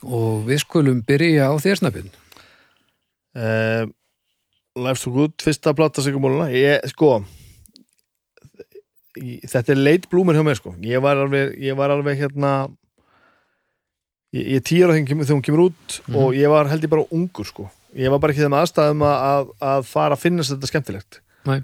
og 0.02 0.44
við 0.46 0.60
skulum 0.62 1.00
byrja 1.06 1.48
á 1.50 1.54
þér 1.58 1.80
snappin. 1.80 2.10
uh, 3.36 3.86
Life 4.78 5.00
so 5.02 5.10
good, 5.10 5.32
fyrsta 5.42 5.72
plata 5.74 6.02
sigumóluna 6.04 6.50
ég, 6.54 6.84
sko 6.92 7.24
þetta 9.18 9.72
er 9.74 9.80
leit 9.80 10.04
blúmur 10.10 10.36
hjá 10.36 10.44
mér 10.46 10.58
sko 10.60 10.74
ég 10.84 11.00
var 11.02 11.18
alveg, 11.18 11.56
ég 11.58 11.74
var 11.78 11.90
alveg 11.90 12.20
hérna 12.20 12.52
ég, 14.36 14.44
er 14.58 14.62
tíur 14.62 14.92
hún 14.94 15.06
kemur- 15.08 15.26
þegar 15.26 15.38
hún 15.40 15.46
kemur 15.48 15.64
út 15.70 16.00
Mhm. 16.06 16.16
og 16.16 16.34
ég 16.38 16.48
var 16.48 16.68
held 16.70 16.84
ég 16.84 16.90
bara 16.92 17.08
ungur 17.10 17.44
sko 17.46 17.70
ég 17.96 18.10
var 18.10 18.18
bara 18.20 18.32
ekki 18.32 18.44
þeim 18.44 18.54
aðstæðum 18.60 19.02
að, 19.02 19.16
að, 19.32 19.50
að 19.72 19.82
fara 19.88 20.14
að 20.14 20.22
finnast 20.22 20.52
þetta 20.54 20.70
skemmtilegt 20.70 21.20
Nei. 21.46 21.62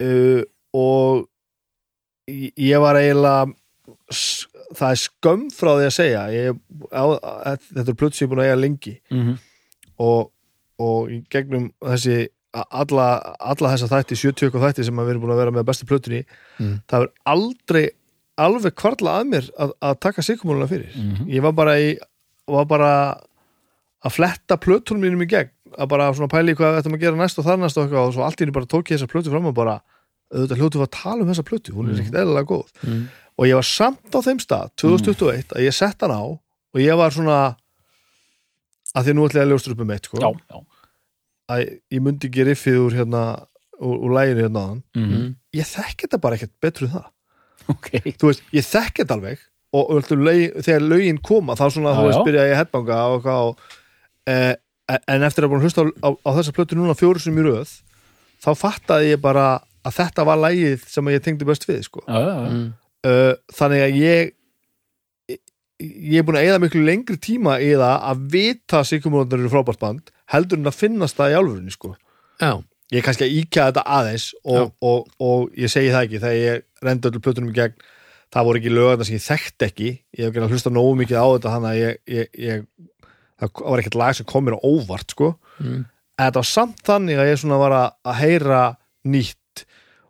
uh, 0.00 0.42
og 0.72 1.28
ég, 2.28 2.78
var 2.80 2.94
eiginlega 2.96 3.52
það 4.76 4.90
er 4.90 5.00
skömm 5.02 5.44
frá 5.54 5.70
því 5.78 5.86
að 5.88 5.94
segja 5.96 6.22
ég, 6.34 6.58
á, 6.92 7.04
að, 7.04 7.60
þetta 7.74 7.84
er 7.84 7.94
er 7.94 8.28
búin 8.28 8.42
að 8.42 8.48
eiga 8.48 8.58
lengi 8.60 9.00
Mhm. 9.10 9.38
og, 9.98 10.30
og 10.78 11.08
í 11.10 11.22
gegnum 11.30 11.70
þessi 11.82 12.28
alla, 12.54 13.06
alla 13.40 13.72
þessa 13.74 13.88
þætti 13.88 14.16
70 14.16 14.54
og 14.54 14.62
þætti 14.62 14.84
sem 14.84 14.96
við 14.96 15.10
erum 15.10 15.22
búin 15.22 15.32
að 15.34 15.40
vera 15.44 15.50
með 15.56 15.64
bestu 15.68 15.86
plötunni 15.86 16.24
Mm. 16.58 16.80
það 16.88 17.02
er 17.02 17.08
aldrei 17.26 17.90
alveg 18.38 18.74
kvarla 18.74 19.20
að 19.20 19.28
mér 19.32 19.50
að, 19.58 19.72
að 19.82 19.98
taka 20.00 20.22
sigumóluna 20.22 20.68
fyrir 20.68 20.92
Mhm. 20.96 21.28
ég 21.28 21.42
var 21.42 21.52
bara 21.52 21.76
í 21.78 21.96
var 22.48 22.64
bara 22.64 23.20
að 24.04 24.12
fletta 24.14 24.56
plötunum 24.56 25.02
mínum 25.02 25.22
í 25.22 25.28
gegn 25.28 25.50
að 25.78 25.88
bara 25.88 26.12
svona 26.14 26.28
pæli 26.30 26.54
hvað 26.54 26.72
við 26.74 26.78
ættum 26.82 26.94
að 26.96 27.00
gera 27.00 27.16
næst 27.16 27.38
og 27.38 27.44
þar 27.44 27.58
næst 27.58 27.76
og 27.76 27.84
eitthvað 27.88 28.06
og 28.08 28.14
svo 28.14 28.22
allt 28.24 28.36
í 28.40 28.44
henni 28.44 28.52
bara 28.54 28.66
tók 28.66 28.88
ég 28.88 28.98
þessa 28.98 29.10
plötu 29.10 29.30
fram 29.30 29.46
og 29.46 29.54
bara 29.54 29.80
auðvitað 30.32 30.58
hljótu 30.60 30.80
að 30.84 30.90
tala 30.92 31.22
um 31.24 31.28
þessa 31.28 31.44
plötu 31.44 31.72
hún 31.74 31.90
er 31.90 32.00
ekkert 32.00 32.20
eðlilega 32.22 32.46
góð 32.46 32.68
Mm. 32.86 33.08
Og 33.38 33.46
ég 33.46 33.54
var 33.58 33.66
samt 33.66 34.10
á 34.14 34.18
þeim 34.24 34.40
stað 34.42 34.70
2021 34.82 35.54
að 35.56 35.64
ég 35.68 35.74
sett 35.76 36.00
hann 36.02 36.14
á 36.14 36.22
og 36.26 36.80
ég 36.82 36.96
var 36.98 37.14
svona 37.14 37.38
að 38.96 39.04
því 39.08 39.14
nú 39.14 39.26
ætla 39.28 39.42
ég 39.42 39.46
að 39.46 39.52
ljóstur 39.52 39.74
upp 39.76 39.84
um 39.84 39.92
eitt 39.94 40.08
sko 40.08 40.20
já, 40.22 40.30
já 40.50 40.58
að 41.48 41.62
ég 41.94 42.02
myndi 42.04 42.28
ekki 42.28 42.44
riffið 42.44 42.78
úr 42.86 42.96
hérna 42.98 43.22
úr, 43.80 43.94
úr 44.04 44.12
læginu 44.16 44.42
hérna 44.46 44.64
Mhm. 44.96 45.14
Mm. 45.14 45.34
ég 45.54 45.64
þekki 45.70 46.06
þetta 46.08 46.20
bara 46.20 46.36
ekkert 46.36 46.54
betur 46.60 46.88
en 46.88 46.94
það 46.96 47.06
ok, 47.68 47.88
þú 48.18 48.30
veist, 48.30 48.42
ég 48.52 48.64
þekki 48.64 49.04
þetta 49.04 49.14
alveg 49.18 49.38
og, 49.72 49.90
og 49.92 50.10
lög, 50.16 50.56
þegar 50.64 50.84
lögin 50.88 51.18
koma 51.22 51.54
þá 51.54 51.66
svona, 51.72 51.92
Já, 51.92 51.98
þú 52.00 52.06
veist, 52.08 52.24
byrja 52.24 52.46
ég 52.48 52.52
að 52.54 52.60
headbanga 52.62 52.98
og 53.12 53.22
hvað 53.24 53.48
og, 53.48 53.58
eh, 54.26 54.54
en 55.08 55.22
eftir 55.28 55.44
að 55.44 55.50
búin 55.52 55.60
að 55.60 55.66
hlusta 55.68 55.84
á, 55.84 55.88
á, 56.00 56.08
á 56.24 56.30
þessa 56.38 56.54
plötu 56.56 56.76
núna 56.78 56.96
fjóru 56.96 57.20
sem 57.20 57.36
í 57.36 57.44
röð 57.44 57.74
þá 58.40 58.50
fattaði 58.56 59.10
ég 59.12 59.20
bara 59.20 59.60
að 59.84 59.96
þetta 60.00 60.24
var 60.24 60.40
lægið 60.40 60.86
sem 60.88 61.04
ég 61.12 61.22
tengdi 61.24 61.44
best 61.48 61.66
við 61.68 61.82
sko. 61.84 62.00
já, 62.08 62.16
já, 62.16 62.34
já. 62.44 62.48
Mm. 62.48 62.72
Uh, 63.08 63.32
þannig 63.56 63.84
að 63.86 64.00
ég 64.02 64.34
ég 65.78 66.18
er 66.18 66.26
búin 66.26 66.40
að 66.40 66.48
eyða 66.48 66.62
miklu 66.62 66.80
lengri 66.86 67.18
tíma 67.22 67.58
í 67.62 67.70
það 67.78 68.06
að 68.10 68.24
vita 68.32 68.80
Sigurmóðunar 68.86 69.44
eru 69.44 69.52
frábært 69.52 69.82
band 69.82 70.10
heldur 70.32 70.58
en 70.58 70.70
að 70.70 70.80
finnast 70.80 71.18
það 71.18 71.30
í 71.32 71.36
álfurinni 71.38 71.74
sko. 71.74 71.92
Já, 72.42 72.50
ég 72.92 72.98
er 73.00 73.06
kannski 73.06 73.26
að 73.26 73.36
íkja 73.38 73.68
þetta 73.68 73.84
aðeins 73.98 74.26
og, 74.42 74.72
og, 74.82 75.06
og 75.22 75.54
ég 75.58 75.70
segi 75.72 75.92
það 75.94 76.08
ekki 76.08 76.22
þegar 76.24 76.40
ég 76.40 76.66
rendi 76.88 77.10
öllu 77.10 77.22
plötunum 77.22 77.52
í 77.52 77.56
gegn 77.58 77.86
það 78.34 78.48
voru 78.48 78.60
ekki 78.60 78.72
lögana 78.74 79.06
sem 79.06 79.16
ég 79.16 79.24
þekkt 79.24 79.66
ekki 79.68 79.88
ég 79.88 80.20
hef 80.20 80.30
ekki 80.30 80.42
að 80.42 80.54
hlusta 80.54 80.72
nógu 80.72 80.96
mikið 80.98 81.20
á 81.20 81.26
þetta 81.26 81.54
þannig 81.54 81.70
að 81.70 81.78
ég, 81.80 82.00
ég, 82.12 82.30
ég, 82.44 82.66
það 83.40 83.62
var 83.62 83.82
ekkert 83.82 84.00
lag 84.02 84.18
sem 84.18 84.28
kom 84.28 84.46
mér 84.46 84.58
á 84.58 84.66
óvart 84.66 85.14
sko. 85.14 85.30
mm. 85.62 85.80
en 86.18 86.26
þetta 86.26 86.42
var 86.42 86.50
samt 86.50 86.82
þannig 86.84 87.22
að 87.22 87.30
ég 87.30 87.40
svona 87.42 87.60
var 87.62 87.76
að, 87.78 87.88
að 88.10 88.18
heyra 88.22 88.62
nýtt 89.08 89.38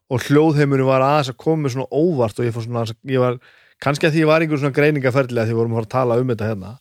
og 0.09 0.27
hljóðheimurinn 0.27 0.89
var 0.89 1.05
aðeins 1.05 1.33
að 1.33 1.41
koma 1.45 1.73
svona 1.73 1.89
óvart 1.93 2.39
og 2.39 2.49
ég 2.49 2.55
fór 2.55 2.65
svona 2.65 2.85
ég 3.09 3.23
var, 3.23 3.41
kannski 3.83 4.09
að 4.09 4.15
því 4.15 4.23
ég 4.25 4.31
var 4.31 4.45
einhver 4.45 4.63
svona 4.63 4.77
greiningaferðilega 4.79 5.49
því 5.49 5.55
við 5.55 5.61
vorum 5.61 5.75
að 5.75 5.81
fara 5.81 5.89
að 5.89 5.97
tala 5.97 6.21
um 6.23 6.33
þetta 6.33 6.49
hérna 6.53 6.73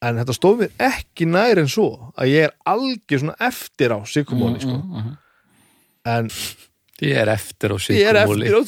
en 0.00 0.20
þetta 0.22 0.36
stóð 0.36 0.64
mér 0.64 0.86
ekki 0.90 1.28
nær 1.28 1.60
en 1.62 1.70
svo 1.70 1.88
að 2.16 2.32
ég 2.32 2.48
er 2.48 2.56
algjör 2.72 3.22
svona 3.22 3.38
eftir 3.50 3.94
á 3.94 3.98
Sigurmóni 4.08 4.62
sko. 4.64 4.76
Mhm, 4.80 4.98
mhm. 4.98 5.16
en 6.10 6.34
Ég 7.00 7.16
er 7.16 7.30
eftir 7.32 7.72
á 7.72 7.76
ég 7.88 8.04
er 8.04 8.18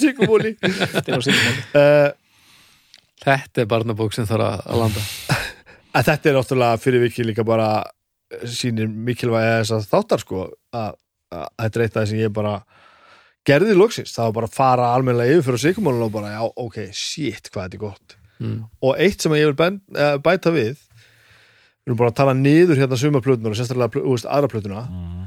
sykumóli 0.01 0.57
eftir 0.57 1.17
á 1.17 1.21
Sigurmóli. 1.21 1.63
uh, 1.77 2.13
Þetta 3.23 3.63
er 3.63 3.69
barnabók 3.71 4.15
sem 4.17 4.27
þarf 4.27 4.47
að 4.49 4.63
að 4.67 4.81
landa 4.81 5.03
en 5.97 6.07
þetta 6.09 6.31
er 6.31 6.39
náttúrulega 6.39 6.81
fyrir 6.81 7.05
vikið 7.05 7.29
líka 7.29 7.45
bara 7.47 7.69
sýnir 8.49 8.89
mikilvæg 8.89 9.45
þess 9.61 9.75
að 9.77 9.89
þáttar 9.91 10.23
sko 10.25 10.45
að, 10.73 10.95
að 11.29 11.51
þetta 11.61 11.79
er 11.79 11.85
eitt 11.85 11.93
af 11.93 11.99
það 12.01 12.09
sem 12.13 12.23
ég 12.23 12.33
bara 12.33 12.55
gerði 13.49 13.75
loksins, 13.75 14.13
það 14.15 14.29
var 14.29 14.33
bara 14.39 14.47
að 14.51 14.57
fara 14.57 14.89
almennilega 14.95 15.37
yfir 15.39 15.47
fyrir 15.51 15.63
Sigurmónin 15.65 16.05
og 16.07 16.13
bara, 16.15 16.31
já, 16.37 16.43
ok, 16.63 16.77
shit 16.95 17.51
hvað 17.51 17.65
þetta 17.69 17.79
er 17.79 17.83
gott 17.83 18.17
mm. 18.41 18.59
og 18.83 18.97
eitt 19.03 19.21
sem 19.25 19.33
ég 19.39 19.49
vil 19.51 19.57
bæn, 19.59 19.81
uh, 19.97 20.17
bæta 20.23 20.53
við 20.55 20.73
við 20.73 21.91
erum 21.91 21.99
bara 21.99 22.13
að 22.13 22.19
tala 22.21 22.35
niður 22.39 22.79
hérna 22.79 22.99
sumarplötunar 23.01 23.51
og 23.55 23.59
sérstaklega 23.59 24.05
veist, 24.07 24.29
aðra 24.31 24.51
plötuna 24.53 24.83
Mhm. 24.87 25.25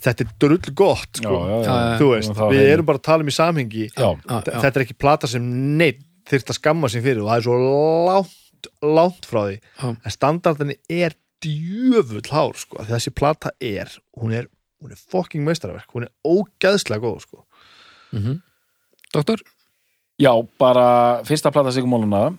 þetta 0.00 0.24
er 0.24 0.28
drull 0.40 0.74
gott 0.78 1.18
sko. 1.18 1.32
já, 1.34 1.56
já. 1.64 1.64
Já, 1.66 1.98
þú 2.00 2.06
veist, 2.14 2.30
við 2.38 2.60
er- 2.62 2.70
erum 2.76 2.86
bara 2.86 2.98
að 2.98 3.02
tala 3.08 3.20
um 3.26 3.28
í 3.28 3.34
samhengi 3.34 3.88
já, 3.90 3.98
Já, 3.98 4.38
já. 4.46 4.60
þetta 4.62 4.76
er 4.76 4.84
ekki 4.86 4.98
plata 4.98 5.26
sem 5.28 5.42
neitt 5.76 5.98
þyrft 6.30 6.52
að 6.54 6.58
skamma 6.60 6.88
sig 6.88 7.02
fyrir 7.02 7.20
og 7.24 7.28
það 7.32 7.36
er 7.36 7.46
svo 7.48 7.58
lánt, 8.06 8.70
lánt 8.82 9.26
frá 9.26 9.40
því 9.48 9.58
Já. 9.58 9.88
en 10.04 10.10
standardinni 10.14 10.76
er 10.88 11.14
djöfull 11.42 12.22
hár 12.30 12.54
sko, 12.56 12.84
þessi 12.86 13.10
plata 13.16 13.50
er 13.60 13.90
hún 14.20 14.32
er, 14.36 14.46
hún 14.80 14.94
er 14.94 15.00
fucking 15.12 15.44
meistarverk 15.46 15.90
hún 15.94 16.08
er 16.08 16.12
ógæðslega 16.24 17.02
góð 17.04 17.20
sko. 17.26 17.44
Mm 18.12 18.40
Doktor? 19.10 19.40
Já, 20.20 20.30
bara 20.58 21.24
fyrsta 21.26 21.50
plata 21.50 21.72
Sigurmóluna 21.74 22.38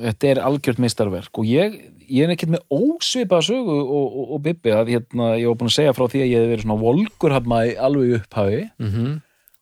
þetta 0.00 0.28
er 0.30 0.40
algjört 0.44 0.80
mistarverk 0.82 1.40
og 1.40 1.48
ég, 1.48 1.76
ég 2.08 2.26
er 2.26 2.34
ekkert 2.34 2.54
með 2.56 2.64
ósvipaða 2.74 3.46
sögu 3.50 3.76
og, 3.76 3.96
og, 4.06 4.34
og 4.36 4.44
Bibbi 4.44 4.74
að 4.74 4.92
hérna, 4.94 5.32
ég 5.40 5.50
var 5.50 5.58
búin 5.60 5.70
að 5.70 5.76
segja 5.76 5.96
frá 5.96 6.06
því 6.10 6.22
að 6.24 6.30
ég 6.30 6.44
hef 6.44 6.52
verið 6.54 6.64
svona 6.66 6.78
volgur 6.80 7.34
hann 7.36 7.50
maður 7.52 7.82
alveg 7.88 8.06
í 8.06 8.14
upphafi. 8.20 8.62
Mm 8.80 8.92
-hmm. 8.94 9.18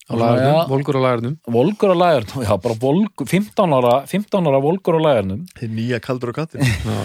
Lagarnum, 0.09 0.71
volgur 0.71 0.97
á 0.97 1.01
lagarnum. 1.05 1.35
Volgur 1.45 1.91
á 1.93 1.97
lægarnum, 2.01 2.45
já 2.49 2.55
bara 2.65 2.75
volgur 2.81 3.27
15 3.29 3.75
ára, 3.77 4.07
15 4.07 4.47
ára 4.49 4.61
volgur 4.65 4.97
á 4.97 5.01
lægarnum 5.05 5.43
þið 5.59 5.75
nýja 5.77 6.01
kaldur 6.01 6.33
og 6.33 6.39
kattir 6.39 6.65
Já, 6.65 6.97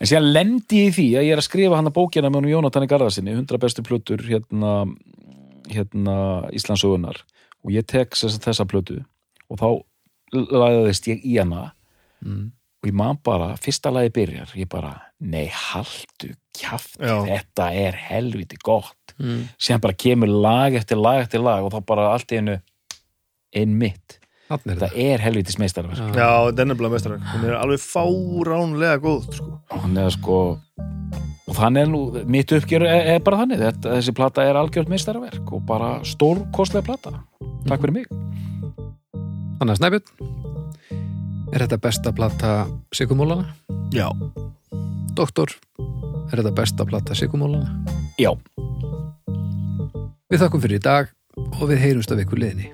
en 0.00 0.08
síðan 0.08 0.30
lendi 0.32 0.84
ég 0.84 0.90
í 0.90 0.94
því 0.96 1.06
að 1.20 1.26
ég 1.26 1.34
er 1.34 1.42
að 1.42 1.48
skrifa 1.48 1.78
hann 1.78 1.90
að 1.90 1.96
bókina 1.98 2.30
með 2.30 2.40
honum 2.40 2.54
Jónatan 2.54 2.86
í 2.86 2.90
Garðarsinni 2.90 3.34
100 3.36 3.60
bestu 3.62 3.84
plötur 3.86 4.24
hérna, 4.26 4.72
hérna 5.70 6.16
Íslandsögunar 6.56 7.20
og 7.60 7.74
ég 7.74 7.86
tek 7.88 8.16
þessa, 8.16 8.66
plötu 8.68 9.02
og 9.50 9.60
þá 9.60 9.68
lagðist 10.32 11.10
ég 11.10 11.24
í 11.26 11.36
hana 11.40 11.70
mm. 12.24 12.44
og 12.80 12.88
ég 12.88 12.96
man 12.96 13.18
bara, 13.24 13.52
fyrsta 13.60 13.92
lagi 13.92 14.12
byrjar 14.16 14.54
ég 14.56 14.70
bara, 14.70 14.94
nei 15.20 15.48
haldu 15.52 16.32
Já. 17.00 17.20
þetta 17.26 17.70
er 17.76 18.00
helviti 18.10 18.58
gott, 18.62 18.96
Mm. 19.20 19.50
síðan 19.60 19.82
bara 19.84 19.96
kemur 20.00 20.30
lag 20.32 20.74
eftir 20.78 20.96
lag 20.96 21.18
eftir 21.20 21.42
lag 21.44 21.60
og 21.66 21.74
þá 21.74 21.82
bara 21.84 22.06
allt 22.14 22.30
í 22.32 22.38
einu 22.40 22.54
einn 23.52 23.74
mitt, 23.76 24.19
Þannig 24.50 24.66
er 24.66 24.78
þetta 24.80 24.88
það 24.90 25.04
er 25.14 25.22
helvitis 25.24 25.58
meistarverk 25.62 25.98
Já. 26.00 26.06
já, 26.10 26.30
þetta 26.48 26.64
er 26.64 26.68
nefnilega 26.72 26.94
meistarverk 26.96 27.28
hún 27.34 27.44
er 27.46 27.54
alveg 27.60 27.82
fáránlega 27.84 28.96
góð 29.04 29.28
sko. 29.36 29.50
hann 29.76 30.00
er 30.02 30.10
sko 30.16 30.38
og 31.50 31.56
þannig 31.58 31.82
er 31.82 31.88
nú, 31.90 32.00
mitt 32.30 32.52
uppgjör 32.54 32.84
er, 32.86 33.06
er 33.14 33.22
bara 33.26 33.40
þannig, 33.42 33.58
þetta, 33.62 33.94
þessi 33.98 34.14
plata 34.14 34.44
er 34.46 34.58
algjört 34.60 34.90
meistarverk 34.92 35.52
og 35.56 35.62
bara 35.66 35.92
stórkostlega 36.06 36.86
plata 36.86 37.14
takk 37.68 37.80
fyrir 37.86 37.96
mig 38.00 38.10
Þannig 39.60 39.74
að 39.74 39.80
Snæbjörn 39.80 40.36
Er 41.50 41.64
þetta 41.64 41.78
besta 41.82 42.12
plata 42.16 42.50
Sigumólana? 42.94 43.48
já, 43.92 44.06
Doktor, 45.18 45.50
er 46.30 46.38
þetta 46.40 46.52
besta 46.56 46.86
plata 46.88 47.14
Sigumólana? 47.18 47.68
já, 48.18 48.30
Við 50.30 50.38
þakkum 50.44 50.62
fyrir 50.62 50.78
í 50.78 50.84
dag 50.86 51.10
og 51.58 51.66
við 51.68 51.82
heyrumst 51.82 52.12
af 52.14 52.22
ykkur 52.22 52.40
liðni 52.40 52.70